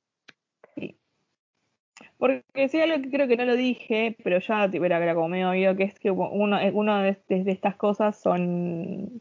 Porque 2.16 2.68
sí, 2.70 2.80
algo 2.80 3.02
que 3.02 3.10
creo 3.10 3.28
que 3.28 3.36
no 3.36 3.44
lo 3.44 3.54
dije, 3.54 4.16
pero 4.24 4.38
ya 4.38 4.70
tipo, 4.70 4.86
era, 4.86 4.96
era 4.96 5.14
como 5.14 5.28
medio 5.28 5.50
obvio, 5.50 5.76
que 5.76 5.84
es 5.84 5.98
que 5.98 6.10
uno, 6.10 6.58
eh, 6.58 6.70
uno 6.72 6.96
de, 7.02 7.18
de- 7.28 7.44
de 7.44 7.52
estas 7.52 7.76
cosas 7.76 8.16
son, 8.18 9.20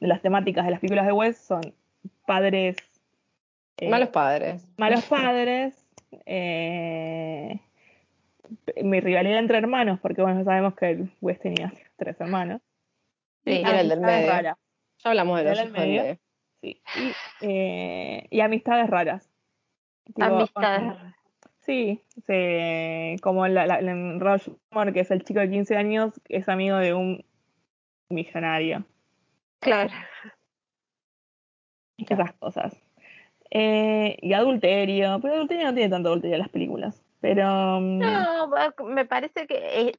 de 0.00 0.06
las 0.08 0.20
temáticas 0.20 0.64
de 0.64 0.72
las 0.72 0.80
películas 0.80 1.06
de 1.06 1.12
Wes, 1.12 1.38
son 1.38 1.62
padres... 2.26 2.76
eh, 3.76 3.88
Malos 3.88 4.08
padres. 4.08 4.66
malos 4.76 5.04
padres, 5.08 5.86
eh, 6.26 7.60
mi 8.82 9.00
rivalidad 9.00 9.38
entre 9.38 9.58
hermanos, 9.58 9.98
porque 10.00 10.22
bueno, 10.22 10.38
ya 10.40 10.44
sabemos 10.44 10.74
que 10.74 11.04
Wes 11.20 11.38
tenía 11.40 11.72
tres 11.96 12.20
hermanos. 12.20 12.60
Sí, 13.44 13.52
y 13.52 13.60
era 13.60 13.80
el 13.80 13.88
del 13.88 13.98
amistades 13.98 14.20
medio. 14.20 14.32
raras, 14.32 14.56
Ya 15.04 15.10
hablamos 15.10 15.36
de 15.36 15.42
Era 15.42 15.50
los 15.50 15.60
el 15.60 15.72
del 15.72 15.80
medio. 15.82 16.02
medio. 16.02 16.18
sí. 16.60 16.82
Y, 16.96 17.12
eh, 17.46 18.26
y 18.30 18.40
amistades 18.40 18.88
raras. 18.88 19.30
Tipo, 20.04 20.22
Amistades. 20.24 20.94
Sí, 21.60 22.00
sí, 22.26 23.16
como 23.22 23.46
la, 23.48 23.66
la, 23.66 23.80
la- 23.80 24.18
Rush 24.18 24.48
Moore, 24.70 24.92
que 24.92 25.00
es 25.00 25.10
el 25.10 25.24
chico 25.24 25.40
de 25.40 25.48
15 25.50 25.76
años, 25.76 26.12
es 26.28 26.46
amigo 26.48 26.76
de 26.76 26.92
un 26.92 27.24
millonario. 28.10 28.84
Claro. 29.60 29.90
Esas 31.98 32.32
cosas. 32.34 32.76
Eh, 33.50 34.16
y 34.20 34.32
adulterio, 34.32 35.18
pero 35.22 35.34
adulterio 35.34 35.66
no 35.66 35.74
tiene 35.74 35.88
tanto 35.90 36.08
adulterio 36.08 36.34
en 36.34 36.40
las 36.40 36.48
películas. 36.50 37.02
Pero 37.24 37.80
mm, 37.80 37.98
No, 38.00 38.50
me 38.84 39.06
parece 39.06 39.46
que 39.46 39.80
eh, 39.80 39.92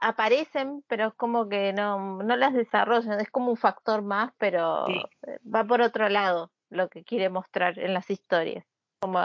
aparecen, 0.00 0.82
pero 0.88 1.06
es 1.06 1.14
como 1.14 1.48
que 1.48 1.72
no, 1.72 2.20
no 2.24 2.34
las 2.34 2.52
desarrollan, 2.54 3.20
es 3.20 3.30
como 3.30 3.50
un 3.50 3.56
factor 3.56 4.02
más, 4.02 4.32
pero 4.36 4.84
Sí. 4.88 5.00
eh, 5.28 5.38
va 5.46 5.62
por 5.62 5.80
otro 5.80 6.08
lado 6.08 6.50
lo 6.70 6.88
que 6.88 7.04
quiere 7.04 7.28
mostrar 7.28 7.78
en 7.78 7.94
las 7.94 8.10
historias. 8.10 8.64
Como 9.00 9.20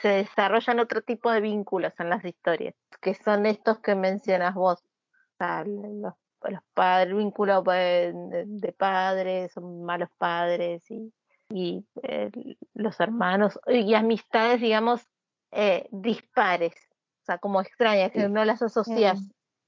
se 0.00 0.08
desarrollan 0.08 0.80
otro 0.80 1.02
tipo 1.02 1.30
de 1.30 1.42
vínculos 1.42 1.92
en 1.98 2.08
las 2.08 2.24
historias, 2.24 2.74
que 3.02 3.12
son 3.12 3.44
estos 3.44 3.80
que 3.80 3.94
mencionas 3.94 4.54
vos. 4.54 4.80
O 4.80 5.36
sea, 5.36 5.64
los, 5.66 6.14
los 6.44 6.62
padres, 6.72 7.08
el 7.08 7.14
vínculo 7.18 7.60
de, 7.60 8.14
de 8.46 8.72
padres, 8.72 9.52
son 9.52 9.84
malos 9.84 10.08
padres 10.16 10.82
y, 10.90 11.12
y 11.50 11.84
eh, 12.04 12.30
los 12.72 12.98
hermanos 13.00 13.60
y 13.66 13.92
amistades, 13.92 14.62
digamos, 14.62 15.06
eh, 15.52 15.88
dispares, 15.90 16.74
o 17.22 17.24
sea, 17.24 17.38
como 17.38 17.60
extrañas, 17.60 18.12
que 18.12 18.28
no 18.28 18.44
las 18.44 18.62
asocias, 18.62 19.20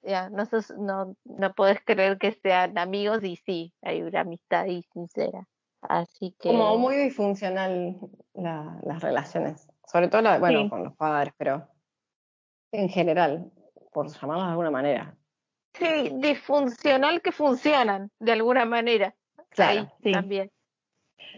ya, 0.02 0.30
no, 0.30 0.46
sos- 0.46 0.74
no, 0.78 1.14
no 1.24 1.52
podés 1.54 1.78
creer 1.84 2.18
que 2.18 2.32
sean 2.32 2.76
amigos 2.78 3.22
y 3.24 3.36
sí, 3.36 3.74
hay 3.82 4.02
una 4.02 4.20
amistad 4.20 4.62
ahí 4.62 4.82
sincera. 4.92 5.46
Así 5.82 6.34
que, 6.38 6.48
Como 6.48 6.76
muy 6.78 6.96
disfuncional 6.96 7.96
la- 8.34 8.78
las 8.82 9.02
relaciones. 9.02 9.66
Sobre 9.86 10.08
todo, 10.08 10.22
la, 10.22 10.38
bueno, 10.38 10.62
Sí. 10.64 10.68
con 10.70 10.84
los 10.84 10.94
padres, 10.96 11.32
pero 11.38 11.68
en 12.72 12.88
general, 12.88 13.50
por 13.92 14.08
llamarlos 14.08 14.44
de 14.46 14.50
alguna 14.50 14.70
manera. 14.70 15.16
sí, 15.74 16.10
disfuncional 16.16 17.22
que 17.22 17.32
funcionan 17.32 18.10
de 18.18 18.32
alguna 18.32 18.64
manera. 18.64 19.14
Claro, 19.50 19.80
ahí 19.80 19.88
sí. 20.02 20.12
también. 20.12 20.50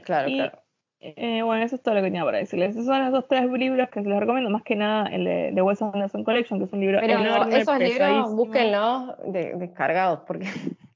claro, 0.04 0.28
Y- 0.28 0.36
claro. 0.36 0.61
Eh, 1.04 1.42
bueno, 1.42 1.64
eso 1.64 1.74
es 1.74 1.82
todo 1.82 1.94
lo 1.96 2.00
que 2.00 2.06
tenía 2.06 2.24
para 2.24 2.38
decirles. 2.38 2.70
Esos 2.70 2.86
son 2.86 3.02
los 3.02 3.10
dos 3.12 3.26
tres 3.26 3.50
libros 3.50 3.88
que 3.90 4.02
se 4.04 4.08
los 4.08 4.20
recomiendo, 4.20 4.50
más 4.50 4.62
que 4.62 4.76
nada 4.76 5.08
el 5.08 5.24
de, 5.24 5.50
de 5.50 5.60
Wes 5.62 5.82
Anderson 5.82 6.22
Collection, 6.22 6.60
que 6.60 6.66
es 6.66 6.72
un 6.72 6.78
libro 6.80 7.00
Pero 7.00 7.18
enorme, 7.18 7.58
esos 7.58 7.78
libros, 7.80 8.32
búsquenlos 8.32 9.16
de- 9.32 9.54
descargados, 9.56 10.20
porque 10.26 10.46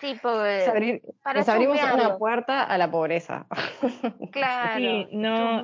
Sí, 0.00 0.14
porque 0.22 0.58
es 0.62 0.68
abrir- 0.68 1.02
para 1.24 1.40
les 1.40 1.48
abrimos 1.48 1.78
una 1.82 2.16
puerta 2.18 2.62
a 2.62 2.78
la 2.78 2.88
pobreza. 2.88 3.46
claro, 4.30 4.74
Sí, 4.76 5.08
no- 5.10 5.60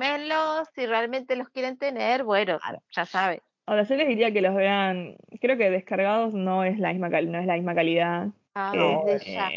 si 0.75 0.85
realmente 0.85 1.37
los 1.37 1.47
quieren 1.49 1.77
tener, 1.77 2.23
bueno, 2.25 2.59
Claro. 2.59 2.79
ya 2.91 3.05
saben. 3.05 3.39
Ahora, 3.65 3.83
yo 3.83 3.95
les 3.95 4.09
diría 4.09 4.33
que 4.33 4.41
los 4.41 4.55
vean, 4.55 5.15
creo 5.39 5.57
que 5.57 5.69
descargados 5.69 6.33
no 6.33 6.65
es 6.65 6.79
la 6.79 6.89
misma, 6.91 7.07
no 7.07 7.39
es 7.39 7.45
la 7.45 7.53
misma 7.53 7.73
calidad. 7.73 8.27
Ah, 8.55 8.71
que, 8.73 9.11
desde 9.13 9.33
ya. 9.33 9.49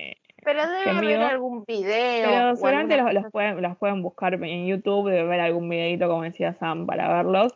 Pero 0.47 0.65
debe 0.69 0.91
haber 0.91 1.05
mío. 1.19 1.27
algún 1.27 1.65
video. 1.67 2.29
Pero 2.31 2.55
seguramente 2.55 2.97
los, 3.13 3.31
pueden, 3.33 3.61
los 3.61 3.77
pueden 3.77 4.01
buscar 4.01 4.33
en 4.35 4.67
YouTube, 4.67 5.11
de 5.11 5.25
ver 5.25 5.41
algún 5.41 5.69
videito, 5.69 6.07
como 6.09 6.23
decía 6.23 6.55
Sam, 6.55 6.87
para 6.87 7.13
verlos. 7.13 7.53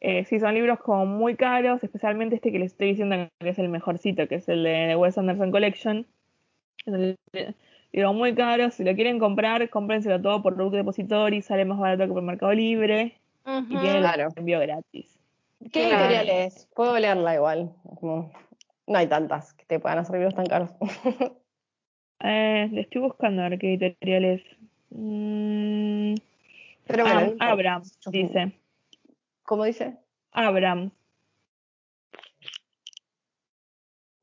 Eh, 0.00 0.24
sí, 0.24 0.38
son 0.38 0.54
libros 0.54 0.78
como 0.78 1.04
muy 1.04 1.34
caros, 1.34 1.82
especialmente 1.82 2.36
este 2.36 2.52
que 2.52 2.60
les 2.60 2.72
estoy 2.72 2.90
diciendo 2.90 3.16
que 3.40 3.48
es 3.48 3.58
el 3.58 3.68
mejorcito, 3.68 4.28
que 4.28 4.36
es 4.36 4.48
el 4.48 4.62
de, 4.62 4.70
de 4.70 4.96
Wes 4.96 5.18
Anderson 5.18 5.50
Collection. 5.50 6.06
Es 6.86 6.94
un 6.94 7.16
libro 7.92 8.12
muy 8.12 8.34
caro, 8.36 8.70
si 8.70 8.84
lo 8.84 8.94
quieren 8.94 9.18
comprar, 9.18 9.68
cómprenselo 9.68 10.22
todo 10.22 10.42
por 10.42 10.56
Rook 10.56 10.74
Depository, 10.74 11.42
sale 11.42 11.64
más 11.64 11.78
barato 11.78 12.06
que 12.06 12.12
por 12.12 12.22
Mercado 12.22 12.52
Libre 12.52 13.18
y 13.68 13.76
tiene 13.78 13.98
Claro. 13.98 14.28
el 14.28 14.38
envío 14.38 14.60
gratis. 14.60 15.18
¿Qué 15.72 15.88
Claro. 15.88 16.04
editorial 16.04 16.28
es? 16.46 16.68
Puedo 16.76 16.96
leerla 16.98 17.34
igual. 17.34 17.72
Como- 17.98 18.30
no 18.86 18.98
hay 18.98 19.08
tantas 19.08 19.54
que 19.54 19.64
te 19.64 19.80
puedan 19.80 19.98
hacer 19.98 20.14
libros 20.16 20.34
tan 20.36 20.46
caros. 20.46 20.70
Eh, 22.20 22.70
estoy 22.74 23.02
buscando 23.02 23.42
a 23.42 23.48
ver 23.48 23.58
qué 23.58 23.74
editorial 23.74 24.24
es. 24.24 24.42
Mm, 24.90 26.14
Pero 26.86 27.04
bueno, 27.04 27.18
Ab- 27.20 27.24
no 27.24 27.30
importa. 27.32 27.52
Abrams, 27.52 27.98
dice. 28.10 28.52
¿Cómo 29.42 29.64
dice? 29.64 29.96
Abrams. 30.32 30.92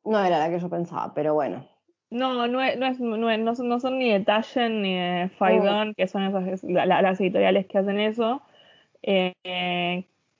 No 0.05 0.19
era 0.23 0.39
la 0.39 0.49
que 0.49 0.59
yo 0.59 0.69
pensaba, 0.69 1.13
pero 1.13 1.33
bueno. 1.33 1.65
No, 2.09 2.47
no, 2.47 2.61
es, 2.61 2.77
no, 2.77 2.85
es, 2.85 2.99
no, 2.99 3.29
es- 3.29 3.39
no 3.39 3.55
son, 3.55 3.69
no 3.69 3.79
son 3.79 3.97
ni 3.99 4.11
de 4.11 4.19
Taschen 4.19 4.81
ni 4.81 4.95
de 4.95 5.29
Faidon, 5.37 5.93
que 5.95 6.07
son 6.07 6.23
esas, 6.23 6.63
la- 6.63 6.85
la- 6.85 7.01
las 7.01 7.19
editoriales 7.21 7.65
que 7.67 7.77
hacen 7.77 7.99
eso, 7.99 8.41
eh, 9.01 9.33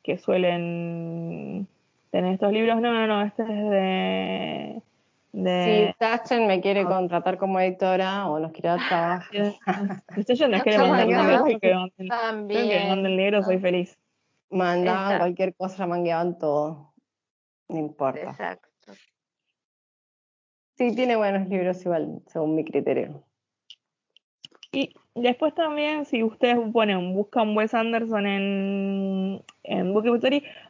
que 0.03 0.17
suelen 0.17 1.67
tener 2.11 2.33
estos 2.33 2.51
libros. 2.51 2.79
No, 2.81 2.93
no, 2.93 3.07
no, 3.07 3.21
este 3.23 3.43
es 3.43 3.47
de. 3.49 4.81
De 5.33 5.87
Si 5.89 5.97
Taschen 5.97 6.47
me 6.47 6.61
quiere 6.61 6.85
contratar 6.85 7.37
como 7.37 7.59
editora 7.59 8.29
o 8.29 8.39
nos 8.39 8.51
quiere 8.51 8.69
dar 8.69 8.87
trabajo. 8.87 9.31
Si 10.13 10.19
estoy 10.21 10.35
yo, 10.35 10.47
no 10.47 10.61
quiere 10.61 10.77
Ya 10.77 10.85
mandar 10.85 11.07
libros, 11.07 11.59
que 11.59 11.73
manden, 11.73 11.89
creo 11.89 11.89
que 11.97 12.07
También. 12.07 12.87
manden 12.87 13.17
libros, 13.17 13.45
soy 13.45 13.57
feliz. 13.57 13.99
Mandaban 14.51 15.01
Exacto. 15.01 15.17
cualquier 15.23 15.55
cosa, 15.55 15.77
ya 15.77 15.87
mangueaban 15.87 16.37
todo. 16.37 16.93
No 17.67 17.79
importa. 17.79 18.29
Exacto. 18.29 18.69
Sí, 20.77 20.95
tiene 20.95 21.15
buenos 21.15 21.47
libros 21.49 21.83
igual, 21.83 22.21
según 22.27 22.55
mi 22.55 22.63
criterio. 22.63 23.23
Y 24.71 24.93
después 25.15 25.53
también, 25.55 26.05
si 26.05 26.23
ustedes 26.23 26.57
ponen, 26.71 27.13
buscan 27.13 27.55
Wes 27.55 27.73
Anderson 27.73 28.25
en, 28.27 29.43
en 29.63 29.93
Book 29.93 30.05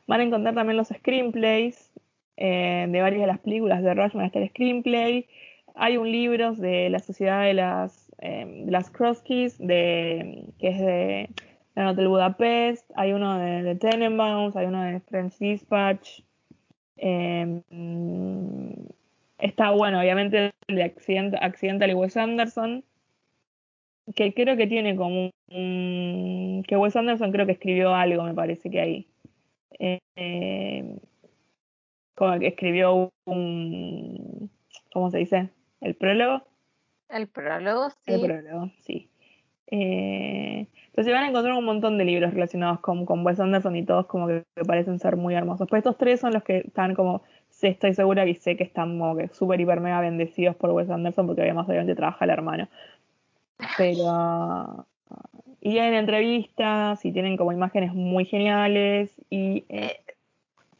van 0.08 0.20
a 0.20 0.24
encontrar 0.24 0.56
también 0.56 0.78
los 0.78 0.88
screenplays 0.90 1.92
eh, 2.38 2.88
de 2.90 3.02
varias 3.02 3.22
de 3.22 3.28
las 3.28 3.40
películas 3.40 3.84
de 3.84 3.94
Rushman. 3.94 4.26
Está 4.26 4.40
el 4.40 4.50
screenplay. 4.50 5.28
Hay 5.76 5.98
un 5.98 6.12
libro 6.12 6.54
de 6.54 6.90
la 6.90 7.00
Sociedad 7.00 7.44
de 7.44 7.54
las, 7.54 8.12
eh, 8.20 8.64
de 8.66 8.72
las 8.72 8.90
Kroskeys, 8.90 9.58
de, 9.58 10.46
que 10.60 10.68
es 10.68 10.80
de 10.80 11.30
la 11.76 11.92
Hotel 11.92 12.08
Budapest. 12.08 12.90
Hay 12.96 13.14
uno 13.14 13.40
de, 13.40 13.64
de 13.64 13.76
Tenenbaums, 13.76 14.56
hay 14.56 14.68
uno 14.68 14.84
de 14.84 15.00
French 15.02 15.38
Dispatch. 15.40 16.22
Mm, 17.02 17.60
está 19.40 19.72
bueno, 19.72 20.00
obviamente, 20.00 20.52
el 20.68 20.76
de 20.76 20.84
Accident- 20.84 21.38
Accidental 21.42 21.90
y 21.90 21.94
Wes 21.94 22.16
Anderson 22.18 22.84
que 24.16 24.34
creo 24.34 24.58
que 24.58 24.68
tiene 24.68 24.96
como 24.96 25.32
un... 25.50 26.64
que 26.68 26.76
Wes 26.76 26.96
Anderson 26.96 27.32
creo 27.32 27.46
que 27.46 27.54
escribió 27.54 27.96
algo, 27.96 28.24
me 28.24 28.34
parece 28.34 28.70
que 28.70 28.82
ahí. 28.82 29.08
Eh, 29.80 30.98
como 32.16 32.40
que 32.40 32.48
escribió 32.48 33.12
un... 33.26 34.50
¿Cómo 34.94 35.10
se 35.12 35.20
dice? 35.20 35.50
¿El 35.82 35.96
prólogo? 35.96 36.44
El 37.10 37.28
prólogo, 37.28 37.88
El 38.06 38.20
sí. 38.20 38.26
prólogo, 38.26 38.72
sí. 38.82 39.10
Eh, 39.68 40.68
entonces 40.88 41.14
van 41.14 41.24
a 41.24 41.30
encontrar 41.30 41.56
un 41.56 41.66
montón 41.66 41.98
de 41.98 42.06
libros 42.06 42.34
relacionados 42.34 42.80
con, 42.80 43.06
con 43.06 43.26
Wes 43.26 43.40
Anderson 43.40 43.76
y 43.76 43.84
todos 43.84 44.06
como 44.06 44.28
que, 44.28 44.44
que 44.56 44.64
parecen 44.64 45.00
ser 45.00 45.16
muy 45.18 45.34
hermosos. 45.34 45.68
Pero 45.70 45.80
estos 45.80 45.98
tres 45.98 46.20
son 46.20 46.34
los 46.34 46.44
que 46.44 46.60
están 46.60 46.94
como... 46.96 47.24
Estoy 47.62 47.94
segura 47.94 48.26
y 48.28 48.36
sé 48.36 48.58
que 48.58 48.64
están 48.64 49.00
como 49.00 49.16
que 49.16 49.30
súper, 49.30 49.62
hiper, 49.62 49.80
mega 49.80 50.02
bendecidos 50.02 50.56
por 50.56 50.72
Wes 50.72 50.90
Anderson 50.90 51.28
porque 51.28 51.44
además 51.44 51.68
obviamente 51.68 51.96
trabaja 51.96 52.26
el 52.26 52.32
hermano. 52.32 52.68
Pero... 53.78 54.86
Y 55.62 55.78
en 55.78 55.94
entrevistas 55.94 57.06
y 57.06 57.12
tienen 57.14 57.38
como 57.38 57.52
imágenes 57.52 57.94
muy 57.94 58.26
geniales 58.26 59.16
y... 59.30 59.66
Eh, 59.70 60.00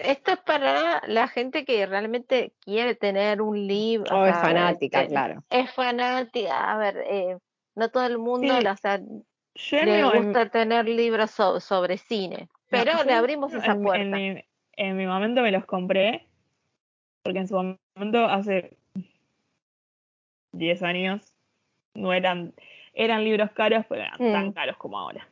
Esto 0.04 0.32
es 0.34 0.40
para 0.40 1.02
la 1.08 1.28
gente 1.28 1.66
que 1.66 1.86
realmente 1.86 2.54
quiere 2.62 2.96
tener 2.96 3.42
un 3.42 3.68
libro. 3.68 4.16
O 4.16 4.22
o 4.22 4.26
es 4.26 4.36
fanática, 4.38 5.02
este, 5.02 5.12
claro. 5.14 5.44
Es 5.50 5.72
fanática. 5.74 6.72
A 6.72 6.78
ver, 6.78 6.98
eh, 7.08 7.38
no 7.76 7.90
todo 7.90 8.06
el 8.06 8.18
mundo 8.18 8.60
Sí. 8.60 8.68
o 8.68 8.76
sea, 8.78 8.98
le 8.98 10.00
en- 10.00 10.12
gusta 10.26 10.50
tener 10.50 10.88
libros 10.88 11.32
so- 11.32 11.60
sobre 11.60 11.98
cine. 11.98 12.50
Pero 12.70 12.94
No, 12.94 13.04
le 13.04 13.14
abrimos 13.14 13.54
esa 13.54 13.74
en, 13.74 13.84
puerta. 13.84 14.04
En 14.04 14.12
mi, 14.12 14.44
en 14.78 14.98
mi 14.98 15.06
momento 15.06 15.42
me 15.42 15.52
los 15.52 15.66
compré, 15.66 16.28
porque 17.24 17.40
en 17.40 17.48
su 17.48 17.56
momento, 17.96 18.26
hace 18.26 18.76
10 20.52 20.84
años, 20.84 21.36
no 21.94 22.14
eran, 22.14 22.54
eran 22.94 23.24
libros 23.24 23.52
caros, 23.52 23.86
pero 23.88 24.02
eran 24.02 24.18
tan 24.18 24.48
Mm. 24.48 24.54
caros 24.54 24.78
como 24.78 25.00
ahora. 25.00 25.28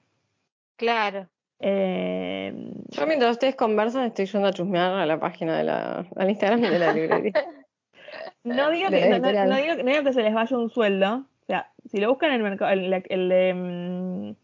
Claro. 0.77 1.27
Eh, 1.63 2.53
Yo 2.89 3.05
mientras 3.07 3.31
ustedes 3.31 3.55
conversan 3.55 4.05
estoy 4.05 4.25
yendo 4.25 4.47
a 4.47 4.53
chusmear 4.53 4.93
a 4.93 5.05
la 5.05 5.19
página 5.19 5.57
de 5.57 5.63
la, 5.63 6.05
al 6.15 6.29
Instagram 6.29 6.61
de 6.61 6.79
la 6.79 6.91
librería. 6.93 7.33
no, 8.43 8.71
digo 8.71 8.89
que, 8.89 9.01
no, 9.01 9.07
no- 9.09 9.15
editorial. 9.15 9.49
no 9.49 9.55
digo, 9.55 9.75
no 9.75 9.91
digo 9.91 10.03
que 10.03 10.13
se 10.13 10.23
les 10.23 10.33
vaya 10.33 10.57
un 10.57 10.69
sueldo, 10.69 11.15
o 11.17 11.45
sea, 11.45 11.71
si 11.89 11.99
lo 11.99 12.09
buscan 12.09 12.31
en 12.31 12.37
el 12.37 12.43
mercado, 12.43 12.71
el, 12.71 12.91
el 13.09 13.29
de, 13.29 13.53
mm, 13.53 14.35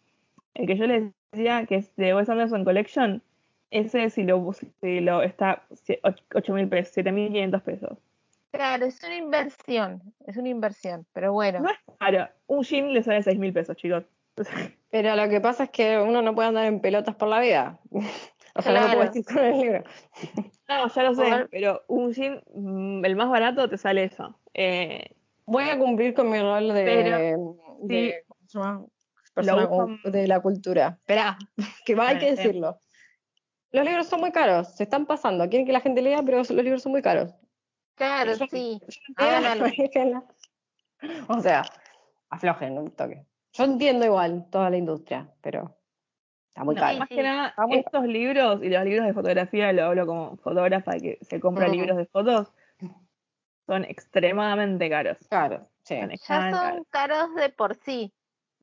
el 0.55 0.67
que 0.67 0.77
yo 0.77 0.85
les 0.85 1.11
decía, 1.31 1.65
que 1.65 1.75
es 1.75 1.95
de 1.95 2.13
Wes 2.15 2.29
Anderson 2.29 2.63
Collection, 2.63 3.21
ese 3.71 4.09
si 4.09 4.23
lo, 4.23 4.53
si 4.81 4.99
lo 5.01 5.23
está 5.23 5.63
8 6.33 6.53
mil 6.53 6.69
pesos, 6.69 6.93
7 6.93 7.11
mil 7.11 7.27
500 7.31 7.61
pesos. 7.63 7.97
Claro, 8.51 8.85
es 8.85 9.03
una 9.03 9.15
inversión. 9.17 10.01
Es 10.25 10.37
una 10.37 10.49
inversión. 10.49 11.05
Pero 11.13 11.33
bueno. 11.33 11.59
No 11.59 11.69
es 11.69 11.77
caro. 11.99 12.29
Un 12.47 12.63
jean 12.63 12.93
le 12.93 13.03
sale 13.03 13.21
6 13.21 13.37
mil 13.37 13.51
pesos, 13.53 13.75
chicos. 13.75 14.05
Pero 14.89 15.15
lo 15.15 15.27
que 15.29 15.41
pasa 15.41 15.65
es 15.65 15.69
que 15.69 15.97
uno 15.99 16.21
no 16.21 16.33
puede 16.35 16.47
andar 16.49 16.65
en 16.65 16.79
pelotas 16.79 17.15
por 17.15 17.27
la 17.27 17.39
vida. 17.39 17.79
Ojalá 18.55 18.79
no 18.81 18.85
Claro. 18.87 18.97
puedo 18.99 19.11
vestir 19.11 19.25
con 19.25 19.45
el 19.45 19.59
libro. 19.59 19.83
No, 20.67 20.87
ya 20.87 21.03
lo 21.03 21.13
sé, 21.15 21.47
pero 21.51 21.83
un 21.87 22.11
jean, 22.13 22.41
mm, 22.53 23.05
el 23.05 23.15
más 23.15 23.29
barato 23.29 23.69
te 23.69 23.77
sale 23.77 24.03
eso. 24.05 24.39
Eh, 24.53 25.11
Voy 25.45 25.69
a 25.69 25.77
cumplir 25.77 26.13
con 26.13 26.29
mi 26.29 26.39
rol 26.39 26.67
de, 26.73 26.83
Pero, 26.83 27.55
de- 27.83 28.25
persona 29.33 29.67
con- 29.69 30.01
de 30.03 30.27
la 30.27 30.41
cultura. 30.41 30.97
Espera, 30.99 31.37
que 31.85 31.95
va, 31.95 32.09
hay 32.09 32.17
que 32.17 32.31
decirlo. 32.31 32.79
Los 33.71 33.85
libros 33.85 34.07
son 34.07 34.19
muy 34.21 34.31
caros, 34.31 34.75
se 34.75 34.83
están 34.83 35.05
pasando. 35.05 35.47
Quieren 35.47 35.65
que 35.65 35.71
la 35.73 35.79
gente 35.81 36.01
lea, 36.01 36.21
pero 36.25 36.37
los 36.39 36.49
libros 36.49 36.81
son 36.81 36.91
muy 36.93 37.01
caros. 37.01 37.33
Claro, 37.95 38.33
Yo- 38.33 38.45
sí. 38.47 38.79
yo 38.87 39.25
algo. 39.25 39.65
déjenla. 39.65 40.23
O 41.29 41.39
sea, 41.39 41.63
aflojen 42.29 42.77
un 42.77 42.91
toque. 42.91 43.23
Yo 43.57 43.63
entiendo 43.63 44.05
igual 44.05 44.45
toda 44.51 44.69
la 44.69 44.77
industria, 44.77 45.27
pero 45.41 45.75
está 46.49 46.63
muy 46.63 46.75
no, 46.75 46.81
caro. 46.81 46.99
más 46.99 47.09
que 47.09 47.23
nada, 47.23 47.53
estos 47.71 48.05
libros 48.05 48.63
y 48.63 48.69
los 48.69 48.83
libros 48.85 49.05
de 49.07 49.13
fotografía, 49.13 49.71
lo 49.73 49.85
hablo 49.85 50.05
como 50.05 50.37
fotógrafa 50.37 50.93
que 50.97 51.17
se 51.21 51.39
compra 51.39 51.67
Mm. 51.67 51.71
libros 51.71 51.97
de 51.97 52.05
fotos, 52.05 52.51
son 53.65 53.83
extremadamente 53.85 54.89
caros. 54.89 55.17
Claro, 55.29 55.67
sí. 55.83 55.95
Son 55.99 56.09
Ya 56.09 56.17
son 56.17 56.51
caros. 56.51 56.87
caros 56.89 57.35
de 57.35 57.49
por 57.49 57.75
sí. 57.75 58.13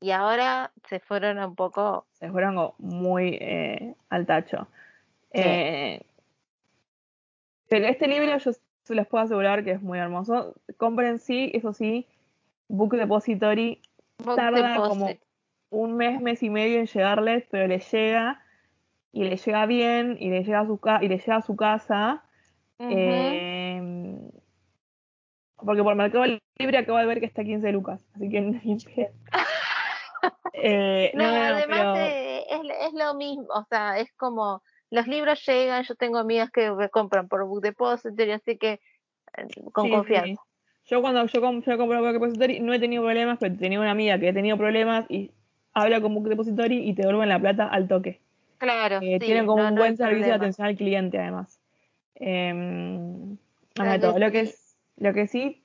Y 0.01 0.11
ahora 0.11 0.71
se 0.89 0.99
fueron 0.99 1.39
un 1.39 1.55
poco. 1.55 2.05
Se 2.11 2.29
fueron 2.29 2.71
muy 2.79 3.37
eh, 3.41 3.95
al 4.09 4.25
tacho. 4.25 4.67
Sí. 5.33 5.41
Eh, 5.43 6.05
pero 7.69 7.87
este 7.87 8.07
libro 8.07 8.37
yo 8.37 8.51
se 8.83 8.95
les 8.95 9.07
puedo 9.07 9.23
asegurar 9.23 9.63
que 9.63 9.71
es 9.71 9.81
muy 9.81 9.97
hermoso. 9.99 10.55
Compren 10.77 11.19
sí, 11.19 11.51
eso 11.53 11.73
sí, 11.73 12.07
Book 12.67 12.95
Depository 12.95 13.81
tarda 14.35 14.75
como 14.77 15.09
un 15.69 15.95
mes, 15.97 16.21
mes 16.21 16.41
y 16.43 16.49
medio 16.49 16.79
en 16.79 16.87
llegarles, 16.87 17.45
pero 17.51 17.67
les 17.67 17.91
llega 17.91 18.41
y 19.11 19.23
les 19.25 19.45
llega 19.45 19.65
bien 19.65 20.17
y 20.19 20.29
les 20.29 20.45
llega 20.45 20.61
a 20.61 20.65
su, 20.65 20.77
ca- 20.79 20.99
y 21.03 21.07
les 21.07 21.21
llega 21.25 21.37
a 21.37 21.41
su 21.41 21.55
casa. 21.55 22.23
Eh, 22.79 23.81
porque 25.57 25.83
por 25.83 25.95
Mercado 25.95 26.25
Libre 26.57 26.77
acabo 26.77 26.97
de 26.97 27.05
ver 27.05 27.19
que 27.19 27.25
está 27.25 27.41
a 27.41 27.45
15 27.45 27.71
lucas, 27.71 27.99
así 28.15 28.29
que 28.29 28.41
ni. 28.41 28.77
Eh, 30.53 31.11
No, 31.13 31.23
no, 31.23 31.35
además 31.55 31.79
pero- 31.79 31.95
eh, 31.97 32.45
es, 32.49 32.59
es 32.87 32.93
lo 32.93 33.13
mismo, 33.15 33.45
o 33.53 33.63
sea, 33.69 33.99
es 33.99 34.11
como 34.13 34.63
los 34.89 35.05
libros 35.07 35.43
llegan, 35.45 35.83
yo 35.83 35.95
tengo 35.95 36.17
amigas 36.17 36.49
que 36.51 36.71
me 36.71 36.89
compran 36.89 37.27
por 37.27 37.45
Book 37.45 37.61
Depository, 37.61 38.31
así 38.31 38.57
que 38.57 38.79
con 39.73 39.85
Sí, 39.85 39.91
confianza. 39.91 40.41
sí. 40.41 40.49
Yo 40.85 41.01
cuando 41.01 41.25
yo, 41.25 41.41
com- 41.41 41.61
yo 41.61 41.77
compro 41.77 41.99
Book 42.01 42.13
Depository 42.13 42.59
no 42.59 42.73
he 42.73 42.79
tenido 42.79 43.03
problemas, 43.03 43.37
pero 43.39 43.55
tenía 43.57 43.79
una 43.79 43.91
amiga 43.91 44.19
que 44.19 44.29
ha 44.29 44.33
tenido 44.33 44.55
problemas 44.57 45.05
y 45.09 45.31
habla 45.73 45.99
con 46.01 46.13
Book 46.13 46.29
Depository 46.29 46.87
y 46.89 46.93
te 46.93 47.01
devuelven 47.01 47.29
la 47.29 47.39
plata 47.39 47.67
al 47.67 47.87
toque. 47.87 48.21
Claro, 48.57 48.97
Eh, 49.01 49.17
sí, 49.19 49.25
tienen 49.25 49.45
como 49.47 49.63
no, 49.63 49.69
un 49.69 49.75
buen 49.75 49.97
servicio 49.97 50.27
de 50.27 50.33
atención 50.33 50.67
al 50.67 50.75
cliente 50.75 51.17
además. 51.19 51.59
Em, 52.15 53.37
todo. 53.99 54.17
Lo 54.19 54.31
que 54.31 54.45
sí. 54.45 54.51
es, 54.51 54.77
lo 54.97 55.13
que 55.13 55.27
sí, 55.27 55.63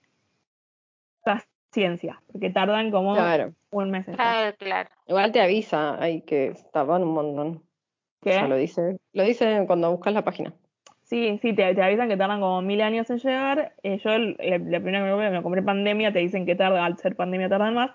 paciencia, 1.22 2.20
porque 2.32 2.50
tardan 2.50 2.90
como 2.90 3.14
Claro. 3.14 3.52
un 3.70 3.90
mes. 3.90 4.06
Claro, 4.06 4.56
claro. 4.58 4.88
Igual 5.06 5.32
te 5.32 5.40
avisa, 5.40 6.02
hay 6.02 6.22
que 6.22 6.54
tardan 6.72 7.02
un 7.02 7.12
montón. 7.12 7.62
¿Qué? 8.22 8.30
Ya 8.30 8.48
lo 8.48 8.56
dice. 8.56 8.98
Lo 9.12 9.22
dice 9.22 9.64
cuando 9.66 9.90
buscas 9.90 10.12
la 10.12 10.24
página. 10.24 10.52
Sí, 11.10 11.40
sí, 11.42 11.52
te, 11.54 11.74
te 11.74 11.82
avisan 11.82 12.08
que 12.08 12.16
tardan 12.16 12.38
como 12.40 12.62
mil 12.62 12.80
años 12.80 13.10
en 13.10 13.18
llegar. 13.18 13.74
Eh, 13.82 13.98
yo 13.98 14.12
el- 14.12 14.36
la, 14.38 14.58
la 14.58 14.80
primera 14.80 15.00
que 15.00 15.04
me 15.06 15.10
compré, 15.10 15.30
me 15.30 15.36
lo 15.36 15.42
compré 15.42 15.58
en 15.58 15.66
pandemia, 15.66 16.12
te 16.12 16.20
dicen 16.20 16.46
que 16.46 16.54
tarda, 16.54 16.84
al 16.84 16.98
ser 16.98 17.16
pandemia 17.16 17.48
tardan 17.48 17.74
más. 17.74 17.90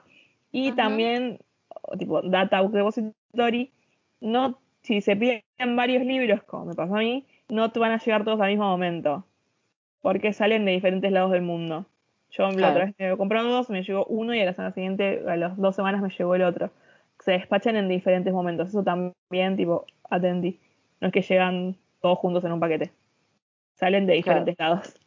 Y 0.52 0.68
Ajá. 0.68 0.76
también, 0.76 1.40
tipo, 1.98 2.22
Data 2.24 2.60
Book 2.60 2.74
Depository, 2.74 3.72
no, 4.20 4.60
si 4.82 5.00
se 5.00 5.16
piden 5.16 5.44
varios 5.78 6.04
libros, 6.06 6.44
como 6.44 6.66
me 6.66 6.74
pasó 6.74 6.96
a 6.96 7.00
mí, 7.00 7.26
no 7.48 7.72
te 7.72 7.80
van 7.80 7.94
a 7.94 8.00
llegar 8.00 8.26
todos 8.26 8.42
al 8.42 8.50
mismo 8.50 8.66
momento. 8.66 9.26
Porque 10.02 10.34
salen 10.34 10.66
de 10.66 10.74
diferentes 10.74 11.10
lados 11.10 11.32
del 11.32 11.42
mundo. 11.42 11.86
Yo 12.32 12.52
la 12.52 12.70
otra 12.72 12.86
vez 12.86 12.96
me 13.00 13.12
he 13.14 13.18
comprado 13.18 13.50
dos, 13.50 13.70
me 13.70 13.82
llegó 13.84 14.06
uno 14.08 14.36
y 14.36 14.42
a 14.42 14.46
la 14.46 14.54
semana 14.54 14.74
siguiente, 14.74 15.24
a 15.26 15.38
las 15.38 15.56
dos 15.56 15.74
semanas 15.78 16.02
me 16.02 16.10
llegó 16.10 16.36
el 16.36 16.42
otro. 16.44 16.70
Se 17.20 17.32
despachan 17.32 17.78
en 17.78 17.88
diferentes 17.88 18.34
momentos. 18.34 18.70
Eso 18.70 18.84
también, 18.84 19.56
tipo, 19.56 19.86
atendí. 20.10 20.60
No 21.00 21.08
es 21.08 21.14
que 21.14 21.22
llegan 21.22 21.78
todos 22.02 22.20
juntos 22.20 22.44
en 22.44 22.52
un 22.52 22.60
paquete. 22.60 22.92
Salen 23.76 24.08
de 24.08 24.14
diferentes 24.14 24.56
lados. 24.58 25.00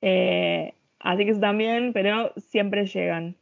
Eh, 0.00 0.74
así 1.00 1.24
que 1.24 1.30
eso 1.30 1.40
también, 1.40 1.92
pero 1.92 2.32
siempre 2.36 2.86
llegan. 2.86 3.36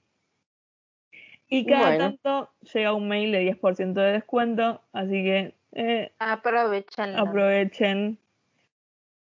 Y 1.48 1.66
cada 1.66 1.90
Bueno. 1.90 2.18
tanto 2.18 2.50
llega 2.72 2.94
un 2.94 3.08
mail 3.08 3.32
de 3.32 3.40
10% 3.40 4.00
de 4.00 4.12
descuento, 4.12 4.80
así 4.92 5.22
que 5.22 5.54
eh, 5.72 6.12
Aprovechan. 6.18 7.16
aprovechen 7.16 8.18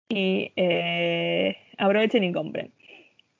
y 0.08 0.52
eh, 0.56 1.56
aprovechen 1.78 2.24
y 2.24 2.32
compren. 2.32 2.72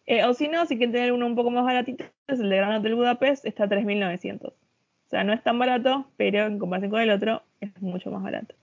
Eh, 0.06 0.24
o 0.24 0.34
si 0.34 0.48
no, 0.48 0.66
si 0.66 0.76
quieren 0.76 0.92
tener 0.92 1.12
uno 1.12 1.26
un 1.26 1.36
poco 1.36 1.50
más 1.50 1.64
baratito, 1.64 2.04
es 2.26 2.40
el 2.40 2.48
de 2.48 2.56
Gran 2.56 2.74
Hotel 2.74 2.94
Budapest, 2.94 3.44
está 3.44 3.64
a 3.64 3.68
3.900. 3.68 4.52
O 4.52 5.08
sea, 5.08 5.22
no 5.24 5.32
es 5.32 5.42
tan 5.42 5.58
barato, 5.58 6.06
pero 6.16 6.46
en 6.46 6.58
comparación 6.58 6.90
con 6.90 7.00
el 7.00 7.10
otro, 7.10 7.42
es 7.60 7.70
mucho 7.82 8.10
más 8.10 8.22
barato. 8.22 8.54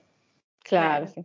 Claro, 0.64 1.08
sí. 1.08 1.24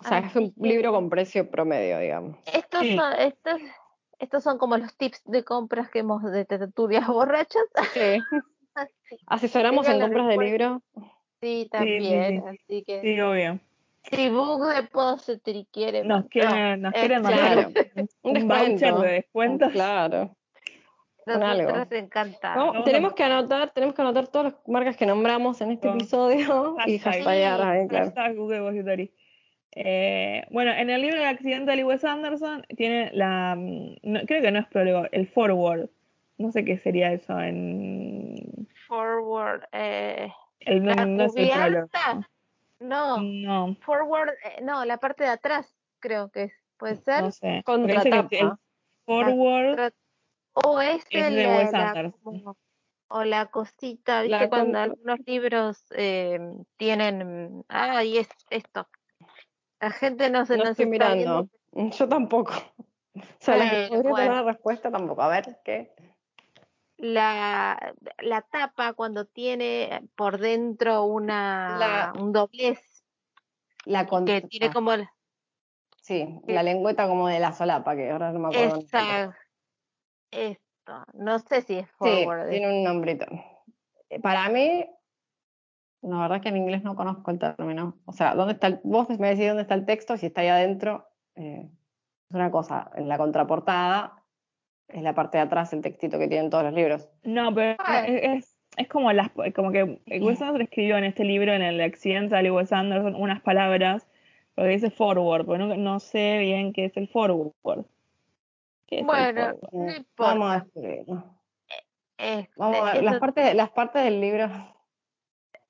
O 0.00 0.04
sea, 0.08 0.18
es 0.20 0.34
un 0.36 0.52
libro 0.56 0.92
con 0.92 1.10
precio 1.10 1.50
promedio, 1.50 1.98
digamos. 1.98 2.36
Estos 2.52 2.80
Sí. 2.80 2.96
son, 2.96 3.12
estos, 3.18 3.60
estos 4.18 4.42
son 4.42 4.58
como 4.58 4.76
los 4.78 4.94
tips 4.96 5.22
de 5.26 5.44
compras 5.44 5.90
que 5.90 6.00
hemos 6.00 6.22
de 6.24 6.44
tertulias 6.44 7.06
borrachas. 7.08 7.62
Sí. 7.94 8.18
Asesoramos 9.26 9.88
en 9.88 10.00
compras 10.00 10.28
de 10.28 10.36
libros. 10.38 10.80
Sí, 11.42 11.62
sí, 11.64 11.68
también. 11.70 12.42
sí. 12.42 12.48
Así 12.48 12.84
que 12.84 13.00
Sí, 13.02 13.20
obvio. 13.20 13.58
si 14.10 14.28
Book 14.30 14.66
Depository 14.74 15.66
quiere. 15.72 16.04
Nos 16.04 16.26
quieren, 16.26 16.82
nos 16.82 16.92
quieren 16.92 17.22
claro. 17.22 17.62
mandar 17.62 17.68
un, 18.22 18.36
Un 18.36 18.42
un 18.42 18.48
voucher 18.48 18.94
de 18.94 19.12
descuentos. 19.12 19.72
Claro. 19.72 20.36
Nosotros 21.26 21.88
Vamos 22.42 22.84
tenemos 22.84 23.12
que 23.12 23.22
anotar, 23.22 23.70
tenemos 23.72 23.94
que 23.94 24.02
anotar 24.02 24.26
todas 24.28 24.52
las 24.52 24.68
marcas 24.68 24.96
que 24.96 25.06
nombramos 25.06 25.60
en 25.60 25.70
este 25.72 25.88
episodio 25.88 26.76
y 26.86 26.98
hashtag. 26.98 27.12
hashtaggear 27.24 27.62
ahí, 27.62 27.86
claro. 27.88 28.06
Hashtag 28.06 28.36
Google 28.36 28.56
Depository. 28.58 29.12
Eh, 29.72 30.44
bueno, 30.50 30.72
en 30.72 30.90
el 30.90 31.00
libro 31.02 31.16
El 31.18 31.26
accidente 31.26 31.70
de 31.70 31.76
Lewis 31.78 32.04
Anderson 32.04 32.64
tiene 32.76 33.10
la. 33.12 33.54
mm, 33.56 33.96
no- 34.02 34.20
creo 34.26 34.42
que 34.42 34.50
no 34.50 34.58
es 34.58 34.66
prólogo, 34.66 35.06
el 35.12 35.28
forward. 35.28 35.88
No 36.38 36.50
sé 36.52 36.64
qué 36.64 36.78
sería 36.78 37.12
eso 37.12 37.38
en. 37.40 38.66
Forward. 38.88 39.62
Eh, 39.72 40.32
El, 40.60 40.82
no, 40.84 40.94
la 40.94 41.06
no 41.06 41.24
es 41.24 41.36
el 41.36 41.48
prólogo. 41.50 41.66
cubierta. 41.88 42.28
No, 42.80 43.20
No, 43.20 43.76
forward. 43.82 44.30
eh, 44.30 44.62
no, 44.62 44.84
la 44.86 44.96
parte 44.96 45.22
de 45.24 45.30
atrás 45.30 45.72
creo 46.00 46.30
que 46.30 46.44
es. 46.44 46.52
¿Puede 46.78 46.96
ser? 46.96 47.22
no 47.22 47.30
sé. 47.30 47.58
El 47.58 47.64
forward. 49.04 49.92
O 50.54 50.80
es, 50.80 51.04
Es 51.10 51.26
el, 51.28 51.36
de 51.36 51.42
la- 51.44 51.56
Wes 51.58 51.72
la- 51.72 51.90
Anderson. 51.90 52.20
como- 52.22 52.56
o 53.12 53.24
la 53.24 53.46
cosita, 53.46 54.22
¿viste? 54.22 54.38
La 54.38 54.48
Cuando 54.48 54.78
algunos 54.78 55.18
libros 55.26 55.84
eh, 55.96 56.38
tienen. 56.76 57.64
Ah, 57.68 58.02
y 58.04 58.18
es 58.18 58.28
esto. 58.50 58.88
La 59.80 59.90
gente 59.90 60.30
no 60.30 60.44
se 60.46 60.56
No 60.56 60.64
nos 60.64 60.70
estoy 60.72 60.84
está 60.84 61.14
mirando. 61.14 61.48
viendo. 61.72 61.90
Yo 61.96 62.08
tampoco. 62.08 62.52
O 63.12 63.22
sea, 63.40 63.56
la 63.56 63.68
que 63.70 63.88
Bueno, 63.88 64.02
podría 64.04 64.14
tener 64.14 64.32
la 64.36 64.52
respuesta 64.52 64.90
tampoco. 64.90 65.20
A 65.22 65.28
ver, 65.28 65.58
¿qué? 65.64 65.92
La, 66.96 67.92
la 68.18 68.42
tapa 68.42 68.92
cuando 68.92 69.24
tiene 69.24 70.08
por 70.14 70.38
dentro 70.38 71.04
una 71.04 71.76
La- 71.78 72.12
un 72.22 72.32
doblez 72.32 73.04
La 73.84 74.06
que 74.06 74.42
tiene 74.42 74.66
ah, 74.66 74.72
como 74.72 74.92
el- 74.92 75.08
Sí, 76.02 76.40
que- 76.46 76.52
la 76.52 76.62
lengüeta 76.62 77.08
como 77.08 77.26
de 77.26 77.40
la 77.40 77.52
solapa, 77.52 77.96
que 77.96 78.10
ahora 78.10 78.30
no 78.30 78.38
me 78.38 78.48
acuerdo. 78.48 78.78
esa 78.78 79.36
esto. 80.30 81.04
No 81.14 81.38
sé 81.40 81.62
si 81.62 81.78
es 81.78 81.88
Sí, 81.88 81.94
forward. 81.96 82.48
tiene 82.50 82.68
un 82.68 82.84
nombrito. 82.84 83.26
Eh, 84.08 84.20
Para 84.20 84.48
mí, 84.50 84.88
la 86.02 86.18
verdad 86.20 86.36
es 86.36 86.42
que 86.42 86.48
en 86.48 86.56
inglés 86.56 86.82
no 86.82 86.96
conozco 86.96 87.30
el 87.30 87.38
término. 87.38 87.96
O 88.06 88.12
sea, 88.12 88.34
¿dónde 88.34 88.54
está 88.54 88.66
el, 88.68 88.80
vos 88.84 89.08
me 89.18 89.28
decís 89.30 89.48
dónde 89.48 89.62
está 89.62 89.74
el 89.74 89.84
texto, 89.86 90.16
si 90.16 90.26
está 90.26 90.40
ahí 90.40 90.48
adentro, 90.48 91.08
eh, 91.36 91.68
es 92.28 92.34
una 92.34 92.50
cosa. 92.50 92.90
En 92.94 93.08
la 93.08 93.18
contraportada 93.18 94.22
es 94.88 95.02
la 95.02 95.14
parte 95.14 95.38
de 95.38 95.44
atrás, 95.44 95.72
el 95.72 95.82
textito 95.82 96.18
que 96.18 96.28
tienen 96.28 96.50
todos 96.50 96.64
los 96.64 96.72
libros. 96.74 97.08
No, 97.22 97.54
pero 97.54 97.76
Ah. 97.80 98.00
es, 98.06 98.22
es, 98.44 98.56
es 98.76 98.88
como 98.88 99.12
las 99.12 99.30
como 99.54 99.70
que 99.72 99.84
Wes 99.84 100.00
Anderson 100.42 100.62
escribió 100.62 100.96
en 100.96 101.04
este 101.04 101.24
libro, 101.24 101.52
en 101.52 101.62
el 101.62 101.80
accidental 101.80 102.42
de 102.44 102.50
Wes 102.50 102.72
Anderson, 102.72 103.14
unas 103.14 103.40
palabras, 103.42 104.06
porque 104.54 104.70
dice 104.70 104.90
forward, 104.90 105.46
pero 105.46 105.58
no, 105.58 105.76
no 105.76 106.00
sé 106.00 106.38
bien 106.38 106.72
qué 106.72 106.86
es 106.86 106.96
el 106.96 107.08
forward. 107.08 107.84
¿Qué 108.86 108.96
es 108.96 109.00
el 109.02 109.06
Bueno, 109.06 109.40
forward? 109.42 109.72
no 109.72 109.90
importa. 109.96 110.34
Vamos 110.34 110.50
a 110.50 110.54
descubrirlo. 110.60 111.24
Este, 112.18 112.50
Vamos 112.56 112.76
a 112.88 112.92
ver, 112.94 113.02
las 113.04 113.18
partes, 113.18 113.54
las 113.54 113.70
partes 113.70 114.04
del 114.04 114.20
libro. 114.20 114.48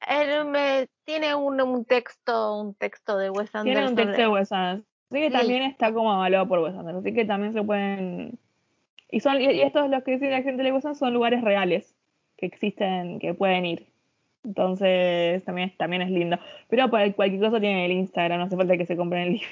Él 0.08 0.44
me- 0.46 0.88
tiene 1.04 1.34
un, 1.34 1.60
un 1.60 1.84
texto, 1.84 2.56
un 2.60 2.74
texto 2.74 3.16
de 3.18 3.30
Wes 3.30 3.54
Anderson. 3.54 3.64
Tiene 3.64 3.88
un 3.88 3.94
texto 3.96 4.22
de 4.22 4.28
Wes 4.28 4.52
Anderson. 4.52 4.86
Así 5.10 5.20
que 5.20 5.26
Sí. 5.26 5.32
también 5.32 5.62
está 5.64 5.92
como 5.92 6.12
avalado 6.12 6.46
por 6.48 6.60
Wes 6.60 6.74
Anderson. 6.74 7.00
Así 7.04 7.12
que 7.14 7.24
también 7.24 7.52
se 7.52 7.62
pueden. 7.62 8.38
Y 9.10 9.20
son 9.20 9.40
y 9.40 9.60
estos 9.62 9.90
los 9.90 10.02
que 10.04 10.12
dicen 10.12 10.30
la 10.30 10.42
gente 10.42 10.62
de 10.62 10.72
Wes 10.72 10.84
Anderson 10.84 11.06
son 11.08 11.14
lugares 11.14 11.42
reales 11.42 11.96
que 12.36 12.46
existen, 12.46 13.18
que 13.18 13.34
pueden 13.34 13.66
ir. 13.66 13.86
Entonces 14.44 15.44
también, 15.44 15.68
es- 15.70 15.76
también 15.76 16.02
es 16.02 16.10
lindo. 16.10 16.38
Pero 16.68 16.90
para 16.90 17.12
cualquier 17.12 17.40
cosa 17.40 17.60
tienen 17.60 17.78
el 17.84 17.92
Instagram, 17.92 18.38
no 18.38 18.44
hace 18.46 18.56
falta 18.56 18.76
que 18.76 18.86
se 18.86 18.96
compren 18.96 19.22
el 19.22 19.32
libro. 19.34 19.48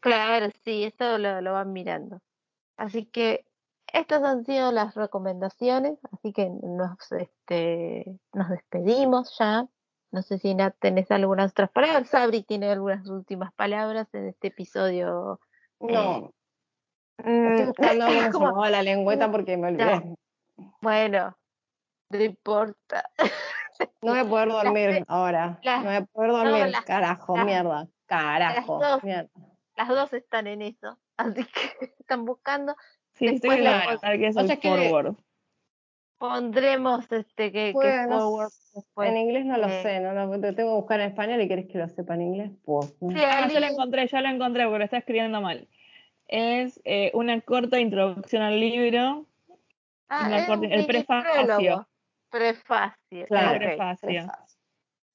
Claro, 0.00 0.46
sí, 0.64 0.84
esto 0.84 1.18
lo, 1.18 1.40
lo 1.40 1.52
van 1.52 1.72
mirando. 1.72 2.20
Así 2.76 3.04
que 3.04 3.44
estas 3.92 4.22
han 4.22 4.44
sido 4.44 4.72
las 4.72 4.94
recomendaciones, 4.94 5.98
así 6.12 6.32
que 6.32 6.50
nos, 6.62 7.12
este, 7.12 8.18
nos 8.32 8.48
despedimos 8.50 9.36
ya. 9.38 9.66
No 10.10 10.22
sé 10.22 10.38
si 10.38 10.54
Nat 10.54 10.74
tenés 10.78 11.10
algunas 11.10 11.50
otras 11.50 11.70
palabras. 11.70 12.08
Sabri 12.08 12.42
tiene 12.42 12.70
algunas 12.70 13.06
últimas 13.08 13.52
palabras 13.52 14.08
en 14.14 14.28
este 14.28 14.48
episodio. 14.48 15.40
No, 15.80 16.32
Mm, 17.20 17.46
estoy 17.48 17.66
buscando 17.66 18.06
cómo 18.32 18.46
se 18.46 18.52
como- 18.52 18.66
la 18.66 18.80
lengüeta 18.82 19.28
porque 19.30 19.56
me 19.56 19.68
olvidé. 19.68 20.14
bueno, 20.80 21.36
no 22.10 22.22
importa. 22.22 23.04
No 24.02 24.12
voy 24.12 24.20
a 24.20 24.24
poder 24.24 24.48
dormir 24.52 25.04
ahora. 25.08 25.58
las- 25.62 25.80
no 25.82 25.86
voy 25.88 25.96
a 25.96 26.02
poder 26.06 26.30
dormir. 26.30 26.66
las- 26.68 26.84
Carajo, 26.84 27.36
mierda. 27.38 27.88
Carajo, 28.06 28.78
dos. 28.78 29.02
mierda. 29.02 29.28
Las 29.76 29.88
dos 29.88 30.12
están 30.12 30.46
en 30.46 30.62
eso, 30.62 30.96
así 31.16 31.44
que 31.44 31.94
están 31.98 32.24
buscando. 32.24 32.76
Sí, 33.18 33.26
estoy 33.26 33.50
Después 33.50 33.58
viendo 33.60 33.70
claro. 34.00 34.18
qué 34.18 34.26
es 34.26 34.36
O 34.36 34.40
el 34.40 34.46
sea 34.46 34.56
que- 34.56 34.68
forward. 34.68 35.14
Pondremos 36.18 37.04
este 37.12 37.52
que, 37.52 37.66
que 37.68 37.72
Pues, 37.72 38.06
forward 38.08 38.50
después. 38.74 39.08
en 39.08 39.16
inglés 39.18 39.44
no 39.46 39.56
lo 39.56 39.68
eh, 39.68 39.82
sé, 39.82 40.00
no 40.00 40.12
lo 40.14 40.30
te 40.40 40.52
tengo 40.52 40.70
que 40.70 40.80
buscar 40.80 41.00
en 41.00 41.10
español 41.10 41.40
y 41.40 41.46
querés 41.48 41.66
que 41.68 41.78
lo 41.78 41.88
sepa 41.88 42.14
en 42.14 42.22
inglés. 42.22 42.50
Pues, 42.64 42.92
no. 43.00 43.10
Sí, 43.12 43.22
Ah, 43.24 43.46
ya 43.48 43.60
lo 43.60 43.66
encontré, 43.66 44.06
ya 44.08 44.20
lo 44.20 44.28
encontré, 44.28 44.64
porque 44.64 44.78
lo 44.78 44.84
está 44.84 44.98
escribiendo 44.98 45.40
mal. 45.40 45.68
Es 46.26 46.80
eh, 46.84 47.12
una 47.14 47.40
corta 47.40 47.78
introducción 47.78 48.42
al 48.42 48.58
libro. 48.58 49.26
Ah, 50.08 50.24
una 50.26 50.38
es 50.38 50.46
corta- 50.46 50.66
un 50.66 50.72
el 50.72 50.86
prefacio. 50.86 51.86
Prefacio. 52.30 53.26
Claro, 53.28 53.56
ok. 53.56 53.62
prefacio. 53.62 54.26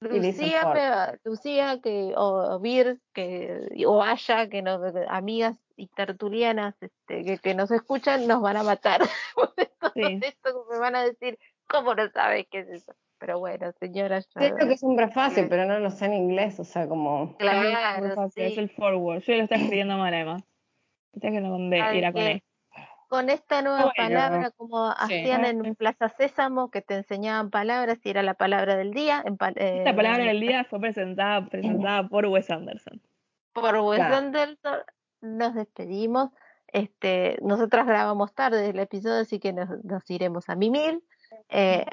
Lucía, 0.03 1.19
Lucía 1.23 1.79
que, 1.81 2.13
o 2.15 2.59
Vir, 2.59 2.99
que, 3.13 3.67
o 3.87 4.03
Aya, 4.03 4.49
que 4.49 4.61
nos, 4.61 4.81
amigas 5.07 5.57
y 5.75 5.87
tertulianas 5.87 6.75
este, 6.81 7.23
que, 7.23 7.37
que 7.39 7.55
nos 7.55 7.71
escuchan, 7.71 8.27
nos 8.27 8.41
van 8.41 8.57
a 8.57 8.63
matar. 8.63 9.01
por 9.35 9.53
esto, 9.57 9.91
Sí. 9.95 10.19
esto 10.23 10.65
me 10.71 10.79
van 10.79 10.95
a 10.95 11.03
decir, 11.03 11.37
¿Cómo 11.67 11.95
no 11.95 12.09
sabes 12.09 12.45
qué 12.51 12.59
es 12.59 12.69
eso? 12.69 12.93
Pero 13.17 13.39
bueno, 13.39 13.71
señora. 13.79 14.21
lo 14.35 14.67
que 14.67 14.73
es 14.73 14.83
un 14.83 14.95
prefacio, 14.95 15.47
pero 15.49 15.65
no 15.65 15.79
lo 15.79 15.89
sé 15.89 16.05
en 16.05 16.13
inglés, 16.13 16.59
o 16.59 16.65
sea, 16.65 16.87
como... 16.87 17.37
Claro, 17.37 18.25
Es 18.25 18.33
sí. 18.33 18.59
el 18.59 18.69
forward. 18.69 19.21
Yo 19.21 19.35
lo 19.35 19.43
estaba 19.43 19.61
escribiendo 19.61 19.97
mal 19.97 20.13
además. 20.13 20.43
Está 21.13 21.27
escribiendo 21.29 21.49
con 21.55 21.69
D 21.69 21.77
y 21.77 21.97
era 21.97 22.11
con 22.11 22.21
E. 22.21 22.43
Con 23.13 23.29
esta 23.29 23.61
nueva 23.61 23.77
Bueno, 23.83 23.93
palabra, 23.95 24.49
como 24.57 24.89
sí. 24.91 24.97
hacían 24.97 25.45
en 25.45 25.75
Plaza 25.75 26.09
Sésamo, 26.09 26.71
que 26.71 26.81
te 26.81 26.95
enseñaban 26.95 27.51
palabras 27.51 27.99
y 28.03 28.09
era 28.09 28.23
la 28.23 28.33
palabra 28.33 28.75
del 28.75 28.91
día. 28.91 29.21
En 29.23 29.37
pa- 29.37 29.49
Esta 29.49 29.91
eh, 29.91 29.93
palabra 29.93 30.23
del 30.25 30.39
día 30.39 30.63
fue 30.63 30.79
presentada, 30.79 31.45
presentada 31.47 32.07
por 32.09 32.25
Wes 32.25 32.49
Anderson. 32.49 32.99
por 33.53 33.75
Wes 33.77 33.99
Claro. 33.99 34.15
Anderson, 34.15 34.79
nos 35.21 35.53
despedimos. 35.53 36.29
Este, 36.67 37.37
nosotras 37.43 37.85
grabamos 37.85 38.33
tarde 38.33 38.67
el 38.69 38.79
episodio, 38.79 39.21
así 39.21 39.39
que 39.39 39.53
nos, 39.53 39.69
nos 39.83 40.09
iremos 40.09 40.49
a 40.49 40.55
mimir. 40.55 40.99
Eh, 41.49 41.85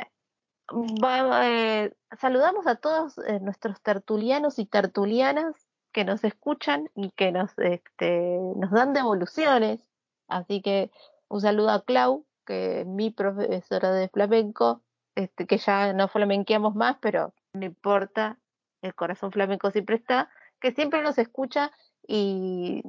va- 0.73 1.47
eh, 1.51 1.93
saludamos 2.19 2.67
a 2.67 2.77
todos 2.77 3.19
eh, 3.27 3.41
nuestros 3.41 3.83
tertulianos 3.83 4.59
y 4.59 4.65
tertulianas 4.65 5.55
que 5.93 6.07
nos 6.07 6.25
escuchan 6.25 6.89
y 6.95 7.11
que 7.11 7.31
nos, 7.31 7.59
este, 7.59 8.39
nos 8.57 8.71
dan 8.71 8.95
devoluciones. 8.95 9.87
Así 10.29 10.63
que 10.63 10.93
un 11.31 11.41
saludo 11.41 11.71
a 11.71 11.85
Clau, 11.85 12.27
que 12.45 12.81
es 12.81 12.87
mi 12.87 13.11
profesora 13.11 13.93
de 13.93 14.09
flamenco, 14.09 14.83
este, 15.15 15.47
que 15.47 15.57
ya 15.59 15.93
no 15.95 16.09
flamenqueamos 16.09 16.75
más, 16.75 16.97
pero 17.01 17.33
no 17.55 17.65
importa, 17.65 18.39
el 18.83 18.95
corazón 18.95 19.33
flamenco 19.33 19.71
siempre 19.71 19.97
está, 19.97 20.29
que 20.61 20.73
siempre 20.73 21.03
nos 21.03 21.19
escucha 21.19 21.71
y 22.07 22.83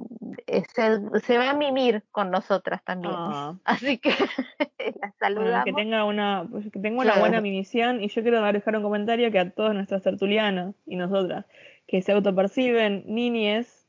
se, 0.73 1.19
se 1.21 1.37
va 1.37 1.51
a 1.51 1.53
mimir 1.53 2.03
con 2.11 2.31
nosotras 2.31 2.83
también. 2.83 3.13
Ah. 3.15 3.55
Así 3.65 3.97
que 3.99 4.09
la 4.59 4.65
Bueno, 4.79 5.13
saludamos. 5.19 5.65
que 5.65 5.73
tenga 5.73 6.05
una, 6.05 6.47
pues, 6.49 6.65
que 6.71 6.79
tenga 6.79 6.95
una 7.01 7.03
Claro. 7.13 7.19
buena 7.21 7.41
misión 7.41 8.01
y 8.03 8.07
yo 8.09 8.21
quiero 8.23 8.41
dejar 8.41 8.75
un 8.77 8.83
comentario 8.83 9.31
que 9.31 9.39
a 9.39 9.49
todos 9.51 9.73
nuestros 9.73 10.01
tertulianos 10.01 10.75
y 10.85 10.95
nosotras 10.95 11.45
que 11.87 12.01
se 12.01 12.13
autoperciben 12.13 13.03
niñes, 13.07 13.87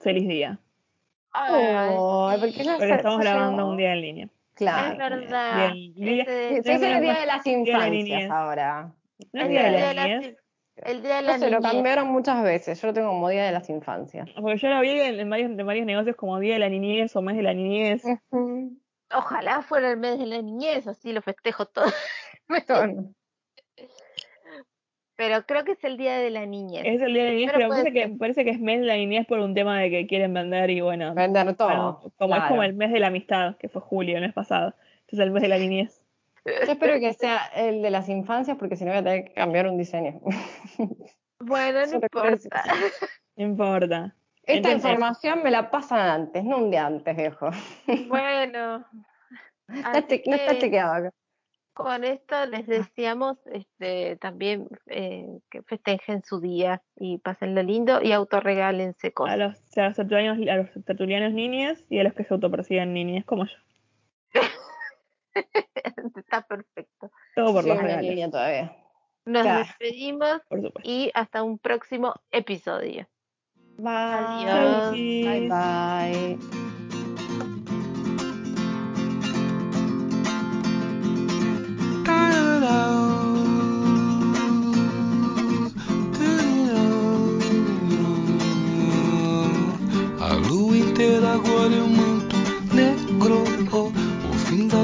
feliz 0.00 0.28
día. 0.28 0.60
Ay, 1.32 1.54
Ay, 1.54 2.40
porque 2.40 2.64
ya 2.64 2.72
Porque 2.72 2.88
se- 2.88 2.94
estamos 2.94 3.18
grabando 3.20 3.56
llegó. 3.58 3.70
un 3.70 3.76
día 3.76 3.92
en 3.92 4.00
línea. 4.00 4.28
Claro. 4.54 4.92
Es 4.92 4.98
verdad. 4.98 5.72
Bien, 5.72 5.94
día- 5.94 6.22
Ese- 6.22 6.48
Sí, 6.48 6.62
Se 6.62 6.72
hizo 6.74 6.86
el 6.86 7.00
día 7.02 7.14
de 7.20 7.26
las 7.26 7.44
Día 7.44 7.56
de 7.56 7.72
la 7.72 7.86
infancias 7.88 8.30
ahora. 8.30 8.92
¿No 9.32 9.40
es 9.40 9.46
el 9.46 9.50
día 9.50 9.62
de 9.62 9.68
día 9.70 9.80
la 9.80 9.88
de 9.88 9.94
las- 9.94 10.08
niñez? 10.08 10.36
el 10.76 11.02
día 11.02 11.16
de 11.16 11.22
No 11.22 11.28
la 11.28 11.38
se 11.38 11.50
lo 11.50 11.60
cambiaron 11.60 12.08
muchas 12.08 12.42
veces. 12.42 12.80
Yo 12.80 12.88
lo 12.88 12.94
tengo 12.94 13.08
como 13.08 13.28
día 13.28 13.44
de 13.46 13.52
las 13.52 13.68
infancias. 13.70 14.28
Porque 14.40 14.56
yo 14.58 14.68
lo 14.68 14.80
vi 14.80 14.90
en, 14.90 15.20
en 15.20 15.30
varios, 15.30 15.50
en 15.50 15.66
varios 15.66 15.86
negocios 15.86 16.16
como 16.16 16.38
día 16.40 16.54
de 16.54 16.60
la 16.60 16.68
niñez 16.68 17.14
o 17.16 17.22
mes 17.22 17.36
de 17.36 17.42
la 17.42 17.54
niñez. 17.54 18.02
Ojalá 19.14 19.62
fuera 19.62 19.90
el 19.90 19.96
mes 19.96 20.18
de 20.18 20.26
la 20.26 20.42
niñez, 20.42 20.86
así 20.86 21.12
lo 21.12 21.22
festejo 21.22 21.66
todo. 21.66 21.86
Son- 22.66 23.14
Pero 25.18 25.44
creo 25.46 25.64
que 25.64 25.72
es 25.72 25.82
el 25.82 25.96
día 25.96 26.16
de 26.18 26.30
la 26.30 26.46
niñez. 26.46 26.82
Es 26.86 27.02
el 27.02 27.12
día 27.12 27.24
de 27.24 27.28
la 27.30 27.34
niñez, 27.34 27.50
Pero 27.52 27.68
parece 27.68 27.92
que, 27.92 28.02
ser. 28.06 28.18
parece 28.18 28.44
que 28.44 28.50
es 28.50 28.60
mes 28.60 28.78
de 28.78 28.86
la 28.86 28.94
niñez 28.94 29.26
por 29.26 29.40
un 29.40 29.52
tema 29.52 29.80
de 29.80 29.90
que 29.90 30.06
quieren 30.06 30.32
vender 30.32 30.70
y 30.70 30.80
bueno. 30.80 31.12
Vender 31.12 31.56
todo. 31.56 31.68
bueno, 31.68 32.12
como 32.16 32.36
es 32.36 32.42
como 32.44 32.62
el 32.62 32.74
mes 32.74 32.92
de 32.92 33.00
la 33.00 33.08
amistad, 33.08 33.56
que 33.56 33.68
fue 33.68 33.82
julio, 33.82 34.14
el 34.16 34.22
mes 34.22 34.32
pasado. 34.32 34.74
Entonces 35.00 35.18
el 35.18 35.32
mes 35.32 35.42
de 35.42 35.48
la 35.48 35.58
niñez. 35.58 36.00
Yo 36.46 36.72
espero 36.72 37.00
que 37.00 37.12
sea 37.14 37.46
el 37.56 37.82
de 37.82 37.90
las 37.90 38.08
infancias 38.08 38.56
porque 38.58 38.76
si 38.76 38.84
no 38.84 38.92
voy 38.92 39.00
a 39.00 39.02
tener 39.02 39.24
que 39.24 39.32
cambiar 39.34 39.66
un 39.66 39.76
diseño. 39.76 40.20
Bueno, 41.40 41.80
no 41.86 41.94
importa. 41.94 42.64
No 43.36 43.44
importa. 43.44 44.14
Esta 44.44 44.70
Entonces- 44.70 44.76
información 44.90 45.42
me 45.42 45.50
la 45.50 45.70
pasan 45.70 45.98
antes, 46.00 46.44
no 46.44 46.58
un 46.58 46.70
día 46.70 46.86
antes, 46.86 47.16
viejo. 47.16 47.50
Bueno. 48.08 48.84
No 49.68 49.76
está 49.92 50.02
que 50.06 50.58
chequeado 50.60 50.94
acá. 50.94 51.12
Con 51.78 52.02
esto 52.02 52.44
les 52.46 52.66
deseamos 52.66 53.38
este, 53.52 54.16
también 54.16 54.66
eh, 54.86 55.26
que 55.48 55.62
festejen 55.62 56.24
su 56.24 56.40
día 56.40 56.82
y 56.96 57.18
pasenlo 57.18 57.62
lindo 57.62 58.02
y 58.02 58.10
autorregálense 58.10 59.06
A 59.08 59.10
cosas. 59.12 59.38
los, 59.38 59.78
a 59.78 59.84
los 59.86 59.94
tertulianos, 59.96 60.48
a 60.48 60.56
los 60.56 60.84
tertulianos 60.84 61.32
niñas 61.32 61.84
y 61.88 62.00
a 62.00 62.02
los 62.02 62.14
que 62.14 62.24
se 62.24 62.34
autoperciben 62.34 62.92
niñas, 62.92 63.24
como 63.24 63.44
yo. 63.46 63.54
Está 66.16 66.42
perfecto. 66.42 67.10
Todo 67.36 67.52
por 67.52 67.62
Soy 67.62 67.70
los 67.74 67.80
regalos, 67.82 68.10
niña 68.10 68.30
todavía. 68.30 68.76
Nos 69.24 69.42
Claro. 69.42 69.58
despedimos 69.60 70.40
y 70.82 71.10
hasta 71.14 71.42
un 71.44 71.58
próximo 71.58 72.12
episodio. 72.32 73.06
Bye. 73.76 73.92
Adiós. 73.94 74.90
Bye 74.90 75.48
bye. 75.48 76.67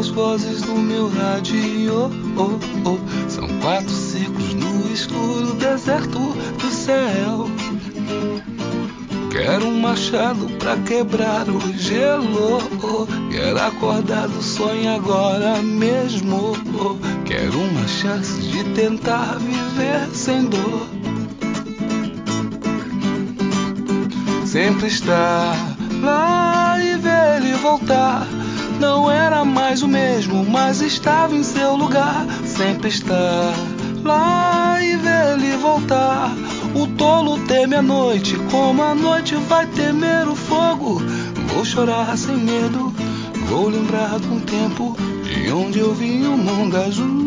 Das 0.04 0.08
vozes 0.08 0.60
do 0.60 0.74
meu 0.74 1.08
rádio. 1.08 2.10
oh, 2.36 2.88
oh. 2.88 3.30
São 3.30 3.48
quatro 3.60 3.88
ciclos 3.88 4.52
no 4.52 4.92
escuro 4.92 5.54
deserto 5.54 6.18
do 6.18 6.70
céu. 6.70 7.48
Quero 9.30 9.66
um 9.66 9.80
machado 9.80 10.46
pra 10.58 10.76
quebrar 10.76 11.48
o 11.48 11.72
gelo. 11.78 12.58
oh. 12.82 13.06
Quero 13.30 13.58
acordar 13.62 14.28
do 14.28 14.42
sonho 14.42 14.94
agora 14.94 15.62
mesmo. 15.62 16.52
oh. 16.78 17.24
Quero 17.24 17.58
uma 17.58 17.88
chance 17.88 18.42
de 18.42 18.62
tentar 18.74 19.38
viver 19.38 20.06
sem 20.12 20.44
dor. 20.44 20.86
Sempre 24.44 24.88
estar 24.88 25.56
lá 26.02 26.78
e 26.78 26.96
ver 26.98 27.36
ele 27.38 27.54
voltar. 27.54 28.26
Não 28.80 29.10
era 29.10 29.44
mais 29.44 29.82
o 29.82 29.88
mesmo, 29.88 30.44
mas 30.44 30.80
estava 30.80 31.34
em 31.34 31.42
seu 31.42 31.76
lugar. 31.76 32.26
Sempre 32.44 32.88
estar 32.88 33.54
lá 34.02 34.78
e 34.82 34.96
ver 34.96 35.34
ele 35.34 35.56
voltar. 35.56 36.34
O 36.74 36.86
tolo 36.88 37.38
teme 37.46 37.76
a 37.76 37.82
noite, 37.82 38.36
como 38.50 38.82
a 38.82 38.94
noite 38.94 39.34
vai 39.36 39.66
temer 39.66 40.28
o 40.28 40.34
fogo. 40.34 41.00
Vou 41.54 41.64
chorar 41.64 42.16
sem 42.16 42.36
medo, 42.36 42.92
vou 43.48 43.68
lembrar 43.68 44.18
de 44.18 44.28
um 44.28 44.40
tempo 44.40 44.96
de 45.22 45.50
onde 45.52 45.78
eu 45.78 45.94
vi 45.94 46.26
o 46.26 46.36
mundo 46.36 46.76
azul. 46.76 47.23